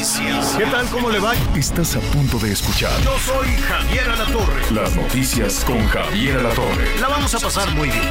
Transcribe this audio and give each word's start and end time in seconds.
Noticias. 0.00 0.56
¿Qué 0.56 0.64
tal? 0.64 0.86
¿Cómo 0.88 1.10
le 1.10 1.18
va? 1.18 1.34
Estás 1.54 1.94
a 1.94 2.00
punto 2.00 2.38
de 2.38 2.52
escuchar 2.52 2.90
Yo 3.02 3.18
soy 3.18 3.48
Javier 3.48 4.08
Alatorre. 4.08 4.72
las 4.72 4.96
noticias 4.96 5.62
con 5.66 5.86
Javier 5.88 6.38
Alatorre. 6.38 6.98
La 6.98 7.08
vamos 7.08 7.34
a 7.34 7.38
pasar 7.38 7.70
muy 7.74 7.88
bien. 7.88 8.08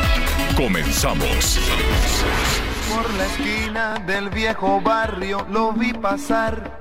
Comenzamos. 0.55 1.59
Por 2.93 3.11
la 3.15 3.25
esquina 3.25 4.03
del 4.05 4.29
viejo 4.29 4.79
barrio 4.81 5.47
lo 5.51 5.73
vi 5.73 5.93
pasar 5.93 6.79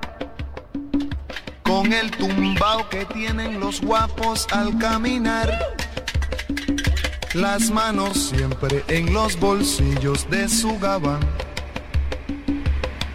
con 1.63 1.91
el 1.91 2.11
tumbao 2.11 2.87
que 2.91 3.07
tienen 3.07 3.61
los 3.61 3.81
guapos 3.81 4.47
al 4.51 4.77
caminar. 4.77 5.75
Las 7.33 7.71
manos 7.71 8.29
siempre 8.29 8.85
en 8.89 9.15
los 9.15 9.41
bolsillos 9.41 10.29
de 10.29 10.51
su 10.51 10.79
gabán. 10.79 11.21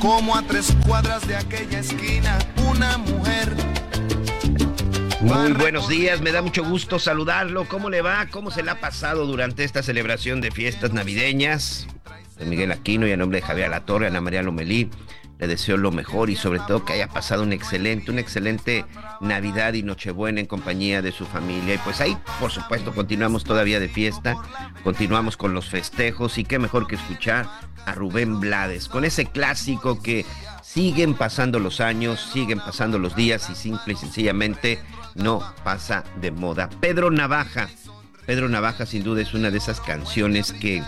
Como 0.00 0.34
a 0.34 0.40
tres 0.40 0.74
cuadras 0.86 1.28
de 1.28 1.36
aquella 1.36 1.80
esquina, 1.80 2.38
una 2.70 2.96
mujer. 2.96 3.54
Muy 5.20 5.52
buenos 5.52 5.88
días, 5.90 6.22
me 6.22 6.32
da 6.32 6.40
mucho 6.40 6.64
gusto 6.64 6.98
saludarlo. 6.98 7.68
¿Cómo 7.68 7.90
le 7.90 8.00
va? 8.00 8.26
¿Cómo 8.30 8.50
se 8.50 8.62
le 8.62 8.70
ha 8.70 8.80
pasado 8.80 9.26
durante 9.26 9.62
esta 9.62 9.82
celebración 9.82 10.40
de 10.40 10.50
fiestas 10.50 10.94
navideñas? 10.94 11.86
De 12.38 12.46
Miguel 12.46 12.72
Aquino 12.72 13.06
y 13.06 13.12
a 13.12 13.18
nombre 13.18 13.42
de 13.42 13.46
Javier 13.46 13.66
Alatorre, 13.66 14.06
Ana 14.06 14.22
María 14.22 14.42
Lomelí, 14.42 14.88
le 15.40 15.46
deseo 15.46 15.78
lo 15.78 15.90
mejor 15.90 16.28
y 16.28 16.36
sobre 16.36 16.60
todo 16.60 16.84
que 16.84 16.92
haya 16.92 17.08
pasado 17.08 17.42
un 17.42 17.52
excelente, 17.52 18.10
una 18.10 18.20
excelente 18.20 18.84
Navidad 19.20 19.72
y 19.72 19.82
Nochebuena 19.82 20.40
en 20.40 20.46
compañía 20.46 21.00
de 21.00 21.12
su 21.12 21.24
familia. 21.24 21.74
Y 21.74 21.78
pues 21.78 22.00
ahí, 22.02 22.16
por 22.38 22.50
supuesto, 22.50 22.92
continuamos 22.92 23.44
todavía 23.44 23.80
de 23.80 23.88
fiesta, 23.88 24.36
continuamos 24.84 25.38
con 25.38 25.54
los 25.54 25.70
festejos 25.70 26.36
y 26.36 26.44
qué 26.44 26.58
mejor 26.58 26.86
que 26.86 26.96
escuchar 26.96 27.48
a 27.86 27.94
Rubén 27.94 28.38
Blades 28.38 28.88
con 28.88 29.06
ese 29.06 29.24
clásico 29.24 30.02
que 30.02 30.26
siguen 30.62 31.14
pasando 31.14 31.58
los 31.58 31.80
años, 31.80 32.20
siguen 32.32 32.60
pasando 32.60 32.98
los 32.98 33.16
días 33.16 33.48
y 33.48 33.54
simple 33.54 33.94
y 33.94 33.96
sencillamente 33.96 34.78
no 35.14 35.42
pasa 35.64 36.04
de 36.20 36.30
moda. 36.30 36.68
Pedro 36.80 37.10
Navaja. 37.10 37.70
Pedro 38.26 38.48
Navaja 38.50 38.84
sin 38.84 39.02
duda 39.02 39.22
es 39.22 39.32
una 39.32 39.50
de 39.50 39.56
esas 39.56 39.80
canciones 39.80 40.52
que 40.52 40.84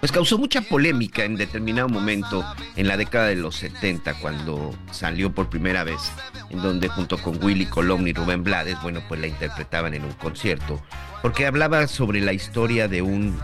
pues 0.00 0.12
causó 0.12 0.38
mucha 0.38 0.60
polémica 0.62 1.24
en 1.24 1.36
determinado 1.36 1.88
momento 1.88 2.44
en 2.76 2.88
la 2.88 2.96
década 2.96 3.26
de 3.26 3.36
los 3.36 3.56
70 3.56 4.14
cuando 4.20 4.74
salió 4.90 5.32
por 5.32 5.48
primera 5.48 5.84
vez, 5.84 6.12
en 6.50 6.62
donde 6.62 6.88
junto 6.88 7.18
con 7.18 7.42
Willy 7.42 7.66
Colón 7.66 8.06
y 8.06 8.12
Rubén 8.12 8.44
Blades, 8.44 8.76
bueno, 8.82 9.02
pues 9.08 9.20
la 9.20 9.26
interpretaban 9.26 9.94
en 9.94 10.04
un 10.04 10.12
concierto, 10.12 10.82
porque 11.22 11.46
hablaba 11.46 11.86
sobre 11.88 12.20
la 12.20 12.32
historia 12.32 12.88
de 12.88 13.02
un 13.02 13.38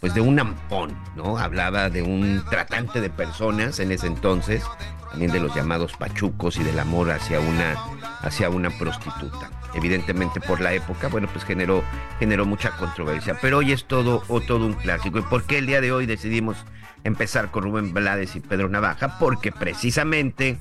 pues 0.00 0.12
de 0.12 0.20
un 0.20 0.38
ampón, 0.38 0.94
¿no? 1.16 1.38
Hablaba 1.38 1.88
de 1.88 2.02
un 2.02 2.44
tratante 2.50 3.00
de 3.00 3.08
personas 3.08 3.78
en 3.78 3.90
ese 3.90 4.06
entonces, 4.06 4.62
también 5.14 5.30
de 5.30 5.38
los 5.38 5.54
llamados 5.54 5.92
pachucos 5.92 6.56
y 6.56 6.64
del 6.64 6.76
amor 6.76 7.12
hacia 7.12 7.38
una 7.38 7.76
hacia 8.22 8.50
una 8.50 8.68
prostituta. 8.70 9.48
Evidentemente 9.72 10.40
por 10.40 10.60
la 10.60 10.72
época, 10.72 11.06
bueno, 11.06 11.28
pues 11.32 11.44
generó 11.44 11.84
generó 12.18 12.46
mucha 12.46 12.72
controversia, 12.72 13.38
pero 13.40 13.58
hoy 13.58 13.70
es 13.70 13.84
todo 13.84 14.24
o 14.26 14.40
todo 14.40 14.66
un 14.66 14.72
clásico. 14.72 15.20
¿Y 15.20 15.22
por 15.22 15.44
qué 15.44 15.58
el 15.58 15.66
día 15.66 15.80
de 15.80 15.92
hoy 15.92 16.06
decidimos 16.06 16.56
empezar 17.04 17.52
con 17.52 17.62
Rubén 17.62 17.94
Blades 17.94 18.34
y 18.34 18.40
Pedro 18.40 18.68
Navaja? 18.68 19.20
Porque 19.20 19.52
precisamente 19.52 20.58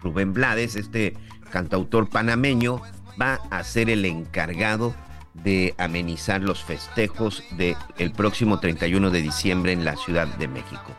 Rubén 0.00 0.32
Blades, 0.32 0.76
este 0.76 1.16
cantautor 1.50 2.08
panameño, 2.08 2.80
va 3.20 3.40
a 3.50 3.64
ser 3.64 3.90
el 3.90 4.04
encargado 4.04 4.94
de 5.34 5.74
amenizar 5.76 6.40
los 6.40 6.62
festejos 6.62 7.42
del 7.56 7.76
el 7.98 8.12
próximo 8.12 8.60
31 8.60 9.10
de 9.10 9.22
diciembre 9.22 9.72
en 9.72 9.84
la 9.84 9.96
Ciudad 9.96 10.28
de 10.28 10.46
México. 10.46 10.94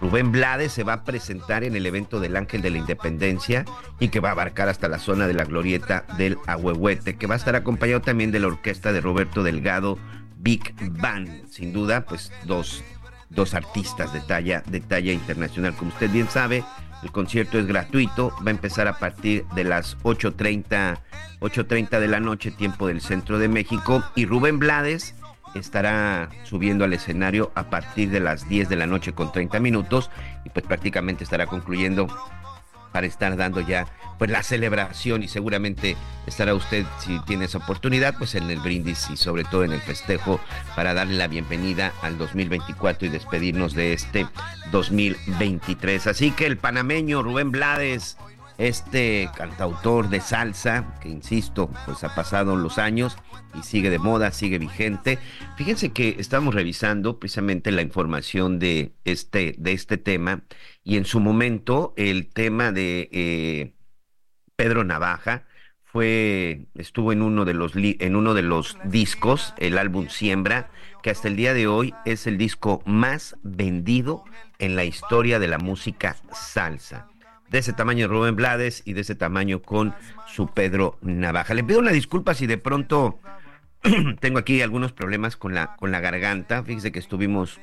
Rubén 0.00 0.32
Blades 0.32 0.72
se 0.72 0.84
va 0.84 0.94
a 0.94 1.04
presentar 1.04 1.64
en 1.64 1.76
el 1.76 1.86
evento 1.86 2.20
del 2.20 2.36
Ángel 2.36 2.62
de 2.62 2.70
la 2.70 2.78
Independencia 2.78 3.64
y 3.98 4.08
que 4.08 4.20
va 4.20 4.30
a 4.30 4.32
abarcar 4.32 4.68
hasta 4.68 4.88
la 4.88 4.98
zona 4.98 5.26
de 5.26 5.34
la 5.34 5.44
glorieta 5.44 6.04
del 6.16 6.38
Ahuehuete, 6.46 7.16
que 7.16 7.26
va 7.26 7.34
a 7.34 7.38
estar 7.38 7.54
acompañado 7.54 8.00
también 8.00 8.30
de 8.30 8.40
la 8.40 8.46
orquesta 8.46 8.92
de 8.92 9.00
Roberto 9.00 9.42
Delgado, 9.42 9.98
Big 10.38 10.74
Band. 10.92 11.48
Sin 11.50 11.72
duda, 11.72 12.06
pues 12.06 12.32
dos, 12.44 12.82
dos 13.28 13.54
artistas 13.54 14.12
de 14.12 14.20
talla, 14.20 14.62
de 14.66 14.80
talla 14.80 15.12
internacional. 15.12 15.74
Como 15.74 15.90
usted 15.90 16.10
bien 16.10 16.28
sabe, 16.30 16.64
el 17.02 17.12
concierto 17.12 17.58
es 17.58 17.66
gratuito, 17.66 18.32
va 18.38 18.48
a 18.48 18.54
empezar 18.54 18.88
a 18.88 18.98
partir 18.98 19.44
de 19.54 19.64
las 19.64 19.98
8.30 19.98 20.98
8.30 21.40 22.00
de 22.00 22.08
la 22.08 22.20
noche, 22.20 22.50
tiempo 22.50 22.86
del 22.86 23.00
centro 23.00 23.38
de 23.38 23.48
México, 23.48 24.04
y 24.14 24.26
Rubén 24.26 24.58
Blades 24.58 25.14
estará 25.54 26.28
subiendo 26.44 26.84
al 26.84 26.92
escenario 26.92 27.50
a 27.54 27.70
partir 27.70 28.10
de 28.10 28.20
las 28.20 28.48
10 28.48 28.68
de 28.68 28.76
la 28.76 28.86
noche 28.86 29.12
con 29.12 29.32
30 29.32 29.60
minutos 29.60 30.10
y 30.44 30.50
pues 30.50 30.66
prácticamente 30.66 31.24
estará 31.24 31.46
concluyendo 31.46 32.06
para 32.92 33.06
estar 33.06 33.36
dando 33.36 33.60
ya 33.60 33.86
pues 34.18 34.30
la 34.30 34.42
celebración 34.42 35.22
y 35.22 35.28
seguramente 35.28 35.96
estará 36.26 36.54
usted 36.54 36.84
si 36.98 37.18
tiene 37.20 37.46
esa 37.46 37.58
oportunidad 37.58 38.14
pues 38.18 38.34
en 38.34 38.50
el 38.50 38.60
brindis 38.60 39.08
y 39.10 39.16
sobre 39.16 39.44
todo 39.44 39.64
en 39.64 39.72
el 39.72 39.80
festejo 39.80 40.40
para 40.76 40.92
darle 40.92 41.16
la 41.16 41.28
bienvenida 41.28 41.92
al 42.02 42.18
2024 42.18 43.06
y 43.06 43.10
despedirnos 43.10 43.74
de 43.74 43.94
este 43.94 44.26
2023. 44.72 46.06
Así 46.06 46.32
que 46.32 46.46
el 46.46 46.58
panameño 46.58 47.22
Rubén 47.22 47.50
Blades 47.50 48.18
este 48.60 49.30
cantautor 49.34 50.10
de 50.10 50.20
salsa, 50.20 50.94
que 51.00 51.08
insisto, 51.08 51.70
pues 51.86 52.04
ha 52.04 52.14
pasado 52.14 52.56
los 52.56 52.76
años 52.76 53.16
y 53.58 53.62
sigue 53.62 53.88
de 53.88 53.98
moda, 53.98 54.32
sigue 54.32 54.58
vigente. 54.58 55.18
Fíjense 55.56 55.92
que 55.92 56.16
estamos 56.18 56.54
revisando 56.54 57.18
precisamente 57.18 57.72
la 57.72 57.80
información 57.80 58.58
de 58.58 58.92
este, 59.04 59.54
de 59.56 59.72
este 59.72 59.96
tema 59.96 60.42
y 60.84 60.98
en 60.98 61.06
su 61.06 61.20
momento 61.20 61.94
el 61.96 62.28
tema 62.28 62.70
de 62.70 63.08
eh, 63.12 63.72
Pedro 64.56 64.84
Navaja 64.84 65.46
fue, 65.82 66.66
estuvo 66.74 67.12
en 67.12 67.22
uno 67.22 67.46
de 67.46 67.54
los 67.54 67.72
en 67.74 68.14
uno 68.14 68.34
de 68.34 68.42
los 68.42 68.76
discos, 68.84 69.54
el 69.56 69.78
álbum 69.78 70.08
Siembra, 70.08 70.70
que 71.02 71.08
hasta 71.08 71.28
el 71.28 71.36
día 71.36 71.54
de 71.54 71.66
hoy 71.66 71.94
es 72.04 72.26
el 72.26 72.36
disco 72.36 72.82
más 72.84 73.36
vendido 73.42 74.22
en 74.58 74.76
la 74.76 74.84
historia 74.84 75.38
de 75.38 75.48
la 75.48 75.58
música 75.58 76.16
salsa 76.32 77.09
de 77.50 77.58
ese 77.58 77.72
tamaño 77.72 78.08
Rubén 78.08 78.36
Blades 78.36 78.82
y 78.84 78.92
de 78.92 79.00
ese 79.02 79.14
tamaño 79.14 79.60
con 79.60 79.94
su 80.26 80.46
Pedro 80.48 80.98
Navaja. 81.02 81.52
Le 81.54 81.64
pido 81.64 81.80
una 81.80 81.90
disculpa 81.90 82.34
si 82.34 82.46
de 82.46 82.58
pronto 82.58 83.18
tengo 84.20 84.38
aquí 84.38 84.62
algunos 84.62 84.92
problemas 84.92 85.36
con 85.36 85.54
la, 85.54 85.74
con 85.76 85.90
la 85.90 86.00
garganta. 86.00 86.62
Fíjese 86.62 86.92
que 86.92 87.00
estuvimos 87.00 87.60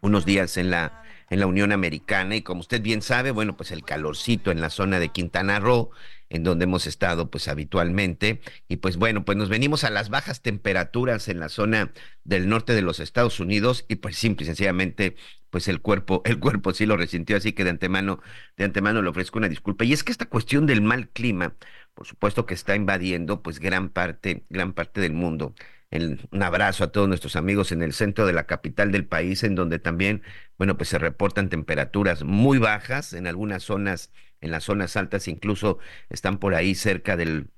unos 0.00 0.24
días 0.24 0.56
en 0.56 0.70
la, 0.70 1.04
en 1.30 1.40
la 1.40 1.46
Unión 1.46 1.72
Americana 1.72 2.36
y 2.36 2.42
como 2.42 2.60
usted 2.60 2.82
bien 2.82 3.02
sabe, 3.02 3.30
bueno, 3.30 3.56
pues 3.56 3.72
el 3.72 3.84
calorcito 3.84 4.50
en 4.50 4.60
la 4.60 4.70
zona 4.70 4.98
de 5.00 5.08
Quintana 5.08 5.58
Roo, 5.60 5.90
en 6.28 6.42
donde 6.44 6.64
hemos 6.64 6.86
estado 6.86 7.30
pues 7.30 7.48
habitualmente 7.48 8.40
y 8.68 8.76
pues 8.76 8.96
bueno, 8.96 9.24
pues 9.24 9.38
nos 9.38 9.48
venimos 9.48 9.84
a 9.84 9.90
las 9.90 10.08
bajas 10.08 10.42
temperaturas 10.42 11.28
en 11.28 11.40
la 11.40 11.48
zona 11.48 11.92
del 12.24 12.48
norte 12.48 12.74
de 12.74 12.82
los 12.82 13.00
Estados 13.00 13.40
Unidos 13.40 13.84
y 13.88 13.96
pues 13.96 14.16
simple 14.16 14.44
y 14.44 14.46
sencillamente 14.46 15.16
pues 15.50 15.68
el 15.68 15.80
cuerpo, 15.80 16.22
el 16.26 16.38
cuerpo 16.38 16.72
sí 16.74 16.86
lo 16.86 16.96
resintió, 16.96 17.36
así 17.36 17.52
que 17.52 17.64
de 17.64 17.70
antemano, 17.70 18.20
de 18.56 18.64
antemano 18.64 19.02
le 19.02 19.08
ofrezco 19.08 19.38
una 19.38 19.48
disculpa. 19.48 19.84
Y 19.84 19.92
es 19.92 20.04
que 20.04 20.12
esta 20.12 20.26
cuestión 20.26 20.66
del 20.66 20.82
mal 20.82 21.08
clima, 21.08 21.54
por 21.94 22.06
supuesto 22.06 22.46
que 22.46 22.54
está 22.54 22.76
invadiendo 22.76 23.42
pues 23.42 23.58
gran 23.60 23.88
parte, 23.88 24.44
gran 24.50 24.72
parte 24.72 25.00
del 25.00 25.12
mundo. 25.14 25.54
Un 25.96 26.42
abrazo 26.42 26.84
a 26.84 26.92
todos 26.92 27.08
nuestros 27.08 27.36
amigos 27.36 27.72
en 27.72 27.82
el 27.82 27.92
centro 27.92 28.26
de 28.26 28.32
la 28.32 28.46
capital 28.46 28.92
del 28.92 29.06
país, 29.06 29.42
en 29.44 29.54
donde 29.54 29.78
también, 29.78 30.22
bueno, 30.58 30.76
pues 30.76 30.88
se 30.88 30.98
reportan 30.98 31.48
temperaturas 31.48 32.24
muy 32.24 32.58
bajas 32.58 33.12
en 33.12 33.26
algunas 33.26 33.62
zonas, 33.62 34.12
en 34.40 34.50
las 34.50 34.64
zonas 34.64 34.96
altas 34.96 35.28
incluso 35.28 35.78
están 36.10 36.38
por 36.38 36.54
ahí 36.54 36.74
cerca 36.74 37.16
del 37.16 37.50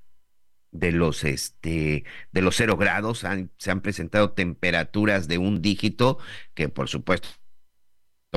de 0.71 0.91
los 0.91 1.23
este 1.23 2.05
de 2.31 2.41
los 2.41 2.55
cero 2.55 2.77
grados. 2.77 3.25
Se 3.57 3.71
han 3.71 3.81
presentado 3.81 4.31
temperaturas 4.33 5.27
de 5.27 5.37
un 5.37 5.61
dígito 5.61 6.19
que 6.53 6.69
por 6.69 6.89
supuesto 6.89 7.29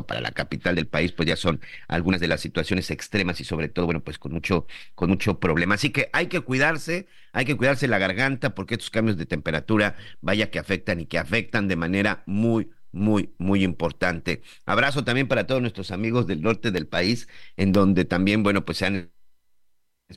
para 0.00 0.21
la 0.23 0.33
capital 0.33 0.75
del 0.75 0.87
país, 0.89 1.12
pues 1.12 1.29
ya 1.29 1.37
son 1.37 1.61
algunas 1.87 2.21
de 2.21 2.29
las 2.29 2.41
situaciones 2.41 2.91
extremas 2.91 3.41
y 3.41 3.44
sobre 3.44 3.69
todo, 3.69 3.85
bueno, 3.87 4.03
pues 4.03 4.19
con 4.19 4.33
mucho, 4.33 4.67
con 4.94 5.11
mucho 5.11 5.39
problema. 5.39 5.75
Así 5.75 5.91
que 5.91 6.09
hay 6.12 6.29
que 6.29 6.41
cuidarse, 6.41 7.06
hay 7.33 7.44
que 7.44 7.56
cuidarse 7.56 7.89
la 7.89 7.99
garganta 7.99 8.55
porque 8.55 8.75
estos 8.75 8.91
cambios 8.91 9.19
de 9.19 9.27
temperatura, 9.27 9.97
vaya 10.23 10.50
que 10.50 10.59
afectan 10.59 11.00
y 11.00 11.06
que 11.06 11.19
afectan 11.19 11.69
de 11.69 11.77
manera 11.77 12.23
muy, 12.27 12.71
muy, 12.91 13.35
muy 13.39 13.62
importante. 13.65 14.43
Abrazo 14.65 15.05
también 15.05 15.29
para 15.29 15.47
todos 15.47 15.61
nuestros 15.61 15.91
amigos 15.91 16.27
del 16.27 16.41
norte 16.43 16.71
del 16.71 16.87
país, 16.87 17.29
en 17.56 17.73
donde 17.73 18.05
también, 18.06 18.43
bueno, 18.43 18.65
pues 18.65 18.79
se 18.79 18.87
han 18.87 19.12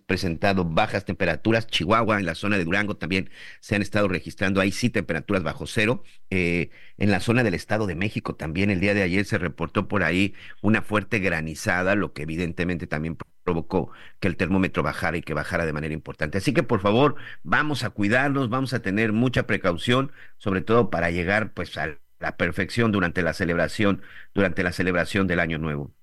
presentado 0.02 0.66
bajas 0.66 1.06
temperaturas. 1.06 1.68
Chihuahua, 1.68 2.20
en 2.20 2.26
la 2.26 2.36
zona 2.36 2.58
de 2.58 2.66
Durango 2.66 2.98
también 2.98 3.30
se 3.60 3.76
han 3.76 3.82
estado 3.82 4.08
registrando 4.08 4.62
ahí 4.62 4.72
sí 4.72 4.90
temperaturas 4.90 5.44
bajo 5.44 5.68
cero. 5.68 6.04
Eh, 6.30 6.70
en 6.98 7.12
la 7.12 7.20
zona 7.20 7.44
del 7.44 7.54
Estado 7.54 7.88
de 7.88 7.96
México 7.96 8.36
también 8.36 8.70
el 8.70 8.80
día 8.80 8.94
de 8.94 9.04
ayer 9.04 9.26
se 9.26 9.38
reportó 9.38 9.88
por 9.88 10.04
ahí 10.04 10.34
una 10.62 10.82
fuerte 10.82 11.20
granizada, 11.20 11.96
lo 11.96 12.14
que 12.14 12.24
evidentemente 12.24 12.88
también 12.88 13.18
provocó 13.44 13.92
que 14.20 14.28
el 14.28 14.38
termómetro 14.38 14.84
bajara 14.84 15.18
y 15.18 15.22
que 15.22 15.34
bajara 15.34 15.66
de 15.66 15.74
manera 15.74 15.94
importante. 15.94 16.38
Así 16.38 16.54
que 16.54 16.64
por 16.64 16.82
favor, 16.82 17.16
vamos 17.44 17.84
a 17.84 17.92
cuidarnos, 17.92 18.50
vamos 18.50 18.74
a 18.74 18.82
tener 18.82 19.14
mucha 19.14 19.48
precaución, 19.48 20.12
sobre 20.38 20.62
todo 20.62 20.90
para 20.90 21.12
llegar 21.12 21.54
pues 21.54 21.78
a 21.78 21.98
la 22.20 22.38
perfección 22.38 22.92
durante 22.92 23.22
la 23.24 23.34
celebración, 23.34 24.02
durante 24.34 24.64
la 24.64 24.72
celebración 24.72 25.28
del 25.28 25.40
Año 25.40 25.58
Nuevo. 25.60 25.94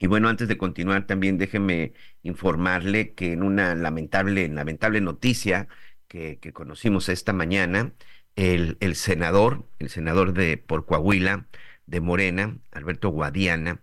Y 0.00 0.06
bueno, 0.06 0.28
antes 0.30 0.48
de 0.48 0.56
continuar, 0.58 1.06
también 1.06 1.36
déjeme 1.38 1.92
informarle 2.22 3.14
que 3.14 3.32
en 3.32 3.42
una 3.42 3.74
lamentable, 3.74 4.48
lamentable 4.48 5.00
noticia 5.02 5.68
que, 6.08 6.38
conocimos 6.54 7.08
esta 7.10 7.34
mañana, 7.34 7.92
el, 8.36 8.78
senador, 8.96 9.68
el 9.78 9.90
senador 9.90 10.32
de 10.32 10.56
por 10.58 10.86
Coahuila, 10.86 11.48
de 11.86 12.00
Morena, 12.00 12.58
Alberto 12.72 13.10
Guadiana, 13.10 13.82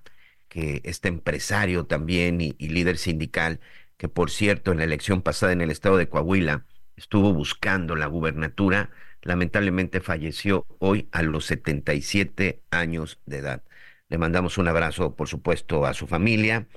que 0.49 0.81
este 0.85 1.07
empresario 1.09 1.85
también 1.85 2.41
y, 2.41 2.55
y 2.57 2.69
líder 2.69 2.97
sindical, 2.97 3.59
que 3.97 4.09
por 4.09 4.31
cierto 4.31 4.71
en 4.71 4.79
la 4.79 4.85
elección 4.85 5.21
pasada 5.21 5.53
en 5.53 5.61
el 5.61 5.71
estado 5.71 5.97
de 5.97 6.09
Coahuila 6.09 6.65
estuvo 6.95 7.33
buscando 7.33 7.95
la 7.95 8.07
gubernatura, 8.07 8.89
lamentablemente 9.21 10.01
falleció 10.01 10.65
hoy 10.79 11.09
a 11.11 11.21
los 11.23 11.45
77 11.45 12.63
años 12.71 13.19
de 13.25 13.37
edad. 13.37 13.63
Le 14.09 14.17
mandamos 14.17 14.57
un 14.57 14.67
abrazo, 14.67 15.15
por 15.15 15.27
supuesto, 15.27 15.85
a 15.85 15.93
su 15.93 16.07
familia, 16.07 16.67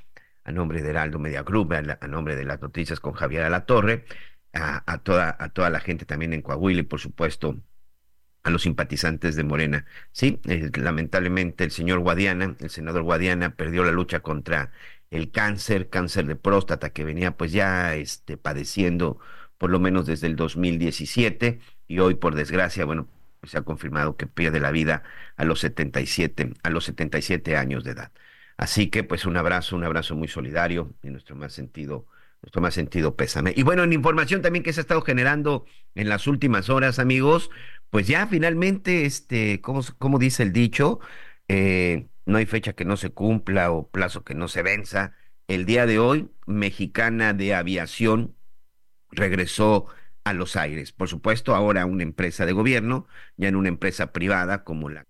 a 0.45 0.53
nombre 0.53 0.83
de 0.83 0.91
Heraldo 0.91 1.19
Media 1.19 1.43
Group, 1.43 1.73
a, 1.73 2.07
nombre 2.09 2.37
de 2.37 2.45
las 2.45 2.61
noticias 2.61 3.01
con 3.01 3.13
Javier 3.13 3.43
Alatorre, 3.43 4.05
a, 4.53 4.83
a, 4.93 4.99
toda, 4.99 5.37
a 5.39 5.51
toda 5.51 5.71
la 5.71 5.81
gente 5.81 6.05
también 6.07 6.33
en 6.33 6.43
Coahuila 6.43 6.81
y, 6.81 6.85
por 6.85 7.01
supuesto, 7.01 7.57
a 8.43 8.51
los 8.51 8.63
simpatizantes 8.63 9.37
de 9.37 9.45
Morena. 9.45 9.87
Sí, 10.13 10.41
eh, 10.47 10.71
lamentablemente 10.77 11.65
el 11.65 11.71
señor 11.71 12.01
Guadiana, 12.01 12.57
el 12.59 12.71
senador 12.71 13.03
Guadiana, 13.03 13.55
perdió 13.55 13.85
la 13.85 13.93
lucha 13.93 14.21
contra 14.21 14.73
el 15.11 15.31
cáncer, 15.31 15.89
cáncer 15.91 16.27
de 16.27 16.37
próstata 16.37 16.91
que 16.91 17.05
venía 17.05 17.37
pues 17.37 17.53
ya 17.53 17.95
este, 17.97 18.37
padeciendo 18.37 19.19
por 19.59 19.71
lo 19.71 19.81
menos 19.81 20.07
desde 20.07 20.27
el 20.27 20.37
2017 20.37 21.61
y 21.87 21.99
hoy 21.99 22.15
por 22.15 22.35
desgracia, 22.35 22.85
bueno, 22.85 23.09
se 23.43 23.59
ha 23.59 23.63
confirmado 23.63 24.17
que 24.17 24.27
pierde 24.27 24.61
la 24.61 24.71
vida 24.71 25.03
a 25.37 25.45
los 25.45 25.61
77, 25.61 26.55
a 26.63 26.71
los 26.71 26.85
77 26.85 27.57
años 27.57 27.85
de 27.85 27.93
edad. 27.93 28.13
Así 28.57 28.89
que 28.89 29.05
pues 29.05 29.25
un 29.25 29.37
abrazo, 29.37 29.77
un 29.77 29.85
abrazo 29.85 30.15
muy 30.17 30.29
solidario 30.29 30.95
y 31.03 31.09
nuestro 31.11 31.35
más 31.37 31.53
sentido, 31.53 32.07
nuestro 32.43 32.61
más 32.61 32.75
sentido 32.75 33.17
pésame. 33.17 33.55
Y 33.57 33.63
bueno, 33.63 33.85
en 33.85 33.93
información 33.93 34.43
también 34.43 34.63
que 34.63 34.73
se 34.73 34.81
ha 34.81 34.83
estado 34.83 35.01
generando 35.03 35.65
en 35.95 36.09
las 36.09 36.27
últimas 36.27 36.69
horas, 36.69 36.99
amigos, 36.99 37.51
pues 37.91 38.07
ya 38.07 38.27
finalmente, 38.27 39.07
este, 39.07 39.61
como, 39.61 40.19
dice 40.19 40.43
el 40.43 40.53
dicho, 40.53 41.01
eh, 41.49 42.09
no 42.27 42.39
hay 42.39 42.47
fecha 42.47 42.75
que 42.75 42.85
no 42.85 42.97
se 42.97 43.11
cumpla 43.11 43.73
o 43.73 43.89
plazo 43.89 44.25
que 44.25 44.35
no 44.35 44.47
se 44.49 44.63
venza. 44.63 45.15
El 45.49 45.65
día 45.67 45.87
de 45.87 45.99
hoy, 45.99 46.31
Mexicana 46.47 47.33
de 47.33 47.55
Aviación 47.55 48.37
regresó 49.11 49.87
a 50.25 50.33
los 50.33 50.57
aires. 50.57 50.93
Por 50.93 51.09
supuesto, 51.09 51.55
ahora 51.55 51.87
una 51.87 52.03
empresa 52.03 52.47
de 52.47 52.53
gobierno, 52.53 53.07
ya 53.37 53.49
en 53.49 53.57
una 53.57 53.69
empresa 53.69 54.13
privada 54.13 54.65
como 54.65 54.89
la 54.89 55.05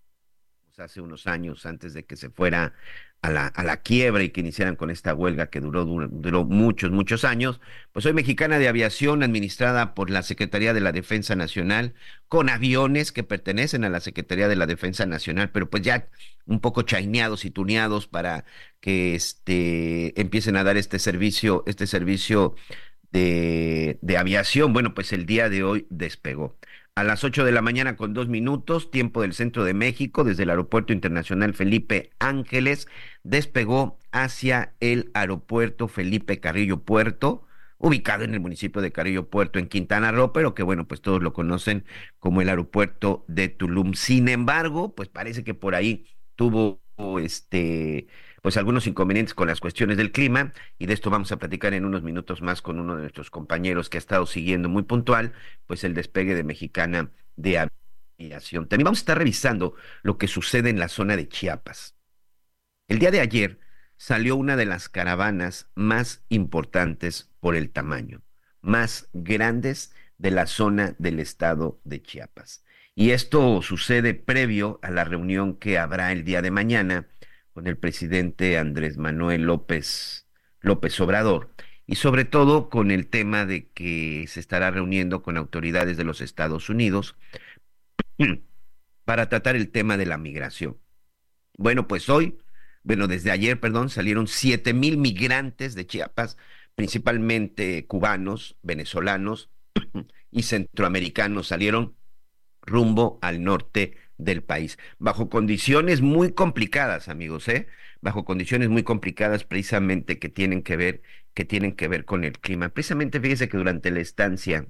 hace 0.80 1.00
unos 1.00 1.26
años 1.26 1.66
antes 1.66 1.94
de 1.94 2.04
que 2.04 2.16
se 2.16 2.30
fuera 2.30 2.74
a 3.22 3.30
la, 3.30 3.46
a 3.48 3.64
la 3.64 3.78
quiebra 3.78 4.22
y 4.22 4.30
que 4.30 4.40
iniciaran 4.40 4.76
con 4.76 4.90
esta 4.90 5.14
huelga 5.14 5.48
que 5.48 5.60
duró, 5.60 5.84
duró, 5.84 6.44
muchos, 6.44 6.90
muchos 6.90 7.24
años, 7.24 7.60
pues 7.92 8.04
soy 8.04 8.14
mexicana 8.14 8.58
de 8.58 8.66
aviación 8.66 9.22
administrada 9.22 9.94
por 9.94 10.08
la 10.08 10.22
Secretaría 10.22 10.72
de 10.72 10.80
la 10.80 10.92
Defensa 10.92 11.36
Nacional, 11.36 11.94
con 12.28 12.48
aviones 12.48 13.12
que 13.12 13.22
pertenecen 13.22 13.84
a 13.84 13.90
la 13.90 14.00
Secretaría 14.00 14.48
de 14.48 14.56
la 14.56 14.66
Defensa 14.66 15.04
Nacional, 15.04 15.50
pero 15.50 15.68
pues 15.68 15.82
ya 15.82 16.08
un 16.46 16.60
poco 16.60 16.82
chaineados 16.82 17.44
y 17.44 17.50
tuneados 17.50 18.06
para 18.06 18.46
que 18.80 19.14
este, 19.14 20.18
empiecen 20.18 20.56
a 20.56 20.64
dar 20.64 20.78
este 20.78 20.98
servicio, 20.98 21.62
este 21.66 21.86
servicio 21.86 22.54
de, 23.12 23.98
de 24.02 24.16
aviación. 24.18 24.72
Bueno, 24.72 24.94
pues 24.94 25.12
el 25.12 25.26
día 25.26 25.48
de 25.48 25.62
hoy 25.64 25.86
despegó. 25.90 26.58
A 26.94 27.04
las 27.04 27.24
8 27.24 27.44
de 27.44 27.52
la 27.52 27.62
mañana 27.62 27.96
con 27.96 28.14
dos 28.14 28.28
minutos, 28.28 28.90
tiempo 28.90 29.22
del 29.22 29.32
centro 29.32 29.64
de 29.64 29.74
México, 29.74 30.24
desde 30.24 30.42
el 30.42 30.50
Aeropuerto 30.50 30.92
Internacional 30.92 31.54
Felipe 31.54 32.10
Ángeles, 32.18 32.88
despegó 33.22 33.98
hacia 34.12 34.74
el 34.80 35.10
Aeropuerto 35.14 35.88
Felipe 35.88 36.40
Carrillo 36.40 36.82
Puerto, 36.84 37.46
ubicado 37.78 38.24
en 38.24 38.34
el 38.34 38.40
municipio 38.40 38.82
de 38.82 38.92
Carrillo 38.92 39.30
Puerto, 39.30 39.58
en 39.58 39.68
Quintana 39.68 40.12
Roo, 40.12 40.32
pero 40.32 40.54
que 40.54 40.62
bueno, 40.62 40.86
pues 40.86 41.00
todos 41.00 41.22
lo 41.22 41.32
conocen 41.32 41.84
como 42.18 42.42
el 42.42 42.48
aeropuerto 42.50 43.24
de 43.28 43.48
Tulum. 43.48 43.94
Sin 43.94 44.28
embargo, 44.28 44.94
pues 44.94 45.08
parece 45.08 45.44
que 45.44 45.54
por 45.54 45.74
ahí 45.74 46.06
tuvo 46.36 46.80
este 47.20 48.08
pues 48.42 48.56
algunos 48.56 48.86
inconvenientes 48.86 49.34
con 49.34 49.48
las 49.48 49.60
cuestiones 49.60 49.96
del 49.96 50.12
clima 50.12 50.52
y 50.78 50.86
de 50.86 50.94
esto 50.94 51.10
vamos 51.10 51.32
a 51.32 51.38
platicar 51.38 51.74
en 51.74 51.84
unos 51.84 52.02
minutos 52.02 52.42
más 52.42 52.62
con 52.62 52.78
uno 52.78 52.96
de 52.96 53.02
nuestros 53.02 53.30
compañeros 53.30 53.88
que 53.88 53.98
ha 53.98 54.00
estado 54.00 54.26
siguiendo 54.26 54.68
muy 54.68 54.82
puntual 54.82 55.32
pues 55.66 55.84
el 55.84 55.94
despegue 55.94 56.34
de 56.34 56.44
Mexicana 56.44 57.10
de 57.36 57.68
Aviación. 58.18 58.68
También 58.68 58.84
vamos 58.84 59.00
a 59.00 59.02
estar 59.02 59.18
revisando 59.18 59.74
lo 60.02 60.18
que 60.18 60.28
sucede 60.28 60.70
en 60.70 60.78
la 60.78 60.88
zona 60.88 61.16
de 61.16 61.28
Chiapas. 61.28 61.96
El 62.88 62.98
día 62.98 63.10
de 63.10 63.20
ayer 63.20 63.60
salió 63.96 64.36
una 64.36 64.56
de 64.56 64.66
las 64.66 64.88
caravanas 64.88 65.68
más 65.74 66.24
importantes 66.28 67.30
por 67.40 67.54
el 67.54 67.70
tamaño, 67.70 68.22
más 68.62 69.08
grandes 69.12 69.94
de 70.18 70.30
la 70.30 70.46
zona 70.46 70.94
del 70.98 71.20
estado 71.20 71.80
de 71.84 72.02
Chiapas. 72.02 72.64
Y 72.94 73.10
esto 73.10 73.62
sucede 73.62 74.14
previo 74.14 74.78
a 74.82 74.90
la 74.90 75.04
reunión 75.04 75.56
que 75.56 75.78
habrá 75.78 76.12
el 76.12 76.24
día 76.24 76.42
de 76.42 76.50
mañana 76.50 77.08
con 77.52 77.66
el 77.66 77.76
presidente 77.76 78.58
Andrés 78.58 78.96
Manuel 78.96 79.42
López, 79.42 80.26
López 80.60 80.98
Obrador 81.00 81.50
y 81.86 81.96
sobre 81.96 82.24
todo 82.24 82.70
con 82.70 82.90
el 82.90 83.08
tema 83.08 83.46
de 83.46 83.68
que 83.68 84.24
se 84.28 84.40
estará 84.40 84.70
reuniendo 84.70 85.22
con 85.22 85.36
autoridades 85.36 85.96
de 85.96 86.04
los 86.04 86.20
Estados 86.20 86.68
Unidos 86.68 87.16
para 89.04 89.28
tratar 89.28 89.56
el 89.56 89.70
tema 89.70 89.96
de 89.96 90.06
la 90.06 90.16
migración. 90.16 90.78
Bueno, 91.58 91.88
pues 91.88 92.08
hoy, 92.08 92.38
bueno, 92.84 93.08
desde 93.08 93.32
ayer, 93.32 93.58
perdón, 93.58 93.90
salieron 93.90 94.28
siete 94.28 94.72
mil 94.72 94.98
migrantes 94.98 95.74
de 95.74 95.86
Chiapas, 95.86 96.36
principalmente 96.76 97.86
cubanos, 97.86 98.56
venezolanos 98.62 99.50
y 100.30 100.44
centroamericanos, 100.44 101.48
salieron 101.48 101.96
rumbo 102.62 103.18
al 103.20 103.42
norte 103.42 103.96
del 104.24 104.42
país, 104.42 104.78
bajo 104.98 105.28
condiciones 105.28 106.00
muy 106.02 106.32
complicadas, 106.32 107.08
amigos, 107.08 107.48
¿eh? 107.48 107.68
Bajo 108.00 108.24
condiciones 108.24 108.68
muy 108.68 108.82
complicadas 108.82 109.44
precisamente 109.44 110.18
que 110.18 110.28
tienen 110.28 110.62
que 110.62 110.76
ver, 110.76 111.02
que 111.34 111.44
tienen 111.44 111.72
que 111.76 111.88
ver 111.88 112.04
con 112.04 112.24
el 112.24 112.38
clima. 112.38 112.70
Precisamente 112.70 113.20
fíjese 113.20 113.48
que 113.48 113.56
durante 113.58 113.90
la 113.90 114.00
estancia 114.00 114.66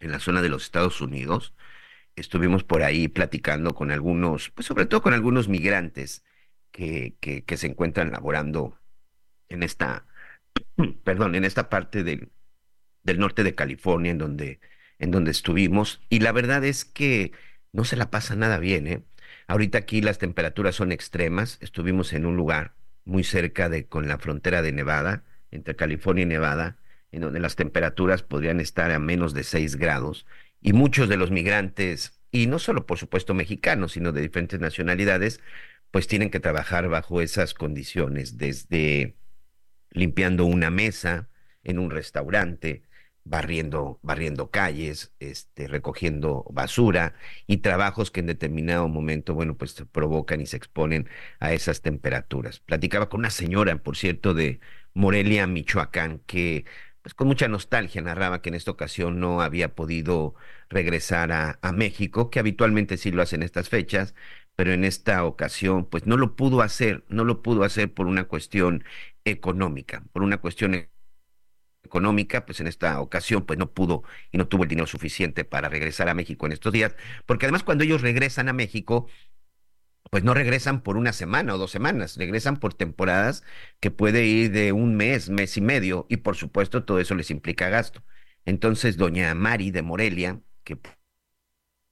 en 0.00 0.12
la 0.12 0.20
zona 0.20 0.42
de 0.42 0.48
los 0.48 0.64
Estados 0.64 1.00
Unidos, 1.00 1.54
estuvimos 2.16 2.64
por 2.64 2.82
ahí 2.82 3.08
platicando 3.08 3.74
con 3.74 3.90
algunos, 3.90 4.50
pues 4.50 4.66
sobre 4.66 4.86
todo 4.86 5.02
con 5.02 5.14
algunos 5.14 5.48
migrantes 5.48 6.24
que, 6.72 7.16
que, 7.20 7.44
que 7.44 7.56
se 7.56 7.66
encuentran 7.68 8.12
laborando 8.12 8.80
en 9.48 9.62
esta, 9.62 10.06
perdón, 11.04 11.34
en 11.34 11.44
esta 11.44 11.68
parte 11.68 12.04
del, 12.04 12.32
del 13.02 13.18
norte 13.18 13.44
de 13.44 13.54
California, 13.54 14.12
en 14.12 14.18
donde, 14.18 14.60
en 14.98 15.10
donde 15.10 15.30
estuvimos. 15.30 16.00
Y 16.08 16.20
la 16.20 16.32
verdad 16.32 16.64
es 16.64 16.84
que 16.84 17.32
no 17.72 17.84
se 17.84 17.96
la 17.96 18.10
pasa 18.10 18.36
nada 18.36 18.58
bien, 18.58 18.86
¿eh? 18.86 19.02
Ahorita 19.46 19.78
aquí 19.78 20.00
las 20.00 20.18
temperaturas 20.18 20.74
son 20.74 20.92
extremas. 20.92 21.58
Estuvimos 21.60 22.12
en 22.12 22.26
un 22.26 22.36
lugar 22.36 22.74
muy 23.04 23.24
cerca 23.24 23.68
de 23.68 23.86
con 23.86 24.08
la 24.08 24.18
frontera 24.18 24.62
de 24.62 24.72
Nevada, 24.72 25.24
entre 25.50 25.76
California 25.76 26.22
y 26.22 26.26
Nevada, 26.26 26.78
en 27.12 27.22
donde 27.22 27.40
las 27.40 27.56
temperaturas 27.56 28.22
podrían 28.22 28.60
estar 28.60 28.90
a 28.90 28.98
menos 28.98 29.34
de 29.34 29.44
6 29.44 29.76
grados 29.76 30.26
y 30.60 30.72
muchos 30.72 31.08
de 31.08 31.16
los 31.16 31.30
migrantes, 31.30 32.20
y 32.30 32.46
no 32.46 32.58
solo 32.58 32.86
por 32.86 32.98
supuesto 32.98 33.34
mexicanos, 33.34 33.92
sino 33.92 34.12
de 34.12 34.20
diferentes 34.22 34.60
nacionalidades, 34.60 35.40
pues 35.90 36.06
tienen 36.06 36.30
que 36.30 36.40
trabajar 36.40 36.88
bajo 36.88 37.20
esas 37.20 37.54
condiciones, 37.54 38.36
desde 38.38 39.16
limpiando 39.90 40.44
una 40.44 40.70
mesa 40.70 41.28
en 41.64 41.78
un 41.78 41.90
restaurante, 41.90 42.82
barriendo, 43.24 43.98
barriendo 44.02 44.50
calles, 44.50 45.12
este, 45.20 45.68
recogiendo 45.68 46.44
basura 46.50 47.14
y 47.46 47.58
trabajos 47.58 48.10
que 48.10 48.20
en 48.20 48.26
determinado 48.26 48.88
momento, 48.88 49.34
bueno, 49.34 49.56
pues 49.56 49.72
se 49.72 49.86
provocan 49.86 50.40
y 50.40 50.46
se 50.46 50.56
exponen 50.56 51.08
a 51.38 51.52
esas 51.52 51.82
temperaturas. 51.82 52.60
Platicaba 52.60 53.08
con 53.08 53.20
una 53.20 53.30
señora, 53.30 53.76
por 53.82 53.96
cierto, 53.96 54.34
de 54.34 54.60
Morelia, 54.94 55.46
Michoacán, 55.46 56.20
que 56.26 56.64
pues 57.02 57.14
con 57.14 57.28
mucha 57.28 57.48
nostalgia 57.48 58.02
narraba 58.02 58.42
que 58.42 58.50
en 58.50 58.54
esta 58.56 58.70
ocasión 58.70 59.20
no 59.20 59.40
había 59.40 59.74
podido 59.74 60.34
regresar 60.68 61.32
a, 61.32 61.58
a 61.62 61.72
México, 61.72 62.30
que 62.30 62.38
habitualmente 62.40 62.96
sí 62.98 63.10
lo 63.10 63.22
hace 63.22 63.36
en 63.36 63.42
estas 63.42 63.68
fechas, 63.70 64.14
pero 64.56 64.72
en 64.72 64.84
esta 64.84 65.24
ocasión 65.24 65.86
pues 65.88 66.06
no 66.06 66.16
lo 66.16 66.36
pudo 66.36 66.60
hacer, 66.62 67.04
no 67.08 67.24
lo 67.24 67.42
pudo 67.42 67.64
hacer 67.64 67.92
por 67.92 68.06
una 68.06 68.24
cuestión 68.24 68.84
económica, 69.24 70.02
por 70.12 70.22
una 70.22 70.38
cuestión 70.38 70.88
económica, 71.82 72.46
pues 72.46 72.60
en 72.60 72.66
esta 72.66 73.00
ocasión 73.00 73.44
pues 73.44 73.58
no 73.58 73.72
pudo 73.72 74.02
y 74.30 74.38
no 74.38 74.48
tuvo 74.48 74.64
el 74.64 74.68
dinero 74.68 74.86
suficiente 74.86 75.44
para 75.44 75.68
regresar 75.68 76.08
a 76.08 76.14
México 76.14 76.46
en 76.46 76.52
estos 76.52 76.72
días, 76.72 76.94
porque 77.26 77.46
además 77.46 77.64
cuando 77.64 77.84
ellos 77.84 78.02
regresan 78.02 78.48
a 78.48 78.52
México, 78.52 79.06
pues 80.10 80.24
no 80.24 80.34
regresan 80.34 80.82
por 80.82 80.96
una 80.96 81.12
semana 81.12 81.54
o 81.54 81.58
dos 81.58 81.70
semanas, 81.70 82.16
regresan 82.16 82.58
por 82.58 82.74
temporadas 82.74 83.44
que 83.80 83.90
puede 83.90 84.26
ir 84.26 84.50
de 84.50 84.72
un 84.72 84.96
mes, 84.96 85.30
mes 85.30 85.56
y 85.56 85.60
medio, 85.60 86.06
y 86.08 86.18
por 86.18 86.36
supuesto 86.36 86.84
todo 86.84 87.00
eso 87.00 87.14
les 87.14 87.30
implica 87.30 87.68
gasto. 87.68 88.02
Entonces, 88.44 88.96
doña 88.96 89.34
Mari 89.34 89.70
de 89.70 89.82
Morelia, 89.82 90.40
que 90.64 90.76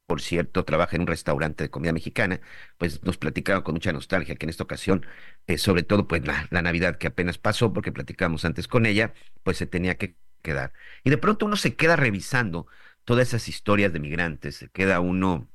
por 0.09 0.23
cierto, 0.23 0.65
trabaja 0.65 0.97
en 0.97 1.03
un 1.03 1.09
restaurante 1.09 1.65
de 1.65 1.71
comida 1.71 1.93
mexicana, 1.93 2.41
pues 2.79 3.03
nos 3.05 3.19
platicaba 3.19 3.63
con 3.63 3.75
mucha 3.75 3.93
nostalgia 3.93 4.37
que 4.37 4.47
en 4.47 4.51
esta 4.51 4.65
ocasión, 4.65 5.05
eh, 5.47 5.59
sobre 5.59 5.83
todo 5.83 6.09
pues 6.09 6.27
la, 6.27 6.49
Navidad 6.63 6.97
que 6.97 7.09
apenas 7.09 7.37
pasó, 7.39 7.75
porque 7.75 7.93
platicamos 7.93 8.47
antes 8.47 8.69
con 8.69 8.87
ella, 8.87 9.13
pues 9.43 9.59
se 9.59 9.67
tenía 9.67 9.99
que 9.99 10.17
quedar. 10.43 10.73
Y 11.05 11.11
de 11.11 11.19
pronto 11.19 11.45
uno 11.45 11.57
se 11.57 11.77
queda 11.77 11.97
revisando 11.97 12.67
todas 13.05 13.29
esas 13.29 13.49
historias 13.49 13.93
de 13.93 14.01
migrantes, 14.01 14.57
se 14.57 14.71
queda 14.71 15.01
uno 15.01 15.51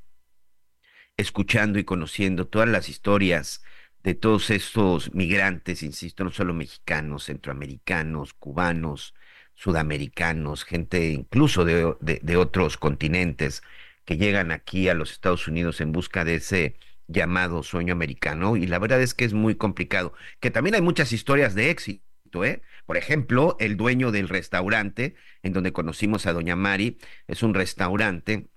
escuchando 1.17 1.79
y 1.79 1.83
conociendo 1.83 2.47
todas 2.47 2.69
las 2.69 2.89
historias 2.89 3.63
de 4.03 4.13
todos 4.13 4.51
estos 4.51 5.13
migrantes, 5.15 5.81
insisto, 5.81 6.23
no 6.23 6.31
solo 6.31 6.53
mexicanos, 6.53 7.25
centroamericanos, 7.25 8.33
cubanos, 8.35 9.15
sudamericanos, 9.55 10.63
gente 10.63 11.09
incluso 11.09 11.65
de 11.65 12.37
otros 12.37 12.77
continentes 12.77 13.63
que 14.05 14.17
llegan 14.17 14.51
aquí 14.51 14.89
a 14.89 14.93
los 14.93 15.11
Estados 15.11 15.47
Unidos 15.47 15.81
en 15.81 15.91
busca 15.91 16.25
de 16.25 16.35
ese 16.35 16.75
llamado 17.07 17.63
sueño 17.63 17.93
americano 17.93 18.55
y 18.57 18.65
la 18.67 18.79
verdad 18.79 19.01
es 19.01 19.13
que 19.13 19.25
es 19.25 19.33
muy 19.33 19.55
complicado, 19.55 20.13
que 20.39 20.51
también 20.51 20.75
hay 20.75 20.81
muchas 20.81 21.11
historias 21.11 21.55
de 21.55 21.69
éxito, 21.69 22.45
¿eh? 22.45 22.61
Por 22.85 22.97
ejemplo, 22.97 23.55
el 23.59 23.77
dueño 23.77 24.11
del 24.11 24.29
restaurante 24.29 25.15
en 25.43 25.53
donde 25.53 25.73
conocimos 25.73 26.25
a 26.25 26.33
doña 26.33 26.55
Mari, 26.55 26.97
es 27.27 27.43
un 27.43 27.53
restaurante 27.53 28.47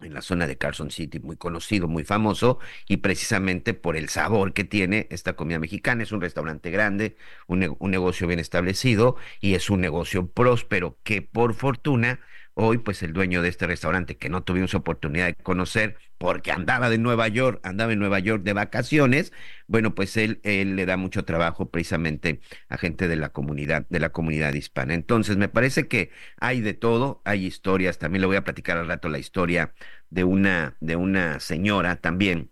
en 0.00 0.14
la 0.14 0.22
zona 0.22 0.46
de 0.46 0.58
Carson 0.58 0.90
City, 0.90 1.20
muy 1.20 1.36
conocido, 1.36 1.88
muy 1.88 2.04
famoso, 2.04 2.58
y 2.88 2.98
precisamente 2.98 3.74
por 3.74 3.96
el 3.96 4.08
sabor 4.08 4.52
que 4.52 4.64
tiene 4.64 5.06
esta 5.10 5.34
comida 5.34 5.58
mexicana. 5.58 6.02
Es 6.02 6.12
un 6.12 6.20
restaurante 6.20 6.70
grande, 6.70 7.16
un, 7.46 7.76
un 7.78 7.90
negocio 7.90 8.26
bien 8.26 8.40
establecido 8.40 9.16
y 9.40 9.54
es 9.54 9.70
un 9.70 9.80
negocio 9.80 10.26
próspero 10.30 10.98
que 11.02 11.22
por 11.22 11.54
fortuna 11.54 12.20
Hoy, 12.54 12.78
pues 12.78 13.02
el 13.02 13.14
dueño 13.14 13.40
de 13.40 13.48
este 13.48 13.66
restaurante 13.66 14.18
que 14.18 14.28
no 14.28 14.42
tuvimos 14.42 14.74
oportunidad 14.74 15.26
de 15.26 15.34
conocer 15.34 15.96
porque 16.18 16.52
andaba 16.52 16.90
de 16.90 16.98
Nueva 16.98 17.28
York, 17.28 17.60
andaba 17.64 17.92
en 17.92 17.98
Nueva 17.98 18.18
York 18.18 18.42
de 18.44 18.52
vacaciones, 18.52 19.32
bueno, 19.66 19.94
pues 19.94 20.16
él, 20.18 20.40
él 20.44 20.76
le 20.76 20.84
da 20.84 20.96
mucho 20.98 21.24
trabajo 21.24 21.70
precisamente 21.70 22.40
a 22.68 22.76
gente 22.76 23.08
de 23.08 23.16
la 23.16 23.30
comunidad, 23.30 23.86
de 23.88 24.00
la 24.00 24.10
comunidad 24.10 24.52
hispana. 24.52 24.92
Entonces, 24.94 25.38
me 25.38 25.48
parece 25.48 25.88
que 25.88 26.10
hay 26.40 26.60
de 26.60 26.74
todo, 26.74 27.22
hay 27.24 27.46
historias, 27.46 27.98
también 27.98 28.20
le 28.20 28.26
voy 28.26 28.36
a 28.36 28.44
platicar 28.44 28.76
al 28.76 28.86
rato 28.88 29.08
la 29.08 29.18
historia 29.18 29.74
de 30.10 30.24
una, 30.24 30.76
de 30.80 30.96
una 30.96 31.40
señora 31.40 31.96
también 31.96 32.50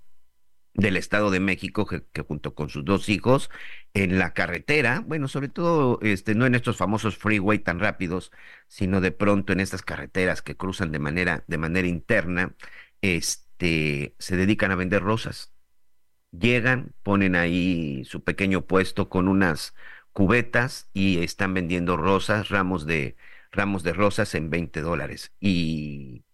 del 0.74 0.96
Estado 0.96 1.30
de 1.30 1.40
México, 1.40 1.86
que, 1.86 2.22
junto 2.22 2.54
con 2.54 2.68
sus 2.70 2.84
dos 2.84 3.08
hijos, 3.08 3.50
en 3.94 4.18
la 4.18 4.32
carretera, 4.34 5.02
bueno, 5.06 5.28
sobre 5.28 5.48
todo, 5.48 5.98
este, 6.02 6.34
no 6.34 6.46
en 6.46 6.54
estos 6.54 6.76
famosos 6.76 7.16
freeway 7.18 7.58
tan 7.58 7.80
rápidos, 7.80 8.32
sino 8.68 9.00
de 9.00 9.12
pronto 9.12 9.52
en 9.52 9.60
estas 9.60 9.82
carreteras 9.82 10.42
que 10.42 10.56
cruzan 10.56 10.92
de 10.92 10.98
manera, 10.98 11.44
de 11.48 11.58
manera 11.58 11.88
interna, 11.88 12.54
este, 13.02 14.14
se 14.18 14.36
dedican 14.36 14.70
a 14.70 14.76
vender 14.76 15.02
rosas. 15.02 15.52
Llegan, 16.32 16.94
ponen 17.02 17.34
ahí 17.36 18.04
su 18.04 18.22
pequeño 18.22 18.66
puesto 18.66 19.08
con 19.08 19.28
unas 19.28 19.74
cubetas 20.12 20.88
y 20.92 21.22
están 21.22 21.54
vendiendo 21.54 21.96
rosas, 21.96 22.48
ramos 22.48 22.86
de, 22.86 23.16
ramos 23.50 23.82
de 23.82 23.92
rosas 23.92 24.34
en 24.34 24.50
20 24.50 24.80
dólares. 24.80 25.32
Y, 25.40 26.24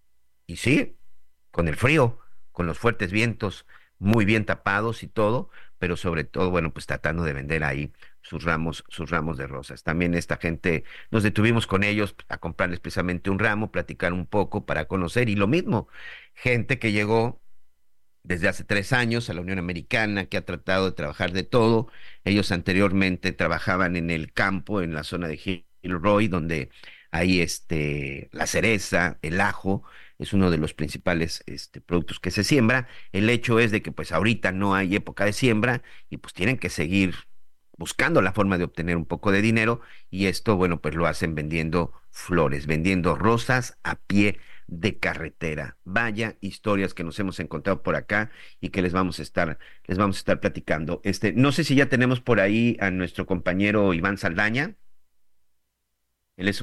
y 0.47 0.57
sí, 0.57 0.97
con 1.51 1.69
el 1.69 1.77
frío, 1.77 2.19
con 2.53 2.67
los 2.67 2.79
fuertes 2.79 3.11
vientos, 3.13 3.67
muy 3.99 4.25
bien 4.25 4.45
tapados 4.45 5.03
y 5.03 5.09
todo, 5.09 5.51
pero 5.79 5.97
sobre 5.97 6.25
todo, 6.25 6.51
bueno, 6.51 6.73
pues 6.73 6.87
tratando 6.87 7.25
de 7.25 7.33
vender 7.33 7.65
ahí 7.65 7.93
sus 8.23 8.45
ramos, 8.45 8.85
sus 8.89 9.11
ramos 9.11 9.37
de 9.39 9.47
rosas. 9.47 9.83
También 9.83 10.15
esta 10.15 10.37
gente, 10.37 10.85
nos 11.11 11.23
detuvimos 11.23 11.67
con 11.67 11.85
ellos 11.85 12.17
a 12.29 12.39
comprarles 12.39 12.81
precisamente 12.81 13.31
un 13.31 13.39
ramo, 13.39 13.71
platicar 13.71 14.13
un 14.13 14.27
poco 14.27 14.67
para 14.67 14.87
conocer, 14.87 15.29
y 15.29 15.37
lo 15.37 15.47
mismo, 15.47 15.89
gente 16.35 16.79
que 16.79 16.93
llegó 16.93 17.41
desde 18.23 18.49
hace 18.49 18.65
tres 18.65 18.93
años 18.93 19.31
a 19.31 19.35
la 19.35 19.41
Unión 19.41 19.59
Americana, 19.59 20.27
que 20.27 20.37
ha 20.37 20.45
tratado 20.45 20.87
de 20.87 20.93
trabajar 20.93 21.33
de 21.33 21.45
todo. 21.45 21.89
Ellos 22.25 22.51
anteriormente 22.53 23.33
trabajaban 23.33 23.97
en 23.97 24.11
el 24.11 24.33
campo, 24.33 24.83
en 24.83 24.95
la 24.95 25.05
zona 25.05 25.29
de 25.29 25.37
Gilroy, 25.83 26.29
donde 26.29 26.71
hay 27.13 27.41
este, 27.41 28.29
la 28.33 28.47
cereza, 28.47 29.19
el 29.23 29.41
ajo, 29.41 29.85
es 30.19 30.33
uno 30.33 30.51
de 30.51 30.59
los 30.59 30.75
principales 30.75 31.43
este, 31.47 31.81
productos 31.81 32.21
que 32.21 32.31
se 32.31 32.45
siembra. 32.45 32.89
El 33.13 33.29
hecho 33.31 33.59
es 33.61 33.71
de 33.71 33.83
que 33.83 33.93
pues 33.93 34.13
ahorita 34.13 34.53
no 34.53 34.75
hay 34.75 34.97
época 34.97 35.25
de 35.25 35.33
siembra 35.33 35.83
y 36.09 36.19
pues 36.19 36.35
tienen 36.35 36.59
que 36.59 36.71
seguir 36.71 37.15
buscando 37.77 38.23
la 38.23 38.33
forma 38.33 38.59
de 38.59 38.65
obtener 38.65 38.97
un 38.97 39.05
poco 39.05 39.33
de 39.33 39.43
dinero 39.43 39.81
y 40.11 40.27
esto, 40.27 40.57
bueno, 40.57 40.81
pues 40.81 40.95
lo 40.95 41.07
hacen 41.07 41.35
vendiendo 41.35 41.93
flores, 42.11 42.67
vendiendo 42.67 43.15
rosas 43.15 43.79
a 43.83 43.97
pie 43.97 44.39
de 44.67 44.99
carretera. 44.99 45.77
Vaya 45.85 46.37
historias 46.41 46.95
que 46.95 47.05
nos 47.05 47.19
hemos 47.21 47.39
encontrado 47.41 47.83
por 47.83 47.97
acá 47.97 48.31
y 48.61 48.71
que 48.71 48.83
les 48.83 48.93
vamos 48.93 49.19
a 49.19 49.23
estar 49.23 49.59
les 49.87 49.99
vamos 49.99 50.17
a 50.17 50.21
estar 50.21 50.41
platicando. 50.41 51.01
Este, 51.05 51.33
no 51.33 51.53
sé 51.53 51.65
si 51.65 51.75
ya 51.75 51.89
tenemos 51.89 52.21
por 52.21 52.41
ahí 52.41 52.77
a 52.81 52.91
nuestro 52.91 53.27
compañero 53.27 53.93
Iván 53.95 54.19
Saldaña. 54.19 54.77
Él 56.37 56.49
es 56.49 56.63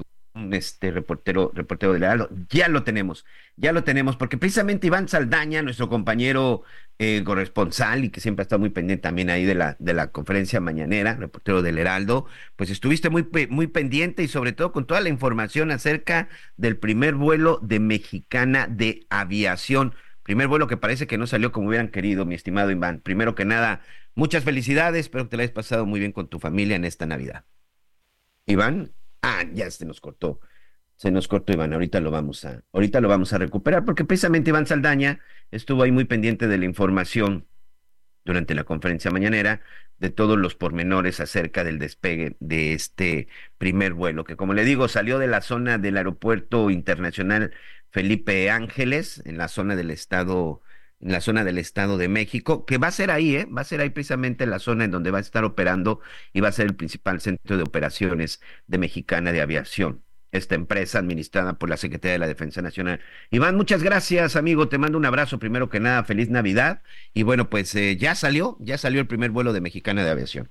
este 0.51 0.91
reportero, 0.91 1.51
reportero 1.53 1.93
del 1.93 2.03
Heraldo. 2.03 2.29
Ya 2.49 2.67
lo 2.67 2.83
tenemos, 2.83 3.25
ya 3.55 3.71
lo 3.71 3.83
tenemos, 3.83 4.17
porque 4.17 4.37
precisamente 4.37 4.87
Iván 4.87 5.07
Saldaña, 5.07 5.61
nuestro 5.61 5.89
compañero 5.89 6.63
eh, 6.99 7.23
corresponsal 7.23 8.05
y 8.05 8.09
que 8.09 8.19
siempre 8.19 8.41
ha 8.41 8.45
estado 8.45 8.59
muy 8.59 8.69
pendiente 8.69 9.03
también 9.03 9.29
ahí 9.29 9.45
de 9.45 9.55
la, 9.55 9.75
de 9.79 9.93
la 9.93 10.11
conferencia 10.11 10.59
mañanera, 10.59 11.15
reportero 11.15 11.61
del 11.61 11.77
Heraldo, 11.77 12.25
pues 12.55 12.69
estuviste 12.69 13.09
muy, 13.09 13.27
muy 13.49 13.67
pendiente 13.67 14.23
y 14.23 14.27
sobre 14.27 14.53
todo 14.53 14.71
con 14.71 14.85
toda 14.87 15.01
la 15.01 15.09
información 15.09 15.71
acerca 15.71 16.29
del 16.57 16.77
primer 16.77 17.15
vuelo 17.15 17.59
de 17.61 17.79
Mexicana 17.79 18.67
de 18.67 19.05
Aviación. 19.09 19.93
Primer 20.23 20.47
vuelo 20.47 20.67
que 20.67 20.77
parece 20.77 21.05
que 21.05 21.17
no 21.17 21.27
salió 21.27 21.51
como 21.51 21.67
hubieran 21.67 21.89
querido, 21.89 22.25
mi 22.25 22.35
estimado 22.35 22.71
Iván. 22.71 23.01
Primero 23.01 23.35
que 23.35 23.45
nada, 23.45 23.81
muchas 24.15 24.43
felicidades, 24.43 25.01
espero 25.01 25.25
que 25.25 25.31
te 25.31 25.37
la 25.37 25.43
hayas 25.43 25.53
pasado 25.53 25.85
muy 25.85 25.99
bien 25.99 26.11
con 26.11 26.27
tu 26.27 26.39
familia 26.39 26.75
en 26.75 26.85
esta 26.85 27.05
Navidad. 27.05 27.45
Iván. 28.45 28.93
Ah, 29.23 29.45
ya 29.53 29.71
se 29.71 29.85
nos 29.85 30.01
cortó. 30.01 30.39
Se 30.97 31.09
nos 31.09 31.27
cortó 31.27 31.53
Iván, 31.53 31.73
ahorita 31.73 31.99
lo 32.01 32.11
vamos 32.11 32.45
a, 32.45 32.63
ahorita 32.71 33.01
lo 33.01 33.07
vamos 33.07 33.33
a 33.33 33.37
recuperar, 33.37 33.83
porque 33.85 34.05
precisamente 34.05 34.51
Iván 34.51 34.67
Saldaña 34.67 35.21
estuvo 35.49 35.83
ahí 35.83 35.91
muy 35.91 36.05
pendiente 36.05 36.47
de 36.47 36.57
la 36.57 36.65
información 36.65 37.47
durante 38.25 38.53
la 38.53 38.63
conferencia 38.63 39.11
mañanera 39.11 39.61
de 39.97 40.09
todos 40.09 40.37
los 40.37 40.55
pormenores 40.55 41.19
acerca 41.19 41.63
del 41.63 41.79
despegue 41.79 42.35
de 42.39 42.73
este 42.73 43.27
primer 43.57 43.93
vuelo, 43.93 44.23
que 44.23 44.35
como 44.35 44.53
le 44.53 44.65
digo, 44.65 44.87
salió 44.87 45.19
de 45.19 45.27
la 45.27 45.41
zona 45.41 45.77
del 45.77 45.97
aeropuerto 45.97 46.69
internacional 46.69 47.53
Felipe 47.89 48.51
Ángeles, 48.51 49.21
en 49.25 49.37
la 49.37 49.47
zona 49.47 49.75
del 49.75 49.91
estado 49.91 50.61
en 51.03 51.11
la 51.11 51.21
zona 51.21 51.43
del 51.43 51.57
Estado 51.57 51.97
de 51.97 52.07
México, 52.07 52.65
que 52.65 52.77
va 52.77 52.87
a 52.87 52.91
ser 52.91 53.11
ahí, 53.11 53.35
¿eh? 53.35 53.45
va 53.45 53.61
a 53.61 53.65
ser 53.65 53.81
ahí 53.81 53.89
precisamente 53.89 54.45
la 54.45 54.59
zona 54.59 54.85
en 54.85 54.91
donde 54.91 55.11
va 55.11 55.17
a 55.17 55.21
estar 55.21 55.43
operando 55.43 55.99
y 56.31 56.39
va 56.39 56.47
a 56.47 56.53
ser 56.53 56.65
el 56.67 56.75
principal 56.75 57.19
centro 57.19 57.57
de 57.57 57.63
operaciones 57.63 58.41
de 58.67 58.77
Mexicana 58.77 59.31
de 59.33 59.41
Aviación, 59.41 60.03
esta 60.31 60.55
empresa 60.55 60.99
administrada 60.99 61.53
por 61.53 61.69
la 61.69 61.77
Secretaría 61.77 62.13
de 62.13 62.19
la 62.19 62.27
Defensa 62.27 62.61
Nacional. 62.61 63.01
Iván, 63.31 63.55
muchas 63.57 63.83
gracias, 63.83 64.35
amigo, 64.35 64.69
te 64.69 64.77
mando 64.77 64.97
un 64.97 65.05
abrazo, 65.05 65.39
primero 65.39 65.69
que 65.69 65.81
nada, 65.81 66.03
feliz 66.05 66.29
Navidad, 66.29 66.81
y 67.13 67.23
bueno, 67.23 67.49
pues 67.49 67.75
eh, 67.75 67.97
ya 67.97 68.15
salió, 68.15 68.55
ya 68.59 68.77
salió 68.77 69.01
el 69.01 69.07
primer 69.07 69.31
vuelo 69.31 69.51
de 69.51 69.61
Mexicana 69.61 70.03
de 70.03 70.11
Aviación. 70.11 70.49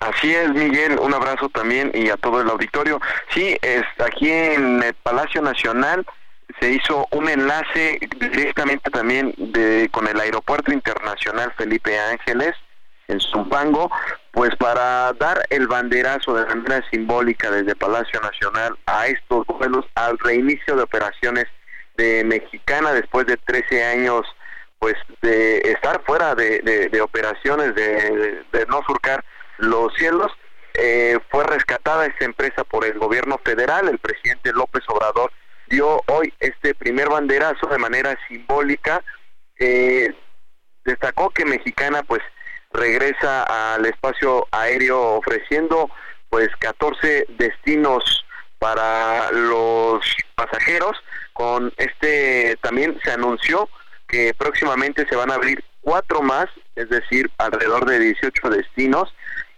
Así 0.00 0.34
es, 0.34 0.50
Miguel, 0.50 0.98
un 1.00 1.14
abrazo 1.14 1.48
también 1.48 1.90
y 1.94 2.10
a 2.10 2.18
todo 2.18 2.42
el 2.42 2.50
auditorio. 2.50 3.00
Sí, 3.30 3.56
es 3.62 3.82
aquí 3.98 4.30
en 4.30 4.82
el 4.82 4.92
Palacio 4.92 5.40
Nacional 5.40 6.04
se 6.60 6.70
hizo 6.72 7.06
un 7.10 7.28
enlace 7.28 7.98
directamente 8.18 8.90
también 8.90 9.34
de, 9.36 9.88
con 9.92 10.06
el 10.08 10.18
Aeropuerto 10.20 10.72
Internacional 10.72 11.52
Felipe 11.56 11.98
Ángeles 11.98 12.54
en 13.08 13.20
Zumpango, 13.20 13.90
pues 14.32 14.54
para 14.56 15.12
dar 15.12 15.46
el 15.50 15.68
banderazo 15.68 16.34
de 16.34 16.46
manera 16.46 16.84
simbólica 16.90 17.50
desde 17.50 17.76
Palacio 17.76 18.20
Nacional 18.20 18.76
a 18.86 19.06
estos 19.06 19.46
vuelos 19.46 19.84
al 19.94 20.18
reinicio 20.18 20.76
de 20.76 20.82
operaciones 20.82 21.44
de 21.96 22.24
Mexicana 22.24 22.92
después 22.92 23.26
de 23.26 23.36
13 23.36 23.84
años 23.84 24.26
pues 24.78 24.94
de 25.22 25.58
estar 25.58 26.02
fuera 26.04 26.34
de, 26.34 27.00
operaciones, 27.02 27.74
de, 27.74 28.66
no 28.68 28.82
surcar 28.86 29.24
los 29.58 29.94
cielos. 29.94 30.30
Eh, 30.74 31.18
fue 31.30 31.44
rescatada 31.44 32.04
esta 32.04 32.26
empresa 32.26 32.62
por 32.62 32.84
el 32.84 32.98
gobierno 32.98 33.40
federal, 33.42 33.88
el 33.88 33.98
presidente 33.98 34.52
López 34.52 34.82
Obrador 34.88 35.32
dio 35.68 36.02
hoy 36.08 36.32
este 36.40 36.74
primer 36.74 37.08
banderazo 37.08 37.66
de 37.66 37.78
manera 37.78 38.18
simbólica. 38.28 39.02
Eh, 39.58 40.14
destacó 40.84 41.30
que 41.30 41.44
Mexicana 41.44 42.02
pues 42.02 42.22
regresa 42.72 43.74
al 43.74 43.86
espacio 43.86 44.46
aéreo 44.50 45.16
ofreciendo 45.16 45.90
pues 46.28 46.48
14 46.58 47.26
destinos 47.38 48.24
para 48.58 49.30
los 49.32 50.04
pasajeros. 50.34 50.96
Con 51.32 51.72
este 51.76 52.56
también 52.62 52.98
se 53.04 53.12
anunció 53.12 53.68
que 54.08 54.34
próximamente 54.34 55.06
se 55.08 55.16
van 55.16 55.30
a 55.30 55.34
abrir 55.34 55.62
cuatro 55.80 56.22
más, 56.22 56.46
es 56.74 56.88
decir, 56.88 57.30
alrededor 57.38 57.86
de 57.86 57.98
18 57.98 58.50
destinos, 58.50 59.14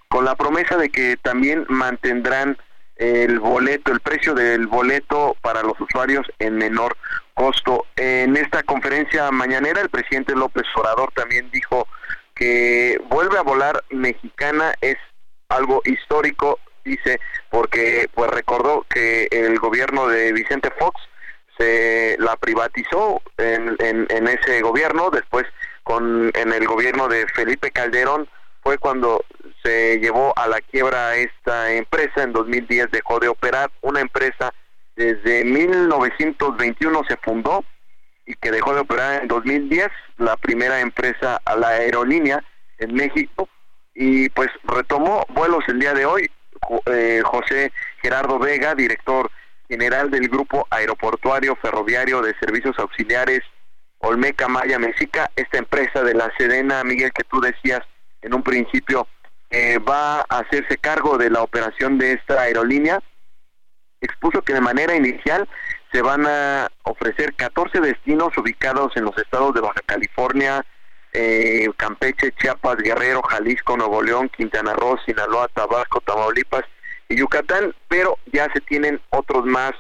con 0.08 0.24
la 0.24 0.34
promesa 0.34 0.76
de 0.76 0.90
que 0.90 1.16
también 1.16 1.66
mantendrán 1.68 2.56
el 2.98 3.38
boleto, 3.38 3.92
el 3.92 4.00
precio 4.00 4.34
del 4.34 4.66
boleto 4.66 5.36
para 5.40 5.62
los 5.62 5.80
usuarios 5.80 6.26
en 6.38 6.56
menor 6.56 6.96
costo. 7.34 7.86
En 7.96 8.36
esta 8.36 8.62
conferencia 8.64 9.30
mañanera 9.30 9.80
el 9.80 9.88
presidente 9.88 10.34
López 10.34 10.64
Obrador 10.76 11.12
también 11.14 11.50
dijo 11.50 11.86
que 12.34 13.00
vuelve 13.08 13.38
a 13.38 13.42
volar 13.42 13.84
mexicana 13.90 14.74
es 14.80 14.96
algo 15.48 15.80
histórico, 15.84 16.58
dice, 16.84 17.20
porque 17.50 18.08
pues 18.14 18.30
recordó 18.30 18.84
que 18.88 19.28
el 19.30 19.58
gobierno 19.58 20.08
de 20.08 20.32
Vicente 20.32 20.70
Fox 20.78 21.00
se 21.56 22.16
la 22.18 22.36
privatizó 22.36 23.22
en, 23.36 23.76
en, 23.78 24.06
en 24.10 24.28
ese 24.28 24.60
gobierno, 24.60 25.10
después 25.10 25.46
con 25.82 26.30
en 26.34 26.52
el 26.52 26.66
gobierno 26.66 27.08
de 27.08 27.26
Felipe 27.34 27.70
Calderón 27.70 28.28
fue 28.68 28.76
cuando 28.76 29.24
se 29.62 29.98
llevó 29.98 30.34
a 30.36 30.46
la 30.46 30.60
quiebra 30.60 31.16
esta 31.16 31.72
empresa, 31.72 32.22
en 32.22 32.34
2010 32.34 32.90
dejó 32.90 33.18
de 33.18 33.28
operar, 33.28 33.70
una 33.80 34.02
empresa 34.02 34.52
desde 34.94 35.42
1921 35.42 37.02
se 37.08 37.16
fundó 37.16 37.64
y 38.26 38.34
que 38.34 38.50
dejó 38.50 38.74
de 38.74 38.80
operar 38.80 39.22
en 39.22 39.28
2010, 39.28 39.88
la 40.18 40.36
primera 40.36 40.80
empresa 40.80 41.40
a 41.46 41.56
la 41.56 41.68
aerolínea 41.68 42.44
en 42.76 42.92
México 42.92 43.48
y 43.94 44.28
pues 44.28 44.50
retomó 44.64 45.24
vuelos 45.30 45.64
el 45.68 45.78
día 45.78 45.94
de 45.94 46.04
hoy. 46.04 46.30
Eh, 46.92 47.22
José 47.24 47.72
Gerardo 48.02 48.38
Vega, 48.38 48.74
director 48.74 49.30
general 49.66 50.10
del 50.10 50.28
Grupo 50.28 50.66
Aeroportuario 50.68 51.56
Ferroviario 51.56 52.20
de 52.20 52.34
Servicios 52.38 52.78
Auxiliares 52.78 53.40
Olmeca 54.00 54.46
Maya 54.46 54.78
Mexica, 54.78 55.30
esta 55.36 55.56
empresa 55.56 56.02
de 56.02 56.12
la 56.12 56.30
Sedena, 56.36 56.84
Miguel, 56.84 57.12
que 57.14 57.24
tú 57.24 57.40
decías 57.40 57.80
en 58.22 58.34
un 58.34 58.42
principio, 58.42 59.06
eh, 59.50 59.78
va 59.78 60.20
a 60.20 60.40
hacerse 60.40 60.76
cargo 60.76 61.16
de 61.16 61.30
la 61.30 61.42
operación 61.42 61.98
de 61.98 62.12
esta 62.14 62.42
aerolínea. 62.42 63.00
Expuso 64.00 64.42
que 64.42 64.54
de 64.54 64.60
manera 64.60 64.94
inicial 64.94 65.48
se 65.92 66.02
van 66.02 66.26
a 66.26 66.68
ofrecer 66.82 67.34
14 67.34 67.80
destinos 67.80 68.36
ubicados 68.36 68.96
en 68.96 69.04
los 69.04 69.16
estados 69.16 69.54
de 69.54 69.60
Baja 69.60 69.80
California, 69.86 70.64
eh, 71.12 71.68
Campeche, 71.76 72.32
Chiapas, 72.32 72.76
Guerrero, 72.76 73.22
Jalisco, 73.22 73.76
Nuevo 73.76 74.02
León, 74.02 74.30
Quintana 74.36 74.74
Roo, 74.74 74.98
Sinaloa, 75.06 75.48
Tabasco, 75.48 76.00
Tamaulipas 76.00 76.64
y 77.08 77.16
Yucatán, 77.16 77.74
pero 77.88 78.18
ya 78.32 78.52
se 78.52 78.60
tienen 78.60 79.00
otros 79.10 79.46
más 79.46 79.72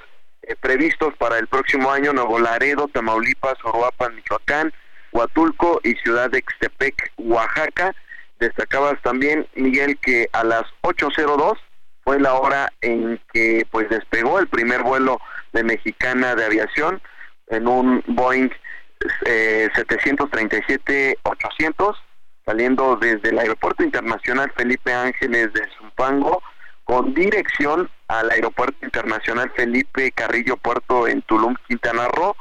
eh, 0.42 0.56
previstos 0.56 1.14
para 1.18 1.38
el 1.38 1.46
próximo 1.46 1.90
año, 1.90 2.14
Nuevo 2.14 2.38
Laredo, 2.38 2.88
Tamaulipas, 2.88 3.56
Oroapan, 3.62 4.14
Michoacán, 4.16 4.72
Huatulco 5.12 5.80
y 5.84 5.94
Ciudad 5.96 6.30
de 6.30 6.42
Xtepec, 6.42 7.12
Oaxaca, 7.18 7.94
destacabas 8.38 9.00
también, 9.02 9.46
Miguel, 9.54 9.98
que 9.98 10.28
a 10.32 10.44
las 10.44 10.64
8.02 10.82 11.58
fue 12.04 12.20
la 12.20 12.34
hora 12.34 12.72
en 12.80 13.20
que 13.32 13.66
pues 13.70 13.88
despegó 13.90 14.38
el 14.38 14.48
primer 14.48 14.82
vuelo 14.82 15.20
de 15.52 15.64
Mexicana 15.64 16.34
de 16.34 16.46
Aviación 16.46 17.02
en 17.48 17.68
un 17.68 18.02
Boeing 18.06 18.48
eh, 19.26 19.68
737-800 19.74 21.96
saliendo 22.44 22.96
desde 22.96 23.28
el 23.28 23.38
Aeropuerto 23.38 23.84
Internacional 23.84 24.50
Felipe 24.56 24.92
Ángeles 24.92 25.52
de 25.52 25.68
Zumpango 25.76 26.42
con 26.84 27.12
dirección 27.12 27.90
al 28.08 28.30
Aeropuerto 28.30 28.86
Internacional 28.86 29.52
Felipe 29.54 30.10
Carrillo 30.12 30.56
Puerto 30.56 31.06
en 31.06 31.20
Tulum, 31.22 31.54
Quintana 31.66 32.08
Roo, 32.08 32.34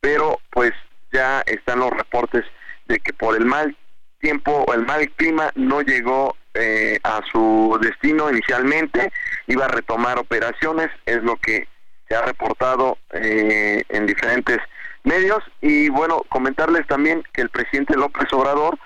pero 0.00 0.40
pues 0.50 0.72
ya 1.12 1.42
están 1.42 1.78
los 1.78 1.90
reportes 1.90 2.44
de 2.86 2.98
que 2.98 3.12
por 3.12 3.36
el 3.36 3.44
mal 3.44 3.76
tiempo 4.22 4.64
el 4.72 4.86
mal 4.86 5.10
clima 5.10 5.50
no 5.54 5.82
llegó 5.82 6.36
eh, 6.54 6.98
a 7.02 7.20
su 7.30 7.78
destino 7.82 8.30
inicialmente, 8.30 9.12
iba 9.48 9.66
a 9.66 9.68
retomar 9.68 10.18
operaciones, 10.18 10.90
es 11.04 11.22
lo 11.22 11.36
que 11.36 11.68
se 12.08 12.14
ha 12.14 12.22
reportado 12.22 12.98
eh, 13.10 13.82
en 13.88 14.06
diferentes 14.06 14.58
medios 15.02 15.42
y 15.60 15.88
bueno, 15.88 16.22
comentarles 16.28 16.86
también 16.86 17.22
que 17.32 17.42
el 17.42 17.50
presidente 17.50 17.96
López 17.96 18.32
Obrador 18.32 18.78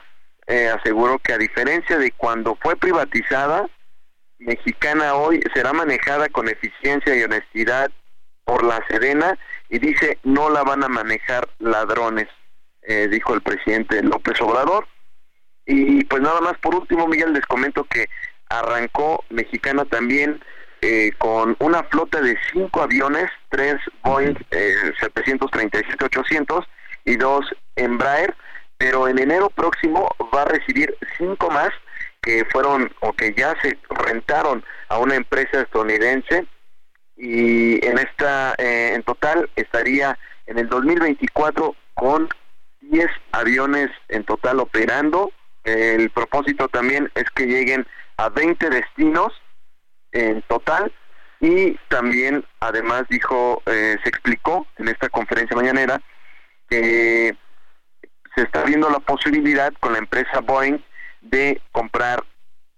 eh, 0.46 0.68
aseguró 0.68 1.18
que 1.18 1.34
a 1.34 1.38
diferencia 1.38 1.98
de 1.98 2.10
cuando 2.12 2.56
fue 2.56 2.76
privatizada, 2.76 3.68
Mexicana 4.38 5.14
hoy 5.14 5.40
será 5.54 5.72
manejada 5.72 6.28
con 6.28 6.48
eficiencia 6.48 7.14
y 7.14 7.22
honestidad 7.22 7.90
por 8.44 8.62
la 8.64 8.82
Serena 8.88 9.38
y 9.68 9.78
dice 9.78 10.18
no 10.22 10.50
la 10.50 10.62
van 10.62 10.84
a 10.84 10.88
manejar 10.88 11.48
ladrones, 11.58 12.28
dijo 13.10 13.34
el 13.34 13.40
presidente 13.40 14.02
López 14.02 14.40
Obrador. 14.40 14.86
Y 15.66 16.04
pues 16.04 16.22
nada 16.22 16.40
más, 16.40 16.56
por 16.58 16.74
último, 16.74 17.06
Miguel, 17.08 17.32
les 17.32 17.44
comento 17.46 17.84
que 17.84 18.08
arrancó 18.48 19.24
Mexicana 19.30 19.84
también 19.84 20.40
eh, 20.80 21.10
con 21.18 21.56
una 21.58 21.82
flota 21.84 22.20
de 22.20 22.38
cinco 22.52 22.82
aviones, 22.82 23.28
tres 23.48 23.76
Boeing 24.04 24.36
eh, 24.52 24.92
737-800 25.00 26.64
y 27.04 27.16
dos 27.16 27.44
Embraer, 27.74 28.34
pero 28.78 29.08
en 29.08 29.18
enero 29.18 29.50
próximo 29.50 30.08
va 30.34 30.42
a 30.42 30.46
recibir 30.46 30.96
cinco 31.18 31.50
más 31.50 31.70
que 32.22 32.44
fueron 32.44 32.92
o 33.00 33.12
que 33.12 33.34
ya 33.34 33.54
se 33.62 33.78
rentaron 33.88 34.64
a 34.88 34.98
una 34.98 35.14
empresa 35.16 35.62
estadounidense. 35.62 36.46
Y 37.16 37.84
en 37.86 37.98
esta 37.98 38.54
eh, 38.58 38.92
en 38.94 39.02
total 39.02 39.48
estaría 39.56 40.18
en 40.46 40.58
el 40.58 40.68
2024 40.68 41.74
con 41.94 42.28
10 42.82 43.06
aviones 43.32 43.90
en 44.08 44.24
total 44.24 44.60
operando 44.60 45.32
el 45.66 46.10
propósito 46.10 46.68
también 46.68 47.10
es 47.14 47.28
que 47.30 47.46
lleguen 47.46 47.86
a 48.16 48.28
20 48.28 48.70
destinos 48.70 49.32
en 50.12 50.42
total. 50.42 50.92
Y 51.40 51.72
también 51.88 52.44
además 52.60 53.02
dijo, 53.10 53.62
eh, 53.66 53.98
se 54.02 54.08
explicó 54.08 54.66
en 54.78 54.88
esta 54.88 55.10
conferencia 55.10 55.54
mañanera 55.54 56.00
que 56.70 57.36
se 58.34 58.42
está 58.42 58.64
viendo 58.64 58.88
la 58.88 59.00
posibilidad 59.00 59.72
con 59.80 59.92
la 59.92 59.98
empresa 59.98 60.40
Boeing 60.40 60.78
de 61.20 61.60
comprar 61.72 62.24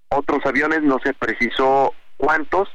otros 0.09 0.45
aviones, 0.45 0.83
no 0.83 0.99
se 1.05 1.15
precisó 1.15 1.95
cuántos, 2.17 2.69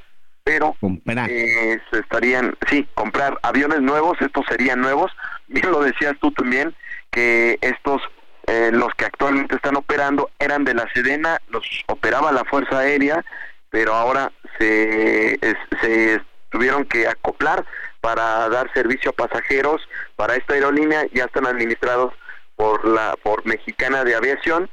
pero 0.43 0.75
eh, 0.81 1.79
se 1.91 1.99
estarían, 1.99 2.55
sí, 2.69 2.87
comprar 2.93 3.39
aviones 3.43 3.81
nuevos, 3.81 4.17
estos 4.21 4.45
serían 4.47 4.81
nuevos, 4.81 5.11
bien 5.47 5.71
lo 5.71 5.81
decías 5.81 6.13
tú 6.21 6.31
también, 6.31 6.75
que 7.11 7.57
estos 7.61 8.01
eh, 8.47 8.71
los 8.73 8.93
que 8.95 9.05
actualmente 9.05 9.55
están 9.55 9.75
operando 9.75 10.29
eran 10.39 10.63
de 10.63 10.73
la 10.73 10.87
Sedena, 10.93 11.39
los 11.49 11.83
operaba 11.87 12.31
la 12.31 12.45
Fuerza 12.45 12.79
Aérea, 12.79 13.23
pero 13.69 13.93
ahora 13.93 14.31
se, 14.59 15.39
se 15.81 16.21
tuvieron 16.49 16.85
que 16.85 17.07
acoplar 17.07 17.65
para 18.01 18.49
dar 18.49 18.71
servicio 18.73 19.11
a 19.11 19.27
pasajeros 19.27 19.81
para 20.15 20.35
esta 20.35 20.53
aerolínea, 20.53 21.05
ya 21.13 21.25
están 21.25 21.47
administrados 21.47 22.13
por 22.55 22.85
la 22.87 23.15
por 23.23 23.45
Mexicana 23.45 24.03
de 24.03 24.15
Aviación. 24.15 24.69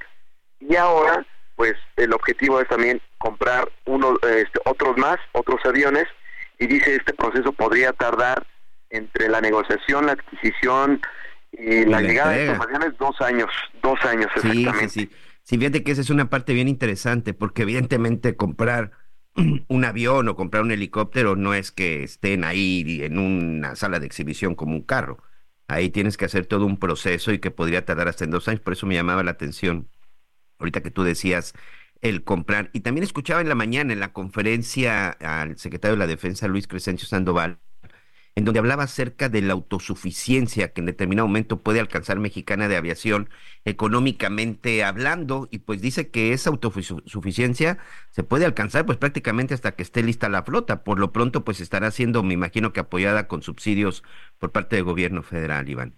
Y 0.60 0.76
ahora 0.76 1.24
pues 1.60 1.74
el 1.96 2.14
objetivo 2.14 2.58
es 2.58 2.68
también 2.68 3.02
comprar 3.18 3.70
uno, 3.84 4.14
este, 4.22 4.58
otros 4.64 4.96
más, 4.96 5.18
otros 5.32 5.60
aviones. 5.66 6.06
Y 6.58 6.66
dice 6.66 6.96
este 6.96 7.12
proceso 7.12 7.52
podría 7.52 7.92
tardar 7.92 8.46
entre 8.88 9.28
la 9.28 9.42
negociación, 9.42 10.06
la 10.06 10.12
adquisición, 10.12 11.02
y 11.60 11.84
la, 11.84 12.00
llegada 12.00 12.32
de 12.32 12.52
es 12.52 12.98
dos 12.98 13.20
años, 13.20 13.50
dos 13.82 13.98
años 14.04 14.26
exactamente. 14.34 14.88
Sí, 14.88 15.00
sí, 15.00 15.10
sí. 15.42 15.58
fíjate 15.58 15.82
que 15.82 15.92
esa 15.92 16.00
es 16.00 16.10
una 16.10 16.30
parte 16.30 16.54
bien 16.54 16.68
interesante, 16.68 17.34
porque 17.34 17.62
evidentemente 17.62 18.36
comprar 18.36 18.92
un 19.68 19.84
avión 19.84 20.28
o 20.28 20.36
comprar 20.36 20.62
un 20.62 20.70
helicóptero 20.70 21.36
no 21.36 21.54
es 21.54 21.70
que 21.70 22.02
estén 22.02 22.44
ahí 22.44 23.00
en 23.02 23.18
una 23.18 23.76
sala 23.76 24.00
de 24.00 24.06
exhibición 24.06 24.54
como 24.54 24.74
un 24.74 24.82
carro. 24.82 25.22
Ahí 25.68 25.90
tienes 25.90 26.16
que 26.16 26.24
hacer 26.24 26.46
todo 26.46 26.66
un 26.66 26.78
proceso 26.78 27.32
y 27.32 27.38
que 27.38 27.50
podría 27.50 27.84
tardar 27.84 28.08
hasta 28.08 28.24
en 28.24 28.30
dos 28.32 28.48
años. 28.48 28.60
Por 28.60 28.72
eso 28.72 28.86
me 28.86 28.94
llamaba 28.94 29.22
la 29.22 29.30
atención 29.32 29.88
ahorita 30.58 30.82
que 30.82 30.90
tú 30.90 31.04
decías 31.04 31.54
el 32.00 32.24
comprar. 32.24 32.70
Y 32.72 32.80
también 32.80 33.04
escuchaba 33.04 33.40
en 33.40 33.48
la 33.48 33.54
mañana 33.54 33.92
en 33.92 34.00
la 34.00 34.12
conferencia 34.12 35.10
al 35.10 35.58
secretario 35.58 35.96
de 35.96 35.98
la 35.98 36.06
Defensa, 36.06 36.48
Luis 36.48 36.66
Crescencio 36.66 37.06
Sandoval, 37.06 37.60
en 38.36 38.44
donde 38.44 38.60
hablaba 38.60 38.84
acerca 38.84 39.28
de 39.28 39.42
la 39.42 39.52
autosuficiencia 39.52 40.72
que 40.72 40.80
en 40.80 40.86
determinado 40.86 41.26
momento 41.26 41.60
puede 41.60 41.80
alcanzar 41.80 42.18
Mexicana 42.18 42.68
de 42.68 42.76
Aviación 42.76 43.28
económicamente 43.64 44.84
hablando, 44.84 45.48
y 45.50 45.58
pues 45.58 45.80
dice 45.80 46.10
que 46.10 46.32
esa 46.32 46.50
autosuficiencia 46.50 47.78
se 48.10 48.22
puede 48.22 48.46
alcanzar 48.46 48.86
pues 48.86 48.98
prácticamente 48.98 49.54
hasta 49.54 49.72
que 49.72 49.82
esté 49.82 50.02
lista 50.02 50.28
la 50.28 50.42
flota. 50.42 50.84
Por 50.84 50.98
lo 50.98 51.12
pronto 51.12 51.44
pues 51.44 51.60
estará 51.60 51.90
siendo, 51.90 52.22
me 52.22 52.34
imagino 52.34 52.72
que 52.72 52.80
apoyada 52.80 53.28
con 53.28 53.42
subsidios 53.42 54.02
por 54.38 54.52
parte 54.52 54.76
del 54.76 54.84
gobierno 54.84 55.22
federal, 55.22 55.68
Iván. 55.68 55.94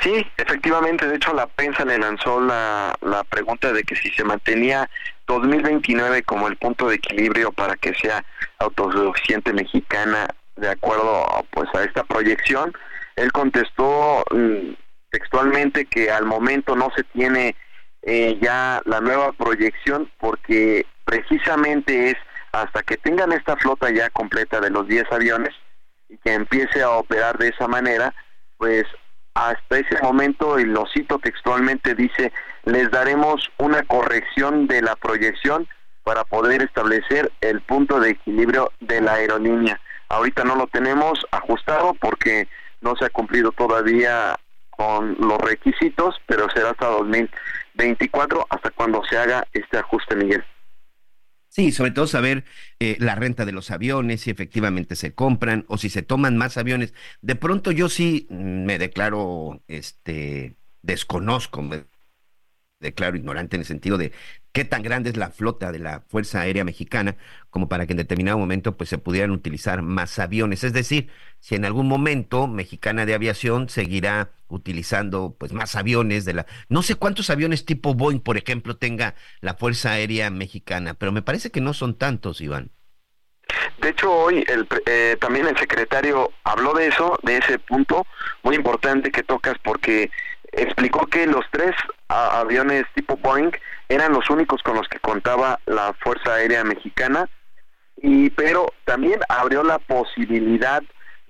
Sí, 0.00 0.24
efectivamente, 0.36 1.08
de 1.08 1.16
hecho 1.16 1.32
la 1.32 1.46
prensa 1.46 1.84
le 1.84 1.98
lanzó 1.98 2.40
la, 2.40 2.94
la 3.00 3.24
pregunta 3.24 3.72
de 3.72 3.82
que 3.82 3.96
si 3.96 4.10
se 4.10 4.22
mantenía 4.22 4.88
2029 5.26 6.22
como 6.22 6.48
el 6.48 6.56
punto 6.56 6.88
de 6.88 6.96
equilibrio 6.96 7.50
para 7.50 7.76
que 7.76 7.94
sea 7.94 8.24
autosuficiente 8.58 9.52
mexicana 9.52 10.28
de 10.56 10.68
acuerdo 10.68 11.24
pues 11.50 11.68
a 11.74 11.82
esta 11.84 12.04
proyección. 12.04 12.72
Él 13.16 13.32
contestó 13.32 14.24
mm, 14.30 14.74
textualmente 15.10 15.86
que 15.86 16.10
al 16.10 16.24
momento 16.24 16.76
no 16.76 16.90
se 16.96 17.04
tiene 17.04 17.54
eh, 18.02 18.38
ya 18.40 18.82
la 18.84 19.00
nueva 19.00 19.32
proyección 19.32 20.10
porque 20.18 20.86
precisamente 21.04 22.10
es 22.10 22.16
hasta 22.52 22.82
que 22.82 22.96
tengan 22.96 23.32
esta 23.32 23.56
flota 23.56 23.90
ya 23.90 24.10
completa 24.10 24.60
de 24.60 24.70
los 24.70 24.86
10 24.86 25.10
aviones 25.10 25.54
y 26.08 26.18
que 26.18 26.34
empiece 26.34 26.82
a 26.82 26.90
operar 26.90 27.38
de 27.38 27.48
esa 27.48 27.66
manera, 27.66 28.14
pues 28.58 28.84
hasta 29.34 29.78
ese 29.78 30.00
momento, 30.00 30.60
y 30.60 30.64
lo 30.64 30.86
cito 30.94 31.18
textualmente, 31.18 31.94
dice, 31.94 32.32
les 32.64 32.90
daremos 32.90 33.50
una 33.58 33.82
corrección 33.82 34.68
de 34.68 34.82
la 34.82 34.94
proyección 34.94 35.66
para 36.04 36.24
poder 36.24 36.62
establecer 36.62 37.32
el 37.40 37.60
punto 37.62 37.98
de 37.98 38.10
equilibrio 38.10 38.70
de 38.80 39.00
la 39.00 39.14
aerolínea. 39.14 39.80
Ahorita 40.14 40.44
no 40.44 40.54
lo 40.54 40.68
tenemos 40.68 41.26
ajustado 41.32 41.92
porque 41.94 42.46
no 42.80 42.94
se 42.94 43.04
ha 43.04 43.10
cumplido 43.10 43.50
todavía 43.50 44.36
con 44.70 45.16
los 45.18 45.38
requisitos, 45.38 46.14
pero 46.26 46.46
será 46.54 46.70
hasta 46.70 46.86
2024 46.86 48.46
hasta 48.48 48.70
cuando 48.70 49.02
se 49.10 49.18
haga 49.18 49.44
este 49.52 49.78
ajuste, 49.78 50.14
Miguel. 50.14 50.44
Sí, 51.48 51.72
sobre 51.72 51.90
todo 51.90 52.06
saber 52.06 52.44
eh, 52.78 52.96
la 53.00 53.16
renta 53.16 53.44
de 53.44 53.52
los 53.52 53.72
aviones, 53.72 54.20
si 54.20 54.30
efectivamente 54.30 54.94
se 54.94 55.14
compran 55.14 55.64
o 55.68 55.78
si 55.78 55.90
se 55.90 56.02
toman 56.02 56.36
más 56.36 56.58
aviones. 56.58 56.94
De 57.20 57.34
pronto 57.34 57.72
yo 57.72 57.88
sí 57.88 58.28
me 58.30 58.78
declaro, 58.78 59.62
este, 59.66 60.54
desconozco, 60.82 61.60
me 61.62 61.86
declaro 62.80 63.16
ignorante 63.16 63.56
en 63.56 63.60
el 63.60 63.66
sentido 63.66 63.98
de 63.98 64.12
qué 64.52 64.64
tan 64.64 64.82
grande 64.82 65.10
es 65.10 65.16
la 65.16 65.30
flota 65.30 65.72
de 65.72 65.78
la 65.78 66.00
Fuerza 66.08 66.40
Aérea 66.40 66.64
Mexicana 66.64 67.16
como 67.50 67.68
para 67.68 67.86
que 67.86 67.92
en 67.92 67.98
determinado 67.98 68.38
momento 68.38 68.76
pues 68.76 68.88
se 68.88 68.98
pudieran 68.98 69.30
utilizar 69.30 69.82
más 69.82 70.18
aviones. 70.18 70.64
Es 70.64 70.72
decir, 70.72 71.10
si 71.40 71.54
en 71.54 71.64
algún 71.64 71.88
momento 71.88 72.46
Mexicana 72.46 73.06
de 73.06 73.14
Aviación 73.14 73.68
seguirá 73.68 74.30
utilizando 74.48 75.34
pues 75.38 75.52
más 75.52 75.74
aviones 75.74 76.24
de 76.24 76.34
la 76.34 76.46
no 76.68 76.82
sé 76.82 76.94
cuántos 76.94 77.30
aviones 77.30 77.64
tipo 77.64 77.94
Boeing, 77.94 78.20
por 78.20 78.36
ejemplo, 78.36 78.76
tenga 78.76 79.14
la 79.40 79.54
Fuerza 79.54 79.92
Aérea 79.92 80.30
Mexicana, 80.30 80.94
pero 80.94 81.12
me 81.12 81.22
parece 81.22 81.50
que 81.50 81.60
no 81.60 81.74
son 81.74 81.96
tantos, 81.96 82.40
Iván. 82.40 82.70
De 83.78 83.90
hecho, 83.90 84.10
hoy 84.10 84.44
el, 84.48 84.66
eh, 84.86 85.16
también 85.20 85.46
el 85.46 85.58
secretario 85.58 86.30
habló 86.44 86.72
de 86.74 86.86
eso, 86.86 87.18
de 87.22 87.36
ese 87.38 87.58
punto 87.58 88.06
muy 88.42 88.56
importante 88.56 89.10
que 89.10 89.22
tocas, 89.22 89.56
porque 89.62 90.10
explicó 90.56 91.06
que 91.06 91.26
los 91.26 91.44
tres 91.50 91.72
aviones 92.08 92.84
tipo 92.94 93.16
Boeing 93.16 93.52
eran 93.88 94.12
los 94.12 94.28
únicos 94.30 94.62
con 94.62 94.76
los 94.76 94.88
que 94.88 94.98
contaba 94.98 95.58
la 95.66 95.92
Fuerza 96.00 96.34
Aérea 96.34 96.64
Mexicana, 96.64 97.28
y 97.96 98.30
pero 98.30 98.72
también 98.84 99.20
abrió 99.28 99.62
la 99.62 99.78
posibilidad 99.78 100.82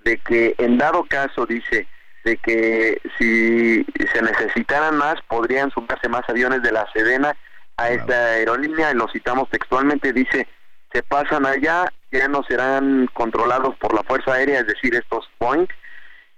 de 0.03 0.17
que 0.17 0.55
en 0.57 0.77
dado 0.77 1.03
caso, 1.05 1.45
dice, 1.45 1.87
de 2.23 2.37
que 2.37 3.01
si 3.17 3.85
se 4.13 4.21
necesitaran 4.21 4.97
más, 4.97 5.15
podrían 5.27 5.71
sumarse 5.71 6.09
más 6.09 6.27
aviones 6.27 6.61
de 6.63 6.71
la 6.71 6.85
Sedena 6.93 7.35
a 7.77 7.89
esta 7.89 8.13
aerolínea, 8.33 8.91
y 8.91 8.95
lo 8.95 9.07
citamos 9.09 9.49
textualmente, 9.49 10.13
dice, 10.13 10.47
se 10.93 11.03
pasan 11.03 11.45
allá, 11.45 11.91
ya 12.11 12.27
no 12.27 12.43
serán 12.43 13.09
controlados 13.13 13.75
por 13.77 13.93
la 13.93 14.03
Fuerza 14.03 14.33
Aérea, 14.33 14.59
es 14.59 14.67
decir, 14.67 14.95
estos 14.95 15.29
Boeing, 15.39 15.67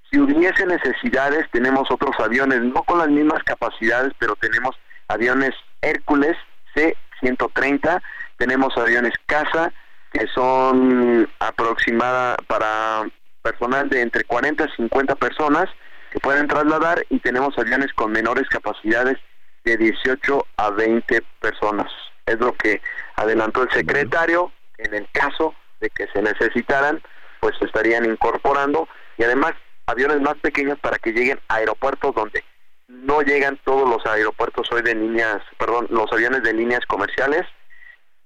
si 0.09 0.19
hubiese 0.19 0.65
necesidades, 0.65 1.49
tenemos 1.51 1.89
otros 1.91 2.15
aviones, 2.19 2.61
no 2.61 2.83
con 2.83 2.99
las 2.99 3.09
mismas 3.09 3.43
capacidades, 3.43 4.13
pero 4.17 4.35
tenemos 4.35 4.75
aviones 5.07 5.51
Hércules 5.81 6.37
C-130, 6.75 8.01
tenemos 8.37 8.77
aviones 8.77 9.13
CASA, 9.25 9.73
que 10.13 10.27
son 10.27 11.29
aproximada 11.39 12.37
para 12.47 13.03
personal 13.41 13.89
de 13.89 14.01
entre 14.01 14.23
40 14.23 14.65
y 14.65 14.75
50 14.83 15.15
personas 15.15 15.65
que 16.11 16.19
pueden 16.19 16.47
trasladar 16.47 17.05
y 17.09 17.19
tenemos 17.19 17.57
aviones 17.57 17.91
con 17.93 18.11
menores 18.11 18.47
capacidades 18.49 19.17
de 19.63 19.77
18 19.77 20.45
a 20.57 20.69
20 20.71 21.21
personas. 21.41 21.91
Es 22.25 22.39
lo 22.39 22.53
que 22.53 22.81
adelantó 23.15 23.63
el 23.63 23.71
secretario 23.71 24.51
en 24.77 24.93
el 24.93 25.07
caso 25.11 25.53
de 25.81 25.89
que 25.89 26.07
se 26.07 26.21
necesitaran, 26.21 27.01
pues 27.39 27.55
se 27.59 27.65
estarían 27.65 28.05
incorporando 28.05 28.87
y 29.17 29.23
además 29.23 29.53
aviones 29.87 30.21
más 30.21 30.35
pequeños 30.35 30.77
para 30.79 30.99
que 30.99 31.11
lleguen 31.11 31.39
a 31.47 31.55
aeropuertos 31.55 32.13
donde 32.13 32.43
no 32.87 33.21
llegan 33.21 33.59
todos 33.65 33.89
los 33.89 34.05
aeropuertos 34.05 34.71
hoy 34.71 34.81
de 34.81 34.95
líneas, 34.95 35.41
perdón, 35.57 35.87
los 35.89 36.11
aviones 36.11 36.43
de 36.43 36.53
líneas 36.53 36.85
comerciales 36.85 37.43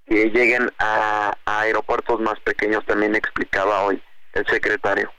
que 0.05 0.29
lleguen 0.29 0.69
a, 0.79 1.33
aeropuertos 1.45 2.19
más 2.19 2.39
pequeños, 2.41 2.85
también 2.85 3.15
explicaba 3.15 3.83
hoy 3.83 4.01
el 4.33 4.45
secretario. 4.47 5.11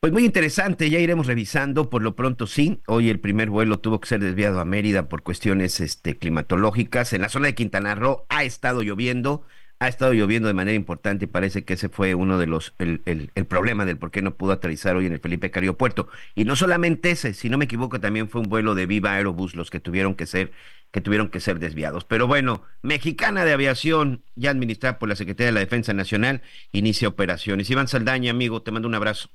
Pues 0.00 0.12
muy 0.12 0.24
interesante, 0.24 0.88
ya 0.88 0.98
iremos 0.98 1.26
revisando. 1.26 1.90
Por 1.90 2.02
lo 2.02 2.16
pronto 2.16 2.46
sí, 2.46 2.82
hoy 2.86 3.10
el 3.10 3.20
primer 3.20 3.50
vuelo 3.50 3.80
tuvo 3.80 4.00
que 4.00 4.08
ser 4.08 4.20
desviado 4.20 4.60
a 4.60 4.64
Mérida 4.64 5.08
por 5.08 5.22
cuestiones 5.22 5.80
este, 5.80 6.18
climatológicas. 6.18 7.12
En 7.12 7.22
la 7.22 7.28
zona 7.28 7.48
de 7.48 7.54
Quintana 7.54 7.94
Roo 7.94 8.24
ha 8.30 8.44
estado 8.44 8.82
lloviendo, 8.82 9.44
ha 9.80 9.88
estado 9.88 10.12
lloviendo 10.12 10.46
de 10.46 10.54
manera 10.54 10.76
importante 10.76 11.24
y 11.24 11.28
parece 11.28 11.64
que 11.64 11.72
ese 11.72 11.88
fue 11.88 12.14
uno 12.14 12.38
de 12.38 12.46
los, 12.46 12.74
el, 12.78 13.00
el, 13.06 13.30
el, 13.34 13.46
problema 13.46 13.86
del 13.86 13.96
por 13.96 14.10
qué 14.10 14.20
no 14.20 14.34
pudo 14.34 14.52
aterrizar 14.52 14.94
hoy 14.94 15.06
en 15.06 15.14
el 15.14 15.20
Felipe 15.20 15.50
Cariopuerto. 15.50 16.08
Y 16.34 16.44
no 16.44 16.54
solamente 16.54 17.10
ese, 17.10 17.32
si 17.32 17.48
no 17.48 17.56
me 17.56 17.64
equivoco, 17.64 17.98
también 17.98 18.28
fue 18.28 18.42
un 18.42 18.50
vuelo 18.50 18.74
de 18.74 18.84
Viva 18.84 19.14
Aerobús 19.14 19.54
los 19.54 19.70
que 19.70 19.80
tuvieron 19.80 20.14
que 20.14 20.26
ser, 20.26 20.52
que 20.90 21.00
tuvieron 21.00 21.30
que 21.30 21.40
ser 21.40 21.58
desviados. 21.58 22.04
Pero 22.04 22.26
bueno, 22.26 22.62
Mexicana 22.82 23.46
de 23.46 23.54
Aviación, 23.54 24.22
ya 24.34 24.50
administrada 24.50 24.98
por 24.98 25.08
la 25.08 25.16
Secretaría 25.16 25.46
de 25.46 25.52
la 25.52 25.60
Defensa 25.60 25.94
Nacional, 25.94 26.42
inicia 26.72 27.08
operaciones. 27.08 27.70
Iván 27.70 27.88
Saldaña, 27.88 28.32
amigo, 28.32 28.60
te 28.60 28.72
mando 28.72 28.86
un 28.86 28.94
abrazo. 28.94 29.30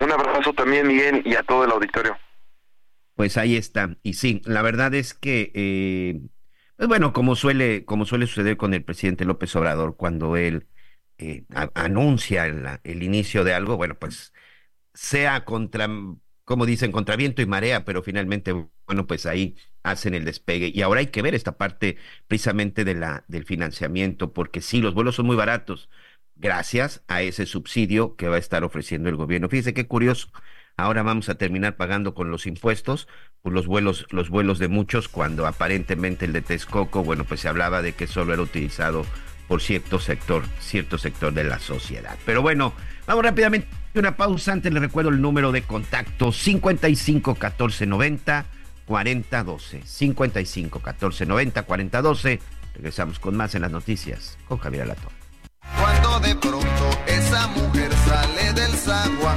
Un 0.00 0.10
abrazo 0.10 0.54
también, 0.54 0.86
Miguel, 0.86 1.20
y 1.22 1.34
a 1.34 1.42
todo 1.42 1.66
el 1.66 1.70
auditorio. 1.70 2.16
Pues 3.14 3.36
ahí 3.36 3.56
está. 3.56 3.96
Y 4.02 4.14
sí, 4.14 4.40
la 4.46 4.62
verdad 4.62 4.94
es 4.94 5.12
que 5.12 5.52
eh, 5.54 6.20
bueno, 6.78 7.12
como 7.12 7.36
suele, 7.36 7.84
como 7.84 8.04
suele 8.04 8.26
suceder 8.26 8.56
con 8.56 8.74
el 8.74 8.84
presidente 8.84 9.24
López 9.24 9.54
Obrador, 9.56 9.96
cuando 9.96 10.36
él 10.36 10.66
eh, 11.18 11.44
anuncia 11.74 12.46
el, 12.46 13.02
inicio 13.02 13.44
de 13.44 13.54
algo, 13.54 13.76
bueno, 13.76 13.98
pues 13.98 14.32
sea 14.94 15.44
contra, 15.44 15.88
como 16.44 16.66
dicen, 16.66 16.92
contra 16.92 17.16
viento 17.16 17.42
y 17.42 17.46
marea, 17.46 17.84
pero 17.84 18.02
finalmente, 18.02 18.52
bueno, 18.86 19.06
pues 19.06 19.26
ahí 19.26 19.56
hacen 19.82 20.14
el 20.14 20.24
despegue. 20.24 20.70
Y 20.74 20.82
ahora 20.82 21.00
hay 21.00 21.08
que 21.08 21.22
ver 21.22 21.34
esta 21.34 21.56
parte 21.58 21.96
precisamente 22.26 22.84
de 22.84 22.94
la, 22.94 23.24
del 23.28 23.44
financiamiento, 23.44 24.32
porque 24.32 24.60
sí, 24.60 24.80
los 24.80 24.94
vuelos 24.94 25.16
son 25.16 25.26
muy 25.26 25.36
baratos, 25.36 25.90
gracias 26.36 27.04
a 27.08 27.22
ese 27.22 27.46
subsidio 27.46 28.16
que 28.16 28.28
va 28.28 28.36
a 28.36 28.38
estar 28.38 28.64
ofreciendo 28.64 29.08
el 29.08 29.16
gobierno. 29.16 29.48
Fíjese 29.48 29.74
qué 29.74 29.86
curioso 29.86 30.30
ahora 30.76 31.02
vamos 31.02 31.28
a 31.28 31.36
terminar 31.36 31.76
pagando 31.76 32.14
con 32.14 32.30
los 32.30 32.46
impuestos 32.46 33.06
pues 33.06 33.08
los 33.50 33.66
vuelos 33.66 34.06
los 34.10 34.30
vuelos 34.30 34.58
de 34.58 34.68
muchos 34.68 35.08
cuando 35.08 35.46
aparentemente 35.46 36.24
el 36.24 36.32
de 36.32 36.40
Texcoco 36.40 37.04
bueno 37.04 37.24
pues 37.24 37.40
se 37.40 37.48
hablaba 37.48 37.82
de 37.82 37.92
que 37.92 38.06
solo 38.06 38.32
era 38.32 38.42
utilizado 38.42 39.04
por 39.48 39.60
cierto 39.60 40.00
sector 40.00 40.44
cierto 40.60 40.96
sector 40.96 41.32
de 41.32 41.44
la 41.44 41.58
sociedad. 41.58 42.16
Pero 42.24 42.40
bueno 42.40 42.72
vamos 43.06 43.24
rápidamente 43.24 43.68
una 43.94 44.16
pausa 44.16 44.52
antes 44.52 44.72
le 44.72 44.80
recuerdo 44.80 45.10
el 45.10 45.20
número 45.20 45.52
de 45.52 45.62
contacto 45.62 46.32
55 46.32 47.34
14 47.34 47.86
90 47.86 48.46
40 48.86 49.44
12 49.44 49.82
55 49.84 50.80
14 50.80 51.26
90 51.26 51.62
40 51.62 52.02
12 52.02 52.40
regresamos 52.74 53.18
con 53.18 53.36
más 53.36 53.54
en 53.54 53.62
las 53.62 53.70
noticias 53.70 54.38
con 54.48 54.58
Javier 54.58 54.84
Alatorre. 54.84 55.14
Cuando 55.78 56.20
de 56.20 56.34
pronto 56.36 56.90
esa 57.06 57.46
mujer 57.48 57.92
sale 58.06 58.52
del 58.54 58.72
sagua 58.72 59.36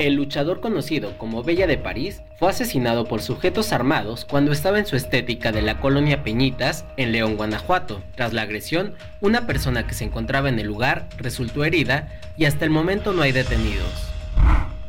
El 0.00 0.14
luchador 0.14 0.60
conocido 0.60 1.18
como 1.18 1.42
Bella 1.42 1.66
de 1.66 1.76
París 1.76 2.22
fue 2.38 2.48
asesinado 2.48 3.04
por 3.04 3.20
sujetos 3.20 3.70
armados 3.70 4.24
cuando 4.24 4.50
estaba 4.50 4.78
en 4.78 4.86
su 4.86 4.96
estética 4.96 5.52
de 5.52 5.60
la 5.60 5.78
colonia 5.78 6.22
Peñitas 6.22 6.86
en 6.96 7.12
León, 7.12 7.36
Guanajuato. 7.36 8.02
Tras 8.14 8.32
la 8.32 8.40
agresión, 8.40 8.94
una 9.20 9.46
persona 9.46 9.86
que 9.86 9.92
se 9.92 10.04
encontraba 10.04 10.48
en 10.48 10.58
el 10.58 10.66
lugar 10.66 11.06
resultó 11.18 11.66
herida 11.66 12.08
y 12.38 12.46
hasta 12.46 12.64
el 12.64 12.70
momento 12.70 13.12
no 13.12 13.20
hay 13.20 13.32
detenidos. 13.32 14.10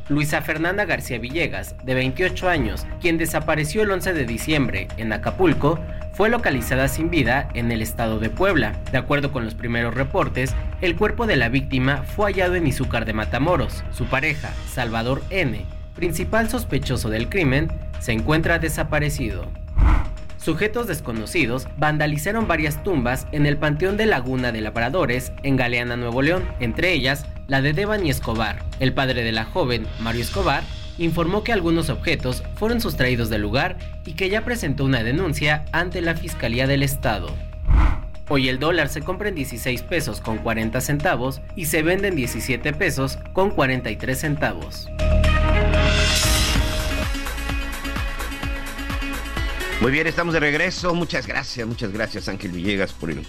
Luisa 0.08 0.42
Fernanda 0.42 0.86
García 0.86 1.20
Villegas, 1.20 1.76
de 1.84 1.94
28 1.94 2.48
años, 2.48 2.86
quien 3.02 3.18
desapareció 3.18 3.84
el 3.84 3.92
11 3.92 4.14
de 4.14 4.26
diciembre 4.26 4.88
en 4.96 5.12
Acapulco, 5.12 5.78
fue 6.22 6.30
localizada 6.30 6.88
sin 6.88 7.10
vida 7.10 7.50
en 7.56 7.72
el 7.72 7.82
estado 7.82 8.20
de 8.20 8.30
Puebla. 8.30 8.80
De 8.92 9.00
acuerdo 9.00 9.32
con 9.32 9.44
los 9.44 9.56
primeros 9.56 9.96
reportes, 9.96 10.54
el 10.80 10.96
cuerpo 10.96 11.26
de 11.26 11.36
la 11.36 11.50
víctima 11.50 12.04
fue 12.04 12.32
hallado 12.32 12.54
en 12.54 12.68
Izúcar 12.68 13.06
de 13.06 13.14
Matamoros. 13.14 13.84
Su 13.90 14.06
pareja, 14.06 14.54
Salvador 14.72 15.24
N., 15.32 15.66
principal 15.96 16.48
sospechoso 16.48 17.10
del 17.10 17.28
crimen, 17.28 17.72
se 17.98 18.12
encuentra 18.12 18.60
desaparecido. 18.60 19.48
Sujetos 20.38 20.86
desconocidos 20.86 21.68
vandalizaron 21.78 22.48
varias 22.48 22.84
tumbas 22.84 23.26
en 23.32 23.48
el 23.48 23.58
Panteón 23.58 23.98
de 23.98 24.06
Laguna 24.06 24.52
de 24.52 24.62
Labradores 24.62 25.32
en 25.42 25.56
Galeana, 25.56 25.98
Nuevo 25.98 26.22
León, 26.22 26.44
entre 26.60 26.94
ellas 26.94 27.26
la 27.48 27.64
de 27.64 27.74
Devani 27.74 28.12
Escobar. 28.12 28.60
El 28.80 28.94
padre 28.94 29.24
de 29.24 29.32
la 29.32 29.46
joven, 29.46 29.88
Mario 30.00 30.22
Escobar, 30.22 30.62
informó 31.04 31.44
que 31.44 31.52
algunos 31.52 31.90
objetos 31.90 32.44
fueron 32.56 32.80
sustraídos 32.80 33.30
del 33.30 33.42
lugar 33.42 33.78
y 34.06 34.14
que 34.14 34.30
ya 34.30 34.46
presentó 34.46 34.86
una 34.86 35.04
denuncia 35.04 35.66
ante 35.72 36.02
la 36.02 36.16
Fiscalía 36.16 36.68
del 36.68 36.84
Estado. 36.84 37.36
Hoy 38.30 38.48
el 38.48 38.60
dólar 38.60 38.88
se 38.88 39.02
compra 39.02 39.30
en 39.30 39.36
16 39.36 39.82
pesos 39.82 40.22
con 40.22 40.38
40 40.38 40.80
centavos 40.80 41.42
y 41.56 41.66
se 41.66 41.82
vende 41.82 42.08
en 42.08 42.16
17 42.16 42.72
pesos 42.74 43.18
con 43.34 43.50
43 43.50 44.18
centavos. 44.18 44.88
Muy 49.82 49.92
bien, 49.92 50.06
estamos 50.06 50.36
de 50.36 50.40
regreso. 50.40 50.94
Muchas 50.94 51.26
gracias, 51.26 51.68
muchas 51.68 51.92
gracias 51.92 52.30
Ángel 52.30 52.52
Villegas 52.52 52.94
por 52.94 53.10
el, 53.10 53.26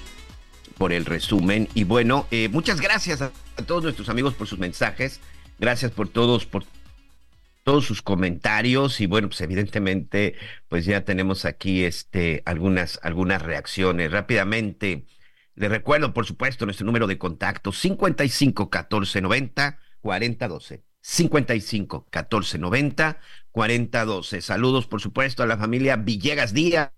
por 0.77 0.93
el 0.93 1.07
resumen. 1.07 1.69
Y 1.73 1.85
bueno, 1.85 2.27
eh, 2.31 2.51
muchas 2.51 2.81
gracias 2.83 3.23
a, 3.23 3.33
a, 3.57 3.63
todos 3.63 3.83
nuestros 3.83 4.11
amigos 4.11 4.35
por 4.35 4.47
sus 4.47 4.59
mensajes. 4.59 5.21
Gracias 5.59 5.91
por 5.91 6.09
todos, 6.09 6.45
por 6.45 6.65
todos 7.63 7.85
sus 7.85 8.03
comentarios 8.03 9.01
y 9.01 9.07
bueno, 9.07 9.29
pues 9.29 9.41
evidentemente 9.41 10.35
pues 10.69 10.85
ya 10.85 11.05
tenemos 11.05 11.45
aquí 11.45 11.85
este 11.85 12.43
algunas 12.47 12.99
algunas 13.03 13.43
reacciones 13.43 14.11
rápidamente. 14.11 15.07
Les 15.55 15.71
recuerdo, 15.71 16.15
por 16.15 16.27
supuesto, 16.27 16.65
nuestro 16.65 16.87
número 16.87 17.07
de 17.07 17.19
contacto 17.19 17.73
55 17.73 18.71
14 18.71 19.21
90 19.21 19.79
40 20.01 20.49
12. 20.49 20.85
55 21.01 22.07
14 22.11 22.59
90 22.59 23.21
40 23.51 24.05
12. 24.05 24.41
Saludos, 24.41 24.87
por 24.87 25.01
supuesto, 25.01 25.43
a 25.43 25.47
la 25.47 25.59
familia 25.59 25.97
Villegas 25.97 26.55
Díaz 26.55 26.93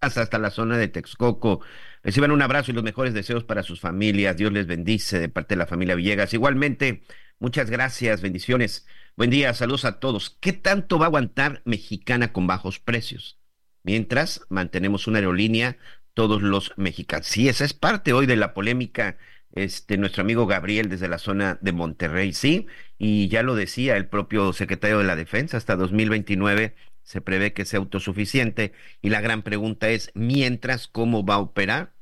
hasta 0.00 0.38
la 0.38 0.50
zona 0.50 0.76
de 0.76 0.88
Texcoco. 0.88 1.60
Reciban 2.02 2.32
un 2.32 2.42
abrazo 2.42 2.72
y 2.72 2.74
los 2.74 2.82
mejores 2.82 3.14
deseos 3.14 3.44
para 3.44 3.62
sus 3.62 3.80
familias. 3.80 4.36
Dios 4.36 4.52
les 4.52 4.66
bendice 4.66 5.20
de 5.20 5.28
parte 5.28 5.54
de 5.54 5.60
la 5.60 5.66
familia 5.66 5.94
Villegas. 5.94 6.34
Igualmente, 6.34 7.04
muchas 7.38 7.70
gracias, 7.70 8.20
bendiciones. 8.20 8.86
Buen 9.14 9.28
día, 9.28 9.52
saludos 9.52 9.84
a 9.84 10.00
todos. 10.00 10.38
¿Qué 10.40 10.54
tanto 10.54 10.98
va 10.98 11.04
a 11.04 11.08
aguantar 11.08 11.60
Mexicana 11.66 12.32
con 12.32 12.46
bajos 12.46 12.80
precios? 12.80 13.38
Mientras 13.82 14.46
mantenemos 14.48 15.06
una 15.06 15.18
aerolínea, 15.18 15.76
todos 16.14 16.40
los 16.40 16.72
mexicanos. 16.78 17.26
Sí, 17.26 17.46
esa 17.48 17.66
es 17.66 17.74
parte 17.74 18.14
hoy 18.14 18.24
de 18.24 18.36
la 18.36 18.54
polémica. 18.54 19.18
Este, 19.54 19.98
nuestro 19.98 20.22
amigo 20.22 20.46
Gabriel 20.46 20.88
desde 20.88 21.08
la 21.08 21.18
zona 21.18 21.58
de 21.60 21.72
Monterrey, 21.72 22.32
sí, 22.32 22.66
y 22.96 23.28
ya 23.28 23.42
lo 23.42 23.54
decía 23.54 23.98
el 23.98 24.08
propio 24.08 24.54
secretario 24.54 24.98
de 24.98 25.04
la 25.04 25.14
Defensa, 25.14 25.58
hasta 25.58 25.76
2029 25.76 26.74
se 27.02 27.20
prevé 27.20 27.52
que 27.52 27.66
sea 27.66 27.80
autosuficiente. 27.80 28.72
Y 29.02 29.10
la 29.10 29.20
gran 29.20 29.42
pregunta 29.42 29.90
es, 29.90 30.10
mientras, 30.14 30.88
¿cómo 30.88 31.24
va 31.24 31.34
a 31.34 31.38
operar? 31.40 31.94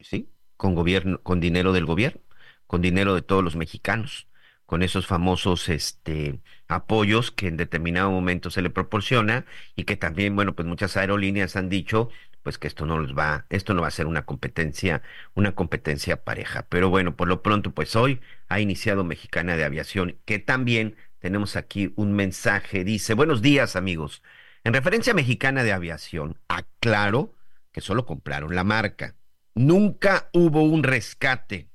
Sí, 0.00 0.30
con 0.58 0.74
gobierno, 0.74 1.22
con 1.22 1.40
dinero 1.40 1.72
del 1.72 1.86
gobierno, 1.86 2.20
con 2.66 2.82
dinero 2.82 3.14
de 3.14 3.22
todos 3.22 3.42
los 3.42 3.56
mexicanos 3.56 4.27
con 4.68 4.82
esos 4.82 5.06
famosos 5.06 5.70
este, 5.70 6.40
apoyos 6.68 7.30
que 7.30 7.48
en 7.48 7.56
determinado 7.56 8.10
momento 8.10 8.50
se 8.50 8.60
le 8.60 8.68
proporciona 8.68 9.46
y 9.76 9.84
que 9.84 9.96
también, 9.96 10.36
bueno, 10.36 10.54
pues 10.54 10.68
muchas 10.68 10.98
aerolíneas 10.98 11.56
han 11.56 11.70
dicho 11.70 12.10
pues 12.42 12.58
que 12.58 12.68
esto 12.68 12.84
no 12.84 13.00
les 13.00 13.16
va, 13.16 13.46
esto 13.48 13.72
no 13.72 13.80
va 13.80 13.88
a 13.88 13.90
ser 13.92 14.06
una 14.06 14.26
competencia, 14.26 15.00
una 15.34 15.54
competencia 15.54 16.22
pareja. 16.22 16.66
Pero 16.68 16.90
bueno, 16.90 17.16
por 17.16 17.28
lo 17.28 17.42
pronto, 17.42 17.72
pues 17.72 17.96
hoy 17.96 18.20
ha 18.48 18.60
iniciado 18.60 19.04
Mexicana 19.04 19.56
de 19.56 19.64
Aviación, 19.64 20.18
que 20.26 20.38
también 20.38 20.96
tenemos 21.18 21.56
aquí 21.56 21.94
un 21.96 22.12
mensaje, 22.12 22.84
dice, 22.84 23.14
buenos 23.14 23.40
días 23.40 23.74
amigos, 23.74 24.22
en 24.64 24.74
referencia 24.74 25.12
a 25.12 25.16
Mexicana 25.16 25.64
de 25.64 25.72
Aviación, 25.72 26.36
aclaro 26.46 27.34
que 27.72 27.80
solo 27.80 28.04
compraron 28.04 28.54
la 28.54 28.64
marca. 28.64 29.16
Nunca 29.54 30.28
hubo 30.34 30.62
un 30.62 30.82
rescate 30.82 31.67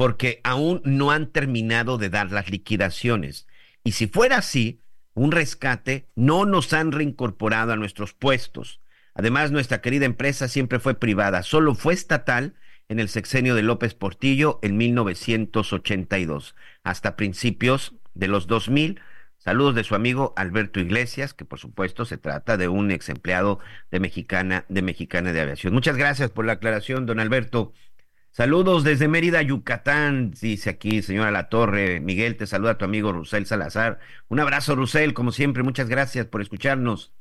porque 0.00 0.40
aún 0.44 0.80
no 0.86 1.10
han 1.10 1.26
terminado 1.26 1.98
de 1.98 2.08
dar 2.08 2.32
las 2.32 2.48
liquidaciones. 2.48 3.46
Y 3.84 3.92
si 3.92 4.06
fuera 4.06 4.38
así, 4.38 4.80
un 5.12 5.30
rescate, 5.30 6.08
no 6.16 6.46
nos 6.46 6.72
han 6.72 6.90
reincorporado 6.90 7.74
a 7.74 7.76
nuestros 7.76 8.14
puestos. 8.14 8.80
Además, 9.12 9.50
nuestra 9.50 9.82
querida 9.82 10.06
empresa 10.06 10.48
siempre 10.48 10.78
fue 10.78 10.94
privada, 10.94 11.42
solo 11.42 11.74
fue 11.74 11.92
estatal 11.92 12.54
en 12.88 12.98
el 12.98 13.10
sexenio 13.10 13.54
de 13.54 13.62
López 13.62 13.92
Portillo 13.92 14.58
en 14.62 14.78
1982, 14.78 16.54
hasta 16.82 17.14
principios 17.14 17.94
de 18.14 18.28
los 18.28 18.46
2000. 18.46 19.02
Saludos 19.36 19.74
de 19.74 19.84
su 19.84 19.94
amigo 19.94 20.32
Alberto 20.34 20.80
Iglesias, 20.80 21.34
que 21.34 21.44
por 21.44 21.58
supuesto 21.58 22.06
se 22.06 22.16
trata 22.16 22.56
de 22.56 22.68
un 22.68 22.90
ex 22.90 23.10
empleado 23.10 23.58
de 23.90 24.00
Mexicana 24.00 24.64
de 24.70 24.80
Mexicana 24.80 25.34
de 25.34 25.42
Aviación. 25.42 25.74
Muchas 25.74 25.98
gracias 25.98 26.30
por 26.30 26.46
la 26.46 26.52
aclaración, 26.52 27.04
don 27.04 27.20
Alberto. 27.20 27.74
Saludos 28.32 28.84
desde 28.84 29.08
Mérida, 29.08 29.42
Yucatán, 29.42 30.30
dice 30.30 30.70
aquí 30.70 31.02
señora 31.02 31.32
La 31.32 31.48
Torre. 31.48 31.98
Miguel, 32.00 32.36
te 32.36 32.46
saluda 32.46 32.78
tu 32.78 32.84
amigo 32.84 33.12
Rusel 33.12 33.44
Salazar. 33.44 33.98
Un 34.28 34.38
abrazo, 34.38 34.76
Rusel, 34.76 35.14
como 35.14 35.32
siempre, 35.32 35.64
muchas 35.64 35.88
gracias 35.88 36.26
por 36.26 36.40
escucharnos. 36.40 37.12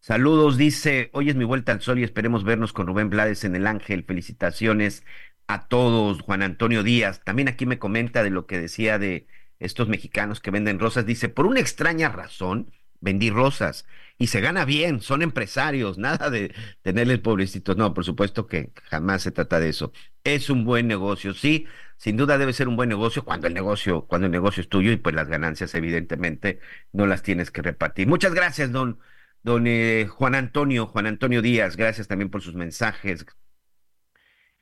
Saludos, 0.00 0.56
dice, 0.56 1.10
hoy 1.12 1.30
es 1.30 1.36
mi 1.36 1.44
vuelta 1.44 1.70
al 1.70 1.80
sol 1.80 2.00
y 2.00 2.02
esperemos 2.02 2.42
vernos 2.42 2.72
con 2.72 2.88
Rubén 2.88 3.08
Blades 3.08 3.44
en 3.44 3.54
el 3.54 3.68
Ángel. 3.68 4.04
Felicitaciones 4.04 5.04
a 5.46 5.68
todos, 5.68 6.22
Juan 6.22 6.42
Antonio 6.42 6.82
Díaz. 6.82 7.22
También 7.24 7.46
aquí 7.48 7.64
me 7.64 7.78
comenta 7.78 8.24
de 8.24 8.30
lo 8.30 8.46
que 8.46 8.58
decía 8.58 8.98
de 8.98 9.28
estos 9.60 9.88
mexicanos 9.88 10.40
que 10.40 10.50
venden 10.50 10.80
rosas. 10.80 11.06
Dice, 11.06 11.28
por 11.28 11.46
una 11.46 11.60
extraña 11.60 12.08
razón, 12.08 12.72
vendí 13.00 13.30
rosas 13.30 13.86
y 14.22 14.28
se 14.28 14.40
gana 14.40 14.64
bien, 14.64 15.00
son 15.00 15.20
empresarios, 15.22 15.98
nada 15.98 16.30
de 16.30 16.54
tenerles 16.82 17.18
pobrecitos. 17.18 17.76
No, 17.76 17.92
por 17.92 18.04
supuesto 18.04 18.46
que 18.46 18.70
jamás 18.84 19.22
se 19.22 19.32
trata 19.32 19.58
de 19.58 19.68
eso. 19.70 19.92
Es 20.22 20.48
un 20.48 20.64
buen 20.64 20.86
negocio, 20.86 21.34
sí, 21.34 21.66
sin 21.96 22.16
duda 22.16 22.38
debe 22.38 22.52
ser 22.52 22.68
un 22.68 22.76
buen 22.76 22.88
negocio 22.88 23.24
cuando 23.24 23.48
el 23.48 23.54
negocio, 23.54 24.06
cuando 24.06 24.26
el 24.26 24.30
negocio 24.30 24.60
es 24.60 24.68
tuyo 24.68 24.92
y 24.92 24.96
pues 24.96 25.16
las 25.16 25.26
ganancias 25.26 25.74
evidentemente 25.74 26.60
no 26.92 27.06
las 27.08 27.24
tienes 27.24 27.50
que 27.50 27.62
repartir. 27.62 28.06
Muchas 28.06 28.32
gracias, 28.32 28.70
don 28.70 29.00
don 29.42 29.66
eh, 29.66 30.06
Juan 30.08 30.36
Antonio, 30.36 30.86
Juan 30.86 31.06
Antonio 31.06 31.42
Díaz, 31.42 31.76
gracias 31.76 32.06
también 32.06 32.30
por 32.30 32.42
sus 32.42 32.54
mensajes. 32.54 33.26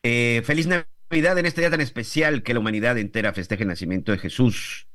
Eh, 0.03 0.40
feliz 0.46 0.68
Navidad 0.68 1.38
en 1.38 1.44
este 1.44 1.61
día 1.61 1.70
tan 1.70 1.83
especial 1.83 2.42
que 2.42 2.55
la 2.55 2.61
humanidad 2.61 2.96
entera 2.96 3.35
festeje 3.35 3.64
el 3.64 3.68
nacimiento 3.68 4.12
de 4.12 4.18
Jesús, 4.18 4.88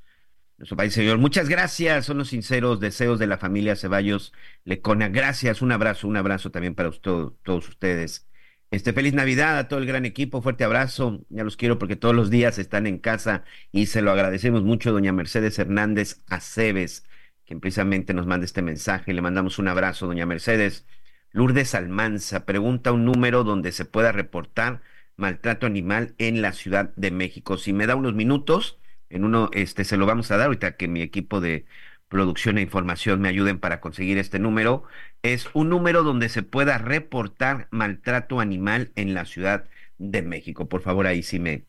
nuestro 0.58 0.78
país 0.78 0.94
Señor. 0.94 1.18
Muchas 1.18 1.50
gracias, 1.50 2.06
son 2.06 2.18
los 2.18 2.30
sinceros 2.30 2.80
deseos 2.80 3.20
de 3.20 3.28
la 3.28 3.38
familia 3.38 3.76
Ceballos 3.76 4.34
Lecona. 4.64 5.10
Gracias, 5.10 5.62
un 5.62 5.72
abrazo, 5.72 6.08
un 6.08 6.18
abrazo 6.18 6.52
también 6.52 6.76
para 6.76 6.90
usted, 6.90 7.12
todos 7.44 7.68
ustedes. 7.70 8.28
Este 8.72 8.94
feliz 8.94 9.14
Navidad 9.14 9.58
a 9.58 9.68
todo 9.68 9.80
el 9.80 9.86
gran 9.86 10.06
equipo, 10.06 10.42
fuerte 10.42 10.64
abrazo. 10.64 11.26
Ya 11.30 11.44
los 11.44 11.58
quiero 11.58 11.80
porque 11.80 11.96
todos 11.96 12.16
los 12.16 12.30
días 12.30 12.58
están 12.58 12.88
en 12.88 13.00
casa 13.00 13.44
y 13.72 13.86
se 13.88 14.02
lo 14.02 14.12
agradecemos 14.12 14.64
mucho, 14.64 14.92
doña 14.92 15.12
Mercedes 15.14 15.60
Hernández 15.60 16.22
Aceves 16.28 17.06
quien 17.46 17.60
precisamente 17.60 18.14
nos 18.14 18.26
manda 18.26 18.46
este 18.46 18.62
mensaje. 18.62 19.14
Le 19.14 19.22
mandamos 19.22 19.60
un 19.60 19.68
abrazo, 19.68 20.08
doña 20.08 20.26
Mercedes. 20.26 20.86
Lourdes 21.32 21.76
Almanza 21.76 22.46
pregunta 22.46 22.92
un 22.92 23.06
número 23.06 23.44
donde 23.44 23.72
se 23.72 23.86
pueda 23.86 24.12
reportar 24.12 24.82
maltrato 25.16 25.66
animal 25.66 26.16
en 26.18 26.42
la 26.42 26.54
Ciudad 26.54 26.94
de 26.96 27.12
México. 27.12 27.58
Si 27.58 27.74
me 27.74 27.88
da 27.88 27.96
unos 27.96 28.14
minutos, 28.16 28.80
en 29.16 29.24
uno 29.24 29.50
este 29.54 29.86
se 29.86 29.98
lo 29.98 30.06
vamos 30.06 30.30
a 30.32 30.38
dar 30.38 30.48
ahorita 30.48 30.76
que 30.76 30.88
mi 30.90 31.02
equipo 31.02 31.40
de 31.40 31.66
producción 32.10 32.58
e 32.58 32.62
información 32.62 33.22
me 33.22 33.30
ayuden 33.30 33.60
para 33.60 33.80
conseguir 33.80 34.18
este 34.18 34.40
número. 34.40 34.84
Es 35.24 35.50
un 35.54 35.70
número 35.70 36.04
donde 36.04 36.30
se 36.30 36.44
pueda 36.44 36.78
reportar 36.78 37.68
maltrato 37.72 38.42
animal 38.42 38.92
en 38.96 39.14
la 39.14 39.26
Ciudad 39.26 39.66
de 39.98 40.22
México. 40.22 40.68
Por 40.68 40.82
favor, 40.82 41.08
ahí 41.08 41.24
sí 41.24 41.40
me, 41.40 41.66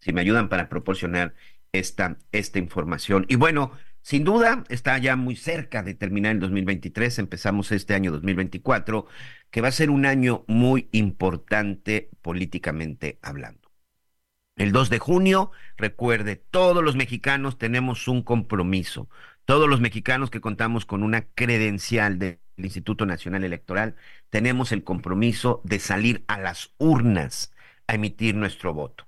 si 0.00 0.12
me 0.12 0.20
ayudan 0.20 0.48
para 0.48 0.68
proporcionar 0.68 1.34
esta, 1.72 2.18
esta 2.32 2.58
información. 2.58 3.24
Y 3.28 3.36
bueno, 3.36 3.72
sin 4.02 4.24
duda, 4.24 4.64
está 4.68 4.98
ya 4.98 5.16
muy 5.16 5.36
cerca 5.36 5.82
de 5.82 5.94
terminar 5.94 6.32
el 6.32 6.40
2023, 6.40 7.20
empezamos 7.20 7.72
este 7.72 7.94
año 7.94 8.10
2024, 8.12 9.06
que 9.50 9.60
va 9.60 9.68
a 9.68 9.72
ser 9.72 9.90
un 9.90 10.06
año 10.06 10.44
muy 10.48 10.88
importante 10.92 12.10
políticamente 12.20 13.18
hablando. 13.22 13.63
El 14.56 14.72
2 14.72 14.90
de 14.90 14.98
junio, 14.98 15.50
recuerde, 15.76 16.36
todos 16.36 16.82
los 16.84 16.96
mexicanos 16.96 17.58
tenemos 17.58 18.08
un 18.08 18.22
compromiso, 18.22 19.08
todos 19.44 19.68
los 19.68 19.80
mexicanos 19.80 20.30
que 20.30 20.40
contamos 20.40 20.86
con 20.86 21.02
una 21.02 21.22
credencial 21.22 22.18
del 22.18 22.38
Instituto 22.56 23.04
Nacional 23.04 23.44
Electoral, 23.44 23.96
tenemos 24.30 24.72
el 24.72 24.84
compromiso 24.84 25.60
de 25.64 25.80
salir 25.80 26.24
a 26.28 26.38
las 26.38 26.72
urnas 26.78 27.52
a 27.88 27.94
emitir 27.94 28.36
nuestro 28.36 28.72
voto 28.72 29.06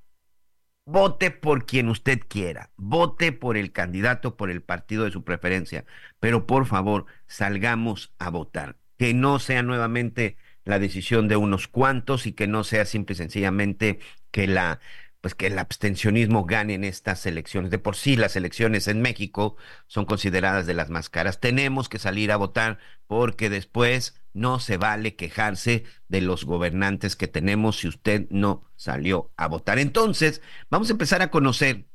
vote 0.86 1.32
por 1.32 1.66
quien 1.66 1.88
usted 1.88 2.20
quiera, 2.26 2.70
vote 2.76 3.32
por 3.32 3.56
el 3.56 3.72
candidato, 3.72 4.36
por 4.36 4.50
el 4.50 4.62
partido 4.62 5.04
de 5.04 5.10
su 5.10 5.24
preferencia, 5.24 5.84
pero 6.20 6.46
por 6.46 6.66
favor, 6.66 7.06
salgamos 7.26 8.14
a 8.18 8.30
votar. 8.30 8.76
Que 8.96 9.12
no 9.12 9.38
sea 9.38 9.62
nuevamente 9.62 10.38
la 10.64 10.78
decisión 10.78 11.28
de 11.28 11.36
unos 11.36 11.68
cuantos 11.68 12.26
y 12.26 12.32
que 12.32 12.46
no 12.46 12.64
sea 12.64 12.84
simple 12.86 13.12
y 13.14 13.16
sencillamente 13.16 13.98
que 14.30 14.46
la 14.46 14.80
pues 15.20 15.34
que 15.34 15.48
el 15.48 15.58
abstencionismo 15.58 16.44
gane 16.44 16.74
en 16.74 16.84
estas 16.84 17.26
elecciones. 17.26 17.70
De 17.70 17.78
por 17.78 17.96
sí 17.96 18.16
las 18.16 18.36
elecciones 18.36 18.88
en 18.88 19.02
México 19.02 19.56
son 19.86 20.04
consideradas 20.04 20.66
de 20.66 20.74
las 20.74 20.90
más 20.90 21.10
caras. 21.10 21.40
Tenemos 21.40 21.88
que 21.88 21.98
salir 21.98 22.32
a 22.32 22.36
votar 22.36 22.78
porque 23.06 23.50
después 23.50 24.20
no 24.32 24.60
se 24.60 24.76
vale 24.76 25.16
quejarse 25.16 25.84
de 26.08 26.20
los 26.20 26.44
gobernantes 26.44 27.16
que 27.16 27.26
tenemos 27.26 27.78
si 27.78 27.88
usted 27.88 28.26
no 28.30 28.70
salió 28.76 29.32
a 29.36 29.48
votar. 29.48 29.78
Entonces, 29.78 30.42
vamos 30.70 30.88
a 30.90 30.92
empezar 30.92 31.22
a 31.22 31.30
conocer 31.30 31.86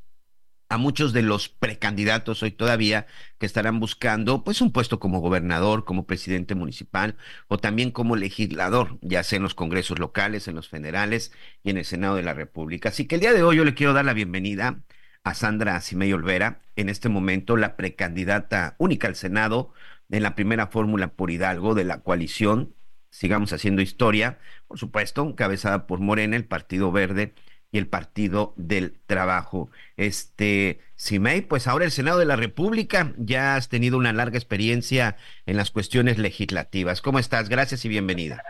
a 0.72 0.78
muchos 0.78 1.12
de 1.12 1.22
los 1.22 1.50
precandidatos 1.50 2.42
hoy 2.44 2.52
todavía 2.52 3.06
que 3.40 3.46
estarán 3.46 3.82
buscando 3.82 4.46
pues 4.46 4.62
un 4.62 4.72
puesto 4.72 5.02
como 5.02 5.20
gobernador, 5.20 5.84
como 5.84 6.06
presidente 6.06 6.56
municipal 6.56 7.18
o 7.50 7.58
también 7.58 7.92
como 7.92 8.16
legislador, 8.16 8.98
ya 9.02 9.22
sea 9.24 9.36
en 9.36 9.44
los 9.44 9.54
congresos 9.54 10.00
locales, 10.00 10.48
en 10.48 10.56
los 10.56 10.70
federales 10.70 11.34
y 11.62 11.72
en 11.72 11.78
el 11.78 11.84
Senado 11.84 12.16
de 12.16 12.24
la 12.24 12.34
República. 12.34 12.88
Así 12.88 13.06
que 13.06 13.16
el 13.16 13.22
día 13.22 13.34
de 13.34 13.44
hoy 13.44 13.58
yo 13.58 13.66
le 13.66 13.74
quiero 13.74 13.92
dar 13.92 14.06
la 14.06 14.14
bienvenida 14.14 14.82
a 15.26 15.34
Sandra 15.34 15.82
Simey 15.82 16.14
Olvera, 16.14 16.62
en 16.78 16.88
este 16.88 17.10
momento 17.10 17.58
la 17.58 17.76
precandidata 17.76 18.76
única 18.78 19.10
al 19.10 19.16
Senado 19.18 19.74
en 20.10 20.24
la 20.24 20.36
primera 20.36 20.68
fórmula 20.68 21.10
por 21.10 21.32
Hidalgo 21.32 21.76
de 21.76 21.84
la 21.84 22.00
coalición, 22.02 22.74
sigamos 23.10 23.52
haciendo 23.52 23.82
historia, 23.82 24.40
por 24.68 24.80
supuesto, 24.80 25.22
encabezada 25.24 25.86
por 25.86 26.00
Morena, 26.00 26.38
el 26.38 26.46
Partido 26.46 26.94
Verde 26.94 27.34
y 27.72 27.78
el 27.78 27.88
Partido 27.88 28.54
del 28.58 29.00
Trabajo. 29.06 29.70
Este, 29.98 30.80
Simei, 30.96 31.42
pues 31.42 31.68
ahora 31.68 31.86
el 31.86 31.92
Senado 31.92 32.20
de 32.20 32.26
la 32.26 32.36
República, 32.36 33.14
ya 33.18 33.56
has 33.56 33.70
tenido 33.70 33.98
una 33.98 34.14
larga 34.14 34.38
experiencia 34.38 35.18
en 35.46 35.58
las 35.58 35.72
cuestiones 35.72 36.18
legislativas. 36.18 37.02
¿Cómo 37.02 37.20
estás? 37.20 37.50
Gracias 37.50 37.86
y 37.86 37.90
bienvenida. 37.90 38.44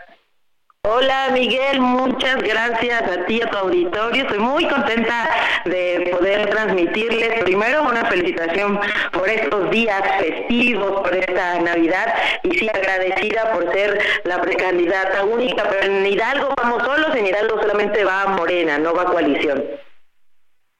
Hola 0.84 1.28
Miguel, 1.32 1.80
muchas 1.80 2.42
gracias 2.42 3.02
a 3.02 3.24
ti, 3.26 3.40
a 3.40 3.48
tu 3.48 3.56
auditorio. 3.56 4.24
Estoy 4.24 4.40
muy 4.40 4.66
contenta 4.66 5.28
de 5.64 6.08
poder 6.10 6.50
transmitirles 6.50 7.44
primero 7.44 7.84
una 7.84 8.04
felicitación 8.06 8.80
por 9.12 9.28
estos 9.28 9.70
días 9.70 10.02
festivos, 10.18 11.02
por 11.02 11.14
esta 11.14 11.60
Navidad 11.60 12.12
y 12.42 12.58
sí 12.58 12.68
agradecida 12.68 13.52
por 13.52 13.72
ser 13.72 13.96
la 14.24 14.40
precandidata 14.40 15.22
única, 15.24 15.62
pero 15.70 15.84
en 15.84 16.04
Hidalgo 16.04 16.52
vamos 16.56 16.82
solos, 16.82 17.14
en 17.14 17.26
Hidalgo 17.28 17.60
solamente 17.60 18.02
va 18.02 18.26
Morena, 18.26 18.76
no 18.78 18.92
va 18.92 19.04
coalición. 19.04 19.62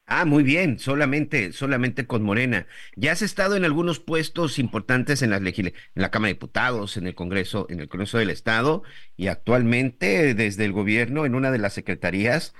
Ah, 0.07 0.25
muy 0.27 0.43
bien, 0.43 0.79
solamente, 0.79 1.53
solamente 1.53 2.07
con 2.07 2.23
Morena. 2.23 2.67
Ya 2.97 3.13
has 3.13 3.23
estado 3.23 3.57
en 3.57 3.65
algunos 3.65 3.99
puestos 3.99 4.59
importantes 4.59 5.23
en 5.23 5.31
la, 5.31 5.39
en 5.39 5.73
la 5.95 6.11
Cámara 6.11 6.29
de 6.29 6.35
Diputados, 6.35 6.97
en 6.99 7.07
el 7.07 7.15
Congreso, 7.15 7.67
en 7.71 7.81
el 7.81 7.89
Congreso 7.89 8.19
del 8.19 8.29
Estado, 8.31 8.83
y 9.17 9.29
actualmente 9.29 10.35
desde 10.35 10.65
el 10.67 10.73
gobierno 10.73 11.25
en 11.25 11.35
una 11.35 11.51
de 11.51 11.59
las 11.59 11.73
secretarías, 11.73 12.55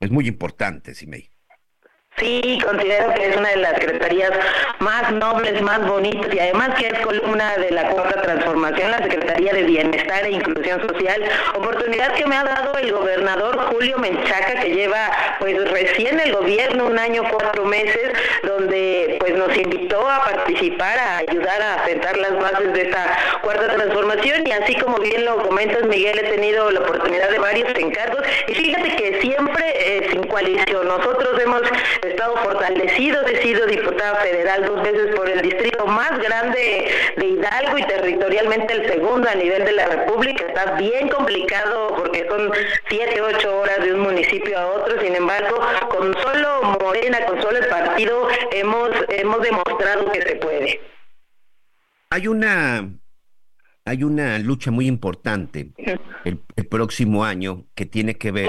es 0.00 0.10
muy 0.10 0.28
importante, 0.28 0.94
Simei. 0.94 1.31
Sí, 2.18 2.58
considero 2.62 3.12
que 3.14 3.26
es 3.26 3.36
una 3.36 3.48
de 3.48 3.56
las 3.56 3.72
secretarías 3.74 4.30
más 4.78 5.10
nobles, 5.12 5.60
más 5.62 5.84
bonitas 5.86 6.32
y 6.32 6.38
además 6.38 6.70
que 6.78 6.88
es 6.88 6.98
columna 7.00 7.56
de 7.56 7.70
la 7.70 7.88
cuarta 7.88 8.20
transformación, 8.20 8.90
la 8.90 8.98
Secretaría 8.98 9.52
de 9.52 9.62
Bienestar 9.62 10.24
e 10.26 10.32
Inclusión 10.32 10.86
Social, 10.86 11.22
oportunidad 11.54 12.12
que 12.14 12.26
me 12.26 12.36
ha 12.36 12.44
dado 12.44 12.76
el 12.76 12.92
gobernador 12.92 13.56
Julio 13.72 13.98
Menchaca, 13.98 14.60
que 14.60 14.70
lleva 14.74 15.10
pues 15.40 15.68
recién 15.70 16.20
el 16.20 16.32
gobierno, 16.32 16.86
un 16.86 16.98
año, 16.98 17.24
cuatro 17.30 17.64
meses, 17.64 18.12
donde 18.42 19.16
pues 19.18 19.34
nos 19.34 19.56
invitó 19.56 20.08
a 20.08 20.22
participar, 20.24 20.98
a 20.98 21.16
ayudar 21.18 21.62
a 21.62 21.86
sentar 21.86 22.16
las 22.18 22.38
bases 22.38 22.72
de 22.72 22.82
esta 22.82 23.18
cuarta 23.42 23.68
transformación 23.72 24.46
y 24.46 24.52
así 24.52 24.76
como 24.76 24.98
bien 24.98 25.24
lo 25.24 25.38
comentas 25.42 25.84
Miguel, 25.84 26.18
he 26.18 26.30
tenido 26.30 26.70
la 26.70 26.80
oportunidad 26.80 27.30
de 27.30 27.38
varios 27.38 27.68
encargos 27.74 28.22
y 28.46 28.54
fíjate 28.54 28.96
que 28.96 29.20
siempre 29.20 29.64
eh, 29.76 30.08
sin 30.10 30.22
coalición, 30.24 30.86
nosotros 30.86 31.40
hemos 31.42 31.62
estado 32.08 32.36
fortalecido, 32.38 33.24
he 33.26 33.42
sido 33.42 33.66
diputada 33.66 34.16
federal 34.16 34.64
dos 34.64 34.82
veces 34.82 35.14
por 35.14 35.28
el 35.28 35.40
distrito 35.40 35.86
más 35.86 36.18
grande 36.18 36.88
de 37.16 37.26
Hidalgo 37.26 37.78
y 37.78 37.82
territorialmente 37.84 38.74
el 38.74 38.88
segundo 38.88 39.28
a 39.28 39.34
nivel 39.34 39.64
de 39.64 39.72
la 39.72 39.86
República. 39.86 40.44
Está 40.46 40.76
bien 40.76 41.08
complicado 41.08 41.94
porque 41.96 42.26
son 42.28 42.50
siete, 42.88 43.20
ocho 43.20 43.60
horas 43.60 43.84
de 43.84 43.94
un 43.94 44.00
municipio 44.00 44.58
a 44.58 44.66
otro. 44.66 45.00
Sin 45.00 45.14
embargo, 45.14 45.60
con 45.90 46.12
solo 46.14 46.78
Morena, 46.80 47.24
con 47.26 47.40
solo 47.40 47.58
el 47.58 47.66
partido, 47.66 48.28
hemos, 48.50 48.90
hemos 49.08 49.40
demostrado 49.40 50.10
que 50.10 50.22
se 50.22 50.36
puede. 50.36 50.80
Hay 52.10 52.28
una 52.28 52.88
hay 53.84 54.04
una 54.04 54.38
lucha 54.38 54.70
muy 54.70 54.86
importante 54.86 55.72
el, 56.24 56.40
el, 56.54 56.66
próximo 56.68 57.24
año 57.24 57.64
que 57.74 57.84
tiene 57.84 58.14
que 58.16 58.30
ver 58.30 58.48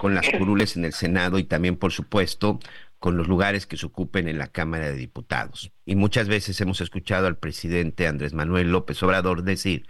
con 0.00 0.12
las 0.12 0.28
curules 0.28 0.76
en 0.76 0.84
el 0.84 0.92
Senado 0.92 1.38
y 1.38 1.44
también, 1.44 1.76
por 1.76 1.92
supuesto, 1.92 2.58
con 3.02 3.16
los 3.16 3.26
lugares 3.26 3.66
que 3.66 3.76
se 3.76 3.84
ocupen 3.84 4.28
en 4.28 4.38
la 4.38 4.46
Cámara 4.46 4.86
de 4.86 4.96
Diputados. 4.96 5.72
Y 5.84 5.96
muchas 5.96 6.28
veces 6.28 6.60
hemos 6.60 6.80
escuchado 6.80 7.26
al 7.26 7.36
presidente 7.36 8.06
Andrés 8.06 8.32
Manuel 8.32 8.70
López 8.70 9.02
Obrador 9.02 9.42
decir 9.42 9.88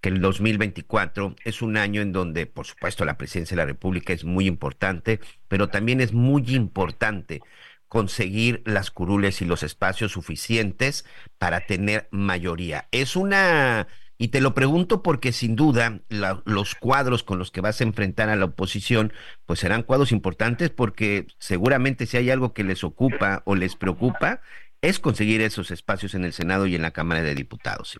que 0.00 0.08
el 0.08 0.22
2024 0.22 1.36
es 1.44 1.60
un 1.60 1.76
año 1.76 2.00
en 2.00 2.12
donde, 2.12 2.46
por 2.46 2.64
supuesto, 2.64 3.04
la 3.04 3.18
presidencia 3.18 3.54
de 3.54 3.62
la 3.62 3.66
República 3.66 4.14
es 4.14 4.24
muy 4.24 4.46
importante, 4.46 5.20
pero 5.46 5.68
también 5.68 6.00
es 6.00 6.14
muy 6.14 6.42
importante 6.54 7.42
conseguir 7.86 8.62
las 8.64 8.90
curules 8.90 9.42
y 9.42 9.44
los 9.44 9.62
espacios 9.62 10.12
suficientes 10.12 11.04
para 11.36 11.66
tener 11.66 12.08
mayoría. 12.12 12.88
Es 12.92 13.14
una 13.14 13.88
y 14.16 14.28
te 14.28 14.40
lo 14.40 14.54
pregunto 14.54 15.02
porque 15.02 15.32
sin 15.32 15.56
duda 15.56 16.00
los 16.08 16.74
cuadros 16.74 17.22
con 17.24 17.38
los 17.38 17.50
que 17.50 17.60
vas 17.60 17.80
a 17.80 17.84
enfrentar 17.84 18.28
a 18.28 18.36
la 18.36 18.46
oposición, 18.46 19.12
pues 19.46 19.60
serán 19.60 19.82
cuadros 19.82 20.12
importantes 20.12 20.70
porque 20.70 21.26
seguramente 21.38 22.06
si 22.06 22.16
hay 22.16 22.30
algo 22.30 22.52
que 22.54 22.64
les 22.64 22.84
ocupa 22.84 23.42
o 23.44 23.54
les 23.54 23.74
preocupa, 23.76 24.40
es 24.82 24.98
conseguir 25.00 25.40
esos 25.40 25.70
espacios 25.70 26.14
en 26.14 26.24
el 26.24 26.32
Senado 26.32 26.66
y 26.66 26.76
en 26.76 26.82
la 26.82 26.92
Cámara 26.92 27.22
de 27.22 27.34
Diputados. 27.34 27.98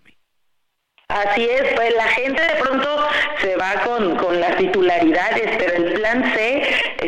Así 1.08 1.48
es, 1.48 1.74
pues 1.74 1.94
la 1.94 2.04
gente 2.04 2.42
de 2.42 2.62
pronto 2.62 3.08
se 3.38 3.54
va 3.56 3.74
con, 3.84 4.16
con 4.16 4.40
las 4.40 4.56
titularidades, 4.56 5.50
pero 5.58 5.74
el 5.76 5.92
plan 5.94 6.24
C 6.34 6.62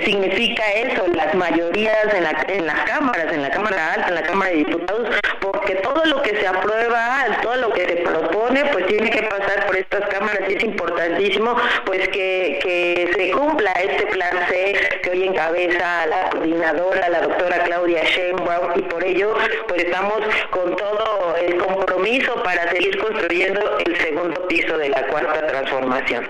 significa 0.05 0.71
eso, 0.73 1.07
las 1.15 1.35
mayorías 1.35 2.13
en, 2.15 2.25
la, 2.25 2.45
en 2.47 2.67
las 2.67 2.81
cámaras, 2.85 3.33
en 3.33 3.43
la 3.43 3.51
Cámara 3.51 3.95
Alta, 3.95 4.09
en 4.09 4.15
la 4.17 4.23
Cámara 4.23 4.51
de 4.51 4.57
Diputados, 4.59 5.09
porque 5.41 5.77
todo 5.77 6.05
lo 6.05 6.21
que 6.23 6.37
se 6.37 6.47
aprueba, 6.47 7.25
todo 7.43 7.57
lo 7.57 7.73
que 7.73 7.87
se 7.87 7.97
propone, 7.97 8.67
pues 8.67 8.87
tiene 8.87 9.11
que 9.11 9.23
pasar 9.23 9.67
por 9.67 9.77
estas 9.77 10.07
cámaras. 10.09 10.43
Y 10.49 10.55
es 10.55 10.65
importantísimo 10.65 11.57
pues 11.87 12.07
que, 12.09 12.59
que 12.63 13.11
se 13.17 13.31
cumpla 13.33 13.73
este 13.73 14.07
plan 14.07 14.37
C 14.49 15.01
que 15.03 15.11
hoy 15.11 15.25
encabeza 15.25 16.07
la 16.07 16.31
coordinadora, 16.31 17.09
la 17.09 17.23
doctora 17.23 17.65
Claudia 17.65 18.05
Sheinbaum, 18.05 18.73
y 18.77 18.83
por 18.83 19.03
ello 19.03 19.35
pues 19.69 19.85
estamos 19.85 20.21
con 20.51 20.77
todo 20.77 21.35
el 21.37 21.57
compromiso 21.57 22.43
para 22.43 22.71
seguir 22.71 22.99
construyendo 22.99 23.79
el 23.87 23.97
segundo 23.97 24.47
piso 24.49 24.77
de 24.79 24.89
la 24.89 25.07
cuarta 25.09 25.47
transformación. 25.47 26.27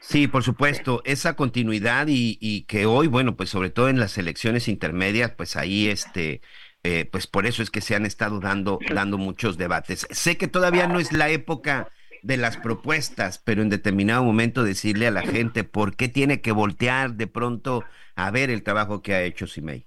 Sí, 0.00 0.28
por 0.28 0.42
supuesto, 0.42 1.00
esa 1.04 1.34
continuidad 1.34 2.08
y, 2.08 2.36
y, 2.40 2.62
que 2.62 2.84
hoy, 2.84 3.06
bueno, 3.06 3.36
pues 3.36 3.48
sobre 3.48 3.70
todo 3.70 3.88
en 3.88 3.98
las 3.98 4.18
elecciones 4.18 4.68
intermedias, 4.68 5.30
pues 5.30 5.56
ahí 5.56 5.88
este, 5.88 6.42
eh, 6.82 7.08
pues 7.10 7.26
por 7.26 7.46
eso 7.46 7.62
es 7.62 7.70
que 7.70 7.80
se 7.80 7.94
han 7.94 8.04
estado 8.04 8.38
dando, 8.38 8.78
dando 8.92 9.16
muchos 9.16 9.56
debates. 9.56 10.06
Sé 10.10 10.36
que 10.36 10.46
todavía 10.46 10.86
no 10.86 11.00
es 11.00 11.12
la 11.12 11.30
época 11.30 11.90
de 12.22 12.36
las 12.36 12.58
propuestas, 12.58 13.38
pero 13.38 13.62
en 13.62 13.70
determinado 13.70 14.22
momento 14.22 14.62
decirle 14.62 15.06
a 15.06 15.10
la 15.10 15.22
gente 15.22 15.64
por 15.64 15.96
qué 15.96 16.08
tiene 16.08 16.42
que 16.42 16.52
voltear 16.52 17.14
de 17.14 17.26
pronto 17.26 17.84
a 18.16 18.30
ver 18.30 18.50
el 18.50 18.62
trabajo 18.62 19.00
que 19.00 19.14
ha 19.14 19.22
hecho 19.22 19.46
Simei. 19.46 19.86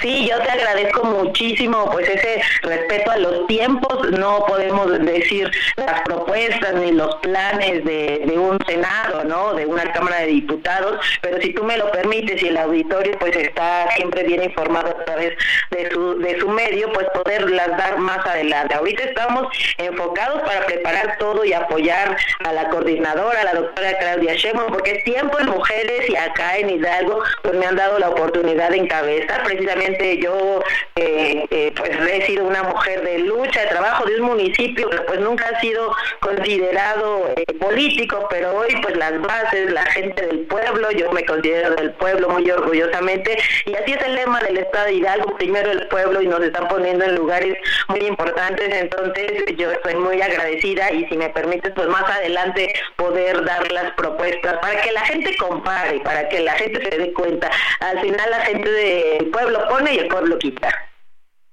Sí, 0.00 0.28
yo 0.28 0.38
te 0.40 0.50
agradezco 0.50 1.04
muchísimo 1.04 1.88
pues 1.92 2.08
ese 2.08 2.42
respeto 2.62 3.10
a 3.10 3.18
los 3.18 3.46
tiempos. 3.46 4.10
No 4.10 4.44
podemos 4.46 4.98
decir 5.00 5.50
las 5.76 6.00
propuestas 6.02 6.74
ni 6.74 6.92
los 6.92 7.14
planes 7.16 7.84
de, 7.84 8.34
un 8.36 8.58
Senado, 8.66 9.24
¿no? 9.24 9.54
De 9.54 9.66
una 9.66 9.92
Cámara 9.92 10.20
de 10.20 10.26
Diputados, 10.26 11.00
pero 11.22 11.40
si 11.40 11.52
tú 11.54 11.62
me 11.62 11.76
lo 11.76 11.90
permites 11.92 12.42
y 12.42 12.48
el 12.48 12.56
auditorio 12.56 13.16
pues 13.18 13.36
está 13.36 13.88
siempre 13.96 14.24
bien 14.24 14.42
informado 14.42 14.88
a 14.88 15.04
través 15.04 15.36
de 15.70 15.90
su, 15.90 16.18
de 16.18 16.40
su 16.40 16.48
medio, 16.48 16.92
pues 16.92 17.06
poderlas 17.14 17.68
dar 17.76 17.98
más 17.98 18.26
adelante. 18.26 18.74
Ahorita 18.74 19.04
estamos 19.04 19.46
enfocados 19.78 20.42
para 20.42 20.66
preparar 20.66 21.16
todo 21.18 21.44
y 21.44 21.52
apoyar 21.52 22.16
a 22.44 22.52
la 22.52 22.68
coordinadora, 22.68 23.40
a 23.40 23.44
la 23.44 23.54
doctora 23.54 23.96
Claudia 23.98 24.34
Sheinbaum, 24.34 24.72
porque 24.72 24.92
es 24.92 25.04
tiempo 25.04 25.38
en 25.38 25.46
mujeres 25.46 26.10
y 26.10 26.16
acá 26.16 26.58
en 26.58 26.70
Hidalgo 26.70 27.22
pues 27.42 27.54
me 27.54 27.66
han 27.66 27.76
dado 27.76 27.98
la 27.98 28.10
oportunidad 28.10 28.70
de 28.70 28.78
encabezar 28.78 29.44
precisamente 29.44 29.83
yo 30.20 30.62
eh, 30.96 31.46
eh, 31.50 31.72
pues 31.76 31.90
he 31.90 32.26
sido 32.26 32.44
una 32.44 32.62
mujer 32.62 33.02
de 33.02 33.18
lucha, 33.20 33.62
de 33.62 33.66
trabajo 33.68 34.04
de 34.04 34.20
un 34.20 34.28
municipio 34.28 34.88
que 34.88 34.98
pues 34.98 35.20
nunca 35.20 35.46
ha 35.46 35.60
sido 35.60 35.94
considerado 36.20 37.28
eh, 37.36 37.52
político, 37.54 38.26
pero 38.30 38.56
hoy 38.56 38.74
pues 38.82 38.96
las 38.96 39.20
bases, 39.20 39.72
la 39.72 39.84
gente 39.86 40.26
del 40.26 40.40
pueblo, 40.40 40.90
yo 40.92 41.10
me 41.12 41.24
considero 41.24 41.74
del 41.74 41.90
pueblo 41.92 42.28
muy 42.30 42.50
orgullosamente 42.50 43.36
y 43.66 43.74
así 43.74 43.92
es 43.92 44.02
el 44.02 44.14
lema 44.14 44.40
del 44.40 44.58
Estado 44.58 44.86
de 44.86 44.94
Hidalgo, 44.94 45.36
primero 45.36 45.70
el 45.70 45.86
pueblo 45.88 46.22
y 46.22 46.28
nos 46.28 46.40
están 46.42 46.68
poniendo 46.68 47.04
en 47.04 47.16
lugares 47.16 47.56
muy 47.88 48.00
importantes, 48.06 48.68
entonces 48.74 49.44
yo 49.56 49.70
estoy 49.70 49.96
muy 49.96 50.20
agradecida 50.22 50.92
y 50.92 51.06
si 51.06 51.16
me 51.16 51.28
permites 51.30 51.72
pues 51.74 51.88
más 51.88 52.04
adelante 52.04 52.72
poder 52.96 53.44
dar 53.44 53.70
las 53.72 53.92
propuestas 53.92 54.58
para 54.58 54.80
que 54.80 54.92
la 54.92 55.00
gente 55.02 55.36
compare, 55.36 56.00
para 56.00 56.28
que 56.28 56.40
la 56.40 56.52
gente 56.52 56.88
se 56.90 56.98
dé 56.98 57.12
cuenta. 57.12 57.50
Al 57.80 58.00
final 58.00 58.30
la 58.30 58.40
gente 58.40 58.70
del 58.70 59.26
pueblo 59.26 59.66
y 59.82 59.98
el 59.98 60.08
pueblo 60.08 60.38
quita. 60.38 60.70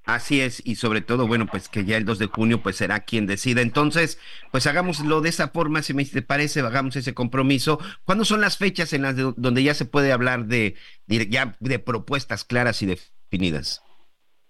Así 0.04 0.42
es, 0.42 0.62
y 0.66 0.76
sobre 0.76 1.02
todo, 1.02 1.28
bueno, 1.28 1.46
pues 1.46 1.70
que 1.70 1.86
ya 1.86 1.96
el 1.96 2.06
2 2.06 2.20
de 2.20 2.26
junio 2.26 2.62
pues 2.62 2.76
será 2.76 3.02
quien 3.02 3.28
decida. 3.28 3.62
Entonces, 3.62 4.18
pues 4.52 4.66
hagámoslo 4.66 5.22
de 5.22 5.30
esa 5.30 5.50
forma, 5.50 5.84
si 5.84 5.94
me 5.94 6.06
parece, 6.06 6.62
hagamos 6.62 6.96
ese 6.96 7.14
compromiso. 7.14 7.80
¿Cuándo 8.04 8.26
son 8.26 8.42
las 8.42 8.58
fechas 8.58 8.94
en 8.94 9.04
las 9.04 9.16
donde 9.16 9.64
ya 9.64 9.74
se 9.74 9.86
puede 9.86 10.12
hablar 10.12 10.46
de, 10.46 10.76
ya 11.08 11.56
de 11.60 11.80
propuestas 11.80 12.44
claras 12.44 12.82
y 12.82 12.88
definidas? 12.88 13.84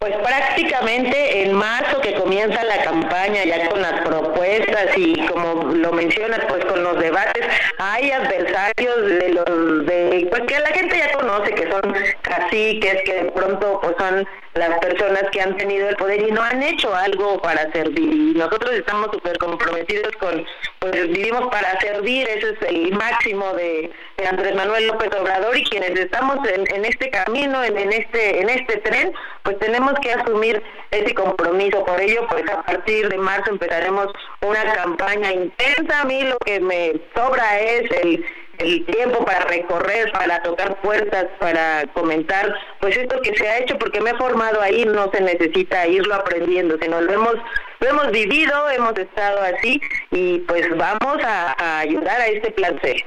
Pues 0.02 0.16
prácticamente 0.18 1.44
en 1.44 1.54
marzo 1.54 2.02
que 2.02 2.16
comienza 2.16 2.64
la 2.64 2.82
campaña 2.82 3.46
ya 3.46 3.70
con 3.70 3.84
las 3.84 4.02
propuestas 4.02 4.98
y 4.98 5.28
como 5.28 5.74
lo 5.76 5.92
mencionas 5.92 6.40
pues 6.50 6.66
con 6.66 6.84
los 6.84 7.00
debates 7.00 7.46
hay 7.78 8.10
adversarios 8.10 9.06
de 9.06 9.30
los 9.30 9.86
de 9.86 10.28
pues 10.32 10.42
que 10.48 10.60
la 10.60 10.70
gente 10.70 10.98
ya 10.98 11.12
conoce 11.12 11.54
que 11.54 11.70
son 11.70 11.94
caciques 12.24 13.04
que 13.04 13.14
de 13.14 13.32
pronto 13.32 13.80
pues 13.80 13.96
son 14.00 14.28
las 14.54 14.80
personas 14.80 15.24
que 15.32 15.42
han 15.42 15.56
tenido 15.58 15.90
el 15.90 15.96
poder 15.96 16.28
y 16.28 16.32
no 16.32 16.42
han 16.42 16.62
hecho 16.62 16.94
algo 16.94 17.42
para 17.42 17.72
servir 17.72 18.14
y 18.14 18.34
nosotros 18.38 18.74
estamos 18.74 19.10
súper 19.12 19.38
comprometidos 19.38 20.12
con 20.18 20.46
pues 20.80 21.08
vivimos 21.08 21.50
para 21.50 21.80
servir 21.80 22.28
ese 22.28 22.50
es 22.50 22.62
el 22.68 22.92
máximo 22.94 23.54
de, 23.54 23.92
Andrés 24.28 24.54
Manuel 24.56 24.88
López 24.88 25.10
Obrador 25.20 25.58
y 25.58 25.64
quienes 25.64 25.98
estamos 26.00 26.38
en, 26.48 26.72
en 26.76 26.86
este 26.86 27.10
camino 27.10 27.64
en, 27.64 27.78
en 27.78 27.92
este 27.94 28.42
en 28.42 28.50
este 28.50 28.78
tren 28.78 29.14
pues 29.44 29.58
tenemos 29.60 29.94
que 30.02 30.14
asumir 30.14 30.62
ese 30.92 31.14
compromiso. 31.14 31.84
Por 31.86 32.00
ello, 32.00 32.28
pues 32.30 32.44
a 32.50 32.62
partir 32.64 33.10
de 33.10 33.18
marzo 33.18 33.52
empezaremos 33.52 34.08
una 34.42 34.64
campaña 34.74 35.32
intensa. 35.32 36.02
A 36.02 36.06
mí 36.06 36.24
lo 36.24 36.38
que 36.46 36.60
me 36.60 36.94
sobra 37.16 37.60
es 37.60 37.90
el, 38.04 38.26
el 38.62 38.86
tiempo 38.86 39.26
para 39.26 39.46
recorrer, 39.46 40.12
para 40.12 40.42
tocar 40.44 40.80
puertas, 40.82 41.26
para 41.40 41.86
comentar, 41.94 42.54
pues 42.80 42.96
esto 42.96 43.22
que 43.22 43.36
se 43.36 43.48
ha 43.48 43.60
hecho, 43.60 43.78
porque 43.78 44.02
me 44.02 44.12
he 44.12 44.18
formado 44.18 44.62
ahí, 44.62 44.86
no 44.86 45.12
se 45.12 45.22
necesita 45.22 45.88
irlo 45.88 46.16
aprendiendo, 46.16 46.78
sino 46.82 47.02
lo 47.02 47.12
hemos, 47.12 47.36
lo 47.80 47.88
hemos 47.88 48.12
vivido, 48.12 48.70
hemos 48.70 48.98
estado 48.98 49.40
así 49.42 49.82
y 50.12 50.40
pues 50.40 50.68
vamos 50.78 51.24
a, 51.24 51.80
ayudar 51.80 52.22
a 52.22 52.28
este 52.28 52.52
plan 52.52 52.80
C. 52.82 53.04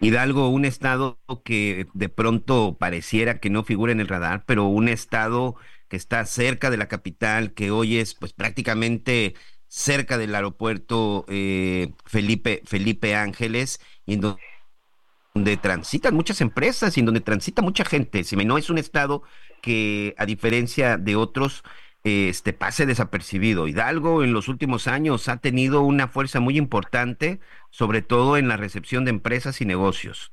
Hidalgo, 0.00 0.48
un 0.48 0.64
estado 0.64 1.18
que 1.44 1.86
de 1.92 2.08
pronto 2.08 2.76
pareciera 2.78 3.38
que 3.38 3.50
no 3.50 3.64
figura 3.64 3.92
en 3.92 4.00
el 4.00 4.08
radar, 4.08 4.44
pero 4.46 4.64
un 4.64 4.88
estado 4.88 5.56
que 5.88 5.96
está 5.96 6.24
cerca 6.24 6.70
de 6.70 6.78
la 6.78 6.88
capital, 6.88 7.52
que 7.52 7.70
hoy 7.70 7.98
es 7.98 8.14
pues 8.14 8.32
prácticamente 8.32 9.34
cerca 9.70 10.18
del 10.18 10.34
aeropuerto 10.34 11.24
eh, 11.28 11.92
Felipe, 12.04 12.60
Felipe 12.66 13.14
Ángeles, 13.14 13.80
y 14.04 14.14
en 14.14 14.20
donde, 14.20 15.56
transitan 15.56 16.14
muchas 16.14 16.40
empresas 16.40 16.96
y 16.96 17.00
en 17.00 17.06
donde 17.06 17.20
transita 17.20 17.62
mucha 17.62 17.84
gente. 17.84 18.24
Si 18.24 18.34
no 18.36 18.58
es 18.58 18.68
un 18.68 18.78
estado 18.78 19.22
que, 19.62 20.14
a 20.18 20.26
diferencia 20.26 20.96
de 20.96 21.14
otros, 21.14 21.62
este 22.02 22.52
pase 22.52 22.84
desapercibido. 22.84 23.68
Hidalgo 23.68 24.24
en 24.24 24.32
los 24.32 24.48
últimos 24.48 24.88
años 24.88 25.28
ha 25.28 25.36
tenido 25.36 25.82
una 25.82 26.08
fuerza 26.08 26.40
muy 26.40 26.58
importante, 26.58 27.38
sobre 27.70 28.02
todo 28.02 28.36
en 28.36 28.48
la 28.48 28.56
recepción 28.56 29.04
de 29.04 29.10
empresas 29.10 29.60
y 29.60 29.66
negocios. 29.66 30.32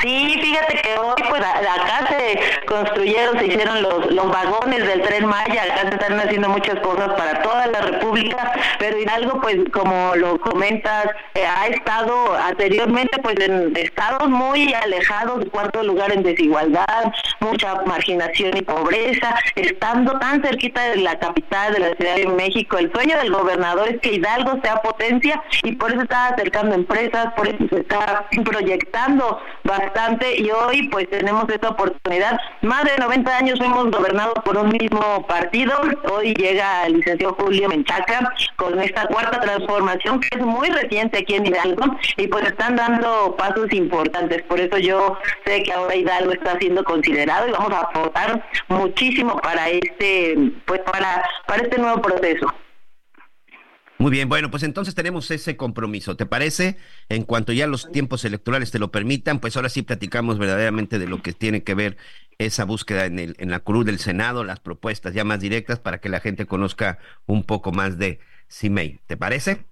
Sí, 0.00 0.38
fíjate 0.40 0.80
que 0.82 0.98
hoy 0.98 1.22
pues 1.28 1.35
construyeron, 2.66 3.38
se 3.38 3.46
hicieron 3.46 3.82
los, 3.82 4.10
los 4.12 4.30
vagones 4.30 4.86
del 4.86 5.02
tren 5.02 5.26
Maya, 5.26 5.64
acá 5.64 5.88
se 5.88 5.94
están 5.94 6.20
haciendo 6.20 6.48
muchas 6.48 6.78
cosas 6.80 7.08
para 7.14 7.42
toda 7.42 7.66
la 7.66 7.80
República, 7.80 8.52
pero 8.78 8.98
Hidalgo 8.98 9.40
pues 9.40 9.56
como 9.72 10.14
lo 10.16 10.38
comentas, 10.40 11.06
eh, 11.34 11.44
ha 11.46 11.68
estado 11.68 12.34
anteriormente 12.34 13.18
pues 13.22 13.36
en 13.40 13.76
estados 13.76 14.28
muy 14.28 14.72
alejados, 14.74 15.44
cuarto 15.50 15.82
lugar 15.82 16.12
en 16.12 16.22
desigualdad, 16.22 17.12
mucha 17.40 17.74
marginación 17.86 18.56
y 18.56 18.62
pobreza, 18.62 19.34
estando 19.54 20.18
tan 20.18 20.42
cerquita 20.42 20.82
de 20.90 20.96
la 20.96 21.18
capital 21.18 21.72
de 21.72 21.80
la 21.80 21.94
Ciudad 21.94 22.16
de 22.16 22.26
México, 22.26 22.78
el 22.78 22.92
sueño 22.92 23.16
del 23.18 23.32
gobernador 23.32 23.88
es 23.88 24.00
que 24.00 24.14
Hidalgo 24.14 24.60
sea 24.62 24.82
potencia 24.82 25.42
y 25.62 25.72
por 25.72 25.92
eso 25.92 26.02
está 26.02 26.28
acercando 26.28 26.74
empresas, 26.74 27.32
por 27.34 27.48
eso 27.48 27.64
se 27.70 27.80
está 27.80 28.26
proyectando 28.44 29.40
bastante 29.64 30.36
y 30.40 30.50
hoy 30.50 30.88
pues 30.88 31.08
tenemos 31.10 31.48
esta 31.48 31.70
oportunidad. 31.70 32.25
Más 32.62 32.84
de 32.84 32.96
90 32.98 33.36
años 33.36 33.60
hemos 33.60 33.90
gobernado 33.90 34.34
por 34.34 34.56
un 34.56 34.68
mismo 34.68 35.26
partido. 35.26 35.74
Hoy 36.10 36.34
llega 36.34 36.86
el 36.86 36.94
licenciado 36.94 37.36
Julio 37.38 37.68
Menchaca 37.68 38.32
con 38.56 38.80
esta 38.80 39.06
cuarta 39.06 39.40
transformación 39.40 40.20
que 40.20 40.38
es 40.38 40.44
muy 40.44 40.68
reciente 40.68 41.18
aquí 41.18 41.34
en 41.34 41.46
Hidalgo 41.46 41.96
y 42.16 42.26
pues 42.26 42.46
están 42.46 42.76
dando 42.76 43.36
pasos 43.36 43.72
importantes. 43.72 44.42
Por 44.42 44.60
eso 44.60 44.78
yo 44.78 45.18
sé 45.44 45.62
que 45.62 45.72
ahora 45.72 45.94
Hidalgo 45.94 46.32
está 46.32 46.58
siendo 46.58 46.82
considerado 46.84 47.48
y 47.48 47.52
vamos 47.52 47.72
a 47.72 47.80
aportar 47.80 48.44
muchísimo 48.68 49.36
para 49.38 49.68
este 49.68 50.36
pues 50.64 50.80
para 50.80 51.24
para 51.46 51.62
este 51.62 51.78
nuevo 51.78 52.00
proceso. 52.02 52.52
Muy 53.98 54.10
bien, 54.10 54.28
bueno, 54.28 54.50
pues 54.50 54.62
entonces 54.62 54.94
tenemos 54.94 55.30
ese 55.30 55.56
compromiso. 55.56 56.16
¿Te 56.16 56.26
parece? 56.26 56.76
En 57.08 57.22
cuanto 57.22 57.52
ya 57.52 57.66
los 57.66 57.90
tiempos 57.90 58.24
electorales 58.26 58.70
te 58.70 58.78
lo 58.78 58.90
permitan, 58.90 59.40
pues 59.40 59.56
ahora 59.56 59.70
sí 59.70 59.82
platicamos 59.82 60.38
verdaderamente 60.38 60.98
de 60.98 61.06
lo 61.06 61.22
que 61.22 61.32
tiene 61.32 61.62
que 61.62 61.74
ver 61.74 61.96
esa 62.38 62.64
búsqueda 62.66 63.06
en, 63.06 63.18
el, 63.18 63.36
en 63.38 63.50
la 63.50 63.60
cruz 63.60 63.86
del 63.86 63.98
Senado, 63.98 64.44
las 64.44 64.60
propuestas 64.60 65.14
ya 65.14 65.24
más 65.24 65.40
directas 65.40 65.78
para 65.78 65.98
que 65.98 66.10
la 66.10 66.20
gente 66.20 66.44
conozca 66.44 66.98
un 67.24 67.44
poco 67.44 67.72
más 67.72 67.98
de 67.98 68.20
CIMEI. 68.50 69.00
¿Te 69.06 69.16
parece? 69.16 69.64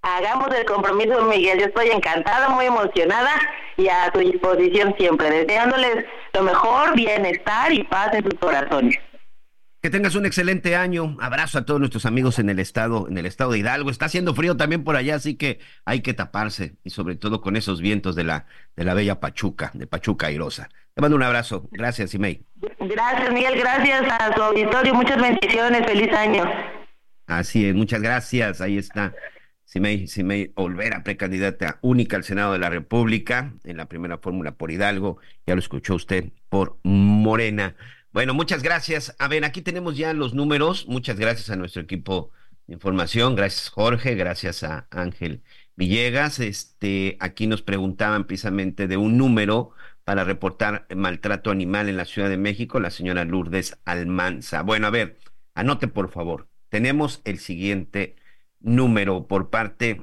Hagamos 0.00 0.48
el 0.54 0.64
compromiso, 0.64 1.22
Miguel. 1.26 1.58
Yo 1.58 1.66
estoy 1.66 1.88
encantada, 1.88 2.48
muy 2.48 2.64
emocionada 2.64 3.32
y 3.76 3.88
a 3.88 4.10
tu 4.10 4.20
disposición 4.20 4.94
siempre, 4.98 5.30
deseándoles 5.30 6.06
lo 6.32 6.42
mejor, 6.42 6.94
bienestar 6.96 7.70
y 7.72 7.84
paz 7.84 8.14
en 8.14 8.24
sus 8.24 8.40
corazones. 8.40 8.96
Que 9.82 9.88
tengas 9.88 10.14
un 10.14 10.26
excelente 10.26 10.76
año. 10.76 11.16
Abrazo 11.20 11.58
a 11.58 11.64
todos 11.64 11.80
nuestros 11.80 12.04
amigos 12.04 12.38
en 12.38 12.50
el 12.50 12.58
estado, 12.58 13.08
en 13.08 13.16
el 13.16 13.24
estado 13.24 13.52
de 13.52 13.60
Hidalgo. 13.60 13.90
Está 13.90 14.04
haciendo 14.06 14.34
frío 14.34 14.54
también 14.56 14.84
por 14.84 14.96
allá, 14.96 15.14
así 15.14 15.36
que 15.36 15.58
hay 15.86 16.00
que 16.02 16.12
taparse 16.12 16.76
y 16.84 16.90
sobre 16.90 17.16
todo 17.16 17.40
con 17.40 17.56
esos 17.56 17.80
vientos 17.80 18.14
de 18.14 18.24
la 18.24 18.46
de 18.76 18.84
la 18.84 18.92
bella 18.92 19.20
Pachuca, 19.20 19.70
de 19.72 19.86
Pachuca 19.86 20.26
airosa. 20.26 20.68
Te 20.94 21.00
mando 21.00 21.16
un 21.16 21.22
abrazo. 21.22 21.66
Gracias, 21.70 22.12
Imei. 22.12 22.44
Gracias, 22.78 23.32
Miguel. 23.32 23.58
Gracias 23.58 24.02
a 24.06 24.34
su 24.34 24.42
auditorio. 24.42 24.94
Muchas 24.94 25.20
bendiciones. 25.20 25.86
Feliz 25.86 26.12
año. 26.12 26.44
Así 27.26 27.64
es. 27.64 27.74
Muchas 27.74 28.02
gracias. 28.02 28.60
Ahí 28.60 28.76
está. 28.76 29.14
Simei, 29.64 30.08
Simei 30.08 30.52
Olvera, 30.56 31.04
precandidata 31.04 31.78
única 31.80 32.16
al 32.16 32.24
Senado 32.24 32.52
de 32.52 32.58
la 32.58 32.70
República 32.70 33.54
en 33.62 33.76
la 33.76 33.86
primera 33.86 34.18
fórmula 34.18 34.56
por 34.56 34.72
Hidalgo. 34.72 35.18
Ya 35.46 35.54
lo 35.54 35.60
escuchó 35.60 35.94
usted 35.94 36.32
por 36.48 36.78
Morena. 36.82 37.76
Bueno, 38.12 38.34
muchas 38.34 38.62
gracias. 38.62 39.14
A 39.20 39.28
ver, 39.28 39.44
aquí 39.44 39.62
tenemos 39.62 39.96
ya 39.96 40.12
los 40.12 40.34
números. 40.34 40.86
Muchas 40.88 41.16
gracias 41.18 41.50
a 41.50 41.56
nuestro 41.56 41.82
equipo 41.82 42.30
de 42.66 42.74
información. 42.74 43.36
Gracias, 43.36 43.68
Jorge. 43.68 44.16
Gracias 44.16 44.64
a 44.64 44.88
Ángel 44.90 45.42
Villegas. 45.76 46.40
Este, 46.40 47.16
aquí 47.20 47.46
nos 47.46 47.62
preguntaban 47.62 48.26
precisamente 48.26 48.88
de 48.88 48.96
un 48.96 49.16
número 49.16 49.70
para 50.04 50.24
reportar 50.24 50.86
maltrato 50.94 51.52
animal 51.52 51.88
en 51.88 51.96
la 51.96 52.04
Ciudad 52.04 52.28
de 52.28 52.36
México, 52.36 52.80
la 52.80 52.90
señora 52.90 53.24
Lourdes 53.24 53.78
Almanza. 53.84 54.62
Bueno, 54.62 54.88
a 54.88 54.90
ver, 54.90 55.16
anote 55.54 55.86
por 55.86 56.10
favor. 56.10 56.48
Tenemos 56.68 57.20
el 57.24 57.38
siguiente 57.38 58.16
número 58.58 59.28
por 59.28 59.50
parte 59.50 60.02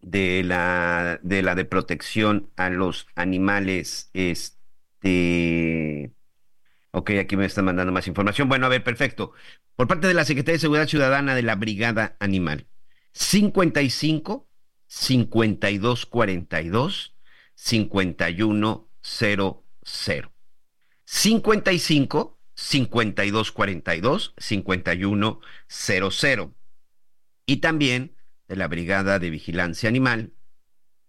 de 0.00 0.42
la 0.44 1.18
de 1.22 1.42
la 1.42 1.56
de 1.56 1.64
protección 1.64 2.50
a 2.56 2.70
los 2.70 3.08
animales 3.16 4.10
este 4.14 6.12
Ok, 6.98 7.10
aquí 7.20 7.36
me 7.36 7.44
están 7.44 7.66
mandando 7.66 7.92
más 7.92 8.08
información. 8.08 8.48
Bueno, 8.48 8.64
a 8.64 8.70
ver, 8.70 8.82
perfecto. 8.82 9.32
Por 9.74 9.86
parte 9.86 10.06
de 10.06 10.14
la 10.14 10.24
Secretaría 10.24 10.54
de 10.54 10.60
Seguridad 10.60 10.88
Ciudadana 10.88 11.34
de 11.34 11.42
la 11.42 11.54
Brigada 11.54 12.16
Animal. 12.20 12.68
55 13.12 14.48
52 14.86 16.06
42 16.06 17.14
51 17.54 18.88
00. 19.02 20.32
55 21.04 22.40
52 22.54 23.52
42 23.52 24.34
51 24.38 25.40
00. 25.68 26.54
Y 27.44 27.56
también 27.58 28.16
de 28.48 28.56
la 28.56 28.68
Brigada 28.68 29.18
de 29.18 29.28
Vigilancia 29.28 29.90
Animal. 29.90 30.32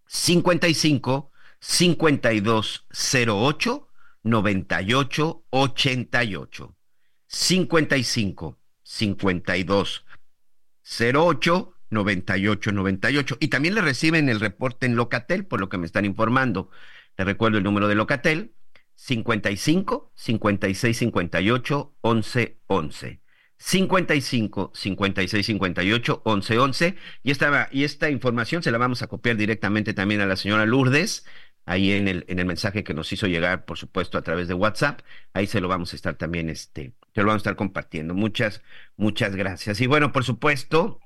55 0.07 1.31
52 1.61 2.87
08 2.91 3.87
98 4.29 5.45
88 5.49 6.75
55 7.27 8.59
52 8.83 10.05
08 11.13 11.73
98 11.89 12.71
98 12.71 13.37
y 13.39 13.47
también 13.47 13.75
le 13.75 13.81
reciben 13.81 14.29
el 14.29 14.39
reporte 14.39 14.85
en 14.85 14.95
Locatel 14.95 15.45
por 15.45 15.59
lo 15.59 15.69
que 15.69 15.77
me 15.77 15.85
están 15.85 16.05
informando. 16.05 16.69
Le 17.17 17.25
recuerdo 17.25 17.57
el 17.57 17.63
número 17.63 17.87
de 17.87 17.95
Locatel 17.95 18.53
55 18.95 20.11
56 20.15 20.97
58 20.97 21.95
11 22.01 22.59
11. 22.67 23.21
55 23.59 24.71
56 24.75 25.45
58 25.45 26.21
11 26.23 26.59
11 26.59 26.95
y 27.23 27.31
esta, 27.31 27.69
y 27.71 27.83
esta 27.83 28.09
información 28.09 28.61
se 28.61 28.71
la 28.71 28.77
vamos 28.77 29.01
a 29.01 29.07
copiar 29.07 29.35
directamente 29.35 29.93
también 29.93 30.21
a 30.21 30.27
la 30.27 30.35
señora 30.35 30.65
Lourdes 30.65 31.25
ahí 31.67 31.91
en 31.91 32.07
el, 32.07 32.25
en 32.27 32.39
el 32.39 32.45
mensaje 32.45 32.83
que 32.83 32.93
nos 32.93 33.11
hizo 33.11 33.27
llegar, 33.27 33.65
por 33.65 33.77
supuesto, 33.77 34.17
a 34.17 34.21
través 34.23 34.47
de 34.47 34.53
WhatsApp. 34.55 35.01
Ahí 35.33 35.45
se 35.45 35.61
lo 35.61 35.67
vamos 35.67 35.93
a 35.93 35.97
estar 35.97 36.15
también, 36.15 36.49
este, 36.49 36.93
se 37.13 37.21
lo 37.21 37.27
vamos 37.27 37.41
a 37.41 37.43
estar 37.43 37.55
compartiendo. 37.57 38.15
Muchas, 38.15 38.63
muchas 38.95 39.35
gracias. 39.35 39.79
Y 39.81 39.85
bueno, 39.85 40.13
por 40.13 40.23
supuesto, 40.23 41.01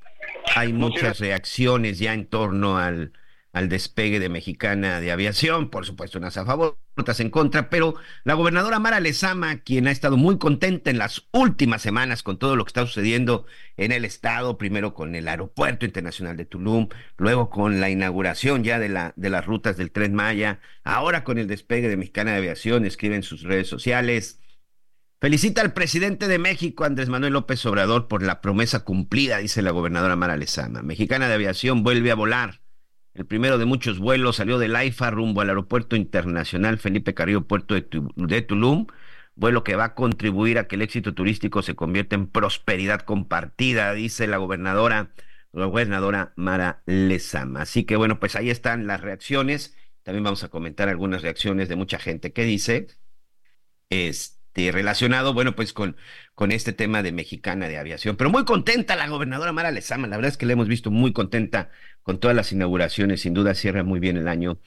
hay 0.55 0.71
muchas 0.71 1.19
reacciones 1.19 1.97
ya 1.97 2.13
en 2.13 2.27
torno 2.27 2.77
al, 2.77 3.11
al 3.53 3.69
despegue 3.69 4.19
de 4.19 4.29
Mexicana 4.29 5.01
de 5.01 5.11
Aviación, 5.11 5.69
por 5.71 5.85
supuesto 5.85 6.19
unas 6.19 6.37
a 6.37 6.45
favor, 6.45 6.77
en 7.19 7.29
contra, 7.31 7.69
pero 7.69 7.95
la 8.23 8.35
gobernadora 8.35 8.79
Mara 8.79 8.99
Lezama, 8.99 9.57
quien 9.57 9.87
ha 9.87 9.91
estado 9.91 10.17
muy 10.17 10.37
contenta 10.37 10.91
en 10.91 10.99
las 10.99 11.27
últimas 11.31 11.81
semanas 11.81 12.21
con 12.21 12.37
todo 12.37 12.55
lo 12.55 12.63
que 12.63 12.69
está 12.69 12.85
sucediendo 12.85 13.45
en 13.77 13.91
el 13.91 14.05
estado, 14.05 14.57
primero 14.57 14.93
con 14.93 15.15
el 15.15 15.27
Aeropuerto 15.27 15.85
Internacional 15.85 16.37
de 16.37 16.45
Tulum, 16.45 16.89
luego 17.17 17.49
con 17.49 17.79
la 17.81 17.89
inauguración 17.89 18.63
ya 18.63 18.77
de, 18.77 18.89
la, 18.89 19.13
de 19.15 19.29
las 19.31 19.45
rutas 19.45 19.77
del 19.77 19.91
Tren 19.91 20.13
Maya, 20.13 20.59
ahora 20.83 21.23
con 21.23 21.39
el 21.39 21.47
despegue 21.47 21.89
de 21.89 21.97
Mexicana 21.97 22.31
de 22.31 22.37
Aviación, 22.37 22.85
escribe 22.85 23.15
en 23.15 23.23
sus 23.23 23.41
redes 23.41 23.67
sociales. 23.67 24.39
Felicita 25.19 25.61
al 25.61 25.73
presidente 25.73 26.27
de 26.27 26.39
México, 26.39 26.83
Andrés 26.83 27.09
Manuel 27.09 27.33
López 27.33 27.65
Obrador, 27.65 28.07
por 28.07 28.21
la 28.21 28.41
promesa 28.41 28.81
cumplida, 28.83 29.37
dice 29.37 29.61
la 29.61 29.71
gobernadora 29.71 30.15
Mara 30.15 30.37
Lezama. 30.37 30.83
Mexicana 30.83 31.27
de 31.27 31.35
Aviación 31.35 31.83
vuelve 31.83 32.11
a 32.11 32.15
volar 32.15 32.60
el 33.13 33.25
primero 33.25 33.57
de 33.57 33.65
muchos 33.65 33.99
vuelos 33.99 34.37
salió 34.37 34.57
del 34.57 34.75
AIFA 34.75 35.11
rumbo 35.11 35.41
al 35.41 35.49
Aeropuerto 35.49 35.95
Internacional 35.95 36.77
Felipe 36.77 37.13
Carrillo 37.13 37.45
Puerto 37.47 37.75
de, 37.75 38.41
Tulum, 38.41 38.87
vuelo 39.35 39.63
que 39.63 39.75
va 39.75 39.85
a 39.85 39.95
contribuir 39.95 40.57
a 40.57 40.67
que 40.67 40.75
el 40.75 40.81
éxito 40.81 41.13
turístico 41.13 41.61
se 41.61 41.75
convierta 41.75 42.15
en 42.15 42.27
prosperidad 42.27 43.01
compartida, 43.01 43.93
dice 43.93 44.27
la 44.27 44.37
gobernadora, 44.37 45.11
la 45.51 45.65
gobernadora 45.65 46.33
Mara 46.37 46.83
Lezama. 46.85 47.61
Así 47.63 47.83
que 47.85 47.97
bueno, 47.97 48.19
pues 48.19 48.35
ahí 48.35 48.49
están 48.49 48.87
las 48.87 49.01
reacciones. 49.01 49.75
También 50.03 50.23
vamos 50.23 50.43
a 50.43 50.49
comentar 50.49 50.89
algunas 50.89 51.21
reacciones 51.21 51.69
de 51.69 51.75
mucha 51.75 51.99
gente 51.99 52.33
que 52.33 52.43
dice, 52.45 52.87
este, 53.89 54.40
relacionado, 54.55 55.33
bueno, 55.33 55.55
pues 55.55 55.73
con, 55.73 55.95
con 56.35 56.51
este 56.51 56.73
tema 56.73 57.03
de 57.03 57.11
mexicana 57.11 57.67
de 57.67 57.77
aviación. 57.77 58.17
Pero 58.17 58.29
muy 58.29 58.45
contenta 58.45 58.95
la 58.95 59.07
gobernadora 59.07 59.51
Mara 59.51 59.71
Lezama, 59.71 60.07
la 60.07 60.17
verdad 60.17 60.31
es 60.31 60.37
que 60.37 60.45
la 60.45 60.53
hemos 60.53 60.67
visto 60.67 60.91
muy 60.91 61.13
contenta 61.13 61.69
con 62.03 62.19
todas 62.19 62.35
las 62.35 62.51
inauguraciones, 62.51 63.21
sin 63.21 63.33
duda 63.33 63.55
cierra 63.55 63.83
muy 63.83 63.99
bien 63.99 64.17
el 64.17 64.27
año 64.27 64.59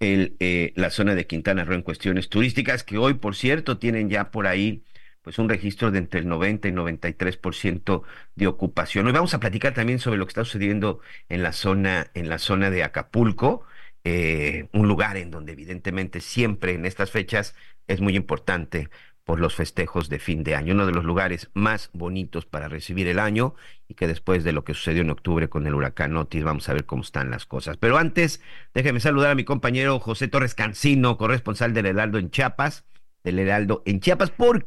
el, 0.00 0.36
eh, 0.40 0.72
la 0.76 0.90
zona 0.90 1.14
de 1.14 1.26
Quintana 1.26 1.64
Roo 1.64 1.74
en 1.74 1.82
cuestiones 1.82 2.28
turísticas, 2.28 2.84
que 2.84 2.98
hoy, 2.98 3.14
por 3.14 3.34
cierto, 3.34 3.78
tienen 3.78 4.10
ya 4.10 4.30
por 4.30 4.46
ahí 4.46 4.84
pues 5.22 5.40
un 5.40 5.48
registro 5.48 5.90
de 5.90 5.98
entre 5.98 6.20
el 6.20 6.28
90 6.28 6.68
y 6.68 6.72
93% 6.72 8.04
de 8.36 8.46
ocupación. 8.46 9.06
Hoy 9.06 9.12
vamos 9.12 9.34
a 9.34 9.40
platicar 9.40 9.74
también 9.74 9.98
sobre 9.98 10.18
lo 10.18 10.26
que 10.26 10.30
está 10.30 10.44
sucediendo 10.44 11.00
en 11.28 11.42
la 11.42 11.52
zona, 11.52 12.12
en 12.14 12.28
la 12.28 12.38
zona 12.38 12.70
de 12.70 12.84
Acapulco, 12.84 13.64
eh, 14.04 14.68
un 14.72 14.86
lugar 14.86 15.16
en 15.16 15.32
donde 15.32 15.52
evidentemente 15.52 16.20
siempre 16.20 16.74
en 16.74 16.86
estas 16.86 17.10
fechas 17.10 17.56
es 17.88 18.00
muy 18.00 18.14
importante 18.14 18.88
por 19.26 19.40
los 19.40 19.56
festejos 19.56 20.08
de 20.08 20.20
fin 20.20 20.44
de 20.44 20.54
año, 20.54 20.72
uno 20.72 20.86
de 20.86 20.92
los 20.92 21.04
lugares 21.04 21.50
más 21.52 21.90
bonitos 21.92 22.46
para 22.46 22.68
recibir 22.68 23.08
el 23.08 23.18
año 23.18 23.56
y 23.88 23.94
que 23.94 24.06
después 24.06 24.44
de 24.44 24.52
lo 24.52 24.62
que 24.62 24.72
sucedió 24.72 25.02
en 25.02 25.10
octubre 25.10 25.48
con 25.48 25.66
el 25.66 25.74
huracán 25.74 26.16
Otis, 26.16 26.44
vamos 26.44 26.68
a 26.68 26.74
ver 26.74 26.86
cómo 26.86 27.02
están 27.02 27.28
las 27.28 27.44
cosas. 27.44 27.76
Pero 27.76 27.98
antes, 27.98 28.40
déjeme 28.72 29.00
saludar 29.00 29.32
a 29.32 29.34
mi 29.34 29.42
compañero 29.42 29.98
José 29.98 30.28
Torres 30.28 30.54
Cancino, 30.54 31.18
corresponsal 31.18 31.74
del 31.74 31.86
Heraldo 31.86 32.18
en 32.18 32.30
Chiapas, 32.30 32.84
del 33.24 33.40
Heraldo 33.40 33.82
en 33.84 33.98
Chiapas, 33.98 34.30
porque 34.30 34.64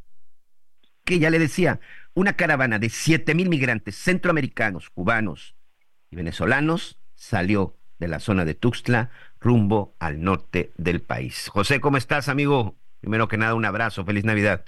ya 1.07 1.30
le 1.30 1.39
decía, 1.39 1.80
una 2.14 2.34
caravana 2.34 2.80
de 2.80 2.89
siete 2.89 3.36
mil 3.36 3.47
migrantes 3.47 3.95
centroamericanos, 3.95 4.89
cubanos 4.89 5.55
y 6.12 6.18
venezolanos 6.18 6.99
salió 7.16 7.78
de 7.97 8.10
la 8.10 8.20
zona 8.20 8.43
de 8.43 8.55
Tuxtla 8.55 9.10
rumbo 9.39 9.95
al 9.99 10.22
norte 10.22 10.74
del 10.76 11.01
país. 11.01 11.47
José, 11.47 11.80
¿cómo 11.80 11.95
estás, 11.95 12.28
amigo? 12.28 12.76
Primero 13.02 13.28
que 13.28 13.38
nada, 13.38 13.56
un 13.56 13.66
abrazo, 13.66 14.04
feliz 14.06 14.24
Navidad. 14.26 14.66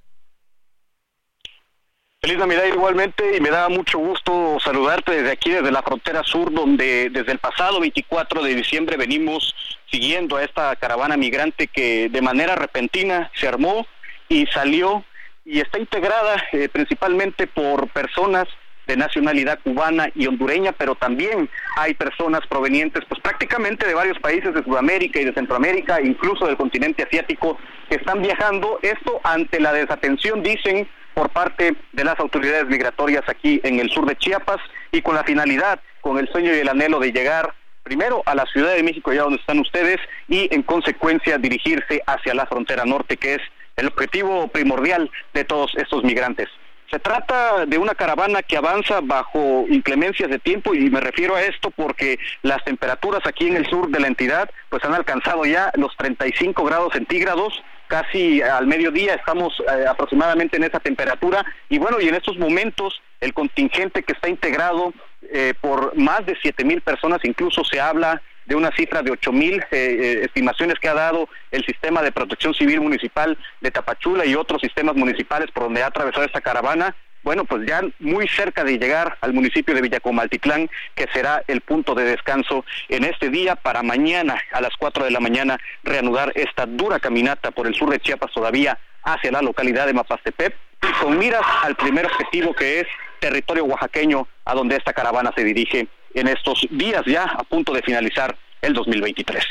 Feliz 2.22 2.38
Navidad 2.38 2.66
igualmente 2.66 3.36
y 3.36 3.42
me 3.42 3.50
da 3.50 3.68
mucho 3.68 3.98
gusto 3.98 4.60
saludarte 4.64 5.12
desde 5.12 5.32
aquí, 5.32 5.50
desde 5.50 5.72
la 5.72 5.82
frontera 5.82 6.22
sur, 6.24 6.54
donde 6.54 7.10
desde 7.10 7.32
el 7.32 7.40
pasado 7.40 7.80
24 7.80 8.44
de 8.44 8.54
diciembre 8.54 8.96
venimos 8.96 9.56
siguiendo 9.90 10.38
a 10.38 10.44
esta 10.44 10.76
caravana 10.76 11.18
migrante 11.18 11.66
que 11.66 12.10
de 12.10 12.22
manera 12.22 12.56
repentina 12.56 13.32
se 13.34 13.48
armó 13.48 13.88
y 14.30 14.46
salió 14.48 15.04
y 15.44 15.62
está 15.62 15.80
integrada 15.80 16.44
eh, 16.52 16.70
principalmente 16.70 17.48
por 17.48 17.90
personas 17.90 18.48
de 18.92 18.98
nacionalidad 18.98 19.58
cubana 19.64 20.10
y 20.16 20.28
hondureña, 20.28 20.74
pero 20.74 20.96
también 20.96 21.50
hay 21.78 21.94
personas 21.94 22.42
provenientes 22.48 23.06
pues 23.08 23.22
prácticamente 23.22 23.88
de 23.88 23.94
varios 23.94 24.20
países 24.20 24.54
de 24.54 24.64
Sudamérica 24.66 25.22
y 25.22 25.26
de 25.26 25.34
Centroamérica, 25.34 26.02
incluso 26.02 26.46
del 26.46 26.58
continente 26.58 27.04
asiático, 27.04 27.58
que 27.88 27.96
están 27.96 28.22
viajando, 28.22 28.80
esto 28.82 29.22
ante 29.24 29.62
la 29.62 29.72
desatención, 29.72 30.44
dicen, 30.44 30.90
por 31.14 31.30
parte 31.30 31.74
de 31.94 32.04
las 32.04 32.20
autoridades 32.20 32.68
migratorias 32.68 33.24
aquí 33.28 33.62
en 33.64 33.80
el 33.80 33.90
sur 33.90 34.06
de 34.06 34.18
Chiapas 34.18 34.60
y 34.92 35.02
con 35.02 35.16
la 35.16 35.24
finalidad, 35.24 35.80
con 36.02 36.18
el 36.18 36.28
sueño 36.28 36.54
y 36.54 36.60
el 36.60 36.68
anhelo 36.68 37.00
de 37.00 37.14
llegar 37.14 37.54
primero 37.84 38.24
a 38.26 38.36
la 38.36 38.46
Ciudad 38.48 38.76
de 38.76 38.84
México, 38.84 39.12
allá 39.12 39.24
donde 39.24 39.40
están 39.40 39.60
ustedes, 39.60 40.00
y 40.28 40.54
en 40.54 40.64
consecuencia 40.64 41.38
dirigirse 41.38 42.02
hacia 42.06 42.34
la 42.34 42.46
frontera 42.46 42.84
norte, 42.84 43.16
que 43.16 43.36
es 43.36 43.42
el 43.78 43.88
objetivo 43.88 44.50
primordial 44.50 45.10
de 45.34 45.46
todos 45.46 45.72
estos 45.78 46.04
migrantes. 46.04 46.50
Se 46.92 47.00
trata 47.00 47.66
de 47.66 47.78
una 47.78 47.96
caravana 47.96 48.44
que 48.44 48.58
avanza 48.58 49.00
bajo 49.02 49.66
inclemencias 49.70 50.30
de 50.30 50.40
tiempo 50.40 50.76
y 50.76 50.90
me 50.90 51.00
refiero 51.00 51.36
a 51.36 51.42
esto 51.42 51.72
porque 51.72 52.20
las 52.42 52.62
temperaturas 52.66 53.22
aquí 53.26 53.48
en 53.48 53.56
el 53.56 53.66
sur 53.70 53.90
de 53.90 54.02
la 54.02 54.08
entidad 54.08 54.50
pues 54.68 54.84
han 54.84 54.94
alcanzado 54.94 55.46
ya 55.46 55.72
los 55.76 55.96
35 55.96 56.66
grados 56.66 56.92
centígrados, 56.92 57.64
casi 57.88 58.42
al 58.42 58.68
mediodía 58.68 59.16
estamos 59.16 59.54
eh, 59.62 59.86
aproximadamente 59.88 60.58
en 60.58 60.66
esa 60.66 60.82
temperatura. 60.82 61.46
Y 61.70 61.78
bueno, 61.78 62.02
y 62.02 62.10
en 62.10 62.16
estos 62.16 62.38
momentos 62.38 63.02
el 63.22 63.34
contingente 63.34 64.04
que 64.04 64.12
está 64.12 64.28
integrado 64.28 64.94
eh, 65.22 65.54
por 65.62 65.96
más 65.98 66.26
de 66.26 66.36
7 66.42 66.66
mil 66.66 66.82
personas, 66.82 67.22
incluso 67.24 67.64
se 67.64 67.80
habla 67.80 68.22
de 68.46 68.56
una 68.56 68.72
cifra 68.72 69.02
de 69.02 69.12
ocho 69.12 69.32
mil 69.32 69.60
eh, 69.60 69.66
eh, 69.72 70.22
estimaciones 70.24 70.80
que 70.80 70.90
ha 70.90 70.94
dado 70.94 71.30
el 71.52 71.66
sistema 71.66 72.02
de 72.02 72.12
protección 72.12 72.54
civil 72.54 72.82
municipal 72.82 73.38
de 73.62 73.72
Tapachula 73.72 74.26
y 74.26 74.36
otros 74.36 74.62
sistemas 74.62 74.96
municipales 74.96 75.50
por 75.52 75.64
donde 75.64 75.84
ha 75.84 75.88
atravesado 75.88 76.26
esta 76.26 76.42
caravana. 76.42 76.96
Bueno, 77.24 77.46
pues 77.46 77.68
ya 77.68 77.82
muy 78.00 78.28
cerca 78.28 78.64
de 78.64 78.80
llegar 78.80 79.18
al 79.22 79.34
municipio 79.34 79.76
de 79.76 79.82
Villacomaltitlán, 79.82 80.70
que 80.96 81.08
será 81.14 81.44
el 81.48 81.62
punto 81.62 81.94
de 81.94 82.04
descanso 82.04 82.66
en 82.90 83.04
este 83.04 83.30
día 83.30 83.56
para 83.56 83.84
mañana 83.84 84.42
a 84.52 84.60
las 84.60 84.76
4 84.78 85.06
de 85.06 85.12
la 85.12 85.20
mañana 85.20 85.60
reanudar 85.84 86.32
esta 86.34 86.66
dura 86.66 87.00
caminata 87.00 87.52
por 87.52 87.68
el 87.68 87.76
sur 87.76 87.92
de 87.92 88.00
Chiapas 88.00 88.32
todavía 88.32 88.80
hacia 89.04 89.32
la 89.32 89.42
localidad 89.44 89.86
de 89.86 89.94
Mapastepec 89.94 90.56
y 90.82 90.92
con 91.04 91.18
miras 91.18 91.44
al 91.62 91.76
primer 91.76 92.08
objetivo 92.08 92.54
que 92.56 92.80
es 92.80 92.88
territorio 93.20 93.66
oaxaqueño 93.66 94.28
a 94.46 94.54
donde 94.56 94.76
esta 94.76 94.94
caravana 94.94 95.32
se 95.36 95.44
dirige 95.44 95.88
en 96.14 96.28
estos 96.28 96.68
días 96.72 97.04
ya 97.06 97.24
a 97.24 97.44
punto 97.44 97.74
de 97.74 97.82
finalizar 97.82 98.38
el 98.62 98.74
2023. 98.74 99.44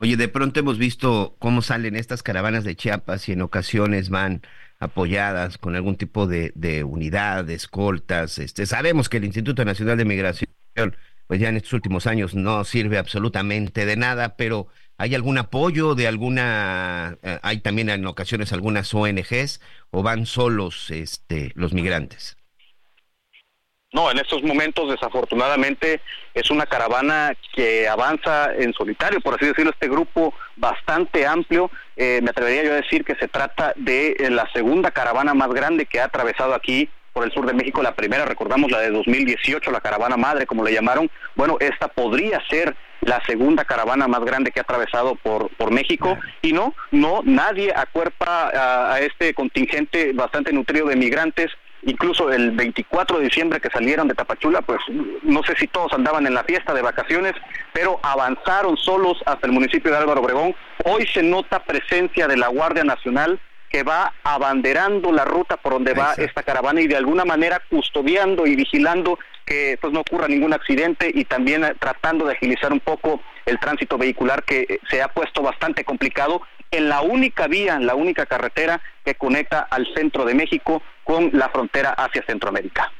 Oye, 0.00 0.16
de 0.16 0.28
pronto 0.28 0.60
hemos 0.60 0.78
visto 0.78 1.34
cómo 1.40 1.60
salen 1.60 1.96
estas 1.96 2.22
caravanas 2.22 2.62
de 2.62 2.76
Chiapas 2.76 3.28
y 3.28 3.32
en 3.32 3.42
ocasiones 3.42 4.10
van 4.10 4.42
apoyadas 4.78 5.58
con 5.58 5.74
algún 5.74 5.96
tipo 5.96 6.28
de, 6.28 6.52
de 6.54 6.84
unidad, 6.84 7.50
escoltas. 7.50 8.38
Este, 8.38 8.64
sabemos 8.66 9.08
que 9.08 9.16
el 9.16 9.24
Instituto 9.24 9.64
Nacional 9.64 9.98
de 9.98 10.04
Migración, 10.04 10.48
pues 11.26 11.40
ya 11.40 11.48
en 11.48 11.56
estos 11.56 11.72
últimos 11.72 12.06
años 12.06 12.36
no 12.36 12.62
sirve 12.62 12.96
absolutamente 12.96 13.86
de 13.86 13.96
nada, 13.96 14.36
pero 14.36 14.68
¿hay 14.98 15.16
algún 15.16 15.36
apoyo 15.36 15.96
de 15.96 16.06
alguna, 16.06 17.18
eh, 17.22 17.40
hay 17.42 17.58
también 17.58 17.90
en 17.90 18.06
ocasiones 18.06 18.52
algunas 18.52 18.94
ONGs 18.94 19.60
o 19.90 20.04
van 20.04 20.26
solos 20.26 20.92
este, 20.92 21.50
los 21.56 21.72
migrantes? 21.72 22.37
No, 23.90 24.10
en 24.10 24.18
estos 24.18 24.42
momentos 24.42 24.90
desafortunadamente 24.90 26.02
es 26.34 26.50
una 26.50 26.66
caravana 26.66 27.34
que 27.54 27.88
avanza 27.88 28.54
en 28.54 28.74
solitario, 28.74 29.20
por 29.22 29.34
así 29.34 29.46
decirlo, 29.46 29.70
este 29.70 29.88
grupo 29.88 30.34
bastante 30.56 31.26
amplio. 31.26 31.70
Eh, 31.96 32.20
me 32.22 32.30
atrevería 32.30 32.64
yo 32.64 32.72
a 32.72 32.76
decir 32.82 33.02
que 33.02 33.14
se 33.14 33.28
trata 33.28 33.72
de 33.76 34.10
eh, 34.18 34.30
la 34.30 34.46
segunda 34.52 34.90
caravana 34.90 35.32
más 35.32 35.48
grande 35.48 35.86
que 35.86 36.00
ha 36.00 36.04
atravesado 36.04 36.52
aquí 36.52 36.90
por 37.14 37.24
el 37.24 37.32
sur 37.32 37.46
de 37.46 37.54
México. 37.54 37.82
La 37.82 37.94
primera, 37.94 38.26
recordamos 38.26 38.70
la 38.70 38.80
de 38.80 38.90
2018, 38.90 39.70
la 39.70 39.80
caravana 39.80 40.18
madre, 40.18 40.44
como 40.44 40.64
le 40.64 40.74
llamaron. 40.74 41.10
Bueno, 41.34 41.56
esta 41.58 41.88
podría 41.88 42.42
ser 42.50 42.76
la 43.00 43.24
segunda 43.24 43.64
caravana 43.64 44.06
más 44.06 44.20
grande 44.20 44.50
que 44.50 44.60
ha 44.60 44.64
atravesado 44.64 45.14
por, 45.14 45.48
por 45.56 45.70
México 45.70 46.18
y 46.42 46.52
no, 46.52 46.74
no, 46.90 47.22
nadie 47.24 47.72
acuerpa 47.74 48.50
a, 48.50 48.92
a 48.92 49.00
este 49.00 49.32
contingente 49.32 50.12
bastante 50.12 50.52
nutrido 50.52 50.88
de 50.88 50.96
migrantes 50.96 51.50
incluso 51.82 52.32
el 52.32 52.50
24 52.52 53.18
de 53.18 53.24
diciembre 53.24 53.60
que 53.60 53.70
salieron 53.70 54.08
de 54.08 54.14
Tapachula, 54.14 54.62
pues 54.62 54.80
no 55.22 55.42
sé 55.42 55.54
si 55.56 55.66
todos 55.66 55.92
andaban 55.92 56.26
en 56.26 56.34
la 56.34 56.44
fiesta 56.44 56.74
de 56.74 56.82
vacaciones, 56.82 57.34
pero 57.72 58.00
avanzaron 58.02 58.76
solos 58.76 59.18
hasta 59.26 59.46
el 59.46 59.52
municipio 59.52 59.90
de 59.90 59.98
Álvaro 59.98 60.20
Obregón. 60.20 60.54
Hoy 60.84 61.06
se 61.06 61.22
nota 61.22 61.62
presencia 61.64 62.26
de 62.26 62.36
la 62.36 62.48
Guardia 62.48 62.84
Nacional 62.84 63.40
que 63.70 63.82
va 63.82 64.14
abanderando 64.24 65.12
la 65.12 65.24
ruta 65.24 65.58
por 65.58 65.74
donde 65.74 65.92
va 65.92 66.14
esta 66.14 66.42
caravana 66.42 66.80
y 66.80 66.86
de 66.86 66.96
alguna 66.96 67.24
manera 67.24 67.62
custodiando 67.68 68.46
y 68.46 68.56
vigilando 68.56 69.18
que 69.44 69.78
pues 69.80 69.92
no 69.92 70.00
ocurra 70.00 70.28
ningún 70.28 70.52
accidente 70.52 71.10
y 71.12 71.24
también 71.24 71.64
tratando 71.78 72.26
de 72.26 72.32
agilizar 72.32 72.72
un 72.72 72.80
poco 72.80 73.20
el 73.46 73.58
tránsito 73.58 73.98
vehicular 73.98 74.42
que 74.42 74.80
se 74.90 75.02
ha 75.02 75.08
puesto 75.08 75.42
bastante 75.42 75.84
complicado 75.84 76.42
en 76.70 76.88
la 76.88 77.00
única 77.00 77.46
vía, 77.46 77.76
en 77.76 77.86
la 77.86 77.94
única 77.94 78.26
carretera 78.26 78.80
que 79.04 79.14
conecta 79.14 79.60
al 79.60 79.86
centro 79.94 80.24
de 80.24 80.34
México 80.34 80.82
con 81.04 81.30
la 81.32 81.48
frontera 81.48 81.90
hacia 81.90 82.24
Centroamérica. 82.24 82.92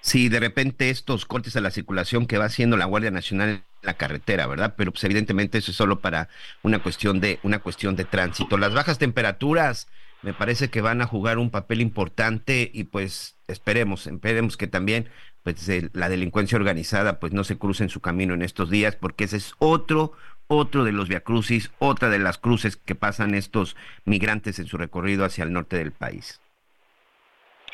Sí, 0.00 0.28
de 0.28 0.40
repente 0.40 0.90
estos 0.90 1.26
cortes 1.26 1.56
a 1.56 1.60
la 1.60 1.70
circulación 1.70 2.26
que 2.26 2.38
va 2.38 2.46
haciendo 2.46 2.76
la 2.76 2.86
Guardia 2.86 3.10
Nacional 3.10 3.48
en 3.50 3.64
la 3.82 3.94
carretera, 3.94 4.46
¿verdad? 4.46 4.74
Pero 4.76 4.92
pues 4.92 5.04
evidentemente 5.04 5.58
eso 5.58 5.72
es 5.72 5.76
solo 5.76 6.00
para 6.00 6.28
una 6.62 6.82
cuestión 6.82 7.20
de 7.20 7.38
una 7.42 7.58
cuestión 7.58 7.96
de 7.96 8.04
tránsito. 8.04 8.56
Las 8.56 8.72
bajas 8.72 8.98
temperaturas 8.98 9.88
me 10.22 10.32
parece 10.32 10.70
que 10.70 10.80
van 10.80 11.02
a 11.02 11.06
jugar 11.06 11.38
un 11.38 11.50
papel 11.50 11.80
importante 11.80 12.70
y 12.72 12.84
pues 12.84 13.36
esperemos, 13.46 14.06
esperemos 14.06 14.56
que 14.56 14.66
también 14.66 15.08
pues 15.42 15.70
la 15.92 16.08
delincuencia 16.08 16.56
organizada 16.56 17.18
pues 17.20 17.32
no 17.32 17.44
se 17.44 17.56
cruce 17.58 17.82
en 17.82 17.88
su 17.90 18.00
camino 18.00 18.34
en 18.34 18.42
estos 18.42 18.70
días 18.70 18.96
porque 18.96 19.24
ese 19.24 19.38
es 19.38 19.54
otro 19.58 20.12
otro 20.52 20.82
de 20.82 20.90
los 20.90 21.08
viacrucis, 21.08 21.70
otra 21.78 22.08
de 22.08 22.18
las 22.18 22.36
cruces 22.36 22.76
que 22.76 22.96
pasan 22.96 23.36
estos 23.36 23.76
migrantes 24.04 24.58
en 24.58 24.66
su 24.66 24.76
recorrido 24.78 25.24
hacia 25.24 25.44
el 25.44 25.52
norte 25.52 25.76
del 25.76 25.92
país. 25.92 26.40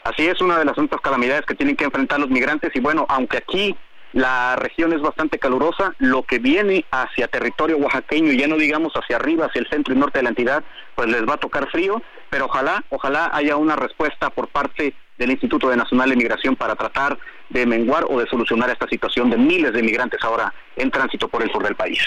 Así 0.04 0.26
es, 0.26 0.42
una 0.42 0.58
de 0.58 0.66
las 0.66 0.76
otras 0.76 1.00
calamidades 1.00 1.46
que 1.46 1.54
tienen 1.54 1.74
que 1.74 1.84
enfrentar 1.84 2.20
los 2.20 2.28
migrantes 2.28 2.70
y 2.74 2.80
bueno, 2.80 3.06
aunque 3.08 3.38
aquí 3.38 3.74
la 4.12 4.56
región 4.56 4.92
es 4.92 5.00
bastante 5.00 5.38
calurosa, 5.38 5.94
lo 5.98 6.22
que 6.22 6.38
viene 6.38 6.84
hacia 6.90 7.28
territorio 7.28 7.78
oaxaqueño 7.78 8.30
y 8.30 8.38
ya 8.38 8.46
no 8.46 8.56
digamos 8.56 8.92
hacia 8.92 9.16
arriba, 9.16 9.46
hacia 9.46 9.60
el 9.60 9.68
centro 9.68 9.94
y 9.94 9.96
norte 9.96 10.18
de 10.18 10.24
la 10.24 10.28
entidad, 10.28 10.62
pues 10.94 11.08
les 11.08 11.26
va 11.26 11.34
a 11.34 11.38
tocar 11.38 11.70
frío, 11.70 12.02
pero 12.28 12.44
ojalá, 12.44 12.84
ojalá 12.90 13.30
haya 13.32 13.56
una 13.56 13.74
respuesta 13.74 14.28
por 14.28 14.48
parte 14.48 14.94
del 15.16 15.30
Instituto 15.30 15.70
de 15.70 15.76
Nacional 15.76 16.10
de 16.10 16.16
Migración 16.16 16.56
para 16.56 16.76
tratar 16.76 17.18
de 17.48 17.64
menguar 17.64 18.04
o 18.08 18.20
de 18.20 18.26
solucionar 18.26 18.68
esta 18.68 18.86
situación 18.86 19.30
de 19.30 19.38
miles 19.38 19.72
de 19.72 19.82
migrantes 19.82 20.22
ahora 20.22 20.52
en 20.76 20.90
tránsito 20.90 21.26
por 21.28 21.42
el 21.42 21.50
sur 21.50 21.62
del 21.62 21.74
país. 21.74 22.00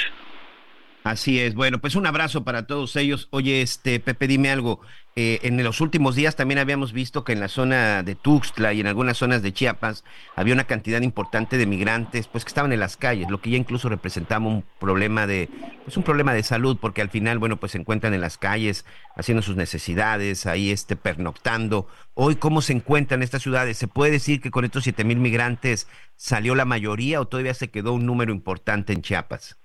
Así 1.04 1.39
es. 1.39 1.56
Bueno, 1.56 1.80
pues 1.80 1.95
un 1.95 2.06
abrazo 2.06 2.43
para 2.43 2.68
todos 2.68 2.95
ellos. 2.95 3.30
Oye, 3.32 3.62
este 3.62 4.00
Pepe, 4.00 4.28
dime 4.28 4.52
algo. 4.52 4.82
Eh, 5.16 5.39
en 5.43 5.62
los 5.64 5.82
últimos 5.82 6.16
días 6.16 6.36
también 6.36 6.60
habíamos 6.60 6.93
visto 6.93 7.24
que 7.24 7.34
en 7.34 7.39
la 7.39 7.47
zona 7.47 8.04
de 8.04 8.16
Tuxtla 8.16 8.74
y 8.74 8.82
en 8.82 8.88
algunas 8.88 9.18
zonas 9.18 9.41
de 9.41 9.52
Chiapas 9.52 10.04
había 10.36 10.54
una 10.54 10.66
cantidad 10.66 11.02
importante 11.02 11.58
de 11.58 11.66
migrantes, 11.66 12.28
pues 12.28 12.45
que 12.45 12.50
estaban 12.50 12.72
en 12.74 12.80
las 12.80 12.95
calles, 12.95 13.30
lo 13.30 13.41
que 13.41 13.50
ya 13.50 13.58
incluso 13.58 13.89
representaba 13.89 14.45
un 14.45 14.64
problema 14.80 15.26
de, 15.26 15.50
pues 15.84 15.97
un 15.97 16.04
problema 16.04 16.34
de 16.34 16.43
salud, 16.43 16.78
porque 16.80 17.02
al 17.02 17.10
final, 17.10 17.39
bueno, 17.39 17.58
pues 17.58 17.74
se 17.74 17.80
encuentran 17.80 18.14
en 18.14 18.22
las 18.22 18.38
calles 18.38 18.86
haciendo 19.16 19.41
sus 19.41 19.56
necesidades, 19.56 20.45
ahí 20.45 20.70
este 20.70 20.95
pernoctando. 20.95 21.88
Hoy, 22.14 22.36
¿cómo 22.36 22.62
se 22.62 22.74
encuentran 22.74 23.24
estas 23.24 23.41
ciudades? 23.41 23.78
¿Se 23.78 23.88
puede 23.88 24.12
decir 24.12 24.41
que 24.41 24.52
con 24.52 24.64
estos 24.64 24.84
siete 24.84 25.04
mil 25.04 25.18
migrantes 25.18 25.88
salió 26.16 26.56
la 26.56 26.66
mayoría 26.66 27.20
o 27.20 27.28
todavía 27.28 27.54
se 27.54 27.72
quedó 27.72 27.93
un 27.93 28.06
número 28.06 28.32
importante 28.32 28.93
en 28.93 29.02
Chiapas? 29.02 29.58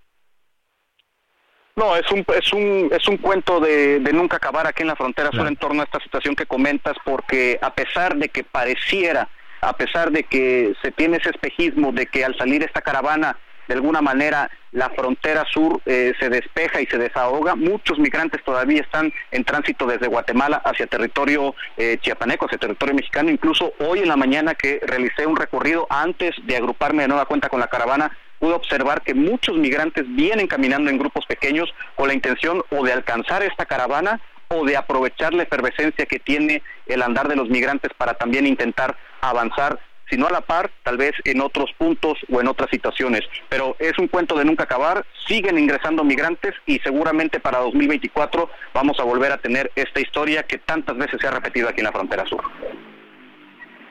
No, 1.76 1.96
es 1.96 2.08
un, 2.12 2.24
es 2.38 2.52
un, 2.52 2.88
es 2.92 3.08
un 3.08 3.16
cuento 3.16 3.58
de, 3.58 3.98
nunca 4.12 4.36
acabar 4.36 4.64
aquí 4.64 4.82
en 4.82 4.88
la 4.88 4.94
frontera 4.94 5.32
sur 5.32 5.46
en 5.48 5.56
torno 5.56 5.82
a 5.82 5.84
esta 5.84 5.98
situación 5.98 6.36
que 6.36 6.46
comentas, 6.46 6.94
porque 7.04 7.58
a 7.60 7.74
pesar 7.74 8.14
de 8.14 8.28
que 8.28 8.44
pareciera, 8.44 9.28
a 9.60 9.76
pesar 9.76 10.12
de 10.12 10.22
que 10.22 10.74
se 10.82 10.92
tiene 10.92 11.16
ese 11.16 11.30
espejismo 11.30 11.90
de 11.90 12.06
que 12.06 12.24
al 12.24 12.38
salir 12.38 12.62
esta 12.62 12.80
caravana, 12.80 13.36
de 13.66 13.74
alguna 13.74 14.02
manera 14.02 14.50
la 14.70 14.90
frontera 14.90 15.44
sur 15.52 15.80
eh, 15.86 16.12
se 16.20 16.28
despeja 16.28 16.80
y 16.80 16.86
se 16.86 16.98
desahoga, 16.98 17.56
muchos 17.56 17.98
migrantes 17.98 18.44
todavía 18.44 18.82
están 18.82 19.12
en 19.32 19.42
tránsito 19.42 19.86
desde 19.86 20.06
Guatemala 20.06 20.62
hacia 20.64 20.86
territorio 20.86 21.56
eh, 21.76 21.98
chiapaneco, 22.00 22.46
hacia 22.46 22.58
territorio 22.58 22.94
mexicano. 22.94 23.30
Incluso 23.30 23.72
hoy 23.80 24.00
en 24.00 24.08
la 24.08 24.16
mañana 24.16 24.54
que 24.54 24.80
realicé 24.86 25.26
un 25.26 25.36
recorrido 25.36 25.88
antes 25.90 26.36
de 26.44 26.56
agruparme 26.56 27.02
de 27.02 27.08
nueva 27.08 27.26
cuenta 27.26 27.48
con 27.48 27.58
la 27.58 27.66
caravana, 27.66 28.16
pude 28.44 28.56
observar 28.56 29.00
que 29.00 29.14
muchos 29.14 29.56
migrantes 29.56 30.04
vienen 30.06 30.46
caminando 30.46 30.90
en 30.90 30.98
grupos 30.98 31.24
pequeños 31.24 31.72
con 31.94 32.08
la 32.08 32.14
intención 32.14 32.62
o 32.68 32.84
de 32.84 32.92
alcanzar 32.92 33.42
esta 33.42 33.64
caravana 33.64 34.20
o 34.48 34.66
de 34.66 34.76
aprovechar 34.76 35.32
la 35.32 35.44
efervescencia 35.44 36.04
que 36.04 36.18
tiene 36.18 36.62
el 36.84 37.00
andar 37.00 37.26
de 37.26 37.36
los 37.36 37.48
migrantes 37.48 37.90
para 37.96 38.12
también 38.12 38.46
intentar 38.46 38.98
avanzar, 39.22 39.80
si 40.10 40.18
no 40.18 40.26
a 40.26 40.30
la 40.30 40.42
par, 40.42 40.70
tal 40.82 40.98
vez 40.98 41.12
en 41.24 41.40
otros 41.40 41.70
puntos 41.78 42.18
o 42.30 42.38
en 42.38 42.46
otras 42.46 42.68
situaciones. 42.68 43.22
Pero 43.48 43.76
es 43.78 43.98
un 43.98 44.08
cuento 44.08 44.36
de 44.36 44.44
nunca 44.44 44.64
acabar, 44.64 45.06
siguen 45.26 45.58
ingresando 45.58 46.04
migrantes 46.04 46.52
y 46.66 46.80
seguramente 46.80 47.40
para 47.40 47.60
2024 47.60 48.50
vamos 48.74 49.00
a 49.00 49.04
volver 49.04 49.32
a 49.32 49.38
tener 49.38 49.72
esta 49.74 50.02
historia 50.02 50.42
que 50.42 50.58
tantas 50.58 50.98
veces 50.98 51.18
se 51.18 51.26
ha 51.26 51.30
repetido 51.30 51.66
aquí 51.66 51.80
en 51.80 51.86
la 51.86 51.92
frontera 51.92 52.26
sur. 52.26 52.44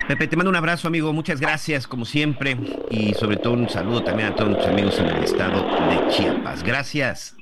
Pepe, 0.08 0.28
te 0.28 0.36
mando 0.36 0.49
un 0.49 0.56
abrazo, 0.58 0.89
amigo. 0.89 1.14
Muchas 1.14 1.39
gracias, 1.39 1.88
como 1.88 2.04
siempre. 2.04 2.58
Y 2.89 3.14
sobre 3.14 3.38
todo 3.38 3.54
un 3.54 3.70
saludo 3.70 4.04
también 4.04 4.30
a 4.30 4.36
todos 4.36 4.49
nuestros 4.49 4.74
amigos 4.74 4.99
en 4.99 5.06
el 5.06 5.24
estado 5.24 5.64
de 5.64 6.08
Chiapas. 6.10 6.62
Gracias. 6.62 7.38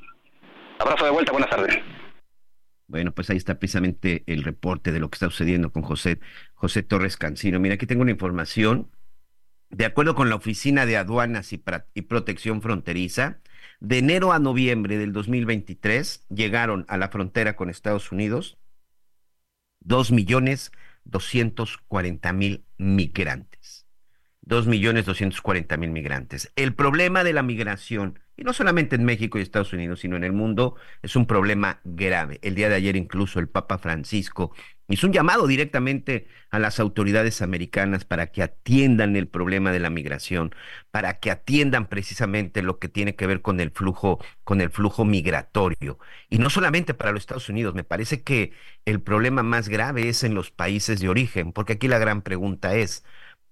Abrazo 0.78 1.06
de 1.06 1.12
vuelta, 1.12 1.32
buenas 1.32 1.50
tardes. 1.50 1.80
Bueno, 2.86 3.14
pues 3.14 3.32
ahí 3.32 3.38
está 3.38 3.58
precisamente 3.58 4.24
el 4.28 4.44
reporte 4.44 4.92
de 4.92 5.00
lo 5.00 5.10
que 5.10 5.16
está 5.16 5.26
sucediendo 5.28 5.72
con 5.72 5.82
José, 5.82 6.20
José 6.54 6.84
Torres 6.84 7.18
Cancino. 7.18 7.60
Mira, 7.60 7.76
aquí 7.76 7.88
tengo 7.88 8.04
una 8.04 8.12
información. 8.12 8.92
De 9.72 9.86
acuerdo 9.86 10.14
con 10.14 10.30
la 10.30 10.36
Oficina 10.36 10.86
de 10.86 10.98
Aduanas 10.98 11.54
y, 11.54 11.64
y 11.96 12.02
Protección 12.04 12.62
Fronteriza, 12.62 13.40
de 13.80 13.98
enero 13.98 14.34
a 14.34 14.40
noviembre 14.40 15.00
del 15.00 15.14
2023 15.14 16.28
llegaron 16.30 16.86
a 16.90 16.98
la 16.98 17.10
frontera 17.10 17.56
con 17.56 17.72
Estados 17.72 18.12
Unidos 18.12 18.60
dos 19.82 20.12
millones 20.12 20.72
240 21.06 22.34
mil 22.34 22.66
migrantes. 22.78 23.88
2 24.42 24.68
millones 24.68 25.06
240 25.06 25.78
mil 25.78 25.92
migrantes. 25.92 26.52
El 26.56 26.74
problema 26.74 27.24
de 27.24 27.34
la 27.34 27.44
migración, 27.44 28.20
y 28.36 28.44
no 28.44 28.54
solamente 28.54 28.96
en 28.96 29.06
México 29.06 29.38
y 29.38 29.42
Estados 29.42 29.72
Unidos, 29.72 30.00
sino 30.00 30.16
en 30.16 30.24
el 30.24 30.34
mundo, 30.34 30.76
es 31.02 31.16
un 31.16 31.28
problema 31.28 31.80
grave. 31.84 32.40
El 32.42 32.56
día 32.56 32.70
de 32.70 32.76
ayer 32.76 32.96
incluso 32.96 33.40
el 33.40 33.50
Papa 33.50 33.78
Francisco 33.78 34.54
hizo 34.94 35.08
un 35.08 35.14
llamado 35.14 35.48
directamente 35.48 36.28
a 36.50 36.60
las 36.60 36.80
autoridades 36.80 37.42
americanas 37.42 38.06
para 38.06 38.28
que 38.28 38.44
atiendan 38.44 39.16
el 39.16 39.28
problema 39.28 39.72
de 39.72 39.80
la 39.80 39.90
migración, 39.90 40.54
para 40.92 41.20
que 41.20 41.32
atiendan 41.32 41.88
precisamente 41.88 42.62
lo 42.62 42.80
que 42.80 42.90
tiene 42.90 43.16
que 43.16 43.28
ver 43.28 43.42
con 43.42 43.60
el 43.60 43.72
flujo, 43.72 44.24
con 44.44 44.62
el 44.62 44.70
flujo 44.70 45.06
migratorio. 45.06 46.00
Y 46.30 46.40
no 46.40 46.50
solamente 46.50 46.94
para 46.94 47.12
los 47.12 47.22
Estados 47.22 47.50
Unidos, 47.50 47.74
me 47.74 47.84
parece 47.84 48.24
que 48.24 48.54
el 48.86 49.02
problema 49.02 49.44
más 49.44 49.70
grave 49.70 50.10
es 50.10 50.24
en 50.24 50.34
los 50.34 50.52
países 50.52 51.00
de 51.00 51.10
origen, 51.10 51.54
porque 51.54 51.74
aquí 51.74 51.88
la 51.88 52.00
gran 52.00 52.22
pregunta 52.22 52.76
es, 52.76 53.04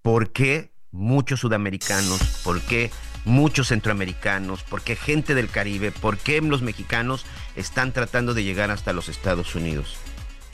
¿por 0.02 0.32
qué 0.32 0.72
muchos 0.92 1.40
sudamericanos, 1.40 2.42
por 2.44 2.62
qué 2.62 2.92
muchos 3.26 3.68
centroamericanos, 3.68 4.64
por 4.64 4.82
qué 4.82 4.96
gente 4.96 5.36
del 5.36 5.50
Caribe, 5.50 5.92
por 5.92 6.18
qué 6.18 6.42
los 6.42 6.62
mexicanos 6.62 7.26
están 7.56 7.94
tratando 7.94 8.34
de 8.34 8.44
llegar 8.44 8.72
hasta 8.72 8.94
los 8.94 9.10
Estados 9.10 9.56
Unidos. 9.56 9.98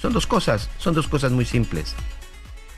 Son 0.06 0.14
dos 0.14 0.28
cosas, 0.28 0.70
son 0.78 0.94
dos 0.94 1.08
cosas 1.08 1.32
muy 1.32 1.46
simples. 1.46 1.96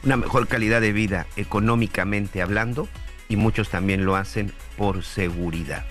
Una 0.05 0.15
mejor 0.15 0.47
calidad 0.47 0.79
de 0.79 0.93
vida 0.93 1.27
económicamente 1.35 2.41
hablando 2.41 2.87
y 3.27 3.35
muchos 3.35 3.67
también 3.67 4.05
lo 4.05 4.15
hacen 4.15 4.53
por 4.77 5.03
seguridad. 5.03 5.85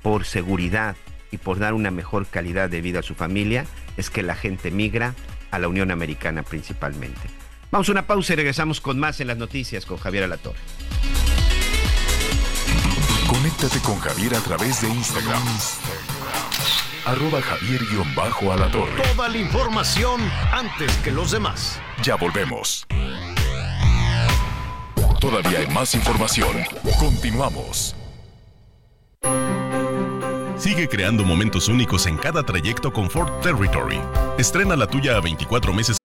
Por 0.00 0.24
seguridad 0.24 0.94
y 1.32 1.38
por 1.38 1.58
dar 1.58 1.74
una 1.74 1.90
mejor 1.90 2.24
calidad 2.26 2.70
de 2.70 2.82
vida 2.82 3.00
a 3.00 3.02
su 3.02 3.16
familia 3.16 3.66
es 3.96 4.10
que 4.10 4.22
la 4.22 4.36
gente 4.36 4.70
migra 4.70 5.16
a 5.50 5.58
la 5.58 5.66
Unión 5.66 5.90
Americana 5.90 6.44
principalmente. 6.44 7.20
Vamos 7.72 7.88
a 7.88 7.92
una 7.92 8.06
pausa 8.06 8.34
y 8.34 8.36
regresamos 8.36 8.80
con 8.80 8.96
más 8.96 9.20
en 9.20 9.26
las 9.26 9.38
noticias 9.38 9.84
con 9.84 9.96
Javier 9.96 10.22
Alatorre. 10.22 10.60
Conéctate 13.26 13.80
con 13.80 13.98
Javier 13.98 14.36
a 14.36 14.40
través 14.40 14.82
de 14.82 14.88
Instagram. 14.88 15.42
Arroba 17.06 17.40
javier 17.40 17.80
torre. 18.72 19.02
Toda 19.14 19.28
la 19.28 19.38
información 19.38 20.20
antes 20.52 20.96
que 20.98 21.10
los 21.10 21.30
demás. 21.30 21.80
Ya 22.02 22.16
volvemos. 22.16 22.86
Todavía 25.20 25.60
hay 25.60 25.66
más 25.68 25.94
información. 25.94 26.56
Continuamos. 26.98 27.94
Sigue 30.56 30.88
creando 30.88 31.24
momentos 31.24 31.68
únicos 31.68 32.06
en 32.06 32.18
cada 32.18 32.42
trayecto 32.42 32.92
con 32.92 33.10
Ford 33.10 33.30
Territory. 33.42 33.98
Estrena 34.38 34.76
la 34.76 34.86
tuya 34.86 35.16
a 35.16 35.20
24 35.20 35.72
meses. 35.72 35.96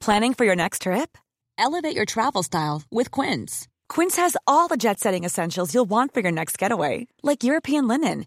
Planning 0.00 0.34
for 0.34 0.44
your 0.44 0.56
next 0.56 0.82
trip? 0.82 1.16
Elevate 1.58 1.94
your 1.96 2.06
travel 2.06 2.42
style 2.42 2.82
with 2.90 3.10
Quince. 3.10 3.66
Quince 3.88 4.16
has 4.16 4.36
all 4.46 4.68
the 4.68 4.76
jet 4.76 5.00
setting 5.00 5.24
essentials 5.24 5.74
you'll 5.74 5.88
want 5.88 6.14
for 6.14 6.20
your 6.20 6.32
next 6.32 6.58
getaway, 6.58 7.06
like 7.22 7.42
European 7.42 7.88
linen, 7.88 8.26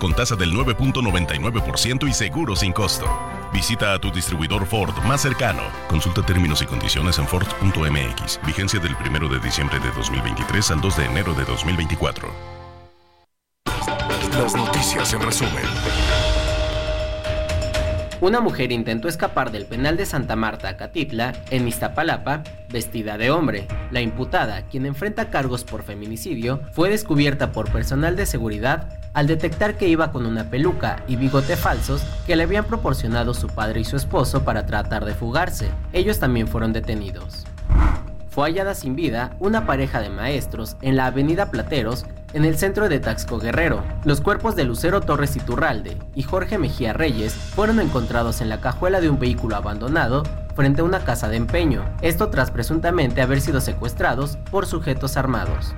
Con 0.00 0.14
tasa 0.14 0.34
del 0.34 0.54
9.99% 0.54 2.08
y 2.08 2.14
seguro 2.14 2.56
sin 2.56 2.72
costo. 2.72 3.06
Visita 3.52 3.92
a 3.92 3.98
tu 3.98 4.10
distribuidor 4.10 4.64
Ford 4.64 4.94
más 5.04 5.20
cercano. 5.20 5.60
Consulta 5.88 6.22
términos 6.22 6.62
y 6.62 6.66
condiciones 6.66 7.18
en 7.18 7.28
Ford.mx. 7.28 8.40
Vigencia 8.46 8.80
del 8.80 8.96
1 8.96 9.28
de 9.28 9.38
diciembre 9.40 9.78
de 9.78 9.90
2023 9.90 10.70
al 10.70 10.80
2 10.80 10.96
de 10.96 11.04
enero 11.04 11.34
de 11.34 11.44
2024. 11.44 12.32
Las 14.32 14.54
noticias 14.54 15.12
en 15.12 15.20
resumen. 15.20 16.29
Una 18.20 18.42
mujer 18.42 18.70
intentó 18.70 19.08
escapar 19.08 19.50
del 19.50 19.64
penal 19.64 19.96
de 19.96 20.04
Santa 20.04 20.36
Marta, 20.36 20.76
Catitla, 20.76 21.32
en 21.50 21.66
Iztapalapa, 21.66 22.42
vestida 22.68 23.16
de 23.16 23.30
hombre. 23.30 23.66
La 23.90 24.02
imputada, 24.02 24.66
quien 24.66 24.84
enfrenta 24.84 25.30
cargos 25.30 25.64
por 25.64 25.82
feminicidio, 25.82 26.60
fue 26.72 26.90
descubierta 26.90 27.50
por 27.50 27.72
personal 27.72 28.16
de 28.16 28.26
seguridad 28.26 29.00
al 29.14 29.26
detectar 29.26 29.78
que 29.78 29.88
iba 29.88 30.12
con 30.12 30.26
una 30.26 30.50
peluca 30.50 31.02
y 31.08 31.16
bigote 31.16 31.56
falsos 31.56 32.02
que 32.26 32.36
le 32.36 32.42
habían 32.42 32.66
proporcionado 32.66 33.32
su 33.32 33.46
padre 33.46 33.80
y 33.80 33.84
su 33.84 33.96
esposo 33.96 34.44
para 34.44 34.66
tratar 34.66 35.06
de 35.06 35.14
fugarse. 35.14 35.70
Ellos 35.94 36.18
también 36.18 36.46
fueron 36.46 36.74
detenidos. 36.74 37.46
Fue 38.30 38.44
hallada 38.44 38.76
sin 38.76 38.94
vida 38.94 39.36
una 39.40 39.66
pareja 39.66 40.00
de 40.00 40.08
maestros 40.08 40.76
en 40.82 40.96
la 40.96 41.06
avenida 41.06 41.50
Plateros 41.50 42.06
en 42.32 42.44
el 42.44 42.56
centro 42.56 42.88
de 42.88 43.00
Taxco 43.00 43.40
Guerrero. 43.40 43.82
Los 44.04 44.20
cuerpos 44.20 44.54
de 44.54 44.62
Lucero 44.62 45.00
Torres 45.00 45.34
Iturralde 45.34 45.96
y 46.14 46.22
Jorge 46.22 46.56
Mejía 46.56 46.92
Reyes 46.92 47.34
fueron 47.34 47.80
encontrados 47.80 48.40
en 48.40 48.48
la 48.48 48.60
cajuela 48.60 49.00
de 49.00 49.10
un 49.10 49.18
vehículo 49.18 49.56
abandonado 49.56 50.22
frente 50.54 50.80
a 50.80 50.84
una 50.84 51.00
casa 51.00 51.28
de 51.28 51.38
empeño, 51.38 51.84
esto 52.02 52.30
tras 52.30 52.52
presuntamente 52.52 53.20
haber 53.20 53.40
sido 53.40 53.60
secuestrados 53.60 54.36
por 54.52 54.64
sujetos 54.66 55.16
armados. 55.16 55.74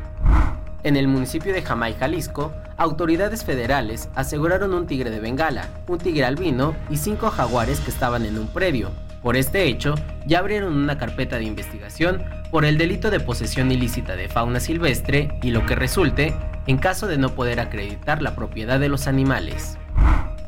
En 0.82 0.96
el 0.96 1.08
municipio 1.08 1.54
de 1.54 1.62
Jamay, 1.62 1.94
Jalisco, 1.94 2.52
autoridades 2.76 3.44
federales 3.44 4.10
aseguraron 4.14 4.74
un 4.74 4.86
tigre 4.86 5.10
de 5.10 5.20
Bengala, 5.20 5.68
un 5.86 5.96
tigre 5.96 6.26
albino 6.26 6.74
y 6.90 6.98
cinco 6.98 7.30
jaguares 7.30 7.80
que 7.80 7.90
estaban 7.90 8.26
en 8.26 8.36
un 8.36 8.48
predio. 8.48 8.90
Por 9.22 9.36
este 9.36 9.64
hecho, 9.68 9.94
ya 10.26 10.40
abrieron 10.40 10.74
una 10.74 10.98
carpeta 10.98 11.36
de 11.36 11.44
investigación 11.44 12.41
por 12.52 12.66
el 12.66 12.76
delito 12.76 13.10
de 13.10 13.18
posesión 13.18 13.72
ilícita 13.72 14.14
de 14.14 14.28
fauna 14.28 14.60
silvestre 14.60 15.30
y 15.42 15.50
lo 15.50 15.64
que 15.64 15.74
resulte 15.74 16.34
en 16.66 16.76
caso 16.76 17.06
de 17.06 17.16
no 17.16 17.30
poder 17.30 17.58
acreditar 17.58 18.20
la 18.20 18.36
propiedad 18.36 18.78
de 18.78 18.90
los 18.90 19.06
animales. 19.06 19.78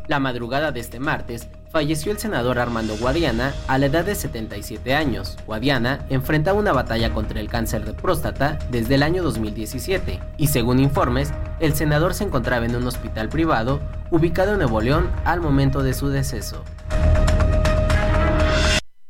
La 0.07 0.21
madrugada 0.21 0.71
de 0.71 0.81
este 0.81 1.01
martes, 1.01 1.49
falleció 1.71 2.13
el 2.13 2.19
senador 2.19 2.59
Armando 2.59 2.95
Guadiana 2.99 3.55
a 3.69 3.79
la 3.79 3.87
edad 3.87 4.05
de 4.05 4.15
77 4.15 4.95
años. 4.95 5.39
Guadiana 5.47 6.05
enfrentaba 6.11 6.59
una 6.59 6.73
batalla 6.73 7.13
contra 7.15 7.41
el 7.41 7.49
cáncer 7.49 7.87
de 7.87 7.95
próstata 7.95 8.59
desde 8.71 8.97
el 8.97 9.03
año 9.03 9.23
2017 9.23 10.21
y 10.37 10.49
según 10.49 10.81
informes, 10.81 11.33
el 11.59 11.75
senador 11.75 12.13
se 12.13 12.25
encontraba 12.25 12.67
en 12.67 12.77
un 12.77 12.87
hospital 12.87 13.31
privado 13.31 13.81
ubicado 14.11 14.53
en 14.53 14.59
Nuevo 14.59 14.83
León 14.83 15.11
al 15.25 15.41
momento 15.41 15.83
de 15.83 15.95
su 15.95 16.11
deceso. 16.11 16.63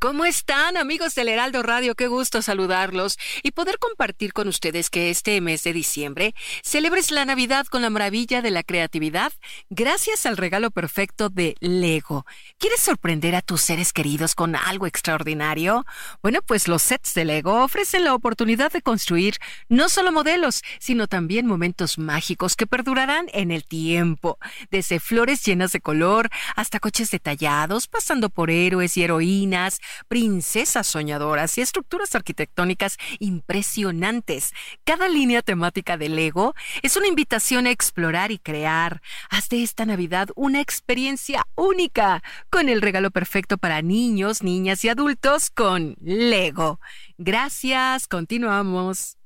¿Cómo 0.04 0.26
están 0.26 0.76
amigos 0.76 1.14
del 1.14 1.28
Heraldo 1.30 1.62
Radio? 1.62 1.94
Qué 1.94 2.08
gusto 2.08 2.42
saludarlos 2.42 3.16
y 3.42 3.52
poder 3.52 3.78
compartir 3.78 4.34
con 4.34 4.48
ustedes 4.48 4.90
que 4.90 5.08
este 5.08 5.40
mes 5.40 5.64
de 5.64 5.72
diciembre 5.72 6.34
celebres 6.62 7.10
la 7.10 7.24
Navidad 7.24 7.64
con 7.64 7.80
la 7.80 7.88
maravilla 7.88 8.42
de 8.42 8.50
la 8.50 8.62
creatividad 8.62 9.32
gracias 9.70 10.26
al 10.26 10.36
regalo 10.36 10.70
perfecto 10.70 11.30
de 11.30 11.56
Lego. 11.60 12.26
¿Quieres 12.58 12.80
sorprender 12.80 13.34
a 13.34 13.40
tus 13.40 13.62
seres 13.62 13.94
queridos 13.94 14.34
con 14.34 14.56
algo 14.56 14.86
extraordinario? 14.86 15.86
Bueno, 16.20 16.40
pues 16.46 16.68
los 16.68 16.82
sets 16.82 17.14
de 17.14 17.24
Lego 17.24 17.64
ofrecen 17.64 18.04
la 18.04 18.12
oportunidad 18.12 18.72
de 18.72 18.82
construir 18.82 19.38
no 19.70 19.88
solo 19.88 20.12
modelos, 20.12 20.60
sino 20.80 21.06
también 21.06 21.46
momentos 21.46 21.96
mágicos 21.96 22.56
que 22.56 22.66
perdurarán 22.66 23.30
en 23.32 23.50
el 23.50 23.64
tiempo, 23.64 24.36
desde 24.70 25.00
flores 25.00 25.42
llenas 25.46 25.72
de 25.72 25.80
color 25.80 26.28
hasta 26.56 26.78
coches 26.78 27.10
detallados, 27.10 27.88
pasando 27.88 28.28
por 28.28 28.50
héroes 28.50 28.98
y 28.98 29.02
heroínas, 29.02 29.80
princesas 30.08 30.86
soñadoras 30.86 31.56
y 31.58 31.60
estructuras 31.60 32.14
arquitectónicas 32.14 32.96
impresionantes. 33.18 34.52
Cada 34.84 35.08
línea 35.08 35.42
temática 35.42 35.96
de 35.96 36.08
Lego 36.08 36.54
es 36.82 36.96
una 36.96 37.06
invitación 37.06 37.66
a 37.66 37.70
explorar 37.70 38.30
y 38.30 38.38
crear. 38.38 39.02
Haz 39.30 39.48
de 39.48 39.62
esta 39.62 39.86
Navidad 39.86 40.28
una 40.34 40.60
experiencia 40.60 41.46
única 41.54 42.22
con 42.50 42.68
el 42.68 42.82
regalo 42.82 43.10
perfecto 43.10 43.58
para 43.58 43.82
niños, 43.82 44.42
niñas 44.42 44.84
y 44.84 44.88
adultos 44.88 45.50
con 45.50 45.96
Lego. 46.00 46.80
Gracias, 47.18 48.08
continuamos. 48.08 49.16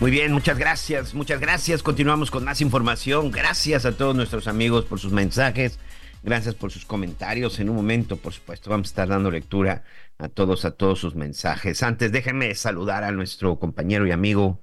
Muy 0.00 0.12
bien, 0.12 0.30
muchas 0.32 0.56
gracias, 0.56 1.12
muchas 1.12 1.40
gracias. 1.40 1.82
Continuamos 1.82 2.30
con 2.30 2.44
más 2.44 2.60
información. 2.60 3.32
Gracias 3.32 3.84
a 3.84 3.96
todos 3.96 4.14
nuestros 4.14 4.46
amigos 4.46 4.84
por 4.84 5.00
sus 5.00 5.12
mensajes. 5.12 5.80
Gracias 6.22 6.54
por 6.54 6.70
sus 6.70 6.84
comentarios. 6.84 7.60
En 7.60 7.70
un 7.70 7.76
momento, 7.76 8.16
por 8.16 8.32
supuesto, 8.32 8.70
vamos 8.70 8.88
a 8.88 8.90
estar 8.90 9.08
dando 9.08 9.30
lectura 9.30 9.84
a 10.18 10.28
todos, 10.28 10.64
a 10.64 10.72
todos 10.72 10.98
sus 10.98 11.14
mensajes. 11.14 11.82
Antes, 11.82 12.10
déjenme 12.10 12.54
saludar 12.54 13.04
a 13.04 13.12
nuestro 13.12 13.58
compañero 13.58 14.06
y 14.06 14.10
amigo 14.10 14.60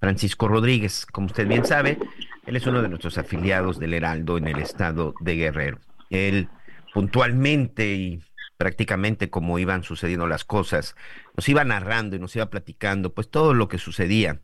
Francisco 0.00 0.48
Rodríguez. 0.48 1.06
Como 1.06 1.26
usted 1.26 1.46
bien 1.46 1.66
sabe, 1.66 1.98
él 2.46 2.56
es 2.56 2.66
uno 2.66 2.82
de 2.82 2.88
nuestros 2.88 3.18
afiliados 3.18 3.78
del 3.78 3.94
Heraldo 3.94 4.38
en 4.38 4.48
el 4.48 4.58
estado 4.58 5.14
de 5.20 5.36
Guerrero. 5.36 5.78
Él 6.10 6.48
puntualmente 6.94 7.94
y 7.94 8.22
prácticamente 8.56 9.28
como 9.28 9.58
iban 9.58 9.82
sucediendo 9.82 10.26
las 10.26 10.44
cosas, 10.44 10.96
nos 11.36 11.46
iba 11.48 11.62
narrando 11.64 12.16
y 12.16 12.18
nos 12.18 12.34
iba 12.36 12.48
platicando, 12.48 13.12
pues 13.12 13.30
todo 13.30 13.52
lo 13.52 13.68
que 13.68 13.78
sucedía 13.78 14.40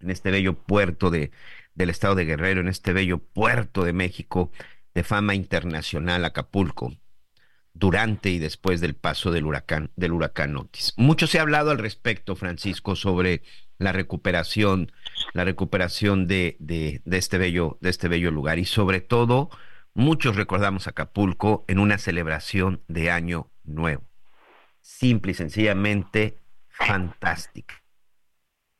en 0.00 0.10
este 0.10 0.30
bello 0.30 0.54
puerto 0.54 1.10
de, 1.10 1.30
del 1.74 1.90
estado 1.90 2.16
de 2.16 2.24
Guerrero, 2.24 2.60
en 2.60 2.68
este 2.68 2.92
bello 2.92 3.18
puerto 3.18 3.84
de 3.84 3.92
México, 3.92 4.50
de 4.98 5.04
fama 5.04 5.36
internacional 5.36 6.24
Acapulco 6.24 6.92
durante 7.72 8.30
y 8.30 8.40
después 8.40 8.80
del 8.80 8.96
paso 8.96 9.30
del 9.30 9.46
huracán 9.46 9.92
del 9.94 10.10
huracán 10.10 10.56
Otis. 10.56 10.92
Mucho 10.96 11.28
se 11.28 11.38
ha 11.38 11.42
hablado 11.42 11.70
al 11.70 11.78
respecto, 11.78 12.34
Francisco, 12.34 12.96
sobre 12.96 13.44
la 13.78 13.92
recuperación, 13.92 14.90
la 15.34 15.44
recuperación 15.44 16.26
de, 16.26 16.56
de, 16.58 17.00
este 17.12 17.38
bello, 17.38 17.78
de 17.80 17.90
este 17.90 18.08
bello 18.08 18.32
lugar 18.32 18.58
y 18.58 18.64
sobre 18.64 19.00
todo 19.00 19.50
muchos 19.94 20.34
recordamos 20.34 20.88
Acapulco 20.88 21.64
en 21.68 21.78
una 21.78 21.98
celebración 21.98 22.82
de 22.88 23.12
año 23.12 23.52
nuevo. 23.62 24.02
Simple 24.80 25.30
y 25.30 25.34
sencillamente 25.36 26.40
fantástica. 26.66 27.84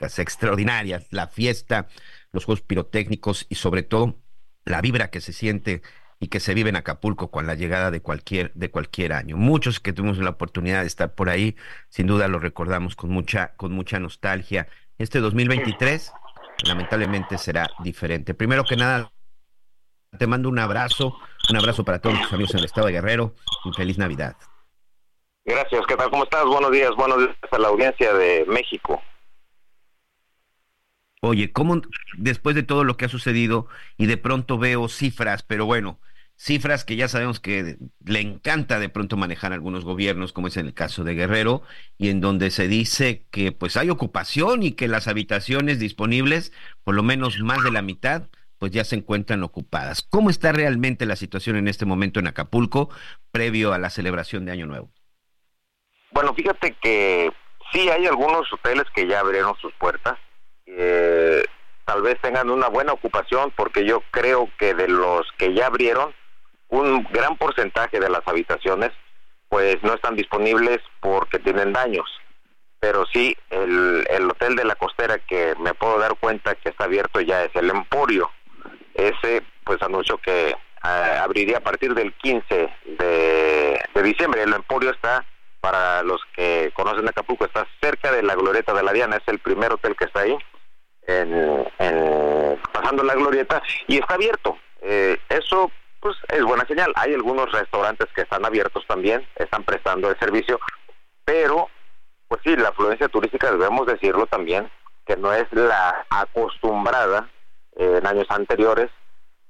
Las 0.00 0.18
extraordinarias, 0.18 1.06
la 1.12 1.28
fiesta, 1.28 1.86
los 2.32 2.44
juegos 2.44 2.62
pirotécnicos 2.62 3.46
y 3.48 3.54
sobre 3.54 3.84
todo 3.84 4.20
la 4.64 4.80
vibra 4.80 5.10
que 5.10 5.20
se 5.20 5.32
siente 5.32 5.82
y 6.20 6.28
que 6.28 6.40
se 6.40 6.54
vive 6.54 6.70
en 6.70 6.76
Acapulco 6.76 7.30
con 7.30 7.46
la 7.46 7.54
llegada 7.54 7.90
de 7.90 8.00
cualquier, 8.00 8.52
de 8.54 8.70
cualquier 8.70 9.12
año. 9.12 9.36
Muchos 9.36 9.80
que 9.80 9.92
tuvimos 9.92 10.18
la 10.18 10.30
oportunidad 10.30 10.80
de 10.80 10.86
estar 10.88 11.14
por 11.14 11.28
ahí, 11.28 11.56
sin 11.88 12.06
duda 12.06 12.28
lo 12.28 12.38
recordamos 12.38 12.96
con 12.96 13.10
mucha, 13.10 13.54
con 13.56 13.72
mucha 13.72 13.98
nostalgia. 14.00 14.68
Este 14.98 15.20
2023 15.20 16.12
lamentablemente 16.66 17.38
será 17.38 17.70
diferente. 17.84 18.34
Primero 18.34 18.64
que 18.64 18.76
nada, 18.76 19.12
te 20.18 20.26
mando 20.26 20.48
un 20.48 20.58
abrazo, 20.58 21.16
un 21.50 21.56
abrazo 21.56 21.84
para 21.84 22.00
todos 22.00 22.20
tus 22.22 22.32
amigos 22.32 22.52
en 22.54 22.60
el 22.60 22.64
estado 22.64 22.88
de 22.88 22.94
Guerrero 22.94 23.34
y 23.64 23.72
feliz 23.72 23.98
Navidad. 23.98 24.36
Gracias, 25.44 25.86
¿qué 25.86 25.96
tal? 25.96 26.10
¿Cómo 26.10 26.24
estás? 26.24 26.44
Buenos 26.44 26.72
días, 26.72 26.90
buenos 26.96 27.18
días 27.18 27.36
a 27.50 27.58
la 27.58 27.68
audiencia 27.68 28.12
de 28.12 28.44
México. 28.46 29.00
Oye, 31.20 31.52
¿cómo 31.52 31.80
después 32.16 32.54
de 32.54 32.62
todo 32.62 32.84
lo 32.84 32.96
que 32.96 33.06
ha 33.06 33.08
sucedido 33.08 33.66
y 33.96 34.06
de 34.06 34.16
pronto 34.16 34.58
veo 34.58 34.88
cifras, 34.88 35.42
pero 35.42 35.66
bueno, 35.66 35.98
cifras 36.38 36.84
que 36.84 36.96
ya 36.96 37.08
sabemos 37.08 37.40
que 37.40 37.76
le 38.04 38.20
encanta 38.20 38.78
de 38.78 38.88
pronto 38.88 39.16
manejar 39.16 39.52
algunos 39.52 39.84
gobiernos, 39.84 40.32
como 40.32 40.46
es 40.46 40.56
en 40.56 40.66
el 40.66 40.72
caso 40.72 41.02
de 41.02 41.14
Guerrero, 41.14 41.62
y 41.98 42.08
en 42.10 42.20
donde 42.20 42.50
se 42.50 42.68
dice 42.68 43.26
que 43.30 43.50
pues 43.52 43.76
hay 43.76 43.90
ocupación 43.90 44.62
y 44.62 44.72
que 44.72 44.88
las 44.88 45.08
habitaciones 45.08 45.80
disponibles, 45.80 46.52
por 46.84 46.94
lo 46.94 47.02
menos 47.02 47.40
más 47.40 47.62
de 47.64 47.72
la 47.72 47.82
mitad, 47.82 48.28
pues 48.58 48.72
ya 48.72 48.84
se 48.84 48.96
encuentran 48.96 49.42
ocupadas. 49.42 50.02
¿Cómo 50.02 50.30
está 50.30 50.52
realmente 50.52 51.06
la 51.06 51.16
situación 51.16 51.56
en 51.56 51.68
este 51.68 51.86
momento 51.86 52.20
en 52.20 52.28
Acapulco 52.28 52.88
previo 53.32 53.72
a 53.72 53.78
la 53.78 53.90
celebración 53.90 54.44
de 54.44 54.52
Año 54.52 54.66
Nuevo? 54.66 54.90
Bueno, 56.12 56.34
fíjate 56.34 56.76
que 56.80 57.30
sí 57.72 57.88
hay 57.88 58.06
algunos 58.06 58.50
hoteles 58.52 58.84
que 58.94 59.06
ya 59.06 59.20
abrieron 59.20 59.56
sus 59.60 59.72
puertas. 59.74 60.16
Eh, 60.66 61.44
tal 61.84 62.02
vez 62.02 62.20
tengan 62.20 62.48
una 62.50 62.68
buena 62.68 62.92
ocupación 62.92 63.52
porque 63.56 63.84
yo 63.84 64.02
creo 64.12 64.48
que 64.58 64.74
de 64.74 64.88
los 64.88 65.26
que 65.36 65.52
ya 65.54 65.66
abrieron, 65.66 66.14
un 66.68 67.04
gran 67.10 67.36
porcentaje 67.36 67.98
de 67.98 68.10
las 68.10 68.26
habitaciones 68.26 68.90
pues 69.48 69.82
no 69.82 69.94
están 69.94 70.14
disponibles 70.14 70.78
porque 71.00 71.38
tienen 71.38 71.72
daños. 71.72 72.06
Pero 72.80 73.04
sí, 73.12 73.36
el, 73.50 74.06
el 74.08 74.30
hotel 74.30 74.54
de 74.54 74.64
la 74.64 74.76
costera 74.76 75.18
que 75.18 75.54
me 75.58 75.74
puedo 75.74 75.98
dar 75.98 76.16
cuenta 76.16 76.54
que 76.54 76.68
está 76.68 76.84
abierto 76.84 77.20
ya 77.20 77.44
es 77.44 77.50
el 77.56 77.70
Emporio. 77.70 78.30
Ese 78.94 79.42
pues 79.64 79.82
anunció 79.82 80.18
que 80.18 80.54
ah, 80.82 81.22
abriría 81.22 81.58
a 81.58 81.62
partir 81.62 81.94
del 81.94 82.12
15 82.14 82.72
de, 82.98 83.80
de 83.94 84.02
diciembre. 84.02 84.42
El 84.42 84.54
Emporio 84.54 84.90
está, 84.90 85.24
para 85.60 86.02
los 86.02 86.20
que 86.36 86.70
conocen 86.74 87.08
Acapulco, 87.08 87.46
está 87.46 87.66
cerca 87.80 88.12
de 88.12 88.22
la 88.22 88.34
Glorieta 88.34 88.72
de 88.74 88.82
la 88.82 88.92
Diana, 88.92 89.16
es 89.16 89.26
el 89.26 89.40
primer 89.40 89.72
hotel 89.72 89.96
que 89.96 90.04
está 90.04 90.20
ahí, 90.20 90.36
en, 91.06 91.66
en 91.78 92.60
pasando 92.72 93.02
la 93.02 93.14
Glorieta, 93.14 93.60
y 93.88 93.98
está 93.98 94.14
abierto. 94.14 94.56
Eh, 94.82 95.18
eso 95.28 95.72
pues 96.00 96.16
es 96.28 96.42
buena 96.42 96.64
señal. 96.66 96.92
Hay 96.96 97.14
algunos 97.14 97.50
restaurantes 97.52 98.06
que 98.14 98.22
están 98.22 98.44
abiertos 98.44 98.84
también, 98.86 99.26
están 99.36 99.64
prestando 99.64 100.10
el 100.10 100.18
servicio, 100.18 100.58
pero 101.24 101.68
pues 102.28 102.40
sí, 102.44 102.56
la 102.56 102.68
afluencia 102.68 103.08
turística 103.08 103.50
debemos 103.50 103.86
decirlo 103.86 104.26
también, 104.26 104.70
que 105.06 105.16
no 105.16 105.32
es 105.32 105.50
la 105.52 106.06
acostumbrada 106.10 107.28
en 107.76 108.06
años 108.06 108.26
anteriores, 108.28 108.90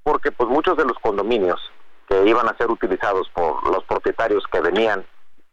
porque 0.03 0.31
pues 0.31 0.49
muchos 0.49 0.77
de 0.77 0.85
los 0.85 0.97
condominios 0.99 1.59
que 2.07 2.25
iban 2.25 2.47
a 2.47 2.57
ser 2.57 2.71
utilizados 2.71 3.29
por 3.29 3.67
los 3.69 3.83
propietarios 3.83 4.43
que 4.51 4.61
venían 4.61 5.05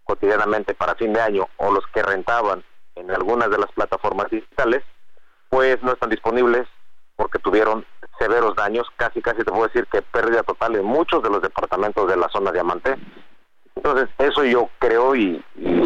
cotidianamente 0.04 0.74
para 0.74 0.94
fin 0.94 1.12
de 1.12 1.20
año 1.20 1.48
o 1.56 1.72
los 1.72 1.84
que 1.88 2.02
rentaban 2.02 2.64
en 2.94 3.10
algunas 3.10 3.50
de 3.50 3.58
las 3.58 3.70
plataformas 3.72 4.30
digitales, 4.30 4.82
pues 5.50 5.82
no 5.82 5.92
están 5.92 6.10
disponibles 6.10 6.66
porque 7.16 7.38
tuvieron 7.38 7.84
severos 8.18 8.54
daños, 8.54 8.86
casi 8.96 9.20
casi 9.20 9.38
te 9.38 9.50
puedo 9.50 9.66
decir 9.66 9.86
que 9.86 10.02
pérdida 10.02 10.42
total 10.42 10.76
en 10.76 10.84
muchos 10.84 11.22
de 11.22 11.30
los 11.30 11.42
departamentos 11.42 12.08
de 12.08 12.16
la 12.16 12.28
zona 12.28 12.52
diamante. 12.52 12.96
Entonces, 13.74 14.08
eso 14.18 14.44
yo 14.44 14.70
creo 14.78 15.14
y, 15.14 15.42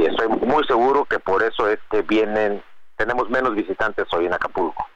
estoy 0.07 0.29
muy 0.29 0.65
seguro 0.65 1.05
que 1.05 1.19
por 1.19 1.43
eso 1.43 1.69
es 1.69 1.79
que 1.91 2.03
vienen, 2.03 2.63
tenemos 2.97 3.29
menos 3.31 3.55
visitantes 3.55 4.07
hoy 4.13 4.27
en 4.27 4.35
Acapulco. 4.35 4.87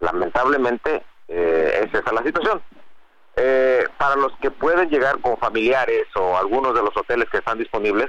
Lamentablemente, 0.00 1.04
eh, 1.28 1.84
es 1.84 1.94
esa 1.94 2.12
la 2.12 2.22
situación. 2.22 2.62
Eh, 3.36 3.86
para 3.98 4.16
los 4.16 4.32
que 4.40 4.50
pueden 4.50 4.88
llegar 4.88 5.20
con 5.20 5.36
familiares 5.36 6.06
o 6.14 6.36
algunos 6.36 6.74
de 6.74 6.82
los 6.82 6.96
hoteles 6.96 7.28
que 7.30 7.38
están 7.38 7.58
disponibles, 7.58 8.08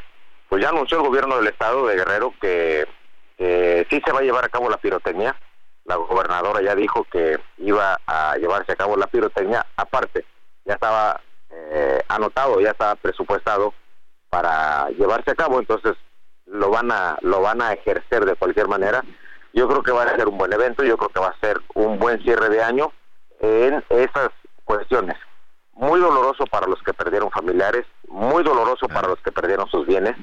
pues 0.49 0.63
ya 0.63 0.69
anunció 0.69 0.97
el 0.97 1.07
gobierno 1.07 1.37
del 1.37 1.47
estado 1.47 1.85
de 1.87 1.95
Guerrero 1.95 2.33
que, 2.39 2.87
que 3.37 3.85
sí 3.89 4.01
se 4.03 4.11
va 4.11 4.19
a 4.19 4.23
llevar 4.23 4.45
a 4.45 4.49
cabo 4.49 4.69
la 4.69 4.77
pirotecnia 4.77 5.35
la 5.87 5.95
gobernadora 5.95 6.61
ya 6.61 6.75
dijo 6.75 7.05
que 7.05 7.39
iba 7.57 7.97
a 8.05 8.35
llevarse 8.35 8.73
a 8.73 8.75
cabo 8.75 8.97
la 8.97 9.07
pirotecnia, 9.07 9.65
aparte, 9.77 10.25
ya 10.65 10.73
estaba 10.73 11.21
eh, 11.49 12.03
anotado, 12.09 12.59
ya 12.59 12.71
estaba 12.71 12.95
presupuestado 12.95 13.73
para 14.29 14.89
llevarse 14.89 15.31
a 15.31 15.35
cabo, 15.35 15.59
entonces 15.59 15.95
lo 16.45 16.69
van 16.69 16.91
a 16.91 17.17
lo 17.21 17.41
van 17.41 17.61
a 17.61 17.71
ejercer 17.71 18.25
de 18.25 18.35
cualquier 18.35 18.67
manera. 18.67 19.01
Yo 19.53 19.67
creo 19.69 19.81
que 19.81 19.91
va 19.91 20.03
a 20.03 20.15
ser 20.15 20.27
un 20.27 20.37
buen 20.37 20.51
evento, 20.51 20.83
yo 20.83 20.97
creo 20.97 21.09
que 21.09 21.21
va 21.21 21.29
a 21.29 21.39
ser 21.39 21.61
un 21.73 21.97
buen 21.97 22.21
cierre 22.21 22.49
de 22.49 22.61
año 22.61 22.91
en 23.39 23.81
esas 23.89 24.29
cuestiones. 24.65 25.17
Muy 25.71 26.01
doloroso 26.01 26.45
para 26.47 26.67
los 26.67 26.83
que 26.83 26.93
perdieron 26.93 27.31
familiares, 27.31 27.85
muy 28.09 28.43
doloroso 28.43 28.87
para 28.89 29.07
los 29.07 29.21
que 29.21 29.31
perdieron 29.31 29.69
sus 29.69 29.87
bienes, 29.87 30.17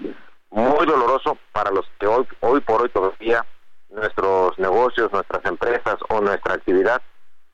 muy 0.50 0.84
doloroso 0.84 1.38
para 1.52 1.70
los 1.70 1.86
que 1.98 2.06
hoy 2.06 2.26
hoy 2.40 2.60
por 2.60 2.82
hoy 2.82 2.90
todavía 2.90 3.46
nuestros 3.94 4.58
negocios, 4.58 5.12
nuestras 5.12 5.44
empresas 5.44 5.96
o 6.08 6.20
nuestra 6.20 6.54
actividad 6.54 7.00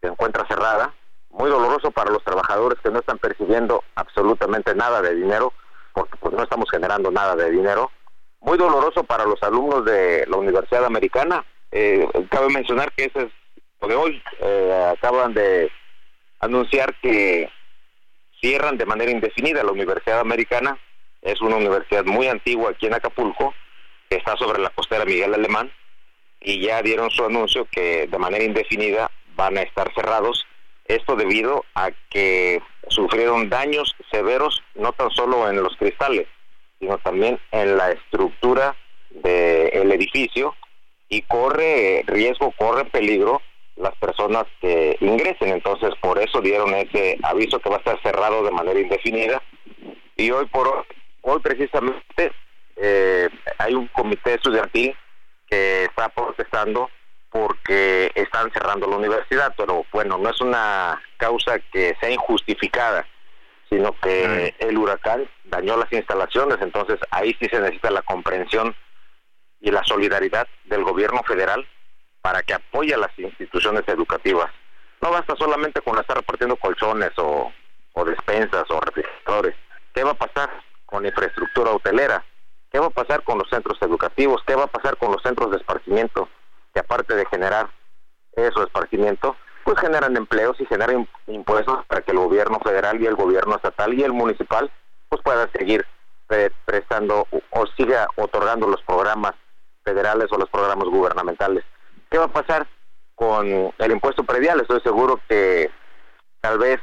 se 0.01 0.09
encuentra 0.09 0.47
cerrada. 0.49 0.95
Muy 1.30 1.49
doloroso 1.49 1.91
para 1.93 2.11
los 2.11 2.24
trabajadores 2.24 2.78
que 2.82 2.91
no 2.91 2.99
están 2.99 3.18
percibiendo 3.18 3.84
absolutamente 3.95 4.74
nada 4.74 5.01
de 5.01 5.14
dinero, 5.14 5.53
porque 5.95 6.16
pues 6.18 6.34
no 6.34 6.43
estamos 6.43 6.68
generando 6.70 7.11
nada 7.11 7.36
de 7.36 7.51
dinero. 7.51 7.91
Muy 8.41 8.59
doloroso 8.59 9.05
para 9.05 9.26
los 9.26 9.41
alumnos 9.43 9.84
de 9.84 10.26
la 10.26 10.36
Universidad 10.36 10.84
Americana. 10.84 11.45
Eh, 11.70 12.09
cabe 12.30 12.49
mencionar 12.49 12.91
que 12.93 13.05
ese 13.05 13.22
es 13.22 13.88
de 13.88 13.95
hoy. 13.95 14.22
Eh, 14.41 14.93
acaban 14.97 15.34
de 15.34 15.70
anunciar 16.41 16.95
que 17.01 17.49
cierran 18.41 18.78
de 18.78 18.86
manera 18.86 19.11
indefinida 19.11 19.62
la 19.62 19.72
Universidad 19.72 20.20
Americana. 20.20 20.78
Es 21.22 21.41
una 21.43 21.57
universidad 21.57 22.05
muy 22.05 22.26
antigua 22.26 22.70
aquí 22.70 22.86
en 22.86 22.95
Acapulco, 22.95 23.55
que 24.09 24.16
está 24.16 24.36
sobre 24.36 24.61
la 24.61 24.70
costera 24.70 25.05
Miguel 25.05 25.34
Alemán 25.34 25.70
y 26.41 26.61
ya 26.61 26.82
dieron 26.82 27.11
su 27.11 27.24
anuncio 27.24 27.66
que 27.66 28.07
de 28.07 28.18
manera 28.18 28.45
indefinida 28.45 29.11
van 29.36 29.59
a 29.59 29.62
estar 29.62 29.93
cerrados. 29.95 30.47
Esto 30.86 31.14
debido 31.14 31.64
a 31.74 31.91
que 32.09 32.61
sufrieron 32.88 33.49
daños 33.49 33.95
severos 34.11 34.62
no 34.74 34.93
tan 34.93 35.11
solo 35.11 35.49
en 35.49 35.62
los 35.62 35.76
cristales, 35.76 36.26
sino 36.78 36.99
también 36.99 37.38
en 37.53 37.76
la 37.76 37.93
estructura 37.93 38.74
del 39.11 39.93
edificio 39.93 40.55
y 41.09 41.22
corre 41.22 42.05
riesgo, 42.07 42.53
corre 42.57 42.84
peligro 42.86 43.43
las 43.76 43.95
personas 43.97 44.45
que 44.61 44.97
ingresen. 45.01 45.51
Entonces, 45.51 45.91
por 46.01 46.18
eso 46.18 46.41
dieron 46.41 46.74
ese 46.74 47.18
aviso 47.22 47.59
que 47.61 47.68
va 47.68 47.76
a 47.76 47.78
estar 47.78 48.03
cerrado 48.03 48.43
de 48.45 48.51
manera 48.51 48.80
indefinida. 48.80 49.43
Y 50.16 50.30
hoy 50.30 50.47
por 50.47 50.68
hoy, 50.68 50.84
hoy 51.22 51.41
precisamente 51.41 52.32
eh, 52.76 53.28
hay 53.59 53.74
un 53.74 53.86
comité 53.88 54.34
estudiantil 54.34 54.95
que 55.51 55.85
está 55.85 56.09
protestando 56.09 56.89
porque 57.31 58.11
están 58.15 58.51
cerrando 58.53 58.89
la 58.89 58.97
universidad, 58.97 59.55
pero 59.57 59.85
bueno, 59.93 60.19
no 60.19 60.31
es 60.31 60.41
una 60.41 61.01
causa 61.17 61.59
que 61.73 61.97
sea 62.01 62.11
injustificada, 62.11 63.07
sino 63.69 63.93
que 64.01 64.55
el 64.59 64.79
huracán 64.79 65.29
dañó 65.45 65.77
las 65.77 65.93
instalaciones, 65.93 66.59
entonces 66.61 66.99
ahí 67.11 67.37
sí 67.41 67.47
se 67.51 67.61
necesita 67.61 67.91
la 67.91 68.03
comprensión 68.03 68.75
y 69.61 69.71
la 69.71 69.85
solidaridad 69.85 70.49
del 70.65 70.83
gobierno 70.83 71.23
federal 71.23 71.67
para 72.23 72.43
que 72.43 72.55
apoye 72.55 72.95
a 72.95 72.99
las 72.99 73.17
instituciones 73.19 73.85
educativas. 73.87 74.51
No 75.01 75.11
basta 75.11 75.35
solamente 75.37 75.81
con 75.81 75.99
estar 75.99 76.17
repartiendo 76.17 76.57
colchones 76.57 77.13
o, 77.17 77.53
o 77.93 78.05
despensas 78.05 78.65
o 78.71 78.81
refrigeradores. 78.81 79.55
¿Qué 79.95 80.05
va 80.05 80.11
a 80.11 80.15
pasar 80.15 80.51
con 80.85 81.07
infraestructura 81.07 81.71
hotelera? 81.71 82.25
¿Qué 82.71 82.79
va 82.79 82.87
a 82.87 82.91
pasar 82.91 83.25
con 83.25 83.39
los 83.39 83.49
centros 83.51 83.77
educativos? 83.83 84.43
¿Qué 84.47 84.55
va 84.55 84.64
a 84.64 84.68
pasar 84.68 84.97
con 84.97 85.11
los 85.12 85.23
centros 85.23 85.51
de 85.51 85.57
esparcimiento? 85.57 86.29
Que 86.73 86.81
aparte 86.81 87.14
de 87.16 87.27
generar 87.27 87.68
eso, 88.33 88.62
esparcimiento, 88.62 89.37
pues 89.64 89.79
generan 89.81 90.16
empleos 90.16 90.61
y 90.61 90.66
generan 90.66 91.09
impuestos 91.27 91.85
para 91.87 92.03
que 92.03 92.12
el 92.12 92.18
gobierno 92.18 92.61
federal 92.61 93.01
y 93.01 93.07
el 93.07 93.16
gobierno 93.16 93.57
estatal 93.57 93.93
y 93.93 94.05
el 94.05 94.12
municipal 94.12 94.71
pues 95.09 95.21
puedan 95.23 95.51
seguir 95.53 95.85
prestando 96.64 97.27
o 97.51 97.66
siga 97.77 98.07
otorgando 98.16 98.68
los 98.68 98.81
programas 98.83 99.33
federales 99.83 100.29
o 100.31 100.39
los 100.39 100.49
programas 100.49 100.89
gubernamentales. 100.89 101.64
¿Qué 102.09 102.18
va 102.18 102.27
a 102.27 102.33
pasar 102.33 102.68
con 103.16 103.47
el 103.77 103.91
impuesto 103.91 104.23
predial? 104.23 104.61
Estoy 104.61 104.81
seguro 104.83 105.21
que 105.29 105.71
tal 106.41 106.59
vez 106.59 106.79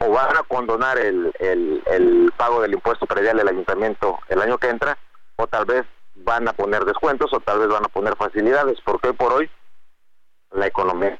o 0.00 0.10
van 0.10 0.36
a 0.36 0.42
condonar 0.42 0.98
el 0.98 2.32
pago 2.36 2.60
del 2.60 2.74
impuesto 2.74 3.06
predial 3.06 3.36
del 3.36 3.48
ayuntamiento 3.48 4.18
el 4.28 4.42
año 4.42 4.58
que 4.58 4.68
entra 4.68 4.98
o 5.38 5.46
tal 5.46 5.64
vez 5.64 5.86
van 6.16 6.48
a 6.48 6.52
poner 6.52 6.84
descuentos 6.84 7.32
o 7.32 7.40
tal 7.40 7.60
vez 7.60 7.68
van 7.68 7.84
a 7.84 7.88
poner 7.88 8.16
facilidades, 8.16 8.78
porque 8.84 9.08
hoy 9.08 9.14
por 9.14 9.32
hoy 9.32 9.50
la 10.52 10.66
economía 10.66 11.18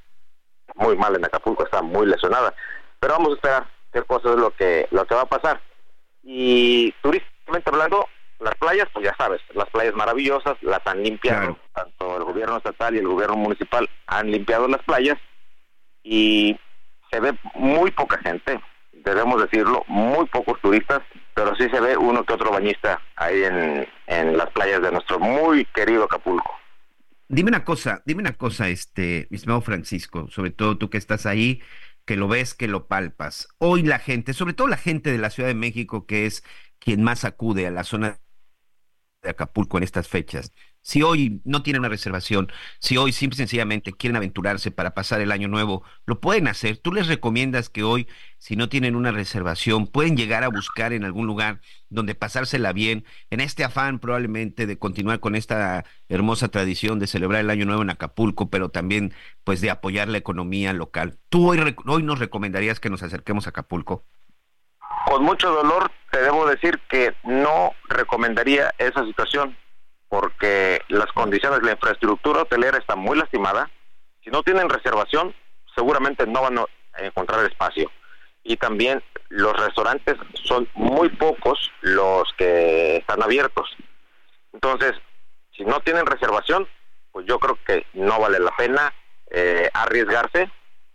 muy 0.75 0.97
mal 0.97 1.15
en 1.17 1.25
Acapulco, 1.25 1.65
está 1.65 1.83
muy 1.83 2.07
lesionada. 2.07 2.55
Pero 3.01 3.15
vamos 3.15 3.31
a 3.31 3.35
esperar 3.35 3.67
qué 3.93 4.03
cosa 4.03 4.31
es 4.31 4.37
lo 4.37 4.51
que, 4.51 4.89
lo 4.91 5.05
que 5.07 5.15
va 5.15 5.23
a 5.23 5.27
pasar. 5.29 5.61
Y 6.23 6.93
turísticamente 7.01 7.71
hablando, 7.71 8.07
las 8.41 8.55
playas, 8.57 8.89
pues 8.93 9.05
ya 9.05 9.15
sabes, 9.17 9.41
las 9.55 9.69
playas 9.71 9.95
maravillosas, 9.95 10.57
las 10.63 10.85
han 10.87 11.03
limpiado, 11.03 11.57
tanto 11.75 12.17
el 12.17 12.25
gobierno 12.25 12.59
estatal 12.59 12.95
y 12.95 12.99
el 12.99 13.09
gobierno 13.09 13.37
municipal 13.37 13.89
han 14.07 14.31
limpiado 14.31 14.69
las 14.69 14.83
playas 14.83 15.19
y 16.03 16.59
se 17.11 17.21
ve 17.21 17.37
muy 17.55 17.91
poca 17.91 18.19
gente, 18.19 18.61
debemos 18.93 19.41
decirlo, 19.43 19.85
muy 19.89 20.27
pocos 20.27 20.61
turistas, 20.61 21.01
pero 21.39 21.55
sí 21.55 21.69
se 21.71 21.81
ve 21.81 21.97
uno 21.97 22.25
que 22.25 22.33
otro 22.33 22.51
bañista 22.51 23.01
ahí 23.15 23.45
en, 23.45 23.87
en 24.09 24.37
las 24.37 24.51
playas 24.51 24.83
de 24.83 24.91
nuestro 24.91 25.21
muy 25.21 25.65
querido 25.67 26.05
Acapulco. 26.05 26.53
Dime 27.29 27.51
una 27.51 27.65
cosa, 27.65 28.03
dime 28.05 28.23
una 28.23 28.33
cosa, 28.33 28.69
este, 28.69 29.29
mi 29.31 29.37
estimado 29.37 29.61
Francisco, 29.61 30.27
sobre 30.31 30.51
todo 30.51 30.79
tú 30.79 30.91
que 30.91 30.99
estás 30.99 31.27
ahí, 31.27 31.63
que 32.05 32.17
lo 32.17 32.27
ves, 32.27 32.55
que 32.55 32.67
lo 32.67 32.89
palpas. 32.89 33.47
Hoy 33.59 33.83
la 33.83 34.01
gente, 34.01 34.33
sobre 34.33 34.53
todo 34.53 34.67
la 34.67 34.79
gente 34.79 35.13
de 35.13 35.19
la 35.19 35.31
Ciudad 35.31 35.49
de 35.49 35.55
México, 35.55 36.07
que 36.07 36.27
es 36.27 36.43
quien 36.81 37.05
más 37.05 37.25
acude 37.25 37.69
a 37.69 37.71
la 37.71 37.85
zona 37.85 38.19
de 39.23 39.31
Acapulco 39.31 39.79
en 39.79 39.85
estas 39.85 40.09
fechas, 40.09 40.53
si 40.89 41.03
hoy 41.03 41.43
no 41.45 41.63
tienen 41.63 41.81
una 41.81 41.91
reservación, 41.91 42.51
si 42.79 42.97
hoy 42.97 43.13
simple 43.13 43.35
y 43.35 43.37
sencillamente 43.37 43.93
quieren 43.93 44.17
aventurarse 44.17 44.71
para 44.71 44.95
pasar 44.95 45.21
el 45.21 45.33
año 45.33 45.47
nuevo, 45.47 45.83
lo 46.07 46.19
pueden 46.19 46.49
hacer. 46.49 46.79
Tú 46.79 46.95
les 46.95 47.09
recomiendas 47.09 47.69
que 47.69 47.83
hoy, 47.83 48.09
si 48.39 48.57
no 48.57 48.71
tienen 48.71 48.97
una 48.97 49.13
reservación, 49.13 49.87
pueden 49.87 50.17
llegar 50.17 50.45
a 50.45 50.49
buscar 50.49 50.95
en 50.95 51.05
algún 51.05 51.27
lugar 51.27 51.61
donde 51.91 52.15
pasársela 52.15 52.73
bien, 52.73 53.05
en 53.29 53.41
este 53.41 53.65
afán 53.65 53.99
probablemente 53.99 54.67
de 54.67 54.79
continuar 54.79 55.21
con 55.21 55.35
esta 55.35 55.85
hermosa 56.09 56.49
tradición 56.49 56.99
de 56.99 57.07
celebrar 57.07 57.43
el 57.43 57.51
año 57.51 57.67
nuevo 57.67 57.83
en 57.83 57.91
Acapulco, 57.91 58.49
pero 58.49 58.71
también 58.71 59.13
pues 59.45 59.61
de 59.61 59.69
apoyar 59.69 60.09
la 60.09 60.17
economía 60.17 60.73
local. 60.73 61.19
¿Tú 61.29 61.51
hoy, 61.51 61.77
hoy 61.85 62.03
nos 62.03 62.19
recomendarías 62.19 62.81
que 62.81 62.89
nos 62.89 63.03
acerquemos 63.03 63.47
a 63.47 63.51
Acapulco? 63.51 64.07
Con 65.05 65.23
mucho 65.23 65.51
dolor 65.51 65.91
te 66.11 66.23
debo 66.23 66.47
decir 66.47 66.81
que 66.89 67.13
no 67.25 67.73
recomendaría 67.91 68.75
esa 68.79 69.05
situación 69.05 69.55
porque 70.09 70.81
las 70.89 71.13
condiciones 71.13 71.63
la 71.63 71.73
infraestructura 71.73 72.43
hotelera 72.43 72.79
está 72.79 72.97
muy 72.97 73.19
lastimada. 73.19 73.71
Si 74.25 74.31
no 74.31 74.43
tienen 74.43 74.69
reservación, 74.69 75.35
seguramente 75.75 76.27
no 76.27 76.43
van 76.43 76.59
a 76.59 76.67
encontrar 76.99 77.45
espacio. 77.45 77.91
Y 78.43 78.57
también 78.57 79.03
los 79.29 79.55
restaurantes 79.59 80.17
son 80.45 80.69
muy 80.75 81.11
pocos 81.11 81.71
los 81.83 82.25
que 82.39 82.97
están 82.97 83.23
abiertos. 83.23 83.69
Entonces, 84.53 84.93
si 85.55 85.65
no 85.65 85.81
tienen 85.81 86.07
reservación, 86.07 86.67
pues 87.13 87.27
yo 87.27 87.39
creo 87.39 87.59
que 87.67 87.87
no 87.93 88.19
vale 88.19 88.39
la 88.39 88.55
pena 88.57 88.93
eh, 89.31 89.69
arriesgarse. 89.75 90.51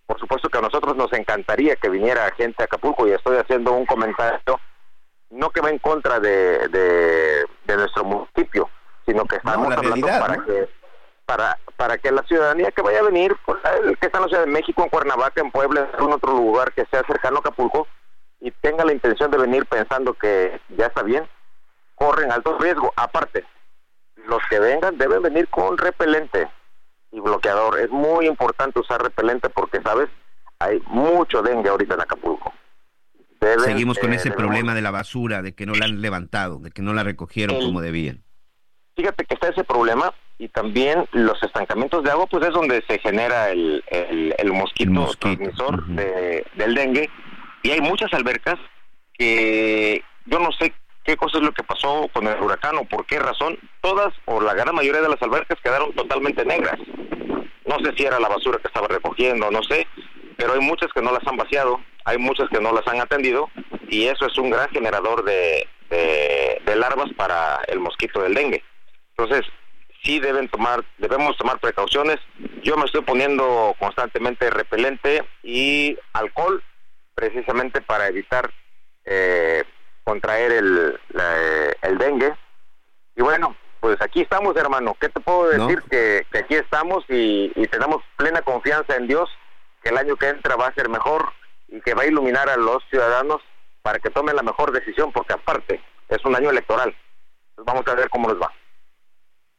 Por 0.07 0.19
supuesto 0.19 0.49
que 0.49 0.57
a 0.57 0.61
nosotros 0.61 0.95
nos 0.95 1.13
encantaría 1.13 1.75
que 1.75 1.89
viniera 1.89 2.33
gente 2.35 2.63
a 2.63 2.65
Acapulco 2.65 3.07
y 3.07 3.11
estoy 3.11 3.37
haciendo 3.37 3.73
un 3.73 3.85
comentario, 3.85 4.59
no 5.29 5.49
que 5.51 5.61
va 5.61 5.69
en 5.69 5.79
contra 5.79 6.19
de 6.19 6.67
nuestro 7.67 8.03
municipio, 8.03 8.69
sino 9.05 9.25
que 9.25 9.37
estamos 9.37 9.71
hablando 9.71 10.07
para 10.07 10.37
que 10.43 10.69
para 11.25 11.57
para 11.77 11.97
que 11.97 12.11
la 12.11 12.23
ciudadanía 12.23 12.71
que 12.71 12.81
vaya 12.81 12.99
a 12.99 13.03
venir, 13.03 13.35
pues, 13.45 13.57
el 13.83 13.97
que 13.97 14.05
está 14.05 14.19
en 14.19 14.23
la 14.23 14.27
Ciudad 14.29 14.45
de 14.45 14.51
México, 14.51 14.83
en 14.83 14.89
Cuernavaca, 14.89 15.41
en 15.41 15.51
Puebla, 15.51 15.81
en 15.81 15.95
algún 15.95 16.13
otro 16.13 16.33
lugar 16.33 16.71
que 16.73 16.85
sea 16.85 17.03
cercano 17.05 17.37
a 17.37 17.39
Acapulco 17.39 17.87
y 18.39 18.51
tenga 18.51 18.85
la 18.85 18.93
intención 18.93 19.31
de 19.31 19.37
venir 19.37 19.65
pensando 19.65 20.13
que 20.13 20.59
ya 20.77 20.87
está 20.87 21.03
bien, 21.03 21.27
corren 21.95 22.31
alto 22.31 22.57
riesgo. 22.57 22.93
Aparte, 22.95 23.45
los 24.27 24.39
que 24.49 24.59
vengan 24.59 24.97
deben 24.97 25.21
venir 25.21 25.47
con 25.49 25.77
repelente 25.77 26.49
y 27.11 27.19
bloqueador. 27.19 27.79
Es 27.79 27.89
muy 27.89 28.27
importante 28.27 28.79
usar 28.79 29.01
repelente 29.01 29.49
porque, 29.49 29.81
¿sabes? 29.81 30.09
Hay 30.59 30.81
mucho 30.87 31.41
dengue 31.41 31.69
ahorita 31.69 31.95
en 31.95 32.01
Acapulco. 32.01 32.53
Seguimos 33.59 33.99
con 33.99 34.13
ese 34.13 34.31
problema 34.31 34.73
de 34.73 34.81
la 34.81 34.91
basura, 34.91 35.41
de 35.41 35.53
que 35.53 35.65
no 35.65 35.73
la 35.73 35.85
han 35.85 35.99
levantado, 36.01 36.59
de 36.59 36.71
que 36.71 36.81
no 36.81 36.93
la 36.93 37.03
recogieron 37.03 37.59
como 37.59 37.81
debían 37.81 38.23
fíjate 38.95 39.25
que 39.25 39.33
está 39.33 39.49
ese 39.49 39.63
problema 39.63 40.13
y 40.37 40.47
también 40.49 41.05
los 41.11 41.41
estancamientos 41.43 42.03
de 42.03 42.11
agua, 42.11 42.25
pues 42.27 42.45
es 42.45 42.53
donde 42.53 42.83
se 42.87 42.99
genera 42.99 43.51
el, 43.51 43.83
el, 43.89 44.51
mosquito, 44.51 45.09
transmisor 45.19 45.85
de, 45.87 46.45
del 46.55 46.75
dengue. 46.75 47.09
Y 47.61 47.71
hay 47.71 47.81
muchas 47.81 48.13
albercas 48.13 48.59
que 49.13 50.03
yo 50.25 50.39
no 50.39 50.51
sé 50.51 50.73
qué 51.03 51.15
cosa 51.17 51.37
es 51.37 51.43
lo 51.43 51.51
que 51.51 51.63
pasó 51.63 52.09
con 52.11 52.27
el 52.27 52.41
huracán 52.41 52.77
o 52.77 52.85
por 52.85 53.05
qué 53.05 53.19
razón. 53.19 53.57
Todas 53.81 54.13
o 54.25 54.41
la 54.41 54.53
gran 54.53 54.75
mayoría 54.75 55.01
de 55.01 55.09
las 55.09 55.21
albercas 55.21 55.59
quedaron 55.63 55.93
totalmente 55.93 56.43
negras. 56.45 56.79
No 57.65 57.79
sé 57.79 57.93
si 57.95 58.03
era 58.03 58.19
la 58.19 58.27
basura 58.27 58.59
que 58.59 58.67
estaba 58.67 58.87
recogiendo, 58.87 59.49
no 59.49 59.63
sé, 59.63 59.87
pero 60.35 60.53
hay 60.53 60.59
muchas 60.59 60.91
que 60.93 61.01
no 61.01 61.11
las 61.11 61.25
han 61.25 61.37
vaciado, 61.37 61.79
hay 62.05 62.17
muchas 62.17 62.49
que 62.49 62.59
no 62.59 62.73
las 62.73 62.85
han 62.87 62.99
atendido 62.99 63.49
y 63.87 64.07
eso 64.07 64.25
es 64.25 64.37
un 64.37 64.49
gran 64.49 64.69
generador 64.69 65.23
de, 65.23 65.67
de 65.89 66.75
larvas 66.75 67.11
para 67.15 67.61
el 67.67 67.79
mosquito 67.79 68.21
del 68.21 68.33
dengue. 68.33 68.63
Entonces, 69.17 69.45
sí 70.03 70.19
deben 70.19 70.49
tomar, 70.49 70.83
debemos 70.97 71.37
tomar 71.37 71.59
precauciones. 71.59 72.19
Yo 72.63 72.77
me 72.77 72.85
estoy 72.85 73.01
poniendo 73.01 73.75
constantemente 73.79 74.49
repelente 74.49 75.23
y 75.43 75.97
alcohol, 76.13 76.63
precisamente 77.15 77.81
para 77.81 78.07
evitar 78.07 78.51
eh, 79.05 79.63
contraer 80.03 80.51
el, 80.51 80.99
el 81.81 81.97
dengue. 81.97 82.33
Y 83.15 83.21
bueno, 83.21 83.55
pues 83.79 84.01
aquí 84.01 84.21
estamos, 84.21 84.55
hermano. 84.55 84.95
¿Qué 84.99 85.09
te 85.09 85.19
puedo 85.19 85.49
decir? 85.49 85.81
Que, 85.89 86.25
que, 86.31 86.39
aquí 86.39 86.55
estamos 86.55 87.03
y, 87.09 87.51
y 87.55 87.67
tenemos 87.67 88.01
plena 88.17 88.41
confianza 88.41 88.95
en 88.95 89.07
Dios, 89.07 89.29
que 89.81 89.89
el 89.89 89.97
año 89.97 90.15
que 90.15 90.29
entra 90.29 90.55
va 90.55 90.67
a 90.67 90.73
ser 90.73 90.89
mejor 90.89 91.31
y 91.67 91.81
que 91.81 91.93
va 91.93 92.03
a 92.03 92.07
iluminar 92.07 92.49
a 92.49 92.57
los 92.57 92.83
ciudadanos 92.89 93.41
para 93.81 93.99
que 93.99 94.09
tomen 94.09 94.35
la 94.35 94.43
mejor 94.43 94.71
decisión, 94.71 95.11
porque 95.11 95.33
aparte 95.33 95.81
es 96.09 96.23
un 96.25 96.35
año 96.35 96.49
electoral. 96.49 96.95
Pues 97.55 97.65
vamos 97.65 97.85
a 97.87 97.93
ver 97.93 98.09
cómo 98.09 98.29
nos 98.29 98.41
va. 98.41 98.51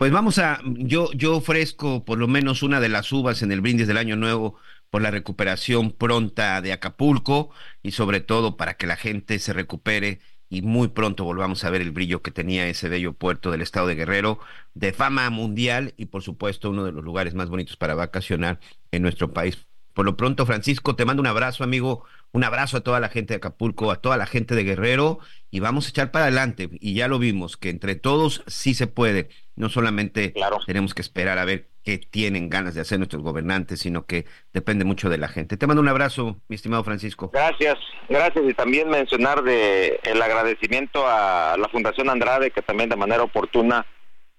Pues 0.05 0.13
vamos 0.13 0.39
a, 0.39 0.61
yo, 0.65 1.11
yo 1.15 1.35
ofrezco 1.35 2.05
por 2.05 2.19
lo 2.19 2.29
menos 2.29 2.63
una 2.63 2.79
de 2.79 2.91
las 2.91 3.11
uvas 3.11 3.41
en 3.41 3.51
el 3.53 3.63
brindis 3.63 3.87
del 3.87 3.97
año 3.97 4.17
nuevo 4.17 4.59
por 4.91 5.01
la 5.01 5.11
recuperación 5.11 5.93
pronta 5.93 6.61
de 6.61 6.75
Acapulco 6.75 7.49
y 7.83 7.93
sobre 7.93 8.21
todo 8.21 8.59
para 8.59 8.75
que 8.75 8.87
la 8.87 8.97
gente 8.97 9.39
se 9.39 9.55
recupere 9.55 10.21
y 10.51 10.61
muy 10.61 10.89
pronto 10.89 11.25
volvamos 11.25 11.65
a 11.65 11.71
ver 11.71 11.81
el 11.81 11.91
brillo 11.91 12.21
que 12.21 12.31
tenía 12.31 12.69
ese 12.69 12.91
bello 12.91 13.15
puerto 13.15 13.51
del 13.51 13.63
estado 13.63 13.87
de 13.87 13.95
Guerrero, 13.95 14.41
de 14.75 14.93
fama 14.93 15.31
mundial 15.31 15.95
y 15.97 16.05
por 16.05 16.21
supuesto 16.21 16.69
uno 16.69 16.85
de 16.85 16.93
los 16.93 17.03
lugares 17.03 17.33
más 17.33 17.49
bonitos 17.49 17.79
para 17.79 17.95
vacacionar 17.95 18.61
en 18.91 19.01
nuestro 19.01 19.33
país. 19.33 19.57
Por 19.95 20.05
lo 20.05 20.19
pronto, 20.19 20.45
Francisco, 20.45 20.97
te 20.97 21.07
mando 21.07 21.23
un 21.23 21.29
abrazo, 21.29 21.65
amigo, 21.65 22.05
un 22.33 22.45
abrazo 22.45 22.77
a 22.77 22.81
toda 22.83 23.01
la 23.01 23.09
gente 23.09 23.33
de 23.33 23.37
Acapulco, 23.37 23.91
a 23.91 24.03
toda 24.03 24.19
la 24.19 24.27
gente 24.27 24.55
de 24.55 24.65
Guerrero 24.65 25.21
y 25.51 25.61
vamos 25.61 25.87
a 25.87 25.91
echar 25.91 26.11
para 26.11 26.27
adelante. 26.27 26.69
Y 26.81 26.93
ya 26.95 27.09
lo 27.09 27.19
vimos, 27.19 27.57
que 27.57 27.71
entre 27.71 27.95
todos 27.95 28.43
sí 28.49 28.75
se 28.75 28.87
puede. 28.87 29.31
No 29.57 29.69
solamente 29.69 30.35
tenemos 30.67 30.95
que 30.95 31.03
esperar 31.03 31.39
a 31.39 31.45
ver 31.45 31.69
qué 31.85 31.99
tienen 31.99 32.49
ganas 32.49 32.75
de 32.75 32.81
hacer 32.81 32.99
nuestros 32.99 33.23
gobernantes, 33.23 33.81
sino 33.81 34.07
que 34.07 34.25
depende 34.53 34.85
mucho 34.85 35.09
de 35.09 35.19
la 35.19 35.29
gente. 35.29 35.57
Te 35.57 35.67
mando 35.67 35.83
un 35.83 35.89
abrazo, 35.89 36.41
mi 36.49 36.57
estimado 36.57 36.83
Francisco. 36.83 37.31
Gracias, 37.33 37.77
gracias. 38.09 38.45
Y 38.49 38.55
también 38.55 38.89
mencionar 38.89 39.43
de 39.43 40.01
el 40.03 40.21
agradecimiento 40.21 41.07
a 41.07 41.57
la 41.59 41.69
Fundación 41.69 42.11
Andrade, 42.11 42.51
que 42.51 42.63
también 42.63 42.89
de 42.89 42.97
manera 42.97 43.23
oportuna 43.23 43.87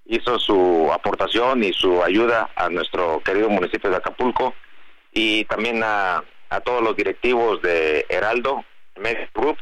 hizo 0.06 0.38
su 0.40 0.90
aportación 0.92 1.64
y 1.64 1.74
su 1.74 2.04
ayuda 2.04 2.50
a 2.56 2.70
nuestro 2.70 3.22
querido 3.22 3.50
municipio 3.50 3.90
de 3.90 3.98
Acapulco 3.98 4.54
y 5.12 5.46
también 5.46 5.82
a, 5.84 6.24
a 6.50 6.60
todos 6.62 6.84
los 6.84 6.96
directivos 6.96 7.62
de 7.62 8.06
Heraldo, 8.10 8.64
Media 8.98 9.30
Group, 9.34 9.58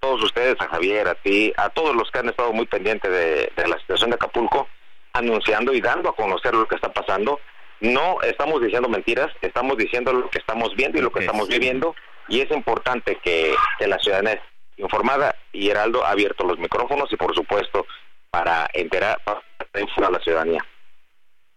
todos 0.00 0.22
ustedes, 0.24 0.56
a 0.60 0.68
Javier, 0.68 1.06
a 1.06 1.14
ti, 1.14 1.52
a 1.56 1.68
todos 1.68 1.94
los 1.94 2.10
que 2.10 2.18
han 2.18 2.28
estado 2.28 2.52
muy 2.52 2.66
pendientes 2.66 3.10
de, 3.10 3.52
la 3.68 3.78
situación 3.78 4.10
de 4.10 4.16
Acapulco, 4.16 4.66
anunciando 5.12 5.72
y 5.72 5.80
dando 5.80 6.08
a 6.08 6.16
conocer 6.16 6.54
lo 6.54 6.66
que 6.66 6.74
está 6.74 6.92
pasando. 6.92 7.38
No 7.80 8.20
estamos 8.22 8.62
diciendo 8.62 8.88
mentiras, 8.88 9.30
estamos 9.42 9.76
diciendo 9.76 10.12
lo 10.12 10.28
que 10.30 10.38
estamos 10.38 10.74
viendo 10.74 10.98
y 10.98 11.02
lo 11.02 11.12
que 11.12 11.20
estamos 11.20 11.48
viviendo, 11.48 11.94
y 12.28 12.40
es 12.40 12.50
importante 12.50 13.18
que, 13.22 13.54
la 13.86 13.98
ciudadanía 13.98 14.34
esté 14.34 14.82
informada 14.82 15.36
y 15.52 15.68
Heraldo 15.68 16.04
ha 16.04 16.10
abierto 16.10 16.46
los 16.46 16.58
micrófonos 16.58 17.12
y 17.12 17.16
por 17.16 17.34
supuesto 17.34 17.86
para 18.30 18.68
enterar 18.72 19.20
para 19.24 19.42
a 19.72 20.10
la 20.10 20.18
ciudadanía. 20.20 20.64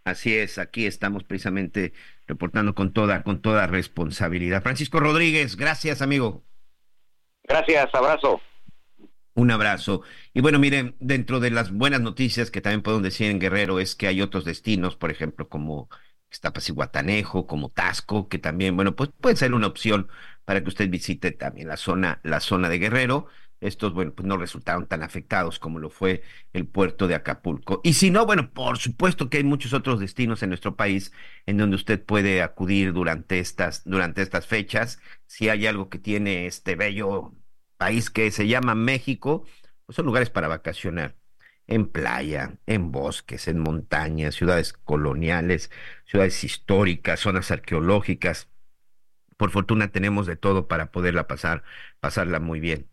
Así 0.05 0.35
es, 0.35 0.57
aquí 0.57 0.85
estamos 0.85 1.23
precisamente 1.23 1.93
reportando 2.27 2.75
con 2.75 2.91
toda, 2.91 3.23
con 3.23 3.41
toda 3.41 3.67
responsabilidad. 3.67 4.61
Francisco 4.61 4.99
Rodríguez, 4.99 5.55
gracias 5.55 6.01
amigo. 6.01 6.43
Gracias, 7.43 7.93
abrazo. 7.93 8.41
Un 9.35 9.51
abrazo. 9.51 10.03
Y 10.33 10.41
bueno, 10.41 10.59
miren, 10.59 10.95
dentro 10.99 11.39
de 11.39 11.49
las 11.49 11.71
buenas 11.71 12.01
noticias 12.01 12.51
que 12.51 12.61
también 12.61 12.83
podemos 12.83 13.03
decir 13.03 13.31
en 13.31 13.39
Guerrero 13.39 13.79
es 13.79 13.95
que 13.95 14.07
hay 14.07 14.21
otros 14.21 14.45
destinos, 14.45 14.95
por 14.95 15.09
ejemplo, 15.09 15.49
como 15.49 15.89
Estapas 16.29 16.69
y 16.69 16.71
Guatanejo, 16.73 17.47
como 17.47 17.69
Tasco, 17.69 18.27
que 18.29 18.37
también, 18.37 18.75
bueno, 18.75 18.95
pues 18.95 19.09
puede 19.19 19.35
ser 19.35 19.53
una 19.53 19.67
opción 19.67 20.07
para 20.45 20.61
que 20.61 20.69
usted 20.69 20.89
visite 20.89 21.31
también 21.31 21.67
la 21.67 21.77
zona, 21.77 22.19
la 22.23 22.39
zona 22.39 22.69
de 22.69 22.79
Guerrero. 22.79 23.27
Estos, 23.63 23.93
bueno, 23.93 24.13
pues 24.13 24.27
no 24.27 24.37
resultaron 24.37 24.87
tan 24.87 25.03
afectados 25.03 25.59
como 25.59 25.79
lo 25.79 25.89
fue 25.89 26.23
el 26.53 26.67
puerto 26.67 27.07
de 27.07 27.15
Acapulco. 27.15 27.81
Y 27.83 27.93
si 27.93 28.11
no, 28.11 28.25
bueno, 28.25 28.51
por 28.53 28.77
supuesto 28.77 29.29
que 29.29 29.37
hay 29.37 29.43
muchos 29.43 29.73
otros 29.73 29.99
destinos 29.99 30.43
en 30.43 30.49
nuestro 30.49 30.75
país 30.75 31.11
en 31.45 31.57
donde 31.57 31.75
usted 31.75 32.03
puede 32.03 32.41
acudir 32.41 32.93
durante 32.93 33.39
estas, 33.39 33.83
durante 33.85 34.21
estas 34.21 34.47
fechas 34.47 34.99
si 35.27 35.49
hay 35.49 35.65
algo 35.67 35.89
que 35.89 35.99
tiene 35.99 36.45
este 36.47 36.75
bello 36.75 37.33
país 37.77 38.09
que 38.09 38.31
se 38.31 38.47
llama 38.47 38.75
México, 38.75 39.45
pues 39.85 39.95
son 39.95 40.05
lugares 40.05 40.29
para 40.29 40.47
vacacionar 40.47 41.17
en 41.67 41.87
playa, 41.87 42.57
en 42.65 42.91
bosques, 42.91 43.47
en 43.47 43.59
montañas, 43.59 44.35
ciudades 44.35 44.73
coloniales, 44.73 45.71
ciudades 46.05 46.43
históricas, 46.43 47.19
zonas 47.21 47.51
arqueológicas. 47.51 48.49
Por 49.37 49.51
fortuna 49.51 49.91
tenemos 49.91 50.27
de 50.27 50.35
todo 50.37 50.67
para 50.67 50.91
poderla 50.91 51.27
pasar, 51.27 51.63
pasarla 51.99 52.39
muy 52.39 52.59
bien. 52.59 52.89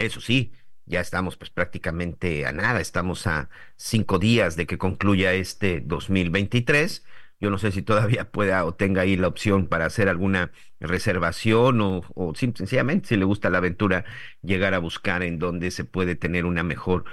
Eso 0.00 0.20
sí, 0.22 0.52
ya 0.86 1.00
estamos 1.00 1.36
pues 1.36 1.50
prácticamente 1.50 2.46
a 2.46 2.52
nada, 2.52 2.80
estamos 2.80 3.26
a 3.26 3.50
cinco 3.76 4.18
días 4.18 4.56
de 4.56 4.66
que 4.66 4.78
concluya 4.78 5.34
este 5.34 5.80
2023. 5.82 7.04
Yo 7.38 7.50
no 7.50 7.58
sé 7.58 7.70
si 7.70 7.82
todavía 7.82 8.30
pueda 8.32 8.64
o 8.64 8.74
tenga 8.74 9.02
ahí 9.02 9.16
la 9.16 9.28
opción 9.28 9.68
para 9.68 9.84
hacer 9.86 10.08
alguna 10.08 10.52
reservación 10.80 11.80
o, 11.82 12.02
o 12.14 12.34
sencillamente 12.34 13.08
si 13.08 13.16
le 13.18 13.26
gusta 13.26 13.50
la 13.50 13.58
aventura 13.58 14.06
llegar 14.42 14.72
a 14.74 14.78
buscar 14.78 15.22
en 15.22 15.38
donde 15.38 15.70
se 15.70 15.84
puede 15.84 16.16
tener 16.16 16.46
una 16.46 16.62
mejor 16.62 17.04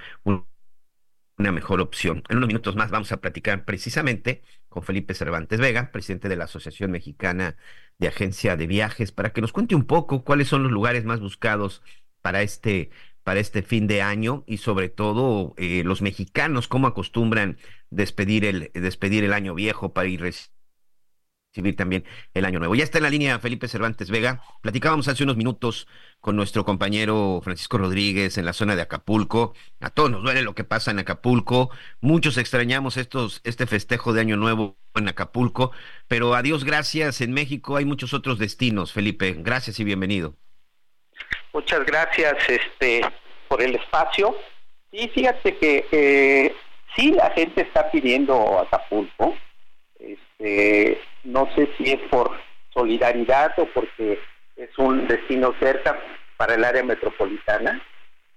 una 1.37 1.51
mejor 1.51 1.81
opción. 1.81 2.23
En 2.29 2.37
unos 2.37 2.47
minutos 2.47 2.75
más 2.75 2.89
vamos 2.91 3.11
a 3.11 3.17
platicar 3.21 3.63
precisamente 3.65 4.41
con 4.69 4.83
Felipe 4.83 5.13
Cervantes 5.13 5.59
Vega, 5.59 5.91
presidente 5.91 6.29
de 6.29 6.35
la 6.35 6.45
Asociación 6.45 6.91
Mexicana 6.91 7.57
de 7.99 8.07
Agencia 8.07 8.55
de 8.57 8.67
Viajes, 8.67 9.11
para 9.11 9.31
que 9.33 9.41
nos 9.41 9.53
cuente 9.53 9.75
un 9.75 9.85
poco 9.85 10.23
cuáles 10.23 10.47
son 10.47 10.63
los 10.63 10.71
lugares 10.71 11.05
más 11.05 11.19
buscados 11.19 11.83
para 12.21 12.41
este 12.41 12.89
para 13.23 13.41
este 13.41 13.61
fin 13.61 13.87
de 13.87 14.01
año 14.01 14.45
y 14.47 14.57
sobre 14.57 14.87
todo 14.89 15.53
eh, 15.57 15.83
los 15.83 16.01
mexicanos 16.01 16.67
cómo 16.69 16.87
acostumbran 16.87 17.57
despedir 17.89 18.45
el 18.45 18.71
despedir 18.73 19.23
el 19.23 19.33
año 19.33 19.53
viejo 19.53 19.93
para 19.93 20.07
ir 20.07 20.21
recibir 20.21 21.75
también 21.75 22.05
el 22.33 22.45
año 22.45 22.59
nuevo. 22.59 22.75
Ya 22.75 22.83
está 22.83 22.99
en 22.99 23.03
la 23.03 23.09
línea 23.09 23.39
Felipe 23.39 23.67
Cervantes 23.67 24.09
Vega. 24.09 24.41
Platicábamos 24.61 25.07
hace 25.07 25.23
unos 25.23 25.37
minutos 25.37 25.87
con 26.19 26.35
nuestro 26.35 26.65
compañero 26.65 27.41
Francisco 27.43 27.77
Rodríguez 27.77 28.37
en 28.37 28.45
la 28.45 28.53
zona 28.53 28.75
de 28.75 28.81
Acapulco. 28.81 29.53
A 29.79 29.89
todos 29.89 30.11
nos 30.11 30.23
duele 30.23 30.41
lo 30.41 30.55
que 30.55 30.63
pasa 30.63 30.91
en 30.91 30.99
Acapulco. 30.99 31.69
Muchos 32.01 32.37
extrañamos 32.37 32.97
estos 32.97 33.41
este 33.43 33.65
festejo 33.67 34.13
de 34.13 34.21
año 34.21 34.37
nuevo 34.37 34.77
en 34.95 35.07
Acapulco, 35.07 35.71
pero 36.07 36.35
a 36.35 36.41
Dios 36.41 36.63
gracias 36.63 37.21
en 37.21 37.33
México 37.33 37.75
hay 37.77 37.85
muchos 37.85 38.13
otros 38.13 38.39
destinos, 38.39 38.93
Felipe. 38.93 39.35
Gracias 39.39 39.79
y 39.79 39.83
bienvenido. 39.83 40.37
Muchas 41.53 41.85
gracias 41.85 42.35
este, 42.47 43.01
por 43.47 43.61
el 43.61 43.75
espacio. 43.75 44.35
Y 44.91 45.07
fíjate 45.09 45.57
que 45.57 45.85
eh, 45.91 46.55
sí 46.95 47.11
la 47.11 47.31
gente 47.31 47.61
está 47.61 47.89
pidiendo 47.91 48.59
Acapulco. 48.59 49.35
Este, 49.99 51.01
no 51.23 51.49
sé 51.55 51.69
si 51.77 51.91
es 51.91 52.01
por 52.09 52.31
solidaridad 52.73 53.53
o 53.57 53.65
porque 53.67 54.19
es 54.55 54.77
un 54.77 55.07
destino 55.07 55.53
cerca 55.59 55.99
para 56.37 56.55
el 56.55 56.63
área 56.63 56.83
metropolitana. 56.83 57.81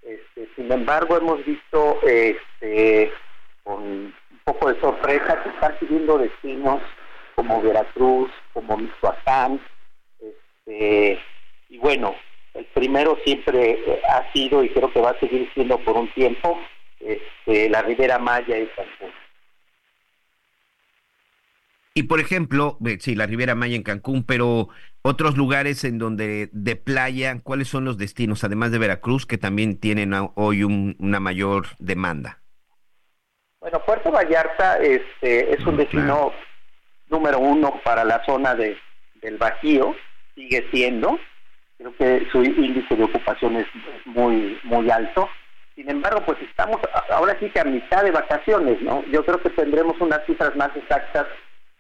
Este, 0.03 0.49
sin 0.57 0.73
embargo, 0.73 1.17
hemos 1.17 1.45
visto 1.45 2.01
este, 2.03 3.13
con 3.63 3.83
un 3.83 4.15
poco 4.45 4.73
de 4.73 4.81
sorpresa 4.81 5.43
que 5.43 5.51
están 5.51 5.77
pidiendo 5.79 6.19
destinos 6.19 6.81
como 7.35 7.63
Veracruz, 7.63 8.31
como 8.53 8.77
Michoacán, 8.77 9.61
este, 10.19 11.21
y 11.69 11.79
bueno, 11.79 12.15
el 12.55 12.65
primero 12.67 13.19
siempre 13.25 13.73
eh, 13.73 14.01
ha 14.09 14.31
sido 14.33 14.65
y 14.65 14.71
creo 14.71 14.93
que 14.93 15.01
va 15.01 15.11
a 15.11 15.21
seguir 15.21 15.49
siendo 15.55 15.79
por 15.79 15.97
un 15.97 16.13
tiempo 16.13 16.59
este, 16.99 17.69
la 17.69 17.83
Ribera 17.83 18.19
Maya 18.19 18.59
y 18.59 18.67
Cancún. 18.67 19.11
Y 21.95 22.05
por 22.05 22.21
ejemplo, 22.21 22.79
eh, 22.87 22.99
sí, 23.01 23.15
la 23.15 23.27
Ribera 23.27 23.55
Maya 23.55 23.77
en 23.77 23.83
Cancún, 23.83 24.25
pero 24.25 24.69
otros 25.03 25.37
lugares 25.37 25.85
en 25.85 25.99
donde 25.99 26.49
de 26.53 26.77
playa, 26.77 27.41
¿cuáles 27.43 27.69
son 27.69 27.85
los 27.85 27.99
destinos, 27.99 28.45
además 28.45 28.71
de 28.71 28.79
Veracruz, 28.79 29.27
que 29.27 29.39
también 29.39 29.79
tienen 29.79 30.13
hoy 30.35 30.63
una 30.63 31.21
mayor 31.21 31.67
demanda? 31.79 32.41
Bueno, 33.61 33.81
Puerto 33.85 34.11
Vallarta 34.11 34.79
este, 34.79 35.55
es 35.55 35.67
un 35.67 35.77
destino 35.77 36.33
número 37.09 37.39
uno 37.39 37.81
para 37.85 38.05
la 38.05 38.25
zona 38.25 38.55
de, 38.55 38.79
del 39.21 39.37
Bajío, 39.37 39.95
sigue 40.35 40.67
siendo 40.71 41.19
creo 41.81 41.97
que 41.97 42.27
su 42.31 42.43
índice 42.45 42.95
de 42.95 43.05
ocupación 43.05 43.57
es 43.57 43.67
muy 44.05 44.59
muy 44.65 44.91
alto. 44.91 45.29
Sin 45.75 45.89
embargo, 45.89 46.23
pues 46.27 46.39
estamos 46.43 46.79
ahora 47.11 47.37
sí 47.41 47.49
que 47.49 47.61
a 47.61 47.65
mitad 47.65 48.05
de 48.05 48.11
vacaciones, 48.11 48.83
¿no? 48.83 49.03
Yo 49.11 49.25
creo 49.25 49.41
que 49.41 49.51
tendremos 49.51 49.99
unas 50.01 50.25
cifras 50.27 50.55
más 50.57 50.77
exactas 50.77 51.27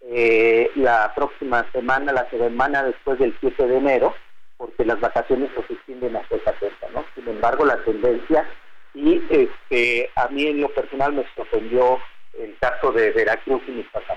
eh, 0.02 0.70
la 0.76 1.12
próxima 1.14 1.66
semana, 1.72 2.12
la 2.12 2.28
semana 2.30 2.82
después 2.84 3.18
del 3.18 3.36
7 3.40 3.66
de 3.66 3.76
enero, 3.76 4.14
porque 4.56 4.86
las 4.86 4.98
vacaciones 5.00 5.50
se 5.54 5.74
extienden 5.74 6.16
hasta 6.16 6.36
esa 6.36 6.52
fecha, 6.54 6.86
¿no? 6.94 7.04
Sin 7.14 7.28
embargo, 7.28 7.66
la 7.66 7.76
tendencia, 7.84 8.48
y 8.94 9.22
este, 9.28 10.10
a 10.16 10.28
mí 10.28 10.46
en 10.46 10.62
lo 10.62 10.68
personal 10.68 11.12
me 11.12 11.26
sorprendió 11.36 11.98
el 12.38 12.56
caso 12.58 12.90
de 12.92 13.10
Veracruz 13.10 13.62
y 13.68 13.72
Michoacán. 13.72 14.16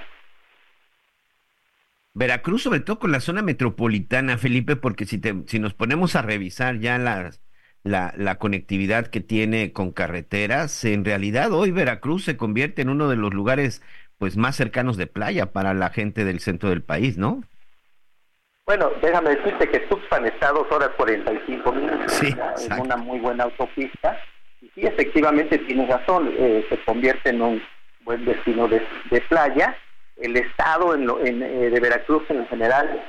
Veracruz, 2.13 2.63
sobre 2.63 2.79
todo 2.79 2.99
con 2.99 3.11
la 3.11 3.19
zona 3.19 3.41
metropolitana, 3.41 4.37
Felipe, 4.37 4.75
porque 4.75 5.05
si, 5.05 5.17
te, 5.17 5.33
si 5.47 5.59
nos 5.59 5.73
ponemos 5.73 6.15
a 6.15 6.21
revisar 6.21 6.77
ya 6.79 6.97
la, 6.97 7.31
la 7.83 8.35
conectividad 8.37 9.07
que 9.07 9.19
tiene 9.19 9.73
con 9.73 9.91
carreteras, 9.91 10.85
en 10.85 11.05
realidad 11.05 11.51
hoy 11.51 11.71
Veracruz 11.71 12.23
se 12.23 12.37
convierte 12.37 12.83
en 12.83 12.89
uno 12.89 13.09
de 13.09 13.15
los 13.15 13.33
lugares 13.33 13.81
pues 14.17 14.37
más 14.37 14.55
cercanos 14.55 14.95
de 14.95 15.07
playa 15.07 15.51
para 15.51 15.73
la 15.73 15.89
gente 15.89 16.23
del 16.23 16.39
centro 16.39 16.69
del 16.69 16.83
país, 16.83 17.17
¿no? 17.17 17.41
Bueno, 18.65 18.91
déjame 19.01 19.31
decirte 19.31 19.67
que 19.67 19.79
Tuxpan 19.81 20.25
está 20.25 20.49
a 20.49 20.53
dos 20.53 20.71
horas 20.71 20.91
45 20.95 21.71
minutos, 21.73 22.11
sí, 22.13 22.33
es 22.55 22.69
una 22.79 22.95
muy 22.95 23.19
buena 23.19 23.43
autopista, 23.43 24.17
y 24.61 24.69
sí, 24.69 24.81
efectivamente 24.85 25.57
tienes 25.57 25.89
razón, 25.89 26.33
eh, 26.37 26.65
se 26.69 26.77
convierte 26.85 27.31
en 27.31 27.41
un 27.41 27.61
buen 28.05 28.23
destino 28.23 28.69
de, 28.69 28.81
de 29.11 29.21
playa, 29.21 29.75
el 30.23 30.37
Estado 30.37 30.95
en 30.95 31.43
eh, 31.43 31.69
de 31.69 31.79
Veracruz 31.81 32.23
en 32.29 32.47
general 32.47 33.03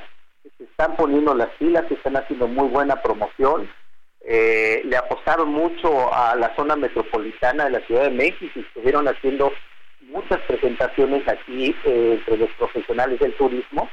se 0.57 0.65
están 0.65 0.95
poniendo 0.97 1.33
las 1.33 1.49
pilas, 1.57 1.85
se 1.87 1.93
están 1.93 2.17
haciendo 2.17 2.47
muy 2.47 2.67
buena 2.67 3.01
promoción. 3.01 3.69
Eh, 4.21 4.81
le 4.83 4.97
apostaron 4.97 5.49
mucho 5.49 6.13
a 6.13 6.35
la 6.35 6.53
zona 6.55 6.75
metropolitana 6.75 7.65
de 7.65 7.71
la 7.71 7.79
Ciudad 7.81 8.03
de 8.03 8.09
México 8.09 8.51
y 8.55 8.59
estuvieron 8.59 9.07
haciendo 9.07 9.51
muchas 10.01 10.39
presentaciones 10.41 11.27
aquí 11.27 11.73
eh, 11.85 12.19
entre 12.19 12.37
los 12.37 12.49
profesionales 12.57 13.19
del 13.19 13.33
turismo 13.35 13.89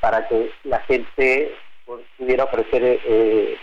para 0.00 0.26
que 0.28 0.50
la 0.64 0.80
gente 0.80 1.54
pues, 1.84 2.00
pudiera 2.16 2.44
ofrecer 2.44 2.82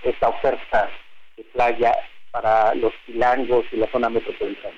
esta 0.03 0.29
oferta 0.29 0.87
de 1.35 1.43
playa 1.45 1.95
para 2.29 2.75
los 2.75 2.93
pilangos 3.07 3.65
y 3.71 3.77
la 3.77 3.91
zona 3.91 4.09
metropolitana. 4.09 4.75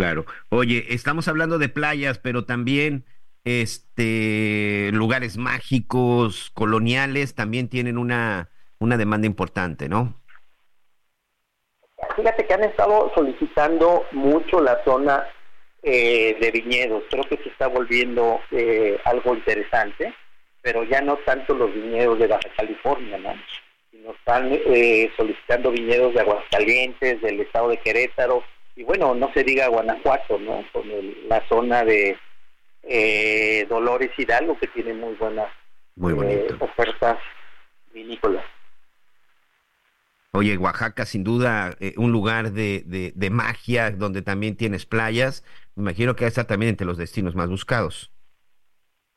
Claro. 0.00 0.24
Oye, 0.48 0.86
estamos 0.88 1.28
hablando 1.28 1.58
de 1.58 1.68
playas, 1.68 2.18
pero 2.18 2.46
también 2.46 3.04
este 3.44 4.88
lugares 4.92 5.36
mágicos, 5.36 6.50
coloniales, 6.54 7.34
también 7.34 7.68
tienen 7.68 7.98
una, 7.98 8.48
una 8.78 8.96
demanda 8.96 9.26
importante, 9.26 9.90
¿no? 9.90 10.14
Fíjate 12.16 12.46
que 12.46 12.54
han 12.54 12.64
estado 12.64 13.12
solicitando 13.14 14.06
mucho 14.12 14.62
la 14.62 14.82
zona 14.84 15.26
eh, 15.82 16.34
de 16.40 16.50
viñedos. 16.50 17.02
Creo 17.10 17.24
que 17.24 17.36
se 17.36 17.50
está 17.50 17.68
volviendo 17.68 18.40
eh, 18.52 18.98
algo 19.04 19.34
interesante, 19.34 20.14
pero 20.62 20.82
ya 20.84 21.02
no 21.02 21.18
tanto 21.26 21.54
los 21.54 21.74
viñedos 21.74 22.18
de 22.18 22.26
Baja 22.26 22.48
California, 22.56 23.18
¿no? 23.18 23.34
Sino 23.90 24.12
están 24.12 24.48
eh, 24.50 25.12
solicitando 25.18 25.70
viñedos 25.70 26.14
de 26.14 26.20
Aguascalientes, 26.20 27.20
del 27.20 27.40
estado 27.40 27.68
de 27.68 27.76
Querétaro, 27.76 28.42
y 28.80 28.82
bueno, 28.82 29.14
no 29.14 29.30
se 29.34 29.44
diga 29.44 29.68
Guanajuato, 29.68 30.38
¿no? 30.38 30.64
Con 30.72 30.84
la 31.28 31.46
zona 31.50 31.84
de 31.84 32.16
eh, 32.82 33.66
Dolores 33.68 34.10
Hidalgo, 34.16 34.58
que 34.58 34.68
tiene 34.68 34.94
muy 34.94 35.14
buenas 35.16 35.48
muy 35.96 36.14
eh, 36.26 36.48
ofertas 36.58 37.18
vinícolas. 37.92 38.42
Oye, 40.32 40.56
Oaxaca, 40.56 41.04
sin 41.04 41.24
duda, 41.24 41.76
eh, 41.78 41.92
un 41.98 42.10
lugar 42.10 42.52
de, 42.52 43.12
de, 43.14 43.30
magia 43.30 43.90
donde 43.90 44.22
también 44.22 44.56
tienes 44.56 44.86
playas. 44.86 45.44
Me 45.74 45.82
imagino 45.82 46.16
que 46.16 46.24
está 46.24 46.46
también 46.46 46.70
entre 46.70 46.86
los 46.86 46.96
destinos 46.96 47.34
más 47.34 47.50
buscados. 47.50 48.10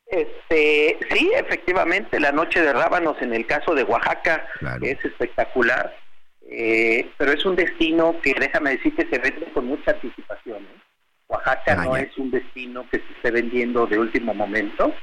Este, 0.04 0.98
sí, 1.10 1.32
efectivamente, 1.34 2.20
la 2.20 2.32
noche 2.32 2.60
de 2.60 2.74
rábanos 2.74 3.16
en 3.22 3.32
el 3.32 3.46
caso 3.46 3.74
de 3.74 3.84
Oaxaca 3.84 4.46
es 4.82 5.02
espectacular. 5.02 6.03
Eh, 6.46 7.10
pero 7.16 7.32
es 7.32 7.44
un 7.44 7.56
destino 7.56 8.16
que 8.22 8.34
déjame 8.38 8.72
decir 8.72 8.94
que 8.94 9.06
se 9.06 9.18
vende 9.18 9.46
con 9.52 9.66
mucha 9.66 9.92
anticipación. 9.92 10.62
¿eh? 10.62 10.80
Oaxaca 11.28 11.76
ah, 11.78 11.84
no 11.84 11.96
es 11.96 12.16
un 12.18 12.30
destino 12.30 12.88
que 12.90 12.98
se 12.98 13.12
esté 13.16 13.30
vendiendo 13.30 13.86
de 13.86 13.98
último 13.98 14.34
momento, 14.34 14.94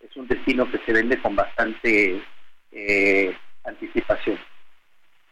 es 0.00 0.14
un 0.16 0.26
destino 0.28 0.70
que 0.70 0.78
se 0.84 0.92
vende 0.92 1.20
con 1.20 1.34
bastante 1.34 2.20
eh, 2.72 3.36
anticipación. 3.64 4.38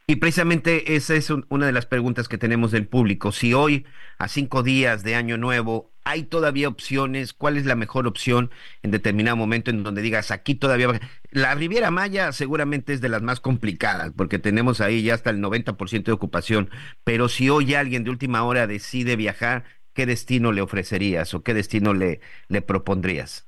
Y 0.07 0.17
precisamente 0.17 0.97
esa 0.97 1.15
es 1.15 1.31
una 1.31 1.67
de 1.67 1.73
las 1.73 1.85
preguntas 1.85 2.29
que 2.29 2.39
tenemos 2.39 2.71
del 2.71 2.87
público. 2.87 3.31
Si 3.31 3.53
hoy, 3.53 3.85
a 4.17 4.29
cinco 4.29 4.63
días 4.63 5.05
de 5.05 5.15
Año 5.15 5.37
Nuevo, 5.37 5.91
hay 6.09 6.23
todavía 6.23 6.69
opciones, 6.69 7.35
¿cuál 7.35 7.59
es 7.59 7.67
la 7.67 7.75
mejor 7.75 8.07
opción 8.07 8.51
en 8.83 8.91
determinado 8.91 9.37
momento 9.37 9.71
en 9.71 9.83
donde 9.83 10.01
digas, 10.01 10.31
aquí 10.31 10.55
todavía... 10.55 10.89
La 11.31 11.55
Riviera 11.55 11.91
Maya 11.91 12.33
seguramente 12.33 12.95
es 12.95 13.03
de 13.03 13.11
las 13.11 13.21
más 13.21 13.41
complicadas, 13.41 14.13
porque 14.17 14.39
tenemos 14.39 14.81
ahí 14.81 15.03
ya 15.03 15.13
hasta 15.13 15.29
el 15.29 15.43
90% 15.43 16.05
de 16.05 16.13
ocupación, 16.13 16.71
pero 17.05 17.29
si 17.29 17.51
hoy 17.51 17.75
alguien 17.75 18.05
de 18.05 18.11
última 18.11 18.43
hora 18.45 18.67
decide 18.67 19.17
viajar, 19.17 19.65
¿qué 19.93 20.07
destino 20.07 20.51
le 20.51 20.63
ofrecerías 20.63 21.35
o 21.35 21.43
qué 21.43 21.53
destino 21.53 21.93
le, 21.93 22.21
le 22.49 22.63
propondrías? 22.63 23.47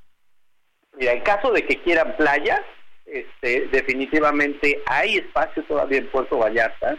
Mira, 0.98 1.14
en 1.14 1.22
caso 1.22 1.52
de 1.52 1.64
que 1.64 1.80
quieran 1.80 2.14
playa, 2.18 2.62
este, 3.06 3.68
definitivamente 3.68 4.82
hay 4.84 5.16
espacio 5.16 5.64
todavía 5.64 6.00
en 6.00 6.10
Puerto 6.10 6.36
Vallarta. 6.36 6.98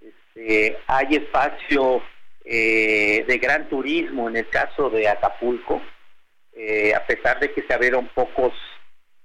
Este, 0.00 0.78
hay 0.86 1.16
espacio 1.16 2.02
eh, 2.44 3.24
de 3.26 3.38
gran 3.38 3.68
turismo 3.68 4.28
en 4.28 4.36
el 4.36 4.48
caso 4.48 4.90
de 4.90 5.08
Acapulco, 5.08 5.80
eh, 6.52 6.94
a 6.94 7.04
pesar 7.06 7.40
de 7.40 7.52
que 7.52 7.62
se 7.62 7.72
abrieron 7.72 8.08
pocos, 8.08 8.52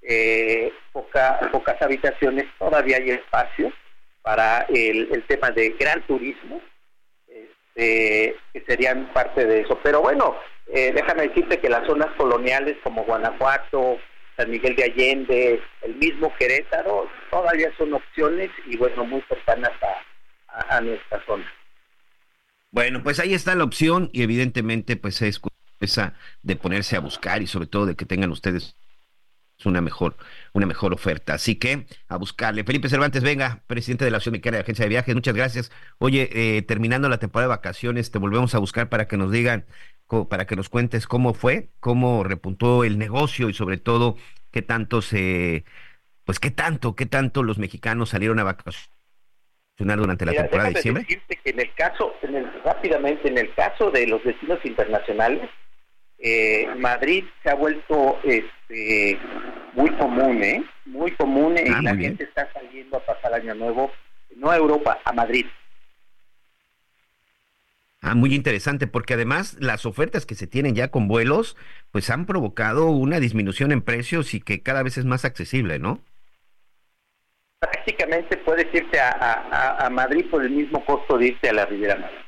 eh, 0.01 0.71
pocas 0.93 1.81
habitaciones, 1.81 2.45
todavía 2.57 2.97
hay 2.97 3.11
espacio 3.11 3.71
para 4.21 4.65
el, 4.69 5.23
tema 5.27 5.51
de 5.51 5.71
gran 5.71 6.01
turismo, 6.07 6.61
este, 7.27 8.35
que 8.53 8.61
serían 8.67 9.11
parte 9.13 9.45
de 9.45 9.61
eso. 9.61 9.77
Pero 9.83 10.01
bueno, 10.01 10.37
déjame 10.67 11.27
decirte 11.27 11.59
que 11.59 11.69
las 11.69 11.85
zonas 11.85 12.09
coloniales 12.17 12.77
como 12.83 13.03
Guanajuato, 13.03 13.99
San 14.39 14.51
Miguel 14.51 14.73
de 14.77 14.83
Allende, 14.85 15.61
el 15.81 15.95
mismo 15.95 16.33
Querétaro, 16.37 17.09
todavía 17.29 17.73
son 17.77 17.93
opciones 17.93 18.49
y 18.67 18.77
bueno, 18.77 19.03
muy 19.03 19.21
cercanas 19.27 19.71
a, 20.47 20.79
nuestra 20.79 21.21
zona. 21.25 21.45
Bueno, 22.71 23.03
pues 23.03 23.19
ahí 23.19 23.33
está 23.33 23.55
la 23.55 23.63
opción 23.63 24.09
y 24.13 24.21
evidentemente 24.21 24.95
pues 24.95 25.21
es 25.21 25.41
esa 25.79 26.13
de 26.43 26.55
ponerse 26.55 26.95
a 26.95 26.99
buscar 26.99 27.41
y 27.41 27.47
sobre 27.47 27.67
todo 27.67 27.85
de 27.85 27.95
que 27.95 28.05
tengan 28.05 28.31
ustedes 28.31 28.75
una 29.65 29.81
mejor, 29.81 30.15
una 30.53 30.65
mejor 30.65 30.93
oferta. 30.93 31.33
Así 31.33 31.55
que 31.55 31.85
a 32.07 32.17
buscarle. 32.17 32.63
Felipe 32.63 32.89
Cervantes, 32.89 33.23
venga, 33.23 33.63
presidente 33.67 34.05
de 34.05 34.11
la 34.11 34.17
Asociación 34.17 34.33
Mexicana 34.33 34.57
de 34.57 34.63
Agencia 34.63 34.85
de 34.85 34.89
Viajes, 34.89 35.15
muchas 35.15 35.35
gracias. 35.35 35.71
Oye, 35.97 36.29
eh, 36.31 36.61
terminando 36.61 37.09
la 37.09 37.17
temporada 37.19 37.47
de 37.47 37.57
vacaciones, 37.57 38.11
te 38.11 38.19
volvemos 38.19 38.55
a 38.55 38.59
buscar 38.59 38.89
para 38.89 39.07
que 39.07 39.17
nos 39.17 39.31
digan 39.31 39.65
para 40.29 40.47
que 40.47 40.55
nos 40.55 40.69
cuentes 40.69 41.05
cómo 41.07 41.33
fue, 41.35 41.69
cómo 41.79 42.23
repuntó 42.23 42.83
el 42.83 42.97
negocio 42.97 43.49
y 43.49 43.53
sobre 43.53 43.77
todo 43.77 44.17
qué 44.51 44.63
tanto 44.63 45.01
se, 45.03 45.65
pues 46.25 46.39
qué 46.39 46.51
tanto, 46.51 46.95
qué 46.95 47.05
tanto 47.05 47.43
los 47.43 47.59
mexicanos 47.59 48.09
salieron 48.09 48.39
a 48.39 48.43
durante 49.79 50.25
la 50.25 50.33
temporada 50.33 50.69
de 50.69 50.75
diciembre. 50.75 51.03
Decirte 51.03 51.39
que 51.43 51.49
en 51.51 51.59
el 51.59 51.73
caso, 51.73 52.13
en 52.21 52.35
el, 52.35 52.63
rápidamente, 52.63 53.27
en 53.27 53.37
el 53.37 53.53
caso 53.53 53.91
de 53.91 54.07
los 54.07 54.23
destinos 54.23 54.59
internacionales, 54.65 55.49
eh, 56.19 56.67
Madrid 56.77 57.23
se 57.43 57.49
ha 57.49 57.55
vuelto 57.55 58.19
este, 58.23 59.17
muy 59.73 59.89
común, 59.91 60.43
¿eh? 60.43 60.63
Muy 60.85 61.11
común 61.11 61.55
y 61.57 61.69
ah, 61.69 61.81
la 61.81 61.95
gente 61.95 62.25
está 62.25 62.51
saliendo 62.51 62.97
a 62.97 63.05
pasar 63.05 63.33
año 63.33 63.55
nuevo, 63.55 63.91
no 64.35 64.51
a 64.51 64.57
Europa, 64.57 64.99
a 65.05 65.13
Madrid. 65.13 65.45
Ah, 68.01 68.15
muy 68.15 68.33
interesante, 68.33 68.87
porque 68.87 69.13
además 69.13 69.57
las 69.59 69.85
ofertas 69.85 70.25
que 70.25 70.35
se 70.35 70.47
tienen 70.47 70.73
ya 70.73 70.89
con 70.89 71.07
vuelos, 71.07 71.57
pues 71.91 72.09
han 72.09 72.25
provocado 72.25 72.89
una 72.91 73.19
disminución 73.19 73.71
en 73.71 73.81
precios 73.81 74.33
y 74.33 74.41
que 74.41 74.61
cada 74.61 74.83
vez 74.83 74.97
es 74.97 75.05
más 75.05 75.25
accesible, 75.25 75.79
¿no? 75.79 76.01
Prácticamente 77.59 78.37
puedes 78.37 78.73
irte 78.73 78.99
a, 78.99 79.85
a, 79.85 79.89
Madrid 79.89 80.25
por 80.31 80.43
el 80.43 80.51
mismo 80.51 80.83
costo 80.85 81.17
de 81.17 81.27
irte 81.27 81.49
a 81.49 81.53
la 81.53 81.65
Riviera 81.65 81.95
Maya. 81.95 82.25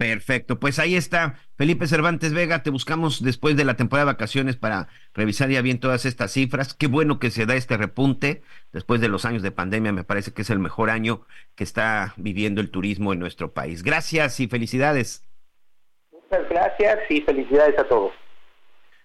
Perfecto, 0.00 0.58
pues 0.58 0.78
ahí 0.78 0.96
está. 0.96 1.34
Felipe 1.58 1.86
Cervantes 1.86 2.32
Vega, 2.32 2.62
te 2.62 2.70
buscamos 2.70 3.22
después 3.22 3.54
de 3.54 3.66
la 3.66 3.76
temporada 3.76 4.06
de 4.06 4.12
vacaciones 4.12 4.56
para 4.56 4.88
revisar 5.12 5.50
ya 5.50 5.60
bien 5.60 5.78
todas 5.78 6.06
estas 6.06 6.32
cifras. 6.32 6.72
Qué 6.72 6.86
bueno 6.86 7.18
que 7.18 7.30
se 7.30 7.44
da 7.44 7.54
este 7.54 7.76
repunte 7.76 8.40
después 8.72 9.02
de 9.02 9.08
los 9.08 9.26
años 9.26 9.42
de 9.42 9.50
pandemia. 9.50 9.92
Me 9.92 10.04
parece 10.04 10.32
que 10.32 10.40
es 10.40 10.48
el 10.48 10.58
mejor 10.58 10.88
año 10.88 11.26
que 11.54 11.64
está 11.64 12.14
viviendo 12.16 12.62
el 12.62 12.70
turismo 12.70 13.12
en 13.12 13.18
nuestro 13.18 13.52
país. 13.52 13.82
Gracias 13.82 14.40
y 14.40 14.48
felicidades. 14.48 15.22
Muchas 16.12 16.48
gracias 16.48 17.00
y 17.10 17.20
felicidades 17.20 17.78
a 17.78 17.86
todos. 17.86 18.12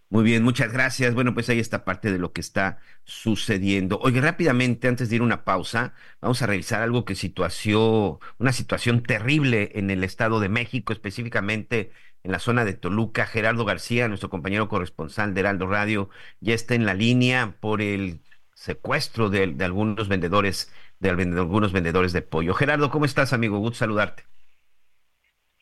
Muy 0.09 0.23
bien, 0.23 0.43
muchas 0.43 0.71
gracias. 0.71 1.13
Bueno, 1.13 1.33
pues 1.33 1.49
ahí 1.49 1.59
está 1.59 1.83
parte 1.83 2.11
de 2.11 2.19
lo 2.19 2.31
que 2.31 2.39
está 2.41 2.79
sucediendo. 3.03 3.99
Oye, 3.99 4.21
rápidamente, 4.21 4.87
antes 4.87 5.09
de 5.09 5.15
ir 5.17 5.21
a 5.21 5.25
una 5.25 5.43
pausa, 5.43 5.93
vamos 6.21 6.41
a 6.41 6.45
revisar 6.47 6.81
algo 6.81 7.05
que 7.05 7.15
situació, 7.15 8.19
una 8.37 8.53
situación 8.53 9.01
terrible 9.03 9.71
en 9.75 9.89
el 9.89 10.03
Estado 10.03 10.39
de 10.39 10.47
México, 10.49 10.93
específicamente 10.93 11.91
en 12.23 12.31
la 12.31 12.39
zona 12.39 12.65
de 12.65 12.73
Toluca. 12.73 13.25
Gerardo 13.25 13.65
García, 13.65 14.07
nuestro 14.07 14.29
compañero 14.29 14.69
corresponsal 14.69 15.33
de 15.33 15.39
Heraldo 15.41 15.67
Radio, 15.67 16.09
ya 16.39 16.53
está 16.53 16.75
en 16.75 16.85
la 16.85 16.93
línea 16.93 17.57
por 17.59 17.81
el 17.81 18.21
secuestro 18.53 19.29
de, 19.29 19.47
de 19.47 19.65
algunos 19.65 20.07
vendedores, 20.07 20.71
de 20.99 21.09
algunos 21.09 21.73
vendedores 21.73 22.13
de 22.13 22.21
pollo. 22.21 22.53
Gerardo, 22.53 22.89
¿cómo 22.91 23.05
estás, 23.05 23.33
amigo? 23.33 23.57
Gusto 23.59 23.79
saludarte. 23.79 24.23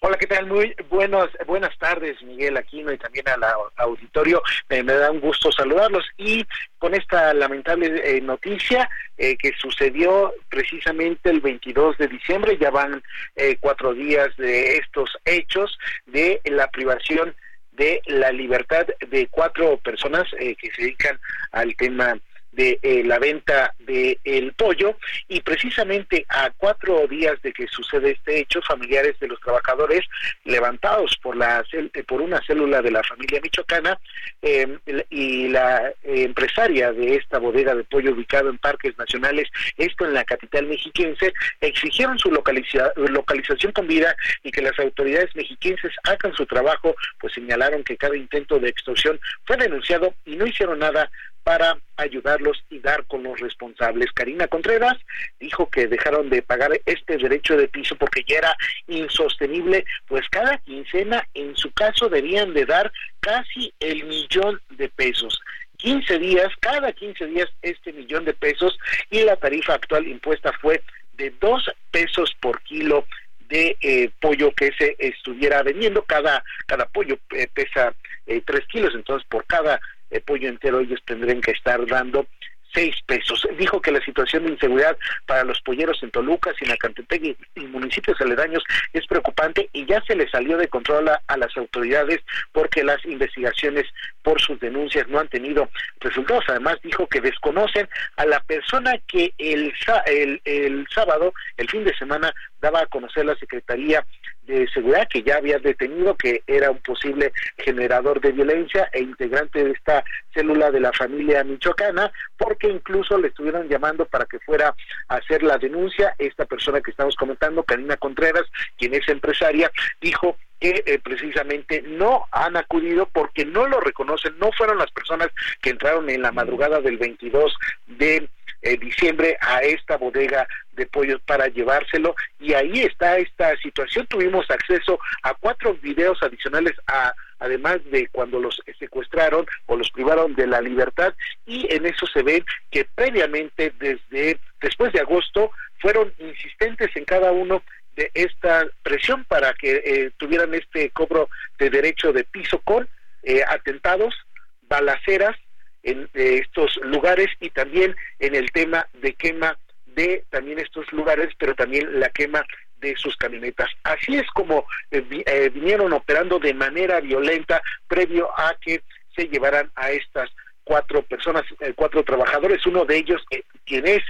Hola, 0.06 0.18
¿qué 0.18 0.28
tal? 0.28 0.48
Muy 0.48 0.76
buenos, 0.90 1.30
buenas 1.48 1.78
tardes, 1.78 2.22
Miguel 2.24 2.58
Aquino, 2.58 2.92
y 2.92 2.98
también 2.98 3.26
al 3.30 3.42
auditorio. 3.78 4.44
me 4.70 4.84
da 4.84 5.10
un 5.10 5.22
gusto 5.22 5.50
saludarlos. 5.50 6.04
Y 6.18 6.46
con 6.78 6.94
esta 6.94 7.34
lamentable 7.34 8.02
eh, 8.04 8.20
noticia 8.20 8.90
eh, 9.18 9.38
que 9.38 9.54
sucedió 9.58 10.34
precisamente 10.50 11.30
el 11.30 11.40
22 11.40 11.98
de 11.98 12.10
diciembre, 12.10 12.58
ya 12.60 12.70
van 12.70 13.02
eh, 13.38 13.56
cuatro 13.62 13.94
días 13.94 14.36
de 14.36 14.76
estos 14.76 15.10
hechos 15.24 15.80
de 16.06 16.42
la 16.44 16.70
privación 16.70 17.34
de 17.72 18.02
la 18.06 18.34
libertad 18.34 18.86
de 19.10 19.28
cuatro 19.32 19.78
personas 19.78 20.26
que 20.38 20.70
se 20.76 20.82
dedican 20.82 21.18
al 21.54 21.74
tema 21.78 22.20
de 22.54 22.80
eh, 22.82 23.04
la 23.04 23.20
venta 23.20 23.74
del 23.80 24.18
el 24.24 24.54
pollo 24.54 24.98
y 25.28 25.42
precisamente 25.42 26.26
a 26.30 26.52
cuatro 26.56 27.08
días 27.08 27.42
de 27.42 27.52
que 27.52 27.68
sucede 27.68 28.12
este 28.12 28.40
hecho, 28.40 28.62
familiares 28.62 29.20
de 29.20 29.28
los 29.28 29.40
trabajadores 29.40 30.02
levantados 30.46 31.18
por 31.22 31.36
la 31.36 31.64
eh, 31.72 32.04
por 32.08 32.22
una 32.22 32.40
célula 32.46 32.82
de 32.82 32.92
la 32.92 33.04
familia 33.04 33.40
michoacana 33.42 34.00
em, 34.42 34.80
y 35.10 35.48
la 35.50 35.92
empresaria 36.04 36.92
de 36.92 37.16
esta 37.16 37.40
bodega 37.40 37.76
de 37.76 37.84
pollo 37.84 38.12
ubicado 38.12 38.50
en 38.50 38.58
parques 38.58 38.98
nacionales, 38.98 39.50
esto 39.78 40.06
en 40.06 40.14
la 40.14 40.24
capital 40.24 40.68
mexiquense, 40.68 41.34
exigieron 41.62 42.18
su 42.20 42.32
localización 42.32 43.72
con 43.72 43.88
vida 43.88 44.16
y 44.44 44.52
que 44.52 44.62
las 44.62 44.78
autoridades 44.80 45.36
mexiquenses 45.36 45.92
hagan 46.04 46.34
su 46.34 46.46
trabajo, 46.46 46.96
pues 47.20 47.34
señalaron 47.34 47.84
que 47.84 47.98
cada 47.98 48.16
intento 48.16 48.60
de 48.60 48.70
extorsión 48.70 49.20
fue 49.46 49.58
denunciado 49.58 50.14
y 50.26 50.36
no 50.36 50.46
hicieron 50.46 50.80
nada 50.80 51.10
para 51.44 51.78
ayudarlos 51.98 52.64
y 52.70 52.80
dar 52.80 53.06
con 53.06 53.24
los 53.24 53.40
responsables. 53.40 54.12
Karina 54.14 54.48
Contreras 54.48 54.98
dijo 55.40 55.70
que 55.70 55.88
dejaron 55.88 56.30
de 56.30 56.42
pagar 56.42 56.72
este 56.86 57.18
derecho 57.18 57.58
de 57.58 57.68
piso 57.68 57.96
porque 57.96 58.24
ya 58.28 58.38
era 58.38 58.56
insostenible, 58.88 59.86
pues 60.08 60.28
cada 60.30 60.58
quincena 60.60 61.28
en 61.34 61.56
su 61.56 61.72
caso 61.72 62.10
debían 62.10 62.54
de 62.54 62.66
dar 62.66 62.92
casi 63.20 63.74
el 63.80 64.06
millón 64.06 64.62
de 64.72 64.90
pesos. 64.90 65.40
15 65.78 66.20
días, 66.20 66.48
cada 66.62 66.94
15 66.94 67.26
días 67.28 67.50
este 67.62 67.92
millón 67.92 68.24
de 68.24 68.34
pesos 68.34 68.78
y 69.10 69.22
la 69.22 69.36
tarifa 69.36 69.74
actual 69.74 70.08
impuesta 70.08 70.54
fue 70.62 70.82
de 71.18 71.32
2 71.42 71.72
pesos 71.92 72.34
por 72.40 72.62
kilo 72.62 73.06
de 73.50 73.78
eh, 73.82 74.10
pollo 74.20 74.52
que 74.54 74.72
se 74.78 74.96
estuviera 74.98 75.62
vendiendo. 75.62 76.04
Cada, 76.04 76.44
cada 76.68 76.86
pollo 76.86 77.20
eh, 77.32 77.48
pesa 77.54 77.94
eh, 78.26 78.42
3 78.46 78.66
kilos, 78.68 78.96
entonces 78.96 79.28
por 79.30 79.46
cada 79.46 79.80
el 80.14 80.22
pollo 80.22 80.50
entero 80.50 80.80
ellos 80.80 81.02
tendrían 81.06 81.42
que 81.42 81.52
estar 81.52 81.86
dando 81.88 82.28
seis 82.74 82.96
pesos. 83.06 83.48
Dijo 83.58 83.82
que 83.82 83.92
la 83.92 84.04
situación 84.04 84.46
de 84.46 84.52
inseguridad 84.52 84.98
para 85.26 85.44
los 85.44 85.62
polleros 85.62 86.02
en 86.02 86.12
Toluca, 86.12 86.54
Sinacantetec 86.58 87.38
y 87.56 87.62
municipios 87.68 88.20
aledaños 88.20 88.64
es 88.94 89.06
preocupante 89.08 89.70
y 89.74 89.86
ya 89.86 90.02
se 90.02 90.16
le 90.16 90.30
salió 90.30 90.58
de 90.58 90.68
control 90.68 91.10
a, 91.10 91.38
las 91.38 91.56
autoridades 91.58 92.20
porque 92.52 92.84
las 92.84 93.04
investigaciones 93.06 93.86
por 94.22 94.42
sus 94.42 94.60
denuncias 94.60 95.08
no 95.08 95.20
han 95.20 95.28
tenido 95.28 95.70
resultados. 96.00 96.46
Además 96.48 96.78
dijo 96.84 97.08
que 97.08 97.22
desconocen 97.22 97.88
a 98.16 98.26
la 98.26 98.40
persona 98.42 98.94
que 99.08 99.34
el, 99.38 99.74
el, 100.06 100.42
el 100.46 100.88
sábado, 100.94 101.34
el 101.58 101.70
fin 101.70 101.84
de 101.84 101.96
semana, 101.96 102.34
daba 102.62 102.82
a 102.82 102.86
conocer 102.88 103.26
la 103.26 103.36
Secretaría 103.36 104.06
de 104.46 104.68
seguridad 104.70 105.08
que 105.08 105.24
ya 105.24 105.38
había 105.38 105.60
detenido 105.60 106.16
que 106.16 106.44
era 106.48 106.72
un 106.72 106.80
posible 106.80 107.32
generador 107.58 108.20
de 108.20 108.32
violencia 108.32 108.90
e 108.92 109.02
integrante 109.02 109.64
de 109.64 109.72
esta 109.72 110.04
célula 110.34 110.72
de 110.72 110.80
la 110.80 110.92
familia 110.92 111.44
michoacana 111.44 112.12
porque 112.38 112.68
incluso 112.70 113.18
le 113.18 113.30
estuvieron 113.30 113.70
llamando 113.70 114.06
para 114.06 114.26
que 114.26 114.40
fuera 114.40 114.76
a 115.08 115.16
hacer 115.16 115.44
la 115.44 115.58
denuncia. 115.58 116.16
Esta 116.18 116.46
persona 116.46 116.82
que 116.82 116.92
estamos 116.92 117.16
comentando 117.16 117.64
Karina 117.64 117.98
Contreras 117.98 118.44
quien 118.78 118.94
es 118.94 119.08
empresaria 119.08 119.72
dijo 120.02 120.38
que 120.60 120.84
eh, 120.86 121.00
precisamente 121.04 121.82
no 121.82 122.28
han 122.32 122.56
acudido 122.58 123.08
porque 123.12 123.46
no 123.46 123.68
lo 123.68 123.80
reconocen, 123.80 124.38
no 124.40 124.50
fueron 124.58 124.78
las 124.78 124.92
personas 124.92 125.30
que 125.62 125.72
entraron 125.72 126.10
en 126.10 126.22
la 126.22 126.32
madrugada 126.32 126.80
del 126.80 126.98
22 126.98 127.54
de 127.88 128.30
eh, 128.62 128.78
diciembre 128.78 129.38
a 129.42 129.60
esta 129.60 129.98
bodega 129.98 130.48
de 130.76 130.86
pollos 130.86 131.22
para 131.22 131.48
llevárselo 131.48 132.16
y 132.40 132.54
ahí 132.54 132.82
está 132.82 133.18
esta 133.18 133.56
situación. 133.58 134.08
Tuvimos 134.08 134.50
acceso 134.50 135.00
a 135.24 135.34
cuatro 135.34 135.76
videos 135.76 136.22
adicionales 136.22 136.74
a 136.88 137.14
además 137.40 137.80
de 137.92 138.08
cuando 138.08 138.40
los 138.40 138.62
secuestraron 138.80 139.46
o 139.66 139.76
los 139.76 139.92
privaron 139.92 140.34
de 140.34 140.48
la 140.48 140.62
libertad 140.62 141.14
y 141.46 141.68
en 141.74 141.86
eso 141.86 142.08
se 142.08 142.24
ve 142.24 142.44
que 142.72 142.86
previamente 142.96 143.74
desde 143.80 144.40
después 144.62 144.94
de 144.94 145.02
agosto 145.02 145.52
fueron 145.80 146.14
insistentes 146.20 146.90
en 146.96 147.04
cada 147.04 147.34
uno 147.34 147.62
de 147.98 148.10
esta 148.14 148.66
presión 148.82 149.26
para 149.26 149.54
que 149.54 149.84
eh, 149.86 150.12
tuvieran 150.18 150.54
este 150.54 150.90
cobro 150.92 151.30
de 151.60 151.70
derecho 151.70 152.14
de 152.14 152.24
piso 152.24 152.60
con 152.60 152.88
eh, 153.24 153.44
atentados, 153.48 154.16
balaceras 154.64 155.36
en 155.84 156.10
estos 156.14 156.78
lugares 156.78 157.28
y 157.42 157.50
también 157.50 157.94
en 158.20 158.36
el 158.36 158.52
tema 158.52 158.88
de 159.02 159.14
quema 159.14 159.58
de 159.96 160.24
también 160.30 160.60
estos 160.60 160.92
lugares, 160.92 161.30
pero 161.38 161.56
también 161.56 162.00
la 162.00 162.10
quema 162.10 162.46
de 162.84 162.96
sus 162.98 163.16
camionetas. 163.18 163.70
Así 163.84 164.16
es 164.16 164.28
como 164.32 164.66
eh, 164.92 165.04
eh, 165.26 165.50
vinieron 165.52 165.94
operando 165.94 166.38
de 166.38 166.54
manera 166.54 167.00
violenta 167.00 167.62
previo 167.88 168.30
a 168.38 168.56
que 168.62 168.84
se 169.16 169.28
llevaran 169.28 169.72
a 169.76 169.90
estas 169.92 170.30
cuatro 170.64 171.02
personas, 171.02 171.44
eh, 171.62 171.74
cuatro 171.76 172.04
trabajadores, 172.04 172.66
uno 172.68 172.86
de 172.86 172.98
ellos 172.98 173.22
quien 173.66 173.88
es 173.88 174.04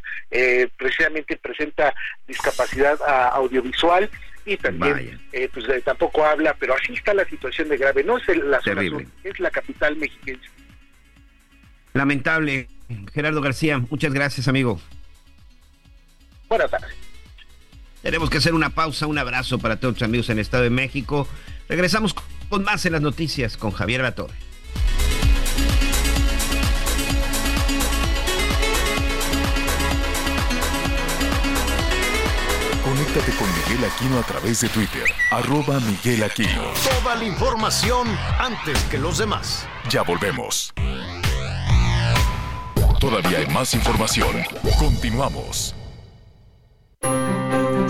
precisamente 0.77 1.37
presenta 1.37 1.93
discapacidad 2.27 2.99
ah, 3.05 3.29
audiovisual 3.35 4.09
y 4.45 4.57
también 4.57 5.19
pues 5.53 5.83
tampoco 5.83 6.25
habla, 6.25 6.55
pero 6.59 6.75
así 6.75 6.93
está 6.93 7.13
la 7.13 7.25
situación 7.25 7.69
de 7.69 7.77
grave, 7.77 8.03
no 8.03 8.17
es 8.17 8.27
la 8.37 8.59
zona 8.61 8.83
sur, 8.87 9.05
es 9.23 9.39
la 9.39 9.51
capital 9.51 9.95
mexicana. 9.95 10.39
Lamentable, 11.93 12.67
Gerardo 13.13 13.41
García, 13.41 13.77
muchas 13.77 14.13
gracias 14.13 14.47
amigo. 14.47 14.79
Buenas 16.53 16.69
tardes. 16.69 16.91
Tenemos 18.03 18.29
que 18.29 18.37
hacer 18.37 18.53
una 18.53 18.69
pausa, 18.69 19.07
un 19.07 19.17
abrazo 19.17 19.57
para 19.57 19.77
todos 19.77 19.95
los 19.95 20.03
amigos 20.03 20.29
en 20.29 20.33
el 20.33 20.41
Estado 20.41 20.61
de 20.61 20.69
México. 20.69 21.27
Regresamos 21.67 22.13
con 22.47 22.63
más 22.63 22.85
en 22.85 22.91
las 22.91 23.01
noticias 23.01 23.57
con 23.57 23.71
Javier 23.71 24.01
Latorre. 24.01 24.35
Conéctate 32.83 33.31
con 33.31 33.47
Miguel 33.57 33.89
Aquino 33.91 34.19
a 34.19 34.23
través 34.23 34.61
de 34.61 34.69
Twitter, 34.69 35.05
arroba 35.31 35.79
Miguel 35.79 36.21
Aquino. 36.21 36.65
Toda 37.01 37.15
la 37.15 37.23
información 37.23 38.07
antes 38.37 38.79
que 38.91 38.99
los 38.99 39.17
demás. 39.17 39.67
Ya 39.89 40.03
volvemos. 40.03 40.71
Todavía 42.99 43.39
hay 43.39 43.47
más 43.47 43.73
información. 43.73 44.35
Continuamos. 44.77 45.73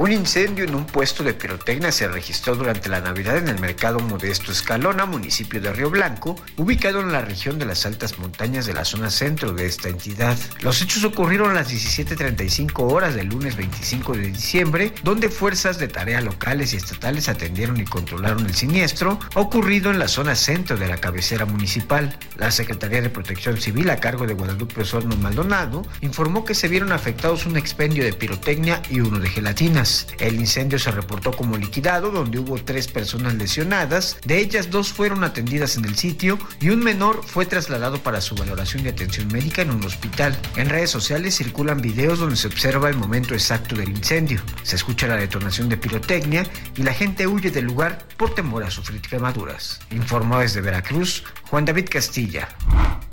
Un 0.00 0.12
incendio 0.12 0.64
en 0.64 0.74
un 0.74 0.86
puesto 0.86 1.22
de 1.22 1.34
pirotecnia 1.34 1.92
se 1.92 2.08
registró 2.08 2.56
durante 2.56 2.88
la 2.88 3.02
Navidad 3.02 3.36
en 3.36 3.48
el 3.48 3.60
mercado 3.60 4.00
Modesto 4.00 4.50
Escalona, 4.50 5.04
municipio 5.04 5.60
de 5.60 5.74
Río 5.74 5.90
Blanco, 5.90 6.36
ubicado 6.56 7.00
en 7.00 7.12
la 7.12 7.20
región 7.20 7.58
de 7.58 7.66
las 7.66 7.84
altas 7.84 8.18
montañas 8.18 8.64
de 8.64 8.72
la 8.72 8.86
zona 8.86 9.10
centro 9.10 9.52
de 9.52 9.66
esta 9.66 9.90
entidad. 9.90 10.38
Los 10.62 10.80
hechos 10.80 11.04
ocurrieron 11.04 11.50
a 11.50 11.52
las 11.52 11.70
17.35 11.70 12.90
horas 12.90 13.14
del 13.14 13.26
lunes 13.26 13.56
25 13.56 14.14
de 14.14 14.30
diciembre, 14.30 14.94
donde 15.02 15.28
fuerzas 15.28 15.78
de 15.78 15.88
tarea 15.88 16.22
locales 16.22 16.72
y 16.72 16.78
estatales 16.78 17.28
atendieron 17.28 17.78
y 17.78 17.84
controlaron 17.84 18.46
el 18.46 18.54
siniestro 18.54 19.20
ocurrido 19.34 19.90
en 19.90 19.98
la 19.98 20.08
zona 20.08 20.34
centro 20.34 20.78
de 20.78 20.88
la 20.88 20.96
cabecera 20.96 21.44
municipal. 21.44 22.18
La 22.38 22.50
Secretaría 22.50 23.02
de 23.02 23.10
Protección 23.10 23.60
Civil 23.60 23.90
a 23.90 24.00
cargo 24.00 24.26
de 24.26 24.32
Guadalupe 24.32 24.80
Osorno 24.80 25.14
Maldonado 25.16 25.82
informó 26.00 26.46
que 26.46 26.54
se 26.54 26.68
vieron 26.68 26.90
afectados 26.90 27.44
un 27.44 27.58
expendio 27.58 28.02
de 28.02 28.14
pirotecnia 28.14 28.80
y 28.88 29.00
uno 29.00 29.18
de 29.18 29.28
gelatinas. 29.28 29.89
El 30.18 30.36
incendio 30.36 30.78
se 30.78 30.90
reportó 30.90 31.32
como 31.32 31.56
liquidado, 31.56 32.10
donde 32.10 32.38
hubo 32.38 32.56
tres 32.62 32.88
personas 32.88 33.34
lesionadas, 33.34 34.18
de 34.24 34.38
ellas 34.38 34.70
dos 34.70 34.92
fueron 34.92 35.24
atendidas 35.24 35.76
en 35.76 35.84
el 35.84 35.96
sitio 35.96 36.38
y 36.60 36.70
un 36.70 36.80
menor 36.80 37.24
fue 37.24 37.46
trasladado 37.46 37.98
para 38.02 38.20
su 38.20 38.34
valoración 38.34 38.84
y 38.84 38.88
atención 38.88 39.28
médica 39.28 39.62
en 39.62 39.70
un 39.70 39.84
hospital. 39.84 40.36
En 40.56 40.68
redes 40.68 40.90
sociales 40.90 41.36
circulan 41.36 41.80
videos 41.80 42.18
donde 42.18 42.36
se 42.36 42.48
observa 42.48 42.88
el 42.88 42.96
momento 42.96 43.34
exacto 43.34 43.76
del 43.76 43.90
incendio. 43.90 44.40
Se 44.62 44.76
escucha 44.76 45.06
la 45.06 45.16
detonación 45.16 45.68
de 45.68 45.76
pirotecnia 45.76 46.46
y 46.76 46.82
la 46.82 46.92
gente 46.92 47.26
huye 47.26 47.50
del 47.50 47.64
lugar 47.64 48.06
por 48.16 48.34
temor 48.34 48.64
a 48.64 48.70
sufrir 48.70 49.00
quemaduras. 49.00 49.80
Informó 49.90 50.40
desde 50.40 50.60
Veracruz 50.60 51.24
Juan 51.50 51.64
David 51.64 51.88
Castilla. 51.90 52.48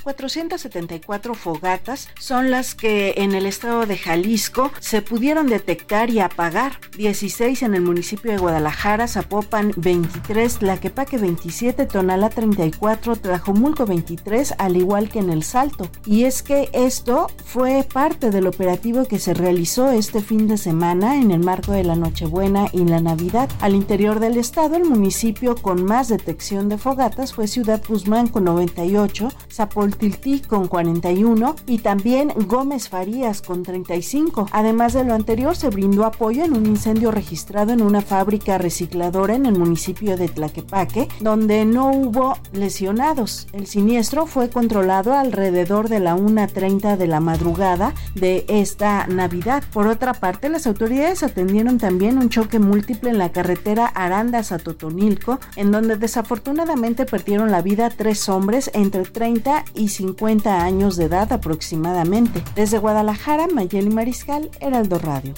474 0.03 1.33
fogatas 1.33 2.07
son 2.17 2.49
las 2.49 2.75
que 2.75 3.15
en 3.17 3.35
el 3.35 3.45
estado 3.45 3.85
de 3.85 3.97
Jalisco 3.97 4.71
se 4.79 5.01
pudieron 5.01 5.47
detectar 5.47 6.09
y 6.09 6.19
apagar. 6.19 6.56
16 6.97 7.61
en 7.63 7.75
el 7.75 7.81
municipio 7.81 8.31
de 8.31 8.37
Guadalajara, 8.37 9.07
Zapopan 9.07 9.71
23, 9.77 10.57
Tlaquepaque 10.59 11.17
27, 11.17 11.85
Tonalá 11.85 12.29
34, 12.29 13.15
Tlajomulco 13.15 13.85
23, 13.85 14.55
al 14.57 14.77
igual 14.77 15.09
que 15.09 15.19
en 15.19 15.29
el 15.29 15.43
Salto. 15.43 15.89
Y 16.05 16.23
es 16.23 16.41
que 16.41 16.69
esto 16.73 17.27
fue 17.45 17.85
parte 17.91 18.31
del 18.31 18.47
operativo 18.47 19.05
que 19.05 19.19
se 19.19 19.33
realizó 19.33 19.91
este 19.91 20.21
fin 20.21 20.47
de 20.47 20.57
semana 20.57 21.17
en 21.17 21.31
el 21.31 21.39
marco 21.39 21.71
de 21.71 21.83
la 21.83 21.95
Nochebuena 21.95 22.67
y 22.73 22.85
la 22.85 22.99
Navidad. 22.99 23.49
Al 23.61 23.75
interior 23.75 24.19
del 24.19 24.37
estado, 24.37 24.75
el 24.75 24.85
municipio 24.85 25.55
con 25.55 25.83
más 25.83 26.07
detección 26.07 26.69
de 26.69 26.77
fogatas 26.77 27.33
fue 27.33 27.47
Ciudad 27.47 27.81
Guzmán 27.87 28.27
con 28.27 28.45
98, 28.45 29.29
Zapol 29.51 29.95
Tiltí 29.95 30.39
con 30.39 30.67
41 30.67 31.55
y 31.67 31.79
también 31.79 32.29
Gómez 32.47 32.89
Farías 32.89 33.41
con 33.41 33.63
35. 33.63 34.47
Además 34.51 34.93
de 34.93 35.03
lo 35.03 35.13
anterior, 35.13 35.55
se 35.55 35.69
brindó 35.69 36.05
apoyo 36.05 36.46
un 36.53 36.65
incendio 36.65 37.11
registrado 37.11 37.73
en 37.73 37.81
una 37.81 38.01
fábrica 38.01 38.57
recicladora 38.57 39.35
en 39.35 39.45
el 39.45 39.57
municipio 39.57 40.17
de 40.17 40.27
Tlaquepaque, 40.27 41.07
donde 41.19 41.65
no 41.65 41.91
hubo 41.91 42.37
lesionados. 42.53 43.47
El 43.53 43.67
siniestro 43.67 44.25
fue 44.25 44.49
controlado 44.49 45.13
alrededor 45.13 45.89
de 45.89 45.99
la 45.99 46.15
1.30 46.15 46.97
de 46.97 47.07
la 47.07 47.19
madrugada 47.19 47.93
de 48.15 48.45
esta 48.47 49.07
Navidad. 49.07 49.63
Por 49.71 49.87
otra 49.87 50.13
parte, 50.13 50.49
las 50.49 50.67
autoridades 50.67 51.23
atendieron 51.23 51.77
también 51.77 52.17
un 52.17 52.29
choque 52.29 52.59
múltiple 52.59 53.09
en 53.09 53.17
la 53.17 53.31
carretera 53.31 53.87
Arandas 53.87 54.51
a 54.51 54.59
Totonilco, 54.59 55.39
en 55.55 55.71
donde 55.71 55.95
desafortunadamente 55.95 57.05
perdieron 57.05 57.51
la 57.51 57.61
vida 57.61 57.89
tres 57.89 58.29
hombres 58.29 58.71
entre 58.73 59.03
30 59.03 59.65
y 59.73 59.89
50 59.89 60.63
años 60.63 60.97
de 60.97 61.05
edad 61.05 61.31
aproximadamente. 61.31 62.43
Desde 62.55 62.77
Guadalajara, 62.77 63.47
Mayeli 63.47 63.89
Mariscal, 63.89 64.49
Heraldo 64.59 64.99
Radio. 64.99 65.33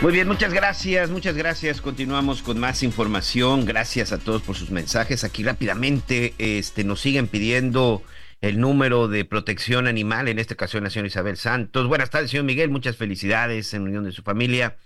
Muy 0.00 0.12
bien, 0.12 0.28
muchas 0.28 0.52
gracias, 0.52 1.10
muchas 1.10 1.34
gracias. 1.34 1.80
Continuamos 1.80 2.42
con 2.42 2.60
más 2.60 2.84
información. 2.84 3.66
Gracias 3.66 4.12
a 4.12 4.18
todos 4.18 4.42
por 4.42 4.54
sus 4.54 4.70
mensajes. 4.70 5.24
Aquí 5.24 5.42
rápidamente 5.42 6.34
este, 6.38 6.84
nos 6.84 7.00
siguen 7.00 7.26
pidiendo 7.26 8.04
el 8.40 8.60
número 8.60 9.08
de 9.08 9.24
protección 9.24 9.88
animal, 9.88 10.28
en 10.28 10.38
esta 10.38 10.54
ocasión 10.54 10.84
la 10.84 10.90
señora 10.90 11.08
Isabel 11.08 11.36
Santos. 11.36 11.88
Buenas 11.88 12.10
tardes, 12.10 12.30
señor 12.30 12.46
Miguel. 12.46 12.70
Muchas 12.70 12.96
felicidades 12.96 13.74
en 13.74 13.82
unión 13.82 14.04
de 14.04 14.12
su 14.12 14.22
familia. 14.22 14.76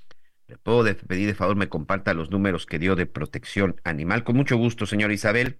Le 0.48 0.56
puedo 0.56 0.82
pedir 1.06 1.26
de 1.26 1.34
favor 1.34 1.56
me 1.56 1.68
comparta 1.68 2.14
los 2.14 2.30
números 2.30 2.64
que 2.64 2.78
dio 2.78 2.97
de 2.97 3.05
protección 3.05 3.76
animal. 3.84 4.24
Con 4.24 4.36
mucho 4.36 4.56
gusto, 4.56 4.86
señora 4.86 5.12
Isabel. 5.12 5.59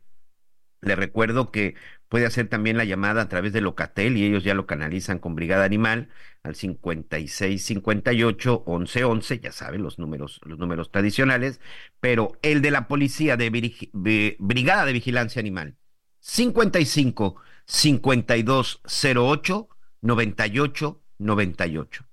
Le 0.83 0.97
recuerdo 0.97 1.51
que 1.53 1.77
puede 2.09 2.27
hacer 2.27 2.49
también 2.49 2.77
la 2.77 2.85
llamada 2.85 3.23
a 3.23 3.29
través 3.29 3.53
de 3.53 3.61
Locatel 3.61 4.17
y 4.17 4.25
ellos 4.25 4.43
ya 4.45 4.55
lo 4.55 4.67
canalizan 4.67 5.19
con 5.21 5.35
Brigada 5.37 5.65
Animal 5.65 6.09
al 6.43 6.57
5658 6.57 8.65
1111, 8.67 9.41
ya 9.41 9.53
saben 9.53 9.83
los 9.83 9.99
números 9.99 10.41
los 10.45 10.59
números 10.59 10.91
tradicionales, 10.91 11.61
pero 12.01 12.33
el 12.43 12.63
de 12.63 12.71
la 12.73 12.89
policía 12.89 13.37
de 13.37 13.51
Brigada 14.39 14.85
de 14.85 14.93
Vigilancia 14.93 15.41
Animal 15.41 15.77
55 16.21 17.37
5208 17.65 19.69
98 20.03 21.03
98. 21.19 22.12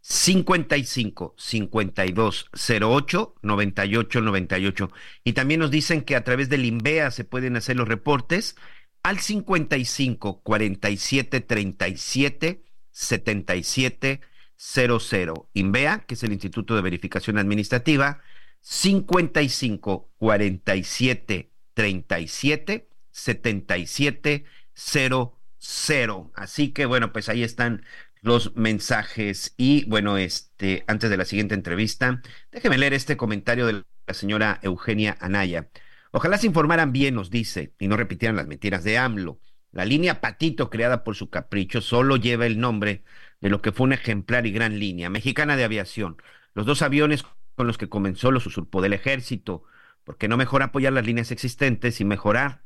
55 0.00 1.34
52 1.36 2.50
08 2.80 3.34
98 3.42 4.20
98. 4.20 4.90
Y 5.24 5.32
también 5.34 5.60
nos 5.60 5.70
dicen 5.70 6.02
que 6.02 6.16
a 6.16 6.24
través 6.24 6.48
del 6.48 6.64
INVEA 6.64 7.10
se 7.10 7.24
pueden 7.24 7.56
hacer 7.56 7.76
los 7.76 7.88
reportes 7.88 8.56
al 9.02 9.18
55 9.18 10.42
47 10.42 11.40
37 11.40 12.64
77 12.90 14.20
00. 14.56 15.50
INVEA, 15.54 16.00
que 16.00 16.14
es 16.14 16.22
el 16.22 16.32
Instituto 16.32 16.76
de 16.76 16.82
Verificación 16.82 17.38
Administrativa, 17.38 18.20
55 18.60 20.10
47 20.18 21.50
37 21.74 22.88
77 23.10 24.44
00. 24.74 26.32
Así 26.34 26.72
que 26.72 26.86
bueno, 26.86 27.12
pues 27.12 27.28
ahí 27.28 27.42
están 27.42 27.84
los 28.22 28.54
mensajes. 28.56 29.54
Y 29.56 29.84
bueno, 29.86 30.18
este, 30.18 30.84
antes 30.86 31.10
de 31.10 31.16
la 31.16 31.24
siguiente 31.24 31.54
entrevista, 31.54 32.22
déjeme 32.52 32.78
leer 32.78 32.94
este 32.94 33.16
comentario 33.16 33.66
de 33.66 33.84
la 34.06 34.14
señora 34.14 34.58
Eugenia 34.62 35.16
Anaya. 35.20 35.68
Ojalá 36.12 36.38
se 36.38 36.46
informaran 36.46 36.92
bien, 36.92 37.14
nos 37.14 37.30
dice, 37.30 37.74
y 37.78 37.88
no 37.88 37.96
repitieran 37.96 38.36
las 38.36 38.46
mentiras 38.46 38.84
de 38.84 38.98
AMLO. 38.98 39.40
La 39.72 39.84
línea 39.84 40.20
Patito, 40.20 40.68
creada 40.68 41.04
por 41.04 41.14
su 41.14 41.30
capricho, 41.30 41.80
solo 41.80 42.16
lleva 42.16 42.46
el 42.46 42.58
nombre 42.58 43.04
de 43.40 43.50
lo 43.50 43.62
que 43.62 43.72
fue 43.72 43.84
una 43.84 43.94
ejemplar 43.94 44.46
y 44.46 44.52
gran 44.52 44.78
línea 44.80 45.10
mexicana 45.10 45.56
de 45.56 45.64
aviación. 45.64 46.16
Los 46.54 46.66
dos 46.66 46.82
aviones 46.82 47.24
con 47.54 47.66
los 47.68 47.78
que 47.78 47.88
comenzó 47.88 48.32
los 48.32 48.46
usurpó 48.46 48.82
del 48.82 48.92
ejército. 48.94 49.64
¿Por 50.04 50.18
qué 50.18 50.26
no 50.28 50.36
mejor 50.36 50.62
apoyar 50.62 50.92
las 50.92 51.06
líneas 51.06 51.30
existentes 51.30 52.00
y 52.00 52.04
mejorar 52.04 52.64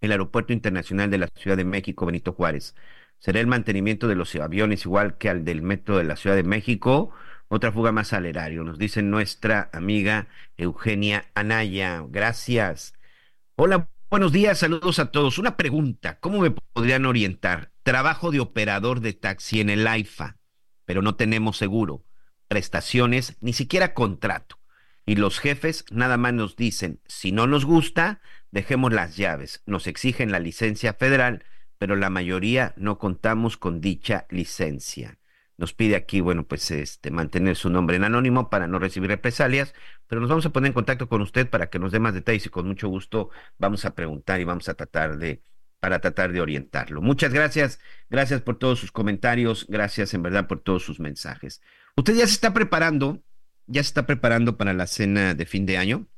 el 0.00 0.10
Aeropuerto 0.10 0.52
Internacional 0.52 1.10
de 1.10 1.18
la 1.18 1.28
Ciudad 1.36 1.56
de 1.56 1.64
México, 1.64 2.06
Benito 2.06 2.32
Juárez? 2.32 2.74
¿Será 3.18 3.40
el 3.40 3.46
mantenimiento 3.46 4.08
de 4.08 4.14
los 4.14 4.34
aviones 4.34 4.84
igual 4.84 5.16
que 5.16 5.28
al 5.28 5.44
del 5.44 5.62
metro 5.62 5.96
de 5.96 6.04
la 6.04 6.16
Ciudad 6.16 6.36
de 6.36 6.42
México? 6.42 7.12
Otra 7.48 7.72
fuga 7.72 7.92
más 7.92 8.12
al 8.12 8.26
erario, 8.26 8.64
nos 8.64 8.78
dice 8.78 9.02
nuestra 9.02 9.70
amiga 9.72 10.28
Eugenia 10.56 11.26
Anaya. 11.34 12.04
Gracias. 12.08 12.94
Hola, 13.56 13.88
buenos 14.10 14.32
días, 14.32 14.58
saludos 14.58 14.98
a 14.98 15.10
todos. 15.10 15.38
Una 15.38 15.56
pregunta, 15.56 16.18
¿cómo 16.20 16.40
me 16.40 16.50
podrían 16.50 17.06
orientar? 17.06 17.70
Trabajo 17.82 18.30
de 18.30 18.40
operador 18.40 19.00
de 19.00 19.12
taxi 19.12 19.60
en 19.60 19.70
el 19.70 19.86
AIFA, 19.86 20.38
pero 20.84 21.02
no 21.02 21.14
tenemos 21.14 21.56
seguro, 21.56 22.04
prestaciones, 22.48 23.36
ni 23.40 23.52
siquiera 23.52 23.94
contrato. 23.94 24.58
Y 25.06 25.16
los 25.16 25.38
jefes 25.38 25.84
nada 25.90 26.16
más 26.16 26.32
nos 26.32 26.56
dicen, 26.56 27.00
si 27.06 27.30
no 27.30 27.46
nos 27.46 27.64
gusta, 27.64 28.20
dejemos 28.50 28.92
las 28.92 29.16
llaves. 29.16 29.62
Nos 29.66 29.86
exigen 29.86 30.32
la 30.32 30.40
licencia 30.40 30.94
federal, 30.94 31.44
pero 31.78 31.96
la 31.96 32.10
mayoría 32.10 32.74
no 32.76 32.98
contamos 32.98 33.56
con 33.56 33.80
dicha 33.80 34.26
licencia. 34.30 35.18
Nos 35.56 35.72
pide 35.72 35.94
aquí, 35.94 36.20
bueno, 36.20 36.46
pues 36.46 36.70
este 36.70 37.10
mantener 37.10 37.56
su 37.56 37.70
nombre 37.70 37.96
en 37.96 38.04
anónimo 38.04 38.50
para 38.50 38.66
no 38.66 38.78
recibir 38.78 39.10
represalias, 39.10 39.74
pero 40.08 40.20
nos 40.20 40.28
vamos 40.28 40.46
a 40.46 40.50
poner 40.50 40.68
en 40.68 40.74
contacto 40.74 41.08
con 41.08 41.22
usted 41.22 41.48
para 41.48 41.70
que 41.70 41.78
nos 41.78 41.92
dé 41.92 42.00
más 42.00 42.14
detalles 42.14 42.46
y 42.46 42.48
con 42.48 42.66
mucho 42.66 42.88
gusto 42.88 43.30
vamos 43.58 43.84
a 43.84 43.94
preguntar 43.94 44.40
y 44.40 44.44
vamos 44.44 44.68
a 44.68 44.74
tratar 44.74 45.16
de 45.18 45.42
para 45.78 46.00
tratar 46.00 46.32
de 46.32 46.40
orientarlo. 46.40 47.02
Muchas 47.02 47.32
gracias, 47.32 47.78
gracias 48.08 48.40
por 48.40 48.58
todos 48.58 48.78
sus 48.78 48.90
comentarios, 48.90 49.66
gracias 49.68 50.14
en 50.14 50.22
verdad 50.22 50.48
por 50.48 50.60
todos 50.60 50.82
sus 50.82 50.98
mensajes. 50.98 51.60
Usted 51.94 52.14
ya 52.14 52.26
se 52.26 52.32
está 52.32 52.54
preparando 52.54 53.22
ya 53.66 53.82
se 53.82 53.88
está 53.88 54.06
preparando 54.06 54.56
para 54.56 54.72
la 54.72 54.86
cena 54.86 55.34
de 55.34 55.46
fin 55.46 55.66
de 55.66 55.78
año. 55.78 56.08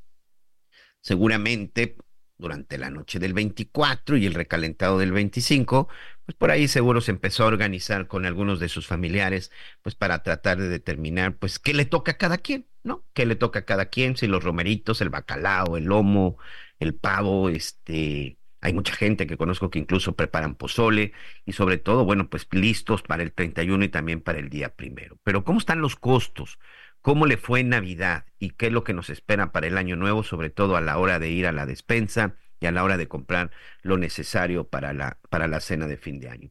Seguramente 1.01 1.97
durante 2.39 2.79
la 2.79 2.91
noche 2.91 3.19
del 3.19 3.35
24 3.35 4.17
y 4.17 4.27
el 4.27 4.35
recalentado 4.35 4.99
del 4.99 5.13
25, 5.13 5.89
pues 6.25 6.37
por 6.37 6.51
ahí 6.51 6.69
seguro 6.69 7.01
se 7.01 7.11
empezó 7.13 7.45
a 7.45 7.47
organizar 7.47 8.09
con 8.09 8.27
algunos 8.27 8.61
de 8.61 8.69
sus 8.69 8.87
familiares, 8.87 9.51
pues 9.83 9.95
para 9.95 10.23
tratar 10.23 10.59
de 10.59 10.69
determinar, 10.69 11.37
pues, 11.39 11.59
qué 11.59 11.75
le 11.75 11.85
toca 11.85 12.13
a 12.13 12.19
cada 12.19 12.39
quien, 12.39 12.67
¿no? 12.83 13.05
¿Qué 13.15 13.27
le 13.27 13.37
toca 13.37 13.61
a 13.61 13.65
cada 13.65 13.87
quien? 13.87 14.17
Si 14.17 14.27
los 14.27 14.45
romeritos, 14.45 15.01
el 15.01 15.11
bacalao, 15.11 15.77
el 15.77 15.85
lomo, 15.85 16.39
el 16.79 16.95
pavo, 16.95 17.49
este, 17.49 18.39
hay 18.61 18.73
mucha 18.73 18.95
gente 18.95 19.27
que 19.27 19.37
conozco 19.37 19.71
que 19.71 19.79
incluso 19.79 20.17
preparan 20.17 20.57
pozole 20.57 21.13
y 21.45 21.53
sobre 21.53 21.79
todo, 21.79 22.05
bueno, 22.05 22.29
pues 22.29 22.47
listos 22.51 23.03
para 23.03 23.23
el 23.23 23.33
31 23.33 23.85
y 23.85 23.89
también 23.89 24.21
para 24.21 24.39
el 24.39 24.49
día 24.49 24.75
primero. 24.75 25.19
Pero 25.23 25.45
¿cómo 25.45 25.59
están 25.59 25.81
los 25.81 25.97
costos? 25.97 26.59
Cómo 27.07 27.27
le 27.27 27.37
fue 27.37 27.61
en 27.61 27.69
Navidad 27.69 28.25
y 28.41 28.51
qué 28.51 28.67
es 28.67 28.73
lo 28.73 28.83
que 28.83 28.93
nos 28.93 29.11
espera 29.11 29.53
para 29.53 29.69
el 29.69 29.79
año 29.79 29.95
nuevo, 29.95 30.25
sobre 30.25 30.51
todo 30.51 30.77
a 30.77 30.81
la 30.81 30.99
hora 30.99 31.21
de 31.21 31.31
ir 31.31 31.47
a 31.47 31.53
la 31.53 31.65
despensa 31.65 32.35
y 32.59 32.67
a 32.67 32.73
la 32.73 32.83
hora 32.83 32.97
de 32.97 33.07
comprar 33.07 33.53
lo 33.83 33.97
necesario 33.97 34.69
para 34.69 34.93
la, 34.93 35.21
para 35.31 35.47
la 35.47 35.61
cena 35.61 35.87
de 35.87 35.99
fin 35.99 36.19
de 36.19 36.31
año. 36.31 36.51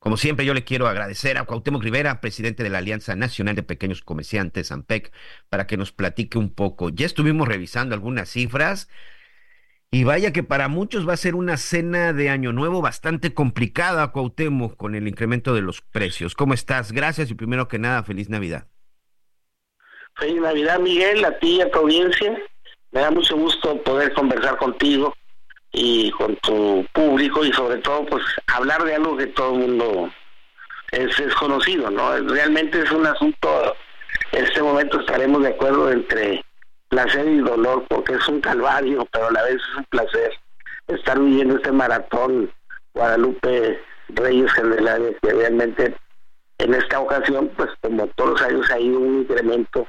Como 0.00 0.16
siempre, 0.16 0.44
yo 0.44 0.54
le 0.54 0.64
quiero 0.64 0.88
agradecer 0.88 1.38
a 1.38 1.44
Cuauhtémoc 1.44 1.84
Rivera, 1.84 2.20
presidente 2.20 2.64
de 2.64 2.70
la 2.70 2.78
Alianza 2.78 3.14
Nacional 3.14 3.54
de 3.54 3.62
Pequeños 3.62 4.02
Comerciantes, 4.02 4.72
AMPEC, 4.72 5.12
para 5.48 5.68
que 5.68 5.76
nos 5.76 5.92
platique 5.92 6.36
un 6.36 6.52
poco. 6.52 6.88
Ya 6.88 7.06
estuvimos 7.06 7.46
revisando 7.46 7.94
algunas 7.94 8.28
cifras 8.28 8.88
y 9.92 10.02
vaya 10.02 10.32
que 10.32 10.42
para 10.42 10.66
muchos 10.66 11.08
va 11.08 11.12
a 11.12 11.16
ser 11.16 11.36
una 11.36 11.58
cena 11.58 12.12
de 12.12 12.28
Año 12.28 12.52
Nuevo 12.52 12.82
bastante 12.82 13.34
complicada, 13.34 14.10
Cuauhtémoc, 14.10 14.76
con 14.76 14.96
el 14.96 15.06
incremento 15.06 15.54
de 15.54 15.62
los 15.62 15.80
precios. 15.80 16.34
¿Cómo 16.34 16.54
estás? 16.54 16.90
Gracias 16.90 17.30
y 17.30 17.34
primero 17.36 17.68
que 17.68 17.78
nada, 17.78 18.02
feliz 18.02 18.28
Navidad. 18.28 18.66
Feliz 20.16 20.40
Navidad, 20.40 20.78
Miguel, 20.80 21.24
a 21.26 21.38
ti 21.38 21.56
y 21.56 21.60
a 21.60 21.70
tu 21.70 21.80
audiencia. 21.80 22.38
Me 22.92 23.00
da 23.02 23.10
mucho 23.10 23.36
gusto 23.36 23.76
poder 23.82 24.14
conversar 24.14 24.56
contigo 24.56 25.14
y 25.72 26.10
con 26.12 26.36
tu 26.36 26.86
público 26.94 27.44
y 27.44 27.52
sobre 27.52 27.78
todo 27.78 28.06
pues 28.06 28.24
hablar 28.46 28.82
de 28.84 28.94
algo 28.94 29.16
que 29.16 29.26
todo 29.26 29.52
el 29.52 29.60
mundo 29.60 30.10
es, 30.92 31.20
es 31.20 31.34
conocido, 31.34 31.90
¿no? 31.90 32.16
Realmente 32.28 32.80
es 32.80 32.90
un 32.92 33.06
asunto, 33.06 33.76
en 34.32 34.44
este 34.44 34.62
momento 34.62 35.00
estaremos 35.00 35.42
de 35.42 35.48
acuerdo 35.48 35.92
entre 35.92 36.42
placer 36.88 37.28
y 37.28 37.38
dolor 37.38 37.84
porque 37.88 38.14
es 38.14 38.26
un 38.28 38.40
calvario, 38.40 39.06
pero 39.12 39.26
a 39.26 39.32
la 39.32 39.42
vez 39.42 39.56
es 39.56 39.76
un 39.76 39.84
placer 39.84 40.32
estar 40.86 41.18
viviendo 41.18 41.56
este 41.56 41.72
maratón 41.72 42.50
Guadalupe 42.94 43.78
Reyes 44.08 44.50
Generales 44.52 45.16
que 45.20 45.32
realmente 45.32 45.94
en 46.58 46.72
esta 46.72 47.00
ocasión, 47.00 47.50
pues 47.54 47.68
como 47.82 48.06
todos 48.14 48.30
los 48.30 48.42
años 48.42 48.70
ha 48.70 48.80
ido 48.80 48.98
un 48.98 49.20
incremento 49.20 49.86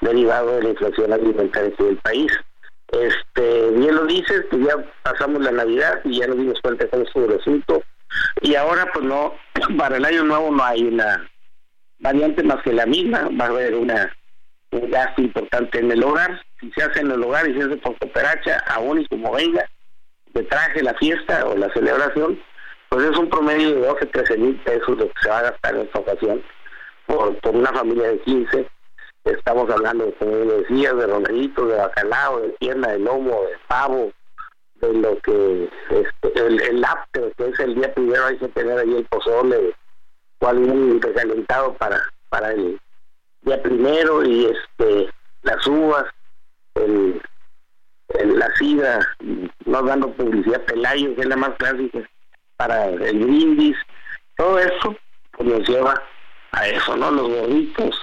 derivado 0.00 0.56
de 0.56 0.62
la 0.62 0.68
inflación 0.70 1.12
alimentaria 1.12 1.72
del 1.78 1.96
país. 1.98 2.32
Este, 2.92 3.70
bien 3.70 3.94
lo 3.94 4.06
dices, 4.06 4.46
que 4.50 4.58
ya 4.60 4.76
pasamos 5.02 5.42
la 5.42 5.52
Navidad 5.52 6.00
y 6.04 6.18
ya 6.18 6.26
nos 6.26 6.38
dimos 6.38 6.60
cuenta 6.62 6.84
de 6.84 6.90
cómo 6.90 7.26
el. 7.26 7.82
Y 8.40 8.54
ahora, 8.54 8.90
pues 8.92 9.04
no, 9.04 9.34
para 9.78 9.96
el 9.96 10.04
año 10.04 10.24
nuevo 10.24 10.50
no 10.50 10.64
hay 10.64 10.84
una 10.84 11.28
variante 11.98 12.42
más 12.42 12.62
que 12.62 12.72
la 12.72 12.86
misma, 12.86 13.28
va 13.38 13.46
a 13.46 13.48
haber 13.48 13.74
una 13.74 14.12
un 14.70 14.90
gasto 14.90 15.22
importante 15.22 15.78
en 15.78 15.90
el 15.90 16.02
hogar. 16.04 16.42
Si 16.60 16.70
se 16.72 16.82
hace 16.82 17.00
en 17.00 17.10
el 17.10 17.22
hogar 17.22 17.48
y 17.48 17.54
se 17.54 17.64
hace 17.64 17.76
por 17.76 17.98
cooperacha, 17.98 18.58
aún 18.66 19.00
y 19.00 19.06
como 19.06 19.32
venga, 19.32 19.64
de 20.34 20.42
traje 20.44 20.82
la 20.82 20.94
fiesta 20.94 21.46
o 21.46 21.56
la 21.56 21.72
celebración, 21.72 22.38
pues 22.88 23.04
es 23.04 23.16
un 23.16 23.28
promedio 23.28 23.74
de 23.74 23.86
12, 23.86 24.06
13 24.06 24.36
mil 24.38 24.56
pesos 24.56 24.98
lo 24.98 25.06
que 25.06 25.20
se 25.22 25.28
va 25.28 25.38
a 25.38 25.50
gastar 25.50 25.74
en 25.74 25.82
esta 25.82 25.98
ocasión 25.98 26.42
por, 27.06 27.34
por 27.38 27.56
una 27.56 27.72
familia 27.72 28.08
de 28.08 28.18
15 28.20 28.66
Estamos 29.30 29.70
hablando, 29.70 30.12
como 30.18 30.36
decías, 30.36 30.96
de 30.96 31.06
romeritos, 31.06 31.68
de 31.68 31.76
bacalao, 31.76 32.40
de 32.40 32.48
pierna, 32.60 32.88
de 32.88 32.98
lomo, 32.98 33.42
de 33.42 33.56
pavo, 33.66 34.12
de 34.76 34.92
lo 34.94 35.18
que 35.18 35.68
este, 35.90 36.46
el, 36.46 36.60
el 36.60 36.86
que 37.36 37.48
es 37.48 37.60
el 37.60 37.74
día 37.74 37.92
primero, 37.92 38.26
hay 38.26 38.38
que 38.38 38.48
tener 38.48 38.78
ahí 38.78 38.94
el 38.94 39.04
pozole, 39.06 39.74
cual 40.38 40.58
un 40.58 41.02
recalentado 41.02 41.74
para, 41.74 42.02
para 42.28 42.52
el 42.52 42.80
día 43.42 43.62
primero, 43.62 44.24
y 44.24 44.46
este 44.46 45.10
las 45.42 45.66
uvas, 45.66 46.04
el, 46.74 47.20
la 48.24 48.54
sida, 48.56 49.00
no 49.64 49.82
dando 49.82 50.10
publicidad, 50.12 50.64
Pelayo, 50.64 51.14
que 51.14 51.22
es 51.22 51.26
la 51.26 51.36
más 51.36 51.54
clásica, 51.56 52.08
para 52.56 52.86
el 52.86 53.18
brindis, 53.18 53.76
todo 54.36 54.58
eso 54.58 54.96
pues 55.32 55.48
nos 55.48 55.68
lleva 55.68 56.02
a 56.52 56.68
eso, 56.68 56.96
¿no? 56.96 57.10
Los 57.10 57.28
gorritos, 57.28 58.00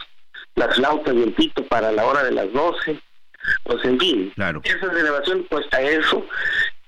las 0.55 0.75
flautas 0.75 1.13
y 1.13 1.23
el 1.23 1.33
pito 1.33 1.63
para 1.65 1.91
la 1.91 2.05
hora 2.05 2.23
de 2.23 2.31
las 2.31 2.51
12, 2.51 2.99
pues 3.63 3.85
en 3.85 3.99
fin, 3.99 4.33
esa 4.63 4.89
celebración 4.91 5.43
cuesta 5.43 5.81
eso 5.81 6.25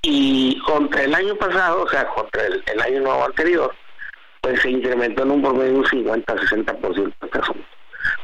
y 0.02 0.60
contra 0.60 1.03
el 1.03 1.14
año 1.14 1.35
pasado, 1.35 1.84
o 1.84 1.89
sea, 1.89 2.07
contra 2.07 2.45
el, 2.45 2.81
año 2.81 3.02
nuevo 3.02 3.26
anterior, 3.26 3.73
pues 4.41 4.61
se 4.61 4.72
incrementó 4.72 5.23
en 5.23 5.31
un 5.31 5.41
promedio 5.41 5.77
un 5.77 5.85
50-60% 5.85 7.14
este 7.22 7.39
asunto. 7.39 7.65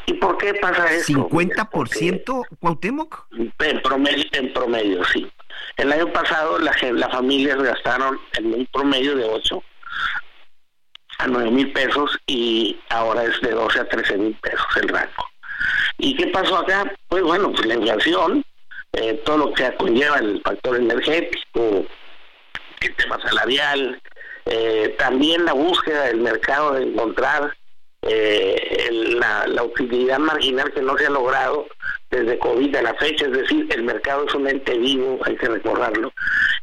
¿Y 0.05 0.13
por 0.13 0.37
qué 0.37 0.53
pasa 0.55 0.91
eso? 0.93 1.29
¿50% 1.29 2.45
Cuauhtémoc? 2.59 3.27
En 3.59 3.81
promedio, 3.81 4.23
en 4.31 4.53
promedio, 4.53 5.03
sí. 5.05 5.29
El 5.77 5.91
año 5.91 6.07
pasado 6.13 6.59
las 6.59 6.77
familias 7.11 7.61
gastaron 7.61 8.19
en 8.37 8.53
un 8.53 8.65
promedio 8.67 9.15
de 9.15 9.25
8 9.25 9.63
a 11.19 11.27
9 11.27 11.51
mil 11.51 11.71
pesos 11.71 12.17
y 12.27 12.79
ahora 12.89 13.23
es 13.23 13.39
de 13.41 13.51
12 13.51 13.79
a 13.79 13.89
13 13.89 14.17
mil 14.17 14.35
pesos 14.35 14.65
el 14.81 14.89
rango. 14.89 15.32
¿Y 15.97 16.15
qué 16.15 16.27
pasó 16.27 16.57
acá? 16.57 16.91
Pues 17.07 17.23
bueno, 17.23 17.51
pues 17.51 17.65
la 17.65 17.75
inflación, 17.75 18.43
eh, 18.93 19.21
todo 19.25 19.37
lo 19.37 19.53
que 19.53 19.73
conlleva 19.75 20.17
el 20.17 20.41
factor 20.41 20.75
energético, 20.75 21.85
el 22.81 22.95
tema 22.95 23.19
salarial, 23.21 24.01
eh, 24.45 24.95
también 24.97 25.45
la 25.45 25.53
búsqueda 25.53 26.05
del 26.05 26.21
mercado 26.21 26.73
de 26.73 26.83
encontrar 26.83 27.53
eh, 28.05 28.89
la, 29.47 29.63
utilidad 29.63 30.19
marginal 30.19 30.71
que 30.73 30.81
no 30.81 30.97
se 30.97 31.07
ha 31.07 31.09
logrado 31.09 31.67
desde 32.11 32.37
COVID 32.37 32.75
a 32.75 32.81
la 32.81 32.93
fecha, 32.95 33.25
es 33.25 33.31
decir, 33.31 33.65
el 33.69 33.83
mercado 33.83 34.25
es 34.27 34.35
un 34.35 34.47
ente 34.47 34.77
vivo, 34.77 35.19
hay 35.23 35.35
que 35.37 35.47
recordarlo, 35.47 36.11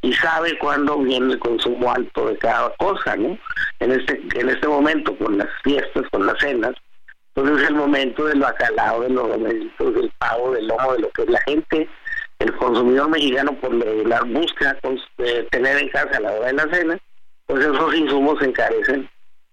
y 0.02 0.12
sabe 0.12 0.58
cuándo 0.58 0.98
viene 0.98 1.32
el 1.32 1.38
consumo 1.38 1.90
alto 1.90 2.28
de 2.28 2.36
cada 2.36 2.74
cosa, 2.76 3.16
¿no? 3.16 3.38
En 3.80 3.92
este, 3.92 4.20
en 4.34 4.50
este 4.50 4.68
momento, 4.68 5.16
con 5.16 5.38
las 5.38 5.48
fiestas, 5.64 6.04
con 6.10 6.26
las 6.26 6.38
cenas, 6.38 6.74
entonces 7.40 7.62
es 7.62 7.70
el 7.70 7.76
momento 7.76 8.26
del 8.26 8.40
bacalao, 8.40 9.00
de 9.00 9.08
los 9.08 9.30
del 9.32 10.12
pavo, 10.18 10.52
del 10.52 10.66
lomo, 10.66 10.92
de 10.92 10.98
lo 10.98 11.10
que 11.10 11.24
la 11.24 11.40
gente, 11.42 11.88
el 12.38 12.54
consumidor 12.56 13.08
mexicano 13.08 13.54
por 13.60 13.72
lo 13.72 13.82
regular 13.82 14.26
busca 14.26 14.76
eh, 15.18 15.48
tener 15.50 15.78
en 15.78 15.88
casa 15.88 16.18
a 16.18 16.20
la 16.20 16.32
hora 16.32 16.46
de 16.48 16.52
la 16.52 16.68
cena, 16.68 16.98
pues 17.46 17.64
esos 17.64 17.94
insumos 17.94 18.38
se 18.40 18.44
encarecen 18.44 19.08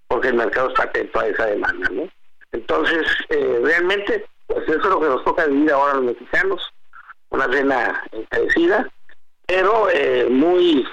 porque 0.09 0.27
el 0.27 0.35
mercado 0.35 0.67
está 0.67 0.83
atento 0.83 1.17
a 1.17 1.27
esa 1.27 1.45
demanda, 1.45 1.87
¿no? 1.91 2.09
Entonces, 2.51 3.07
eh, 3.29 3.59
realmente, 3.63 4.25
pues 4.47 4.67
eso 4.67 4.79
es 4.79 4.85
lo 4.85 4.99
que 4.99 5.07
nos 5.07 5.23
toca 5.23 5.45
vivir 5.45 5.71
ahora 5.71 5.93
los 5.95 6.05
mexicanos, 6.05 6.73
una 7.29 7.49
cena 7.53 8.03
encarecida, 8.11 8.89
pero 9.45 9.87
eh, 9.93 10.27
muy, 10.29 10.85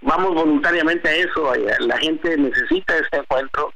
vamos 0.00 0.34
voluntariamente 0.34 1.08
a 1.08 1.14
eso, 1.14 1.52
la 1.78 1.98
gente 1.98 2.36
necesita 2.36 2.96
este 2.96 3.18
encuentro, 3.18 3.72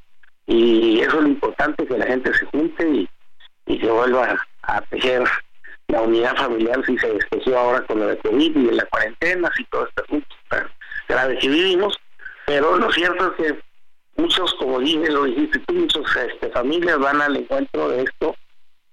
y 0.49 1.01
eso 1.01 1.19
es 1.19 1.23
lo 1.23 1.29
importante, 1.29 1.87
que 1.87 1.99
la 1.99 2.07
gente 2.07 2.35
se 2.35 2.47
junte 2.47 2.89
y, 2.89 3.09
y 3.67 3.79
que 3.79 3.91
vuelva 3.91 4.37
a 4.63 4.81
tejer 4.83 5.23
la 5.89 6.03
unidad 6.03 6.37
familiar 6.37 6.83
sí 6.85 6.99
se 6.99 7.13
despeció 7.13 7.59
ahora 7.59 7.83
con 7.87 8.01
lo 8.01 8.09
de 8.09 8.19
COVID 8.19 8.57
y 8.57 8.71
la 8.73 8.85
cuarentena 8.87 9.51
y 9.59 9.65
todo 9.65 9.87
este 9.87 10.03
asunto 10.03 10.37
tan 10.49 10.69
grave 11.09 11.39
que 11.39 11.49
vivimos, 11.49 11.99
pero 12.47 12.77
lo 12.77 12.93
cierto 12.93 13.33
es 13.33 13.37
que 13.37 13.61
muchos, 14.17 14.53
como 14.55 14.81
dije, 14.81 15.11
lo 15.11 15.25
dijiste 15.25 15.59
tú, 15.61 15.75
muchas 15.75 16.03
este, 16.17 16.51
familias 16.51 16.99
van 16.99 17.23
al 17.23 17.37
encuentro 17.37 17.89
de 17.89 18.03
esto, 18.03 18.37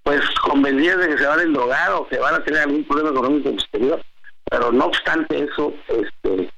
pues 0.04 0.22
convencidas 0.40 0.98
de 0.98 1.08
que 1.08 1.18
se 1.18 1.26
van 1.26 1.40
a 1.40 1.42
endrogar 1.42 1.92
o 1.92 2.08
que 2.08 2.18
van 2.18 2.34
a 2.34 2.44
tener 2.44 2.62
algún 2.62 2.84
problema 2.84 3.10
económico 3.10 3.48
exterior, 3.50 4.00
pero 4.48 4.72
no 4.72 4.86
obstante 4.86 5.44
eso, 5.44 5.74
este, 5.88 6.48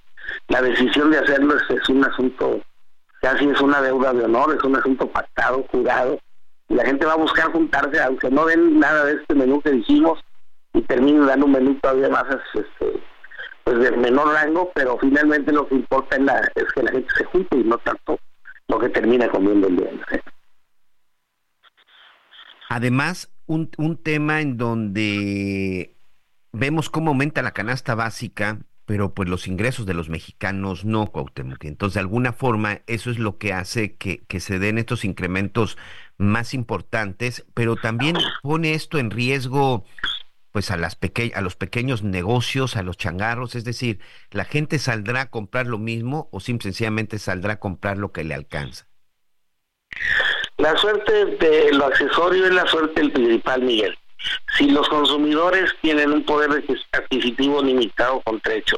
la 0.48 0.62
decisión 0.62 1.10
de 1.10 1.18
hacerlo 1.18 1.56
es, 1.56 1.88
un 1.88 2.04
asunto, 2.04 2.60
casi 3.28 3.46
es 3.46 3.60
una 3.60 3.82
deuda 3.82 4.14
de 4.14 4.24
honor, 4.24 4.56
es 4.56 4.64
un 4.64 4.76
asunto 4.76 5.06
pactado, 5.10 5.62
jurado, 5.70 6.18
y 6.68 6.74
la 6.74 6.84
gente 6.86 7.04
va 7.04 7.12
a 7.12 7.16
buscar 7.16 7.52
juntarse, 7.52 8.00
aunque 8.00 8.30
no 8.30 8.46
den 8.46 8.78
nada 8.78 9.04
de 9.04 9.14
este 9.14 9.34
menú 9.34 9.60
que 9.60 9.70
dijimos, 9.70 10.18
y 10.72 10.80
terminen 10.82 11.26
dando 11.26 11.44
un 11.44 11.52
menú 11.52 11.74
todavía 11.74 12.08
más 12.08 12.24
este, 12.54 13.02
pues 13.64 13.78
de 13.80 13.90
menor 13.98 14.32
rango, 14.32 14.70
pero 14.74 14.96
finalmente 14.98 15.52
lo 15.52 15.68
que 15.68 15.74
importa 15.74 16.16
es, 16.54 16.72
que 16.72 16.82
la 16.82 16.90
gente 16.90 17.08
se 17.16 17.24
junte 17.24 17.58
y 17.58 17.64
no 17.64 17.76
tanto 17.78 18.18
lo 18.68 18.78
que 18.78 18.88
termina 18.88 19.28
comiendo 19.28 19.68
el 19.68 19.76
día. 19.76 19.90
Además, 22.70 23.30
un, 23.46 23.70
un 23.76 24.02
tema 24.02 24.40
en 24.40 24.56
donde 24.56 25.94
vemos 26.52 26.88
cómo 26.88 27.10
aumenta 27.10 27.42
la 27.42 27.52
canasta 27.52 27.94
básica, 27.94 28.58
pero 28.88 29.12
pues 29.12 29.28
los 29.28 29.46
ingresos 29.46 29.84
de 29.84 29.92
los 29.92 30.08
mexicanos 30.08 30.86
no, 30.86 31.08
Cuauhtémoc. 31.12 31.62
Entonces, 31.66 31.92
de 31.92 32.00
alguna 32.00 32.32
forma, 32.32 32.80
eso 32.86 33.10
es 33.10 33.18
lo 33.18 33.36
que 33.36 33.52
hace 33.52 33.96
que, 33.96 34.24
que 34.26 34.40
se 34.40 34.58
den 34.58 34.78
estos 34.78 35.04
incrementos 35.04 35.76
más 36.16 36.54
importantes, 36.54 37.44
pero 37.52 37.76
también 37.76 38.16
pone 38.42 38.72
esto 38.72 38.98
en 38.98 39.10
riesgo 39.10 39.84
pues 40.52 40.70
a 40.70 40.78
las 40.78 40.96
peque 40.96 41.32
a 41.34 41.42
los 41.42 41.54
pequeños 41.54 42.02
negocios, 42.02 42.76
a 42.76 42.82
los 42.82 42.96
changarros, 42.96 43.56
es 43.56 43.64
decir, 43.64 44.00
la 44.30 44.46
gente 44.46 44.78
saldrá 44.78 45.20
a 45.20 45.30
comprar 45.30 45.66
lo 45.66 45.76
mismo 45.76 46.30
o 46.32 46.40
simplemente 46.40 47.18
saldrá 47.18 47.52
a 47.52 47.60
comprar 47.60 47.98
lo 47.98 48.10
que 48.12 48.24
le 48.24 48.32
alcanza. 48.32 48.88
La 50.56 50.74
suerte 50.78 51.36
de 51.36 51.74
lo 51.74 51.84
accesorio 51.84 52.46
es 52.46 52.54
la 52.54 52.66
suerte 52.66 53.02
del 53.02 53.12
principal, 53.12 53.60
Miguel. 53.60 53.98
Si 54.56 54.70
los 54.70 54.88
consumidores 54.88 55.74
tienen 55.80 56.12
un 56.12 56.24
poder 56.24 56.64
adquisitivo 56.92 57.62
limitado 57.62 58.20
con 58.22 58.40
trecho 58.40 58.76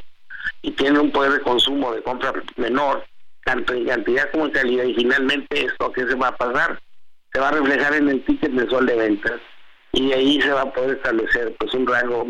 y 0.62 0.71
tienen 0.73 1.01
un 1.01 1.11
poder 1.11 1.33
de 1.33 1.41
consumo 1.41 1.93
de 1.93 2.03
compra 2.03 2.33
menor, 2.57 3.05
tanto 3.45 3.73
en 3.73 3.87
cantidad 3.87 4.31
como 4.31 4.47
en 4.47 4.53
calidad, 4.53 4.85
y 4.85 4.95
finalmente 4.95 5.65
esto 5.65 5.93
qué 5.93 6.07
se 6.07 6.15
va 6.15 6.29
a 6.29 6.37
pasar, 6.37 6.81
se 7.33 7.41
va 7.41 7.49
a 7.49 7.53
reflejar 7.53 7.95
en 7.95 8.09
el 8.09 8.25
ticket 8.25 8.53
mensual 8.53 8.87
de 8.87 8.97
ventas 8.97 9.41
y 9.93 10.12
ahí 10.12 10.41
se 10.41 10.53
va 10.53 10.62
a 10.62 10.73
poder 10.73 10.97
establecer 10.97 11.55
pues 11.59 11.73
un 11.75 11.87
rango 11.87 12.27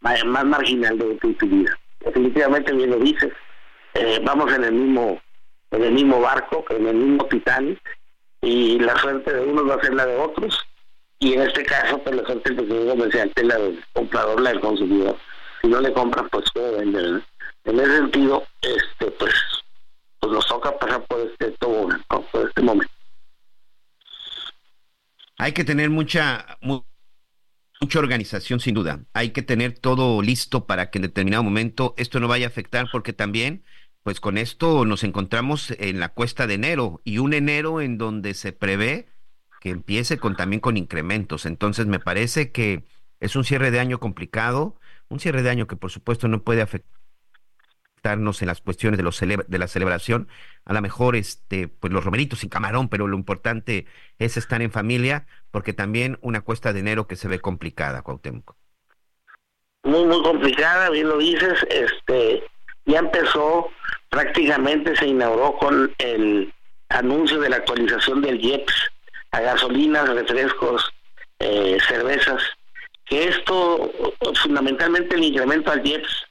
más, 0.00 0.24
marginal 0.24 0.98
de 0.98 1.18
utilidad. 1.26 1.72
Definitivamente 2.00 2.72
bien 2.72 2.90
lo 2.90 2.98
dices, 2.98 3.32
eh, 3.94 4.20
vamos 4.22 4.52
en 4.52 4.64
el 4.64 4.72
mismo 4.72 5.20
en 5.72 5.84
el 5.84 5.92
mismo 5.92 6.20
barco, 6.20 6.64
en 6.70 6.86
el 6.86 6.96
mismo 6.96 7.26
Titanic 7.26 7.80
y 8.42 8.78
la 8.80 8.96
suerte 8.98 9.32
de 9.32 9.44
unos 9.44 9.68
va 9.68 9.74
a 9.76 9.80
ser 9.80 9.94
la 9.94 10.06
de 10.06 10.16
otros 10.16 10.58
y 11.20 11.34
en 11.34 11.42
este 11.42 11.64
caso 11.64 11.98
pues 11.98 12.16
la 12.16 12.24
suerte 12.24 12.52
pues 12.54 13.14
es 13.14 13.44
la 13.44 13.58
del 13.58 13.84
comprador, 13.92 14.40
la 14.40 14.50
del 14.50 14.60
consumidor. 14.60 15.16
Si 15.60 15.68
no 15.68 15.80
le 15.80 15.92
compran 15.92 16.28
pues 16.30 16.50
puede 16.52 16.78
vender. 16.78 17.22
En 17.64 17.78
ese 17.78 17.96
sentido, 17.98 18.46
este 18.62 19.10
pues 19.12 19.34
pues 20.18 20.32
nos 20.32 20.46
toca 20.46 20.76
pasar 20.78 21.04
por 21.06 21.20
este 21.20 21.50
todo, 21.52 21.88
por 22.08 22.48
este 22.48 22.62
momento. 22.62 22.92
Hay 25.36 25.52
que 25.52 25.64
tener 25.64 25.90
mucha 25.90 26.58
mucha 26.62 27.98
organización 27.98 28.60
sin 28.60 28.74
duda. 28.74 29.00
Hay 29.12 29.30
que 29.30 29.42
tener 29.42 29.78
todo 29.78 30.22
listo 30.22 30.66
para 30.66 30.90
que 30.90 30.98
en 30.98 31.02
determinado 31.02 31.42
momento 31.42 31.94
esto 31.98 32.18
no 32.18 32.28
vaya 32.28 32.46
a 32.46 32.48
afectar 32.48 32.88
porque 32.90 33.12
también 33.12 33.62
pues 34.02 34.20
con 34.20 34.38
esto 34.38 34.86
nos 34.86 35.04
encontramos 35.04 35.70
en 35.72 36.00
la 36.00 36.08
cuesta 36.08 36.46
de 36.46 36.54
enero 36.54 37.02
y 37.04 37.18
un 37.18 37.34
enero 37.34 37.82
en 37.82 37.98
donde 37.98 38.32
se 38.32 38.52
prevé 38.54 39.08
que 39.60 39.70
empiece 39.70 40.18
con 40.18 40.34
también 40.34 40.60
con 40.60 40.76
incrementos. 40.76 41.46
Entonces 41.46 41.86
me 41.86 42.00
parece 42.00 42.50
que 42.50 42.84
es 43.20 43.36
un 43.36 43.44
cierre 43.44 43.70
de 43.70 43.78
año 43.78 44.00
complicado, 44.00 44.76
un 45.08 45.20
cierre 45.20 45.42
de 45.42 45.50
año 45.50 45.66
que 45.66 45.76
por 45.76 45.90
supuesto 45.90 46.26
no 46.26 46.42
puede 46.42 46.62
afectar 46.62 47.00
en 48.04 48.46
las 48.46 48.60
cuestiones 48.62 48.96
de, 48.96 49.04
los 49.04 49.20
de 49.20 49.58
la 49.58 49.68
celebración. 49.68 50.28
A 50.64 50.72
lo 50.72 50.80
mejor 50.80 51.16
este, 51.16 51.68
pues 51.68 51.92
los 51.92 52.04
romeritos 52.04 52.40
sin 52.40 52.48
camarón, 52.48 52.88
pero 52.88 53.06
lo 53.06 53.16
importante 53.16 53.86
es 54.18 54.36
estar 54.36 54.62
en 54.62 54.70
familia, 54.70 55.26
porque 55.50 55.72
también 55.72 56.18
una 56.22 56.40
cuesta 56.40 56.72
de 56.72 56.80
enero 56.80 57.06
que 57.06 57.16
se 57.16 57.28
ve 57.28 57.40
complicada, 57.40 58.02
Cuauhtémoc. 58.02 58.54
Muy, 59.82 60.06
muy 60.06 60.22
complicada, 60.22 60.90
bien 60.90 61.08
lo 61.08 61.18
dices. 61.18 61.66
Este, 61.70 62.42
ya 62.86 63.00
empezó, 63.00 63.68
prácticamente 64.08 64.96
se 64.96 65.06
inauguró 65.06 65.56
con 65.58 65.94
el 65.98 66.52
anuncio 66.88 67.38
de 67.40 67.50
la 67.50 67.56
actualización 67.56 68.22
del 68.22 68.42
IEPS 68.42 68.90
a 69.32 69.40
gasolinas, 69.40 70.08
refrescos, 70.08 70.92
eh, 71.38 71.78
cervezas, 71.88 72.42
que 73.06 73.28
esto, 73.28 73.90
fundamentalmente 74.42 75.16
el 75.16 75.24
incremento 75.24 75.70
al 75.70 75.86
IEPS 75.86 76.26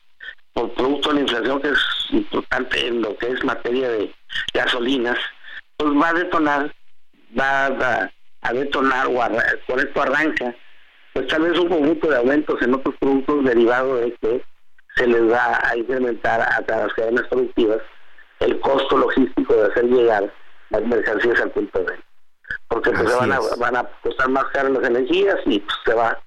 por 0.53 0.73
producto 0.73 1.09
de 1.09 1.15
la 1.15 1.21
inflación 1.21 1.61
que 1.61 1.69
es 1.69 1.79
importante 2.11 2.87
en 2.87 3.01
lo 3.01 3.17
que 3.17 3.27
es 3.27 3.43
materia 3.43 3.89
de 3.89 4.13
gasolinas, 4.53 5.17
pues 5.77 5.91
va 5.93 6.09
a 6.09 6.13
detonar, 6.13 6.75
va 7.37 8.09
a, 8.41 8.53
detonar 8.53 9.07
o 9.07 9.19
por 9.67 9.79
esto 9.79 10.01
arranca, 10.01 10.55
pues 11.13 11.27
tal 11.27 11.43
vez 11.43 11.59
un 11.59 11.69
conjunto 11.69 12.09
de 12.09 12.17
aumentos 12.17 12.61
en 12.61 12.73
otros 12.73 12.95
productos 12.99 13.43
derivados 13.45 14.01
de 14.01 14.15
que 14.21 14.43
se 14.95 15.07
les 15.07 15.31
va 15.31 15.59
a 15.63 15.77
incrementar 15.77 16.41
a, 16.41 16.63
las 16.67 16.93
cadenas 16.93 17.27
productivas 17.27 17.79
el 18.39 18.59
costo 18.61 18.97
logístico 18.97 19.53
de 19.53 19.67
hacer 19.67 19.85
llegar 19.85 20.33
las 20.69 20.85
mercancías 20.85 21.39
al 21.41 21.51
punto 21.51 21.79
de 21.79 21.85
porque 22.69 22.91
pues 22.91 23.13
van 23.17 23.33
a, 23.33 23.39
van 23.57 23.75
a 23.75 23.83
costar 24.01 24.29
más 24.29 24.45
caras 24.45 24.71
las 24.71 24.83
energías 24.85 25.37
y 25.45 25.59
pues 25.59 25.77
se 25.85 25.93
va 25.93 26.17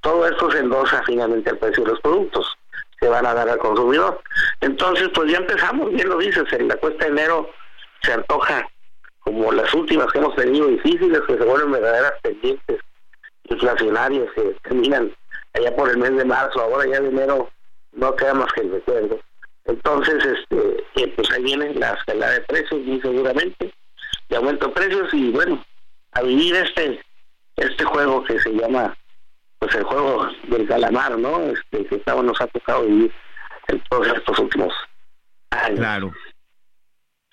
todo 0.00 0.26
esto 0.26 0.50
se 0.50 0.58
endosa 0.58 1.02
finalmente 1.06 1.50
al 1.50 1.58
precio 1.58 1.84
de 1.84 1.90
los 1.90 2.00
productos 2.00 2.58
se 3.02 3.08
van 3.08 3.26
a 3.26 3.34
dar 3.34 3.48
al 3.48 3.58
consumidor. 3.58 4.22
Entonces, 4.60 5.08
pues 5.12 5.30
ya 5.30 5.38
empezamos, 5.38 5.90
bien 5.90 6.08
lo 6.08 6.18
dices, 6.18 6.44
en 6.52 6.68
la 6.68 6.76
cuesta 6.76 7.04
de 7.04 7.10
enero 7.10 7.50
se 8.02 8.12
antoja 8.12 8.64
como 9.20 9.50
las 9.50 9.74
últimas 9.74 10.06
que 10.12 10.18
hemos 10.18 10.36
tenido 10.36 10.68
difíciles, 10.68 11.20
que 11.26 11.36
se 11.36 11.44
vuelven 11.44 11.72
verdaderas 11.72 12.12
pendientes 12.22 12.80
inflacionarias 13.44 14.28
que 14.34 14.56
terminan 14.62 15.12
allá 15.54 15.74
por 15.74 15.90
el 15.90 15.98
mes 15.98 16.16
de 16.16 16.24
marzo, 16.24 16.60
ahora 16.60 16.86
ya 16.88 17.00
de 17.00 17.08
enero 17.08 17.50
no 17.92 18.14
queda 18.14 18.34
más 18.34 18.52
que 18.52 18.62
el 18.62 18.70
recuerdo. 18.70 19.18
Entonces, 19.64 20.24
este, 20.24 20.84
eh, 20.96 21.12
pues 21.16 21.30
ahí 21.32 21.42
viene 21.42 21.74
la 21.74 21.94
escalada 21.94 22.32
de 22.34 22.40
precios, 22.42 22.80
muy 22.82 23.00
seguramente, 23.00 23.74
de 24.28 24.36
aumento 24.36 24.68
de 24.68 24.74
precios 24.74 25.12
y 25.12 25.30
bueno, 25.30 25.64
a 26.12 26.22
vivir 26.22 26.56
este 26.56 27.00
este 27.56 27.84
juego 27.84 28.24
que 28.24 28.38
se 28.40 28.50
llama 28.50 28.96
pues 29.58 29.74
el 29.76 29.84
juego 29.84 30.26
del 30.48 30.66
calamar, 30.66 31.16
¿no? 31.18 31.40
Este, 31.40 31.86
que 31.86 32.02
nos 32.06 32.40
ha 32.40 32.46
tocado 32.48 32.84
vivir 32.84 33.12
en 33.68 33.80
todos 33.88 34.08
estos 34.08 34.38
últimos 34.40 34.72
años. 35.50 35.78
Claro. 35.78 36.12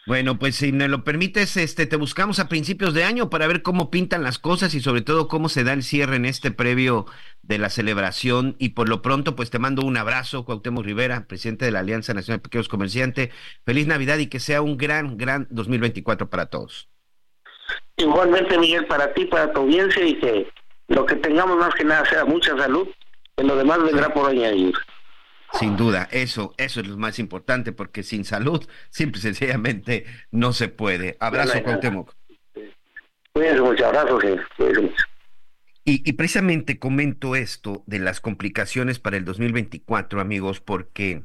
Bueno, 0.05 0.39
pues 0.39 0.55
si 0.55 0.71
me 0.71 0.87
lo 0.87 1.03
permites, 1.03 1.57
este, 1.57 1.85
te 1.85 1.95
buscamos 1.95 2.39
a 2.39 2.47
principios 2.47 2.93
de 2.93 3.03
año 3.03 3.29
para 3.29 3.47
ver 3.47 3.61
cómo 3.61 3.91
pintan 3.91 4.23
las 4.23 4.39
cosas 4.39 4.73
y 4.73 4.79
sobre 4.79 5.01
todo 5.01 5.27
cómo 5.27 5.49
se 5.49 5.63
da 5.63 5.73
el 5.73 5.83
cierre 5.83 6.15
en 6.15 6.25
este 6.25 6.51
previo 6.51 7.05
de 7.41 7.57
la 7.57 7.69
celebración. 7.69 8.55
Y 8.59 8.69
por 8.69 8.89
lo 8.89 9.01
pronto, 9.01 9.35
pues 9.35 9.49
te 9.49 9.59
mando 9.59 9.83
un 9.83 9.97
abrazo, 9.97 10.45
Cuauhtémoc 10.45 10.85
Rivera, 10.85 11.25
presidente 11.27 11.65
de 11.65 11.71
la 11.71 11.79
Alianza 11.79 12.13
Nacional 12.13 12.39
de 12.39 12.43
Pequeños 12.43 12.69
Comerciantes. 12.69 13.29
Feliz 13.65 13.87
Navidad 13.87 14.17
y 14.19 14.27
que 14.27 14.39
sea 14.39 14.61
un 14.61 14.77
gran, 14.77 15.17
gran 15.17 15.47
2024 15.49 16.29
para 16.29 16.47
todos. 16.47 16.89
Igualmente, 17.97 18.57
Miguel, 18.57 18.85
para 18.85 19.13
ti, 19.13 19.25
para 19.25 19.51
tu 19.51 19.61
audiencia 19.61 20.05
y 20.05 20.15
que 20.19 20.49
lo 20.87 21.05
que 21.05 21.15
tengamos 21.15 21.57
más 21.57 21.73
que 21.75 21.83
nada 21.83 22.05
sea 22.05 22.25
mucha 22.25 22.57
salud, 22.57 22.87
y 23.37 23.43
lo 23.43 23.55
demás 23.55 23.81
vendrá 23.83 24.13
por 24.13 24.29
añadir. 24.29 24.73
Sin 25.53 25.75
duda, 25.77 26.07
eso, 26.11 26.53
eso 26.57 26.79
es 26.79 26.87
lo 26.87 26.97
más 26.97 27.17
importante, 27.17 27.71
porque 27.71 28.03
sin 28.03 28.23
salud, 28.23 28.67
simple 28.89 29.19
y 29.19 29.21
sencillamente 29.21 30.05
no 30.31 30.53
se 30.53 30.67
puede. 30.67 31.17
Abrazo, 31.19 31.61
Cuauhtémoc. 31.63 32.13
Cuídense 33.33 33.61
mucho, 33.61 33.85
abrazo, 33.87 34.19
Y, 35.85 36.07
y 36.09 36.13
precisamente 36.13 36.77
comento 36.77 37.35
esto 37.35 37.83
de 37.87 37.99
las 37.99 38.21
complicaciones 38.21 38.99
para 38.99 39.17
el 39.17 39.25
2024, 39.25 40.21
amigos, 40.21 40.59
porque 40.59 41.23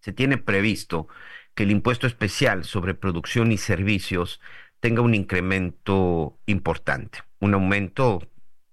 se 0.00 0.12
tiene 0.12 0.38
previsto 0.38 1.08
que 1.54 1.64
el 1.64 1.70
impuesto 1.70 2.06
especial 2.06 2.64
sobre 2.64 2.94
producción 2.94 3.52
y 3.52 3.58
servicios 3.58 4.40
tenga 4.82 5.02
un 5.02 5.14
incremento 5.14 6.40
importante, 6.46 7.20
un 7.40 7.54
aumento 7.54 8.28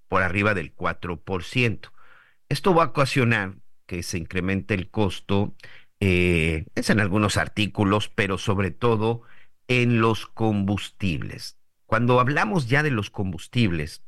por 0.10 0.24
arriba 0.24 0.56
del 0.56 0.76
4%. 0.76 1.94
Esto 2.50 2.74
va 2.76 2.86
a 2.86 2.88
ocasionar 2.88 3.58
que 3.88 4.04
se 4.04 4.18
incremente 4.18 4.74
el 4.74 4.90
costo, 4.90 5.56
eh, 6.00 6.66
es 6.76 6.90
en 6.90 7.00
algunos 7.00 7.38
artículos, 7.38 8.10
pero 8.10 8.38
sobre 8.40 8.72
todo 8.72 9.24
en 9.68 10.02
los 10.02 10.26
combustibles. 10.28 11.58
Cuando 11.86 12.20
hablamos 12.20 12.68
ya 12.70 12.84
de 12.84 12.92
los 12.92 13.12
combustibles, 13.12 14.04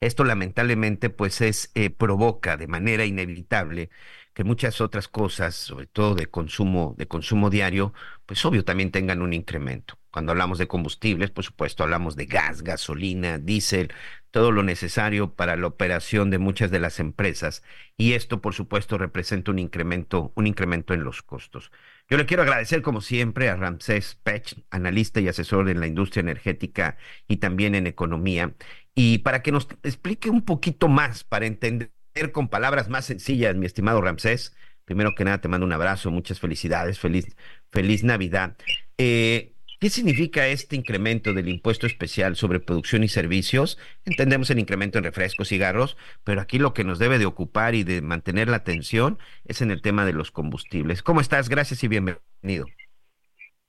Esto 0.00 0.24
lamentablemente 0.24 1.10
pues 1.10 1.40
es 1.40 1.70
eh, 1.74 1.90
provoca 1.90 2.56
de 2.56 2.66
manera 2.68 3.04
inevitable 3.04 3.90
que 4.32 4.44
muchas 4.44 4.80
otras 4.80 5.08
cosas, 5.08 5.54
sobre 5.56 5.86
todo 5.86 6.14
de 6.14 6.26
consumo, 6.28 6.94
de 6.98 7.08
consumo 7.08 7.50
diario, 7.50 7.92
pues 8.26 8.44
obvio 8.44 8.64
también 8.64 8.92
tengan 8.92 9.22
un 9.22 9.32
incremento. 9.32 9.97
Cuando 10.10 10.32
hablamos 10.32 10.58
de 10.58 10.68
combustibles, 10.68 11.30
por 11.30 11.44
supuesto, 11.44 11.82
hablamos 11.82 12.16
de 12.16 12.26
gas, 12.26 12.62
gasolina, 12.62 13.38
diésel, 13.38 13.92
todo 14.30 14.52
lo 14.52 14.62
necesario 14.62 15.34
para 15.34 15.56
la 15.56 15.66
operación 15.66 16.30
de 16.30 16.38
muchas 16.38 16.70
de 16.70 16.80
las 16.80 17.00
empresas. 17.00 17.62
Y 17.96 18.14
esto, 18.14 18.40
por 18.40 18.54
supuesto, 18.54 18.98
representa 18.98 19.50
un 19.50 19.58
incremento, 19.58 20.32
un 20.34 20.46
incremento 20.46 20.94
en 20.94 21.04
los 21.04 21.22
costos. 21.22 21.70
Yo 22.08 22.16
le 22.16 22.26
quiero 22.26 22.42
agradecer, 22.42 22.82
como 22.82 23.00
siempre, 23.00 23.48
a 23.48 23.56
Ramsés 23.56 24.18
Pech, 24.22 24.64
analista 24.70 25.20
y 25.20 25.28
asesor 25.28 25.68
en 25.68 25.80
la 25.80 25.86
industria 25.86 26.20
energética 26.20 26.96
y 27.26 27.36
también 27.36 27.74
en 27.74 27.86
economía, 27.86 28.54
y 28.94 29.18
para 29.18 29.42
que 29.42 29.52
nos 29.52 29.68
explique 29.84 30.30
un 30.30 30.44
poquito 30.44 30.88
más, 30.88 31.22
para 31.22 31.46
entender 31.46 31.92
con 32.32 32.48
palabras 32.48 32.88
más 32.88 33.04
sencillas, 33.04 33.54
mi 33.54 33.66
estimado 33.66 34.00
Ramsés. 34.00 34.56
Primero 34.84 35.14
que 35.14 35.24
nada, 35.24 35.40
te 35.40 35.48
mando 35.48 35.66
un 35.66 35.72
abrazo, 35.72 36.10
muchas 36.10 36.40
felicidades, 36.40 36.98
feliz, 36.98 37.36
feliz 37.70 38.02
Navidad. 38.02 38.56
Eh, 38.96 39.54
¿Qué 39.80 39.90
significa 39.90 40.48
este 40.48 40.74
incremento 40.74 41.34
del 41.34 41.48
impuesto 41.48 41.86
especial 41.86 42.34
sobre 42.34 42.58
producción 42.58 43.04
y 43.04 43.08
servicios? 43.08 43.78
Entendemos 44.04 44.50
el 44.50 44.58
incremento 44.58 44.98
en 44.98 45.04
refrescos, 45.04 45.50
cigarros, 45.50 45.96
pero 46.24 46.40
aquí 46.40 46.58
lo 46.58 46.74
que 46.74 46.82
nos 46.82 46.98
debe 46.98 47.18
de 47.18 47.26
ocupar 47.26 47.76
y 47.76 47.84
de 47.84 48.02
mantener 48.02 48.48
la 48.48 48.56
atención 48.56 49.20
es 49.44 49.62
en 49.62 49.70
el 49.70 49.80
tema 49.80 50.04
de 50.04 50.14
los 50.14 50.32
combustibles. 50.32 51.04
¿Cómo 51.04 51.20
estás? 51.20 51.48
Gracias 51.48 51.84
y 51.84 51.88
bienvenido. 51.88 52.66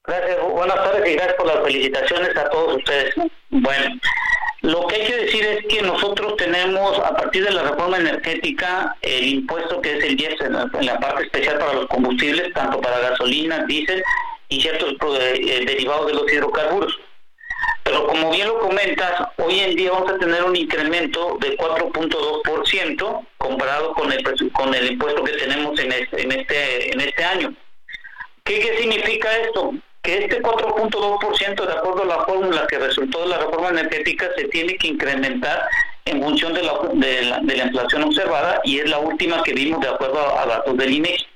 Gracias, 0.04 0.38
buenas 0.50 0.78
tardes 0.78 1.12
y 1.12 1.14
gracias 1.14 1.36
por 1.36 1.46
las 1.46 1.64
felicitaciones 1.64 2.36
a 2.36 2.50
todos 2.50 2.78
ustedes. 2.78 3.14
Bueno, 3.52 4.00
lo 4.62 4.88
que 4.88 4.96
hay 4.96 5.08
que 5.08 5.16
decir 5.16 5.46
es 5.46 5.66
que 5.68 5.84
nosotros 5.84 6.38
tenemos, 6.38 6.98
a 6.98 7.16
partir 7.16 7.46
de 7.46 7.52
la 7.52 7.62
reforma 7.62 8.00
energética, 8.00 8.98
el 9.04 9.28
impuesto 9.28 9.80
que 9.80 10.00
es 10.00 10.04
el 10.04 10.16
10 10.18 10.42
en 10.42 10.54
la, 10.54 11.00
parte 11.00 11.26
especial 11.26 11.60
para 11.60 11.74
los 11.74 11.86
combustibles, 11.86 12.52
tanto 12.54 12.82
para 12.82 12.98
gasolina, 12.98 13.64
diésel 13.68 14.04
y 14.50 14.62
ciertos 14.62 14.94
eh, 15.22 15.64
derivados 15.66 16.08
de 16.08 16.14
los 16.14 16.32
hidrocarburos. 16.32 17.00
Pero 17.84 18.06
como 18.06 18.32
bien 18.32 18.48
lo 18.48 18.60
comentas, 18.60 19.30
hoy 19.38 19.60
en 19.60 19.76
día 19.76 19.92
vamos 19.92 20.12
a 20.12 20.18
tener 20.18 20.44
un 20.44 20.56
incremento 20.56 21.38
de 21.40 21.58
4.2% 21.58 23.28
comparado 23.38 23.94
con 23.94 24.12
el, 24.12 24.24
con 24.52 24.76
el 24.76 24.92
impuesto 24.92 25.24
que 25.24 25.32
tenemos 25.34 25.80
en 25.80 25.92
este, 25.92 26.22
en 26.22 26.32
este, 26.32 26.94
en 26.94 27.02
este 27.02 27.24
año. 27.24 27.56
¿Qué, 28.44 28.60
¿Qué 28.60 28.78
significa 28.78 29.36
esto? 29.38 29.74
que 30.02 30.18
este 30.18 30.42
4.2% 30.42 31.66
de 31.66 31.74
acuerdo 31.74 32.04
a 32.04 32.06
la 32.06 32.26
fórmula 32.26 32.68
que 32.68 32.80
resultó 32.80 33.22
de 33.22 33.28
la 33.28 33.38
reforma 33.40 33.70
energética 33.70 34.30
se 34.38 34.46
tiene 34.46 34.78
que 34.78 34.88
incrementar 34.88 35.68
en 36.06 36.22
función 36.24 36.54
de 36.54 36.64
la, 36.64 37.40
de 37.42 37.58
la, 37.58 37.66
inflación 37.66 38.04
observada 38.04 38.62
y 38.64 38.80
es 38.80 38.90
la 38.90 39.00
última 39.00 39.44
que 39.44 39.54
vimos 39.54 39.82
de 39.82 39.90
acuerdo 39.90 40.20
a, 40.38 40.46
datos 40.46 40.78
del 40.78 40.94
INEGI. 40.94 41.28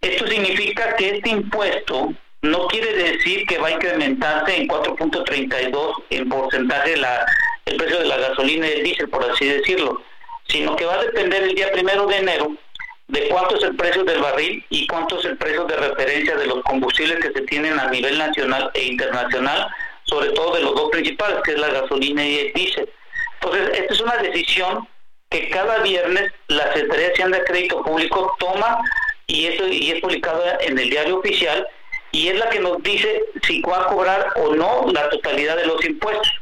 Esto 0.00 0.26
significa 0.26 0.96
que 0.96 1.16
este 1.16 1.30
impuesto 1.30 2.12
no 2.44 2.66
quiere 2.68 2.92
decir 2.92 3.46
que 3.46 3.56
va 3.56 3.68
a 3.68 3.72
incrementarse 3.72 4.54
en 4.54 4.68
4.32 4.68 6.04
en 6.10 6.28
porcentaje 6.28 6.96
la, 6.98 7.24
el 7.64 7.76
precio 7.76 8.00
de 8.00 8.04
la 8.04 8.18
gasolina 8.18 8.68
y 8.68 8.72
el 8.72 8.84
diésel, 8.84 9.08
por 9.08 9.24
así 9.24 9.46
decirlo, 9.46 10.02
sino 10.48 10.76
que 10.76 10.84
va 10.84 10.94
a 10.94 11.04
depender 11.04 11.42
el 11.42 11.54
día 11.54 11.72
primero 11.72 12.06
de 12.06 12.18
enero 12.18 12.54
de 13.08 13.28
cuánto 13.28 13.56
es 13.56 13.64
el 13.64 13.76
precio 13.76 14.04
del 14.04 14.20
barril 14.20 14.64
y 14.68 14.86
cuánto 14.86 15.18
es 15.18 15.24
el 15.24 15.38
precio 15.38 15.64
de 15.64 15.76
referencia 15.76 16.36
de 16.36 16.46
los 16.46 16.62
combustibles 16.64 17.18
que 17.18 17.32
se 17.32 17.46
tienen 17.46 17.78
a 17.78 17.90
nivel 17.90 18.18
nacional 18.18 18.70
e 18.74 18.84
internacional, 18.84 19.66
sobre 20.04 20.30
todo 20.30 20.54
de 20.54 20.62
los 20.62 20.74
dos 20.74 20.90
principales, 20.90 21.38
que 21.44 21.52
es 21.52 21.58
la 21.58 21.68
gasolina 21.68 22.26
y 22.26 22.38
el 22.40 22.52
diésel. 22.52 22.90
Entonces, 23.40 23.78
esta 23.78 23.94
es 23.94 24.00
una 24.00 24.16
decisión 24.18 24.86
que 25.30 25.48
cada 25.48 25.78
viernes 25.78 26.30
la 26.48 26.72
Secretaría 26.74 27.06
de 27.06 27.12
Hacienda 27.12 27.38
de 27.38 27.44
Crédito 27.44 27.82
Público 27.82 28.36
toma 28.38 28.80
y, 29.26 29.46
eso, 29.46 29.66
y 29.66 29.90
es 29.90 30.00
publicada 30.02 30.58
en 30.60 30.78
el 30.78 30.90
diario 30.90 31.18
oficial 31.18 31.66
y 32.14 32.28
es 32.28 32.38
la 32.38 32.48
que 32.48 32.60
nos 32.60 32.80
dice 32.82 33.22
si 33.42 33.60
va 33.62 33.80
a 33.80 33.86
cobrar 33.88 34.32
o 34.36 34.54
no 34.54 34.86
la 34.92 35.10
totalidad 35.10 35.56
de 35.56 35.66
los 35.66 35.84
impuestos. 35.84 36.32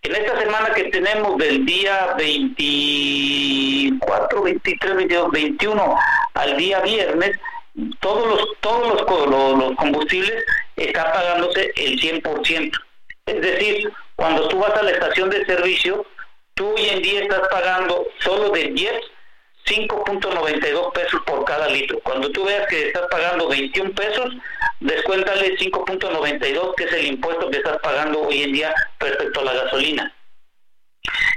En 0.00 0.14
esta 0.14 0.40
semana 0.40 0.72
que 0.72 0.84
tenemos 0.84 1.36
del 1.36 1.66
día 1.66 2.14
24, 2.16 4.42
23, 4.42 4.96
22, 4.96 5.30
21 5.30 5.98
al 6.32 6.56
día 6.56 6.80
viernes, 6.80 7.38
todos 8.00 8.26
los 8.26 8.48
todos 8.60 8.88
los, 8.88 9.02
los, 9.58 9.76
combustibles 9.76 10.46
están 10.76 11.12
pagándose 11.12 11.72
el 11.76 12.00
100%. 12.00 12.72
Es 13.26 13.40
decir, 13.42 13.92
cuando 14.16 14.48
tú 14.48 14.60
vas 14.60 14.72
a 14.72 14.82
la 14.82 14.92
estación 14.92 15.28
de 15.28 15.44
servicio, 15.44 16.06
tú 16.54 16.70
hoy 16.70 16.88
en 16.88 17.02
día 17.02 17.24
estás 17.24 17.46
pagando 17.50 18.06
solo 18.20 18.48
de 18.48 18.68
10 18.68 18.94
5.92 19.68 20.92
pesos 20.92 21.20
por 21.26 21.44
cada 21.44 21.68
litro. 21.68 22.00
Cuando 22.00 22.30
tú 22.30 22.44
veas 22.44 22.66
que 22.68 22.88
estás 22.88 23.06
pagando 23.10 23.48
21 23.48 23.92
pesos, 23.92 24.34
descuéntale 24.80 25.56
5.92, 25.58 26.74
que 26.74 26.84
es 26.84 26.92
el 26.92 27.06
impuesto 27.06 27.50
que 27.50 27.58
estás 27.58 27.78
pagando 27.78 28.22
hoy 28.22 28.42
en 28.42 28.52
día 28.52 28.74
respecto 28.98 29.40
a 29.40 29.44
la 29.44 29.52
gasolina. 29.52 30.14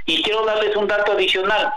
Y 0.06 0.22
quiero 0.22 0.44
darles 0.44 0.74
un 0.76 0.88
dato 0.88 1.12
adicional, 1.12 1.72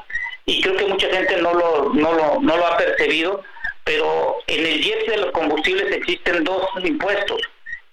y 0.45 0.61
creo 0.61 0.77
que 0.77 0.85
mucha 0.85 1.09
gente 1.09 1.37
no 1.41 1.53
lo, 1.53 1.93
no 1.93 2.13
lo, 2.13 2.39
no 2.39 2.57
lo 2.57 2.67
ha 2.67 2.77
percibido, 2.77 3.43
pero 3.83 4.37
en 4.47 4.65
el 4.65 4.81
10 4.81 5.07
de 5.07 5.17
los 5.17 5.31
combustibles 5.31 5.91
existen 5.91 6.43
dos 6.43 6.65
impuestos. 6.83 7.41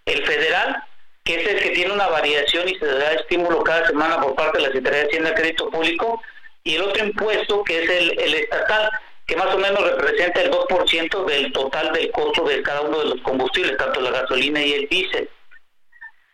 El 0.05 0.25
federal, 0.27 0.83
que 1.25 1.41
es 1.41 1.49
el 1.49 1.61
que 1.61 1.71
tiene 1.71 1.93
una 1.93 2.09
variación 2.09 2.69
y 2.69 2.75
se 2.77 2.87
da 2.87 3.13
estímulo 3.13 3.63
cada 3.63 3.87
semana 3.87 4.21
por 4.21 4.35
parte 4.35 4.59
de 4.59 4.63
la 4.65 4.73
Secretaría 4.73 5.01
de 5.01 5.07
Hacienda 5.07 5.31
de 5.31 5.37
Crédito 5.37 5.71
Público, 5.71 6.23
y 6.65 6.75
el 6.77 6.83
otro 6.83 7.05
impuesto 7.05 7.65
que 7.65 7.83
es 7.83 7.91
el, 7.91 8.19
el 8.21 8.35
estatal, 8.35 8.91
que 9.27 9.37
más 9.37 9.55
o 9.55 9.59
menos 9.59 9.83
representa 9.83 10.43
el 10.43 10.51
2% 10.51 11.25
del 11.27 11.53
total 11.53 11.93
del 11.93 12.11
costo 12.11 12.45
de 12.45 12.63
cada 12.63 12.83
uno 12.83 12.99
de 12.99 13.05
los 13.07 13.21
combustibles, 13.23 13.77
tanto 13.77 14.01
la 14.01 14.11
gasolina 14.11 14.63
y 14.63 14.73
el 14.73 14.89
diésel. 14.89 15.29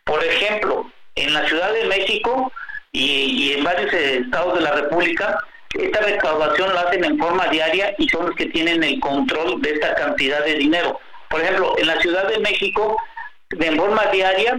Por 0.03 0.23
ejemplo, 0.23 0.91
en 1.15 1.33
la 1.33 1.47
Ciudad 1.47 1.71
de 1.73 1.85
México 1.85 2.51
y, 2.91 3.53
en 3.53 3.63
varios 3.63 3.93
estados 3.93 4.55
de 4.55 4.61
la 4.61 4.71
República, 4.71 5.37
esta 5.77 6.01
recaudación 6.01 6.73
la 6.73 6.81
hacen 6.81 7.03
en 7.03 7.19
forma 7.19 7.47
diaria 7.47 7.93
y 7.97 8.09
son 8.09 8.25
los 8.25 8.35
que 8.35 8.47
tienen 8.47 8.83
el 8.83 8.99
control 8.99 9.61
de 9.61 9.71
esta 9.71 9.93
cantidad 9.93 10.43
de 10.43 10.55
dinero. 10.55 10.99
Por 11.29 11.41
ejemplo, 11.41 11.75
en 11.77 11.87
la 11.87 12.01
Ciudad 12.01 12.27
de 12.27 12.39
México, 12.39 12.97
de 13.49 13.71
forma 13.75 14.05
diaria, 14.07 14.57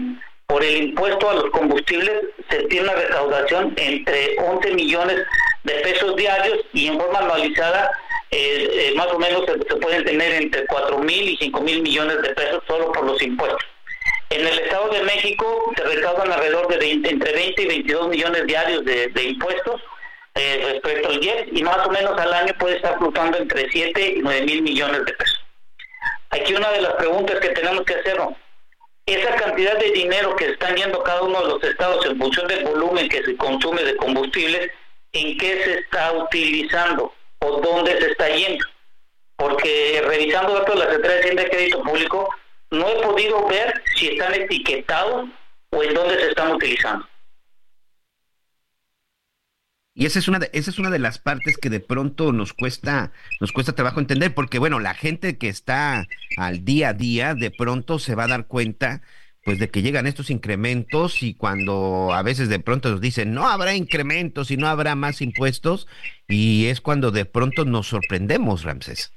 por 0.51 0.65
el 0.65 0.89
impuesto 0.89 1.31
a 1.31 1.35
los 1.35 1.51
combustibles, 1.51 2.23
se 2.51 2.65
tiene 2.65 2.89
una 2.89 2.97
recaudación 2.97 3.73
entre 3.77 4.37
11 4.37 4.75
millones 4.75 5.19
de 5.63 5.75
pesos 5.75 6.17
diarios 6.17 6.59
y 6.73 6.89
en 6.89 6.99
forma 6.99 7.21
anualizada 7.21 7.93
eh, 8.33 8.69
eh, 8.73 8.95
más 8.97 9.07
o 9.13 9.19
menos 9.21 9.45
se, 9.47 9.77
pueden 9.77 10.05
tener 10.05 10.43
entre 10.43 10.67
4 10.67 10.99
mil 10.99 11.29
y 11.29 11.37
5 11.37 11.61
mil 11.61 11.83
millones 11.83 12.21
de 12.23 12.31
pesos 12.31 12.65
solo 12.67 12.91
por 12.91 13.05
los 13.05 13.23
impuestos. 13.23 13.63
En 14.31 14.45
el 14.45 14.59
Estado 14.59 14.89
de 14.89 15.03
México 15.05 15.73
se 15.77 15.85
recaudan 15.85 16.33
alrededor 16.33 16.67
de 16.67 16.91
entre 16.91 17.33
20 17.33 17.63
y 17.63 17.67
22 17.67 18.09
millones 18.09 18.47
diarios 18.49 18.85
de, 18.85 19.23
impuestos 19.23 19.81
eh, 20.35 20.63
respecto 20.73 21.11
al 21.11 21.21
10 21.21 21.47
y 21.53 21.63
más 21.63 21.87
o 21.87 21.91
menos 21.91 22.19
al 22.19 22.35
año 22.35 22.53
puede 22.59 22.77
estar 22.77 22.99
flotando 22.99 23.39
entre 23.39 23.71
7 23.71 24.15
y 24.17 24.21
9 24.21 24.43
mil 24.43 24.63
millones 24.63 25.05
de 25.05 25.13
pesos. 25.13 25.41
Aquí 26.31 26.55
una 26.55 26.73
de 26.73 26.83
las 26.83 26.95
preguntas 26.95 27.39
que 27.39 27.51
tenemos 27.51 27.85
que 27.85 27.95
hacernos, 27.95 28.35
esa 29.15 29.35
cantidad 29.37 29.79
de 29.79 29.91
dinero 29.93 30.37
que 30.37 30.51
están 30.51 30.77
yendo 30.77 31.03
cada 31.03 31.23
uno 31.23 31.41
de 31.43 31.49
los 31.49 31.63
estados 31.63 32.05
en 32.07 32.19
función 32.19 32.47
del 32.49 32.65
volumen 32.65 33.09
que 33.09 33.23
se 33.23 33.37
consume 33.37 33.83
de 33.83 33.97
combustibles, 33.97 34.71
¿en 35.13 35.39
qué 35.39 35.63
se 35.65 35.79
está 35.81 36.13
utilizando? 36.13 37.13
o 37.41 37.61
dónde 37.61 37.99
se 37.99 38.11
está 38.11 38.29
yendo. 38.29 38.65
Porque 39.37 40.03
revisando 40.07 40.55
datos 40.55 40.75
de 40.79 40.85
la 40.85 40.93
Secretaría 40.93 41.43
de 41.43 41.51
Crédito 41.51 41.83
Público, 41.83 42.29
no 42.71 42.89
he 42.89 43.03
podido 43.03 43.47
ver 43.49 43.83
si 43.97 44.09
están 44.09 44.35
etiquetados 44.35 45.29
o 45.71 45.83
en 45.83 45.95
dónde 45.95 46.17
se 46.17 46.29
están 46.29 46.53
utilizando. 46.53 47.07
Y 50.01 50.07
esa 50.07 50.19
es 50.19 50.29
una 50.29 50.39
de, 50.39 50.49
esa 50.55 50.71
es 50.71 50.79
una 50.79 50.89
de 50.89 50.99
las 50.99 51.19
partes 51.19 51.59
que 51.59 51.69
de 51.69 51.79
pronto 51.79 52.33
nos 52.33 52.55
cuesta 52.55 53.13
nos 53.39 53.53
cuesta 53.53 53.75
trabajo 53.75 54.01
entender 54.01 54.33
porque 54.33 54.59
bueno, 54.59 54.81
la 54.81 54.95
gente 54.95 55.37
que 55.37 55.51
está 55.51 56.07
al 56.39 56.65
día 56.65 56.89
a 56.89 56.93
día 56.95 57.35
de 57.35 57.51
pronto 57.51 57.99
se 57.99 58.15
va 58.15 58.25
a 58.25 58.29
dar 58.29 58.47
cuenta 58.47 59.03
pues 59.45 59.59
de 59.59 59.69
que 59.69 59.83
llegan 59.83 60.07
estos 60.07 60.31
incrementos 60.31 61.23
y 61.23 61.35
cuando 61.35 62.15
a 62.15 62.23
veces 62.23 62.49
de 62.49 62.61
pronto 62.61 62.89
nos 62.89 63.03
dicen 63.03 63.35
no 63.35 63.47
habrá 63.47 63.75
incrementos 63.75 64.51
y 64.51 64.57
no 64.57 64.69
habrá 64.69 64.95
más 64.95 65.21
impuestos 65.21 65.87
y 66.29 66.69
es 66.69 66.81
cuando 66.81 67.11
de 67.11 67.27
pronto 67.27 67.67
nos 67.67 67.89
sorprendemos, 67.89 68.65
Ramses. 68.65 69.13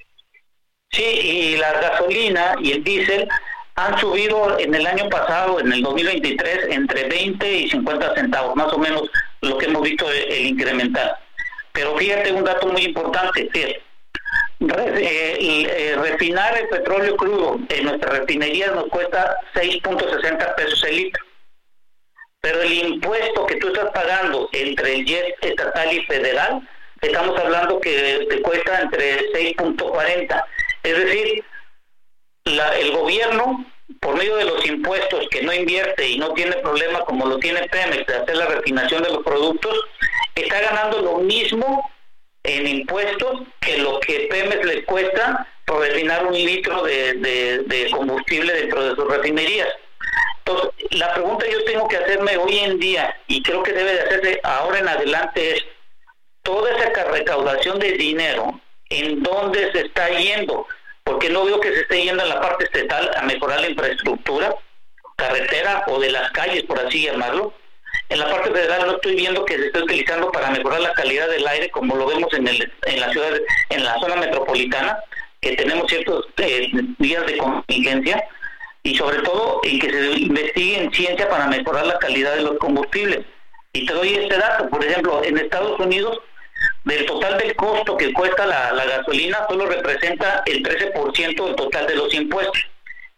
Sí, 0.91 1.01
y 1.01 1.55
la 1.55 1.72
gasolina 1.80 2.55
y 2.61 2.72
el 2.73 2.84
diésel 2.84 3.30
han 3.76 3.97
subido 3.99 4.60
en 4.60 4.76
el 4.76 4.85
año 4.85 5.07
pasado, 5.10 5.61
en 5.61 5.72
el 5.72 5.81
2023, 5.81 6.65
entre 6.72 7.07
20 7.07 7.57
y 7.57 7.69
50 7.69 8.15
centavos, 8.15 8.55
más 8.57 8.72
o 8.73 8.77
menos 8.77 9.10
visto 9.81 10.09
el, 10.11 10.31
el 10.31 10.45
incrementar. 10.47 11.19
Pero 11.71 11.97
fíjate 11.97 12.31
un 12.31 12.43
dato 12.43 12.67
muy 12.67 12.83
importante. 12.83 13.49
Eh, 14.69 15.37
eh, 15.41 15.95
refinar 16.01 16.57
el 16.57 16.67
petróleo 16.69 17.17
crudo 17.17 17.59
en 17.67 17.85
nuestra 17.85 18.19
refinería 18.19 18.71
nos 18.71 18.85
cuesta 18.85 19.35
6.60 19.55 20.55
pesos 20.55 20.83
el 20.85 20.95
litro. 20.95 21.25
pero 22.39 22.61
el 22.61 22.71
impuesto 22.71 23.45
que 23.45 23.55
tú 23.57 23.67
estás 23.67 23.89
pagando 23.91 24.49
entre 24.53 24.95
el 24.95 25.05
jet 25.05 25.35
estatal 25.41 25.91
y 25.91 26.05
federal, 26.05 26.67
estamos 27.01 27.37
hablando 27.39 27.79
que 27.79 28.25
te 28.29 28.41
cuesta 28.41 28.81
entre 28.81 29.31
6.40. 29.31 30.43
Es 30.83 30.97
decir, 30.97 31.43
el 32.45 32.91
gobierno, 32.91 33.65
por 33.99 34.15
medio 34.18 34.35
de 34.35 34.45
los 34.45 34.65
impuestos 34.65 35.27
que 35.30 35.41
no 35.41 35.53
invierte 35.53 36.07
y 36.07 36.18
no 36.18 36.34
tiene 36.34 36.55
problema 36.57 37.01
como 37.01 37.26
lo 37.26 37.38
tiene 37.39 37.68
Pemex 37.68 38.05
de 38.05 38.15
hacer 38.15 38.35
la 38.38 38.45
refinación 38.47 39.03
de 39.03 39.10
los 39.10 39.23
productos, 39.23 39.77
está 40.35 40.61
ganando 40.61 41.01
lo 41.01 41.18
mismo 41.18 41.89
en 42.43 42.68
impuestos 42.68 43.41
que 43.60 43.77
lo 43.77 43.99
que 43.99 44.27
Pemex 44.30 44.65
le 44.65 44.84
cuesta 44.85 45.47
por 45.65 45.80
refinar 45.80 46.26
un 46.26 46.34
litro 46.34 46.84
de, 46.84 47.14
de 47.14 47.89
combustible 47.91 48.53
dentro 48.53 48.84
de 48.84 48.95
sus 48.95 49.07
refinerías. 49.07 49.69
Entonces, 50.45 50.73
la 50.91 51.14
pregunta 51.14 51.45
yo 51.49 51.64
tengo 51.64 51.88
que 51.88 51.97
hacerme 51.97 52.35
hoy 52.38 52.60
en 52.60 52.80
día, 52.80 53.15
y 53.27 53.41
creo 53.41 53.64
que 53.64 53.72
debe 53.72 53.93
de 53.93 54.01
hacerse 54.01 54.39
ahora 54.43 54.80
en 54.80 54.89
adelante, 54.89 55.55
es 55.55 55.65
toda 56.41 56.69
esa 56.76 57.05
recaudación 57.05 57.80
de 57.80 57.93
dinero, 57.93 58.60
¿en 58.89 59.23
dónde 59.23 59.72
se 59.72 59.85
está 59.85 60.10
yendo? 60.10 60.68
Porque 61.03 61.30
no 61.30 61.45
veo 61.45 61.59
que 61.59 61.73
se 61.73 61.81
esté 61.81 62.03
yendo 62.03 62.23
en 62.23 62.30
la 62.30 62.41
parte 62.41 62.65
estatal 62.65 63.11
a 63.15 63.23
mejorar 63.23 63.61
la 63.61 63.69
infraestructura, 63.69 64.55
carretera 65.15 65.84
o 65.88 65.99
de 65.99 66.11
las 66.11 66.31
calles, 66.31 66.63
por 66.63 66.80
así 66.80 67.03
llamarlo. 67.03 67.53
En 68.09 68.19
la 68.19 68.30
parte 68.30 68.51
federal 68.51 68.88
no 68.88 68.95
estoy 68.95 69.15
viendo 69.15 69.45
que 69.45 69.57
se 69.57 69.67
esté 69.67 69.84
utilizando 69.84 70.31
para 70.31 70.49
mejorar 70.51 70.81
la 70.81 70.93
calidad 70.93 71.30
del 71.30 71.47
aire, 71.47 71.69
como 71.69 71.95
lo 71.95 72.07
vemos 72.07 72.34
en, 72.34 72.47
el, 72.47 72.71
en 72.84 72.99
la 72.99 73.11
ciudad, 73.11 73.31
en 73.69 73.84
la 73.84 73.99
zona 73.99 74.15
metropolitana, 74.15 74.99
que 75.41 75.55
tenemos 75.55 75.88
ciertos 75.88 76.25
eh, 76.38 76.69
días 76.99 77.25
de 77.25 77.38
contingencia 77.38 78.23
y 78.84 78.95
sobre 78.95 79.19
todo 79.19 79.61
en 79.63 79.80
que 79.80 79.89
se 79.89 80.11
investigue 80.19 80.84
en 80.84 80.93
ciencia 80.93 81.30
para 81.30 81.47
mejorar 81.47 81.85
la 81.85 81.99
calidad 81.99 82.35
de 82.35 82.43
los 82.43 82.57
combustibles. 82.57 83.25
Y 83.73 83.85
te 83.85 83.93
doy 83.93 84.13
este 84.13 84.38
dato, 84.38 84.69
por 84.69 84.84
ejemplo, 84.84 85.23
en 85.23 85.38
Estados 85.38 85.80
Unidos, 85.80 86.19
del 86.84 87.06
total 87.06 87.38
del 87.38 87.56
costo 87.56 87.98
que 87.98 88.14
cuesta 88.14 88.45
la, 88.45 88.85
gasolina, 88.85 89.45
solo 89.48 89.65
representa 89.65 90.44
el 90.45 90.64
13% 90.64 91.45
del 91.45 91.56
total 91.56 91.88
de 91.88 91.95
los 91.95 92.14
impuestos. 92.14 92.65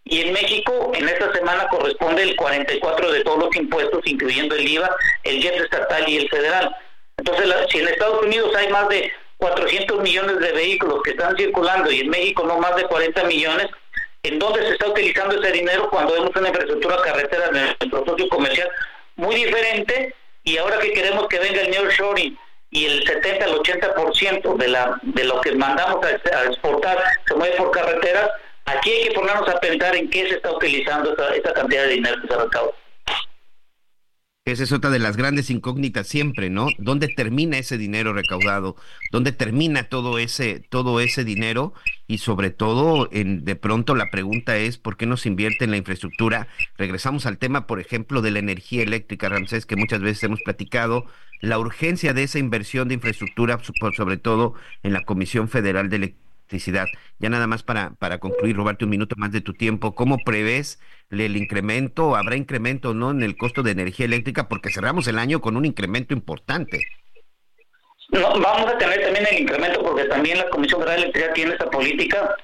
Y 0.04 0.22
en 0.22 0.34
México, 0.34 0.92
en 0.94 1.10
esta 1.10 1.34
semana 1.34 1.68
corresponde 1.68 2.24
el 2.24 2.38
44% 2.38 3.12
de 3.12 3.24
todos 3.24 3.40
los 3.40 3.56
impuestos, 3.56 4.02
incluyendo 4.06 4.56
el 4.56 4.68
IVA, 4.68 4.96
el 5.24 5.42
jet 5.42 5.56
estatal 5.56 6.08
y 6.08 6.18
el 6.18 6.30
federal. 6.30 6.76
Entonces, 7.18 7.54
si 7.72 7.80
en 7.80 7.88
Estados 7.88 8.24
Unidos 8.24 8.56
hay 8.56 8.70
más 8.70 8.88
de 8.90 9.12
400 9.38 10.02
millones 10.02 10.40
de 10.40 10.52
vehículos 10.52 11.02
que 11.04 11.12
están 11.12 11.36
circulando 11.36 11.92
y 11.92 12.02
en 12.02 12.10
México 12.10 12.44
no 12.46 12.60
más 12.60 12.76
de 12.76 12.84
40 12.84 13.24
millones, 13.24 13.68
en 14.24 14.40
dónde 14.40 14.62
se 14.62 14.74
está 14.74 14.88
utilizando 14.90 15.40
ese 15.40 15.52
dinero 15.52 15.90
cuando 15.90 16.14
vemos 16.14 16.32
una 16.36 16.50
infraestructura 16.50 17.02
carretera 17.02 17.48
en 17.48 17.56
el 17.58 17.92
socio 17.92 18.30
comercial 18.30 18.70
muy 19.16 19.36
diferente 19.36 20.16
y 20.44 20.58
ahora 20.58 20.80
que 20.80 20.94
queremos 20.94 21.28
que 21.28 21.40
venga 21.40 21.62
el 21.62 21.72
nearshoring 21.72 22.38
y 22.76 22.86
el 22.86 23.08
70 23.08 23.46
al 23.46 23.56
80% 23.60 24.58
de 24.58 24.68
la 24.68 25.00
de 25.02 25.24
lo 25.24 25.40
que 25.40 25.56
mandamos 25.56 26.06
a, 26.06 26.44
exportar 26.44 26.98
se 27.26 27.34
mueve 27.34 27.56
por 27.56 27.72
carreteras, 27.72 28.30
aquí 28.66 28.90
hay 28.90 29.08
que 29.08 29.16
ponernos 29.16 29.48
a 29.48 29.60
pensar 29.62 29.96
en 29.96 30.10
qué 30.10 30.28
se 30.28 30.36
está 30.36 30.52
utilizando 30.52 31.16
esa 31.30 31.54
cantidad 31.54 31.84
de 31.84 31.94
dinero 31.94 32.22
que 32.22 32.28
se 32.28 32.38
recauda. 32.38 32.72
Esa 34.44 34.64
es 34.64 34.72
otra 34.74 34.90
de 34.90 35.00
las 35.00 35.16
grandes 35.16 35.50
incógnitas 35.50 36.06
siempre, 36.06 36.50
¿no? 36.50 36.68
¿Dónde 36.78 37.08
termina 37.08 37.58
ese 37.58 37.78
dinero 37.78 38.14
recaudado? 38.14 38.76
¿Dónde 39.12 39.32
termina 39.32 39.88
todo 39.88 40.20
ese, 40.20 40.60
todo 40.70 41.00
ese 41.00 41.24
dinero? 41.24 41.74
Y 42.08 42.20
sobre 42.20 42.52
todo, 42.52 43.10
en, 43.12 43.46
de 43.46 43.56
pronto 43.56 43.96
la 43.96 44.12
pregunta 44.12 44.58
es, 44.58 44.78
¿por 44.78 44.98
qué 44.98 45.06
no 45.06 45.18
se 45.18 45.30
invierte 45.30 45.66
en 45.66 45.72
la 45.72 45.78
infraestructura? 45.78 46.48
Regresamos 46.78 47.26
al 47.26 47.38
tema, 47.38 47.68
por 47.68 47.80
ejemplo, 47.80 48.22
de 48.22 48.32
la 48.32 48.40
energía 48.40 48.84
eléctrica, 48.84 49.30
Ramsés, 49.30 49.66
que 49.66 49.76
muchas 49.76 50.02
veces 50.02 50.24
hemos 50.24 50.42
platicado, 50.42 51.06
la 51.42 51.60
urgencia 51.60 52.14
de 52.14 52.24
esa 52.24 52.40
inversión 52.40 52.88
de 52.88 52.96
infraestructura, 52.96 53.60
sobre 53.96 54.18
todo 54.18 54.54
en 54.84 54.94
la 54.94 55.04
Comisión 55.04 55.50
Federal 55.50 55.90
de 55.90 55.96
Electricidad. 55.98 56.86
Ya 57.20 57.30
nada 57.30 57.48
más 57.48 57.64
para, 57.64 57.92
para 57.96 58.20
concluir, 58.20 58.56
robarte 58.56 58.86
un 58.86 58.92
minuto 58.92 59.16
más 59.18 59.32
de 59.32 59.42
tu 59.42 59.54
tiempo, 59.54 59.96
¿cómo 59.96 60.18
prevés 60.20 60.80
el 61.10 61.38
incremento, 61.38 62.16
habrá 62.16 62.36
incremento 62.36 62.94
no 62.94 63.12
en 63.12 63.24
el 63.24 63.38
costo 63.38 63.64
de 63.64 63.72
energía 63.72 64.06
eléctrica 64.06 64.48
porque 64.48 64.72
cerramos 64.72 65.08
el 65.08 65.20
año 65.20 65.42
con 65.42 65.58
un 65.58 65.66
incremento 65.66 66.14
importante. 66.14 66.82
No, 68.10 68.40
vamos 68.40 68.72
a 68.72 68.78
tener 68.78 69.02
también 69.02 69.28
el 69.30 69.42
incremento 69.42 69.82
porque 69.82 70.06
también 70.06 70.38
la 70.38 70.50
Comisión 70.50 70.82
Federal 70.82 70.98
de 70.98 71.04
Electricidad 71.04 71.34
tiene 71.34 71.56
esa 71.56 71.70
política 71.70 72.36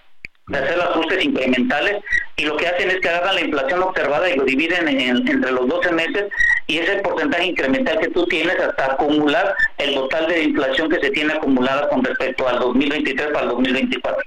de 0.47 0.57
hacer 0.57 0.81
ajustes 0.81 1.23
incrementales 1.23 2.03
y 2.35 2.45
lo 2.45 2.57
que 2.57 2.67
hacen 2.67 2.89
es 2.89 2.99
que 2.99 3.09
agarran 3.09 3.35
la 3.35 3.41
inflación 3.41 3.83
observada 3.83 4.29
y 4.29 4.35
lo 4.35 4.43
dividen 4.43 4.87
entre 4.87 5.51
los 5.51 5.67
12 5.67 5.91
meses 5.91 6.25
y 6.67 6.79
ese 6.79 6.97
porcentaje 6.97 7.45
incremental 7.45 7.99
que 7.99 8.09
tú 8.09 8.25
tienes 8.25 8.59
hasta 8.59 8.93
acumular 8.93 9.55
el 9.77 9.93
total 9.93 10.27
de 10.27 10.43
inflación 10.43 10.89
que 10.89 10.99
se 10.99 11.11
tiene 11.11 11.33
acumulada 11.33 11.87
con 11.89 12.03
respecto 12.03 12.47
al 12.47 12.59
2023 12.59 13.27
para 13.27 13.43
el 13.43 13.49
2024. 13.49 14.23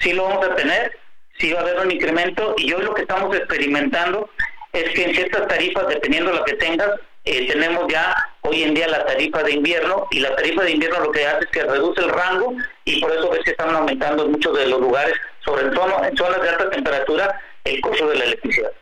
Sí 0.00 0.12
lo 0.12 0.24
vamos 0.24 0.46
a 0.46 0.54
tener, 0.54 0.96
sí 1.38 1.52
va 1.52 1.60
a 1.60 1.62
haber 1.62 1.78
un 1.80 1.90
incremento 1.90 2.54
y 2.58 2.72
hoy 2.72 2.84
lo 2.84 2.94
que 2.94 3.02
estamos 3.02 3.34
experimentando 3.34 4.28
es 4.72 4.90
que 4.90 5.04
en 5.04 5.14
ciertas 5.14 5.48
tarifas, 5.48 5.88
dependiendo 5.88 6.30
de 6.30 6.38
lo 6.38 6.44
que 6.44 6.54
tengas, 6.54 6.90
eh, 7.24 7.46
tenemos 7.50 7.90
ya 7.90 8.14
hoy 8.42 8.62
en 8.62 8.74
día 8.74 8.86
la 8.86 9.04
tarifa 9.06 9.42
de 9.42 9.52
invierno 9.52 10.06
y 10.10 10.20
la 10.20 10.36
tarifa 10.36 10.62
de 10.62 10.72
invierno 10.72 11.00
lo 11.00 11.10
que 11.10 11.26
hace 11.26 11.44
es 11.44 11.50
que 11.50 11.64
reduce 11.64 12.02
el 12.02 12.10
rango 12.10 12.54
y 12.84 13.00
por 13.00 13.12
eso 13.12 13.30
ves 13.30 13.40
que 13.44 13.52
están 13.52 13.74
aumentando 13.74 14.26
en 14.26 14.32
muchos 14.32 14.56
de 14.58 14.66
los 14.66 14.80
lugares, 14.80 15.14
sobre 15.44 15.70
todo 15.70 16.04
en 16.04 16.16
zonas 16.16 16.42
de 16.42 16.48
alta 16.50 16.70
temperatura, 16.70 17.40
el 17.64 17.80
costo 17.80 18.08
de 18.08 18.16
la 18.16 18.24
electricidad. 18.24 18.72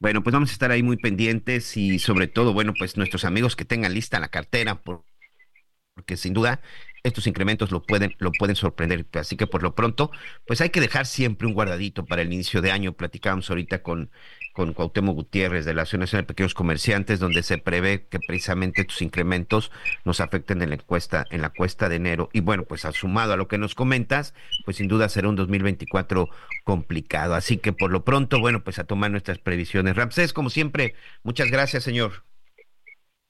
Bueno, 0.00 0.22
pues 0.22 0.34
vamos 0.34 0.50
a 0.50 0.52
estar 0.52 0.70
ahí 0.70 0.82
muy 0.82 0.96
pendientes 0.96 1.76
y 1.76 1.98
sobre 1.98 2.26
todo, 2.26 2.52
bueno, 2.52 2.74
pues 2.76 2.96
nuestros 2.96 3.24
amigos 3.24 3.56
que 3.56 3.64
tengan 3.64 3.94
lista 3.94 4.20
la 4.20 4.28
cartera, 4.28 4.82
porque 4.82 6.16
sin 6.16 6.34
duda 6.34 6.60
estos 7.02 7.26
incrementos 7.26 7.70
lo 7.70 7.82
pueden, 7.82 8.14
lo 8.18 8.30
pueden 8.32 8.56
sorprender. 8.56 9.04
Así 9.14 9.36
que 9.36 9.46
por 9.46 9.62
lo 9.62 9.74
pronto, 9.74 10.10
pues 10.46 10.60
hay 10.60 10.70
que 10.70 10.80
dejar 10.80 11.06
siempre 11.06 11.46
un 11.46 11.54
guardadito 11.54 12.04
para 12.04 12.22
el 12.22 12.32
inicio 12.32 12.62
de 12.62 12.70
año. 12.70 12.92
Platicábamos 12.92 13.50
ahorita 13.50 13.82
con, 13.82 14.10
con 14.52 14.72
Cuauhtémoc 14.72 15.14
Gutiérrez 15.14 15.64
de 15.64 15.74
la 15.74 15.82
Asociación 15.82 16.20
de 16.20 16.26
Pequeños 16.26 16.54
Comerciantes, 16.54 17.18
donde 17.18 17.42
se 17.42 17.58
prevé 17.58 18.06
que 18.06 18.20
precisamente 18.20 18.82
estos 18.82 19.02
incrementos 19.02 19.72
nos 20.04 20.20
afecten 20.20 20.62
en 20.62 20.70
la 20.70 20.76
encuesta, 20.76 21.26
en 21.30 21.42
la 21.42 21.50
cuesta 21.50 21.88
de 21.88 21.96
enero. 21.96 22.30
Y 22.32 22.40
bueno, 22.40 22.64
pues 22.64 22.82
sumado 22.92 23.32
a 23.32 23.36
lo 23.36 23.48
que 23.48 23.58
nos 23.58 23.74
comentas, 23.74 24.34
pues 24.64 24.76
sin 24.76 24.88
duda 24.88 25.08
será 25.08 25.28
un 25.28 25.36
2024 25.36 26.28
complicado. 26.64 27.34
Así 27.34 27.56
que 27.56 27.72
por 27.72 27.90
lo 27.90 28.04
pronto, 28.04 28.38
bueno, 28.38 28.62
pues 28.62 28.78
a 28.78 28.84
tomar 28.84 29.10
nuestras 29.10 29.38
previsiones. 29.38 29.96
Ramsés, 29.96 30.32
como 30.32 30.50
siempre, 30.50 30.94
muchas 31.22 31.50
gracias, 31.50 31.82
señor. 31.82 32.31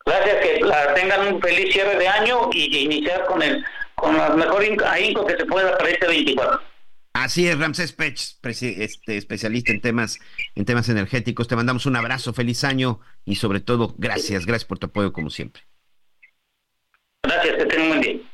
Gracias, 0.04 0.36
que 0.42 0.60
la 0.60 0.94
tengan 0.94 1.34
un 1.34 1.40
feliz 1.40 1.72
cierre 1.72 1.96
de 1.96 2.08
año 2.08 2.50
y, 2.52 2.84
iniciar 2.84 3.24
con 3.26 3.42
el 3.42 3.64
con 3.94 4.16
la 4.16 4.30
mejor 4.30 4.64
ahínco 4.86 5.24
que 5.26 5.36
se 5.36 5.44
pueda 5.44 5.78
para 5.78 5.90
este 5.90 6.08
24. 6.08 6.60
Así 7.12 7.46
es, 7.46 7.58
Ramsés 7.58 7.92
Pech, 7.92 8.18
este, 8.42 9.16
especialista 9.16 9.70
en 9.70 9.80
temas, 9.80 10.18
en 10.56 10.64
temas 10.64 10.88
energéticos. 10.88 11.46
Te 11.46 11.54
mandamos 11.54 11.86
un 11.86 11.94
abrazo, 11.94 12.32
feliz 12.32 12.64
año 12.64 13.00
y 13.24 13.36
sobre 13.36 13.60
todo, 13.60 13.94
gracias, 13.98 14.44
gracias 14.46 14.64
por 14.64 14.78
tu 14.78 14.86
apoyo 14.86 15.12
como 15.12 15.30
siempre. 15.30 15.62
Gracias, 17.22 17.56
que 17.58 17.64
tengan 17.66 17.82
un 17.82 17.88
buen 17.88 18.00
día. 18.00 18.31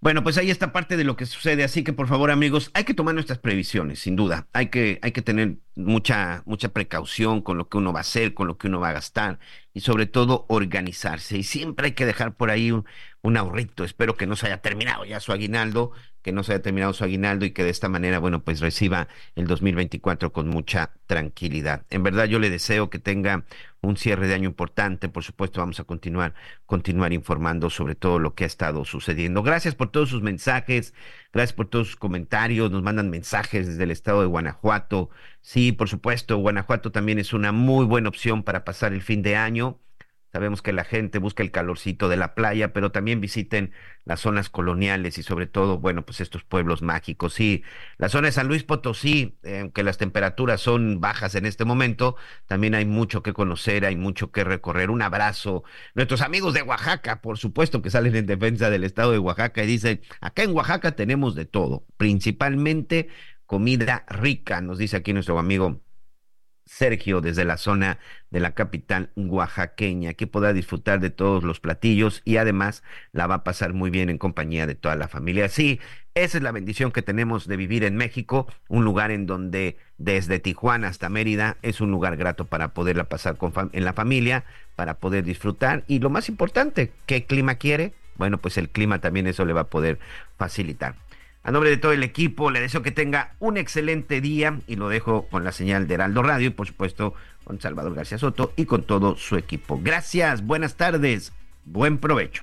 Bueno, 0.00 0.22
pues 0.22 0.38
ahí 0.38 0.48
está 0.48 0.72
parte 0.72 0.96
de 0.96 1.02
lo 1.02 1.16
que 1.16 1.26
sucede, 1.26 1.64
así 1.64 1.82
que 1.82 1.92
por 1.92 2.06
favor, 2.06 2.30
amigos, 2.30 2.70
hay 2.72 2.84
que 2.84 2.94
tomar 2.94 3.14
nuestras 3.14 3.40
previsiones, 3.40 3.98
sin 3.98 4.14
duda. 4.14 4.46
Hay 4.52 4.68
que, 4.68 5.00
hay 5.02 5.10
que 5.10 5.22
tener 5.22 5.56
mucha, 5.74 6.44
mucha 6.46 6.68
precaución 6.68 7.42
con 7.42 7.58
lo 7.58 7.68
que 7.68 7.78
uno 7.78 7.92
va 7.92 7.98
a 7.98 8.02
hacer, 8.02 8.32
con 8.32 8.46
lo 8.46 8.58
que 8.58 8.68
uno 8.68 8.78
va 8.78 8.90
a 8.90 8.92
gastar 8.92 9.40
y 9.74 9.80
sobre 9.80 10.06
todo 10.06 10.46
organizarse. 10.48 11.36
Y 11.38 11.42
siempre 11.42 11.86
hay 11.86 11.92
que 11.92 12.06
dejar 12.06 12.36
por 12.36 12.50
ahí 12.50 12.70
un, 12.70 12.84
un 13.22 13.36
ahorrito. 13.36 13.82
Espero 13.82 14.16
que 14.16 14.28
no 14.28 14.36
se 14.36 14.46
haya 14.46 14.62
terminado 14.62 15.04
ya 15.04 15.18
su 15.18 15.32
aguinaldo, 15.32 15.90
que 16.22 16.32
no 16.32 16.42
se 16.42 16.52
haya 16.52 16.62
terminado 16.62 16.92
su 16.92 17.04
aguinaldo 17.04 17.44
y 17.44 17.52
que 17.52 17.64
de 17.64 17.70
esta 17.70 17.88
manera, 17.88 18.18
bueno, 18.18 18.42
pues 18.42 18.60
reciba 18.60 19.08
el 19.36 19.46
2024 19.46 20.32
con 20.32 20.48
mucha 20.48 20.92
tranquilidad. 21.06 21.84
En 21.90 22.02
verdad 22.02 22.26
yo 22.26 22.38
le 22.38 22.50
deseo 22.50 22.90
que 22.90 22.98
tenga 22.98 23.44
un 23.80 23.96
cierre 23.96 24.26
de 24.26 24.34
año 24.34 24.48
importante. 24.48 25.08
Por 25.08 25.24
supuesto, 25.24 25.60
vamos 25.60 25.80
a 25.80 25.84
continuar, 25.84 26.34
continuar 26.66 27.12
informando 27.12 27.70
sobre 27.70 27.94
todo 27.94 28.18
lo 28.18 28.34
que 28.34 28.44
ha 28.44 28.46
estado 28.46 28.84
sucediendo. 28.84 29.42
Gracias 29.42 29.74
por 29.74 29.90
todos 29.90 30.08
sus 30.10 30.22
mensajes, 30.22 30.94
gracias 31.32 31.54
por 31.54 31.68
todos 31.68 31.88
sus 31.88 31.96
comentarios. 31.96 32.70
Nos 32.70 32.82
mandan 32.82 33.10
mensajes 33.10 33.66
desde 33.66 33.84
el 33.84 33.90
estado 33.90 34.20
de 34.20 34.26
Guanajuato. 34.26 35.10
Sí, 35.40 35.72
por 35.72 35.88
supuesto, 35.88 36.36
Guanajuato 36.38 36.92
también 36.92 37.18
es 37.18 37.32
una 37.32 37.52
muy 37.52 37.86
buena 37.86 38.08
opción 38.08 38.42
para 38.42 38.64
pasar 38.64 38.92
el 38.92 39.02
fin 39.02 39.22
de 39.22 39.36
año. 39.36 39.78
Sabemos 40.32 40.60
que 40.60 40.72
la 40.72 40.84
gente 40.84 41.18
busca 41.18 41.42
el 41.42 41.50
calorcito 41.50 42.08
de 42.08 42.16
la 42.16 42.34
playa, 42.34 42.72
pero 42.72 42.92
también 42.92 43.20
visiten 43.20 43.72
las 44.04 44.20
zonas 44.20 44.50
coloniales 44.50 45.18
y 45.18 45.22
sobre 45.22 45.46
todo, 45.46 45.78
bueno, 45.78 46.04
pues 46.04 46.20
estos 46.20 46.44
pueblos 46.44 46.82
mágicos. 46.82 47.34
Sí, 47.34 47.62
la 47.96 48.08
zona 48.08 48.28
de 48.28 48.32
San 48.32 48.46
Luis 48.46 48.62
Potosí, 48.62 49.38
aunque 49.44 49.82
las 49.82 49.98
temperaturas 49.98 50.60
son 50.60 51.00
bajas 51.00 51.34
en 51.34 51.46
este 51.46 51.64
momento, 51.64 52.16
también 52.46 52.74
hay 52.74 52.84
mucho 52.84 53.22
que 53.22 53.32
conocer, 53.32 53.84
hay 53.86 53.96
mucho 53.96 54.30
que 54.30 54.44
recorrer. 54.44 54.90
Un 54.90 55.02
abrazo. 55.02 55.64
Nuestros 55.94 56.20
amigos 56.20 56.54
de 56.54 56.62
Oaxaca, 56.62 57.20
por 57.20 57.38
supuesto 57.38 57.82
que 57.82 57.90
salen 57.90 58.14
en 58.16 58.26
defensa 58.26 58.70
del 58.70 58.84
estado 58.84 59.12
de 59.12 59.18
Oaxaca 59.18 59.64
y 59.64 59.66
dicen, 59.66 60.00
acá 60.20 60.42
en 60.42 60.54
Oaxaca 60.54 60.92
tenemos 60.92 61.34
de 61.34 61.46
todo, 61.46 61.86
principalmente 61.96 63.08
comida 63.46 64.04
rica, 64.08 64.60
nos 64.60 64.76
dice 64.76 64.98
aquí 64.98 65.14
nuestro 65.14 65.38
amigo 65.38 65.80
Sergio 66.68 67.20
desde 67.20 67.44
la 67.44 67.56
zona 67.56 67.98
de 68.30 68.40
la 68.40 68.52
capital 68.52 69.10
oaxaqueña, 69.16 70.14
que 70.14 70.26
podrá 70.26 70.52
disfrutar 70.52 71.00
de 71.00 71.10
todos 71.10 71.42
los 71.42 71.60
platillos 71.60 72.22
y 72.24 72.36
además 72.36 72.82
la 73.12 73.26
va 73.26 73.36
a 73.36 73.44
pasar 73.44 73.72
muy 73.72 73.90
bien 73.90 74.10
en 74.10 74.18
compañía 74.18 74.66
de 74.66 74.74
toda 74.74 74.94
la 74.94 75.08
familia. 75.08 75.48
Sí, 75.48 75.80
esa 76.14 76.38
es 76.38 76.42
la 76.42 76.52
bendición 76.52 76.92
que 76.92 77.02
tenemos 77.02 77.48
de 77.48 77.56
vivir 77.56 77.84
en 77.84 77.96
México, 77.96 78.46
un 78.68 78.84
lugar 78.84 79.10
en 79.10 79.26
donde 79.26 79.78
desde 79.96 80.38
Tijuana 80.40 80.88
hasta 80.88 81.08
Mérida 81.08 81.56
es 81.62 81.80
un 81.80 81.90
lugar 81.90 82.16
grato 82.16 82.44
para 82.44 82.74
poderla 82.74 83.04
pasar 83.04 83.36
con 83.36 83.52
en 83.72 83.84
la 83.84 83.94
familia, 83.94 84.44
para 84.76 84.98
poder 84.98 85.24
disfrutar 85.24 85.84
y 85.88 86.00
lo 86.00 86.10
más 86.10 86.28
importante, 86.28 86.92
¿qué 87.06 87.24
clima 87.24 87.54
quiere? 87.54 87.94
Bueno, 88.16 88.38
pues 88.38 88.58
el 88.58 88.68
clima 88.68 89.00
también 89.00 89.26
eso 89.26 89.44
le 89.44 89.52
va 89.52 89.62
a 89.62 89.68
poder 89.68 89.98
facilitar. 90.36 90.96
A 91.42 91.50
nombre 91.50 91.70
de 91.70 91.76
todo 91.76 91.92
el 91.92 92.02
equipo, 92.02 92.50
le 92.50 92.60
deseo 92.60 92.82
que 92.82 92.90
tenga 92.90 93.34
un 93.38 93.56
excelente 93.56 94.20
día 94.20 94.58
y 94.66 94.76
lo 94.76 94.88
dejo 94.88 95.26
con 95.28 95.44
la 95.44 95.52
señal 95.52 95.86
de 95.86 95.94
Heraldo 95.94 96.22
Radio 96.22 96.48
y 96.48 96.50
por 96.50 96.66
supuesto 96.66 97.14
con 97.44 97.60
Salvador 97.60 97.94
García 97.94 98.18
Soto 98.18 98.52
y 98.56 98.66
con 98.66 98.82
todo 98.82 99.16
su 99.16 99.36
equipo. 99.36 99.80
Gracias, 99.82 100.44
buenas 100.44 100.76
tardes, 100.76 101.32
buen 101.64 101.98
provecho. 101.98 102.42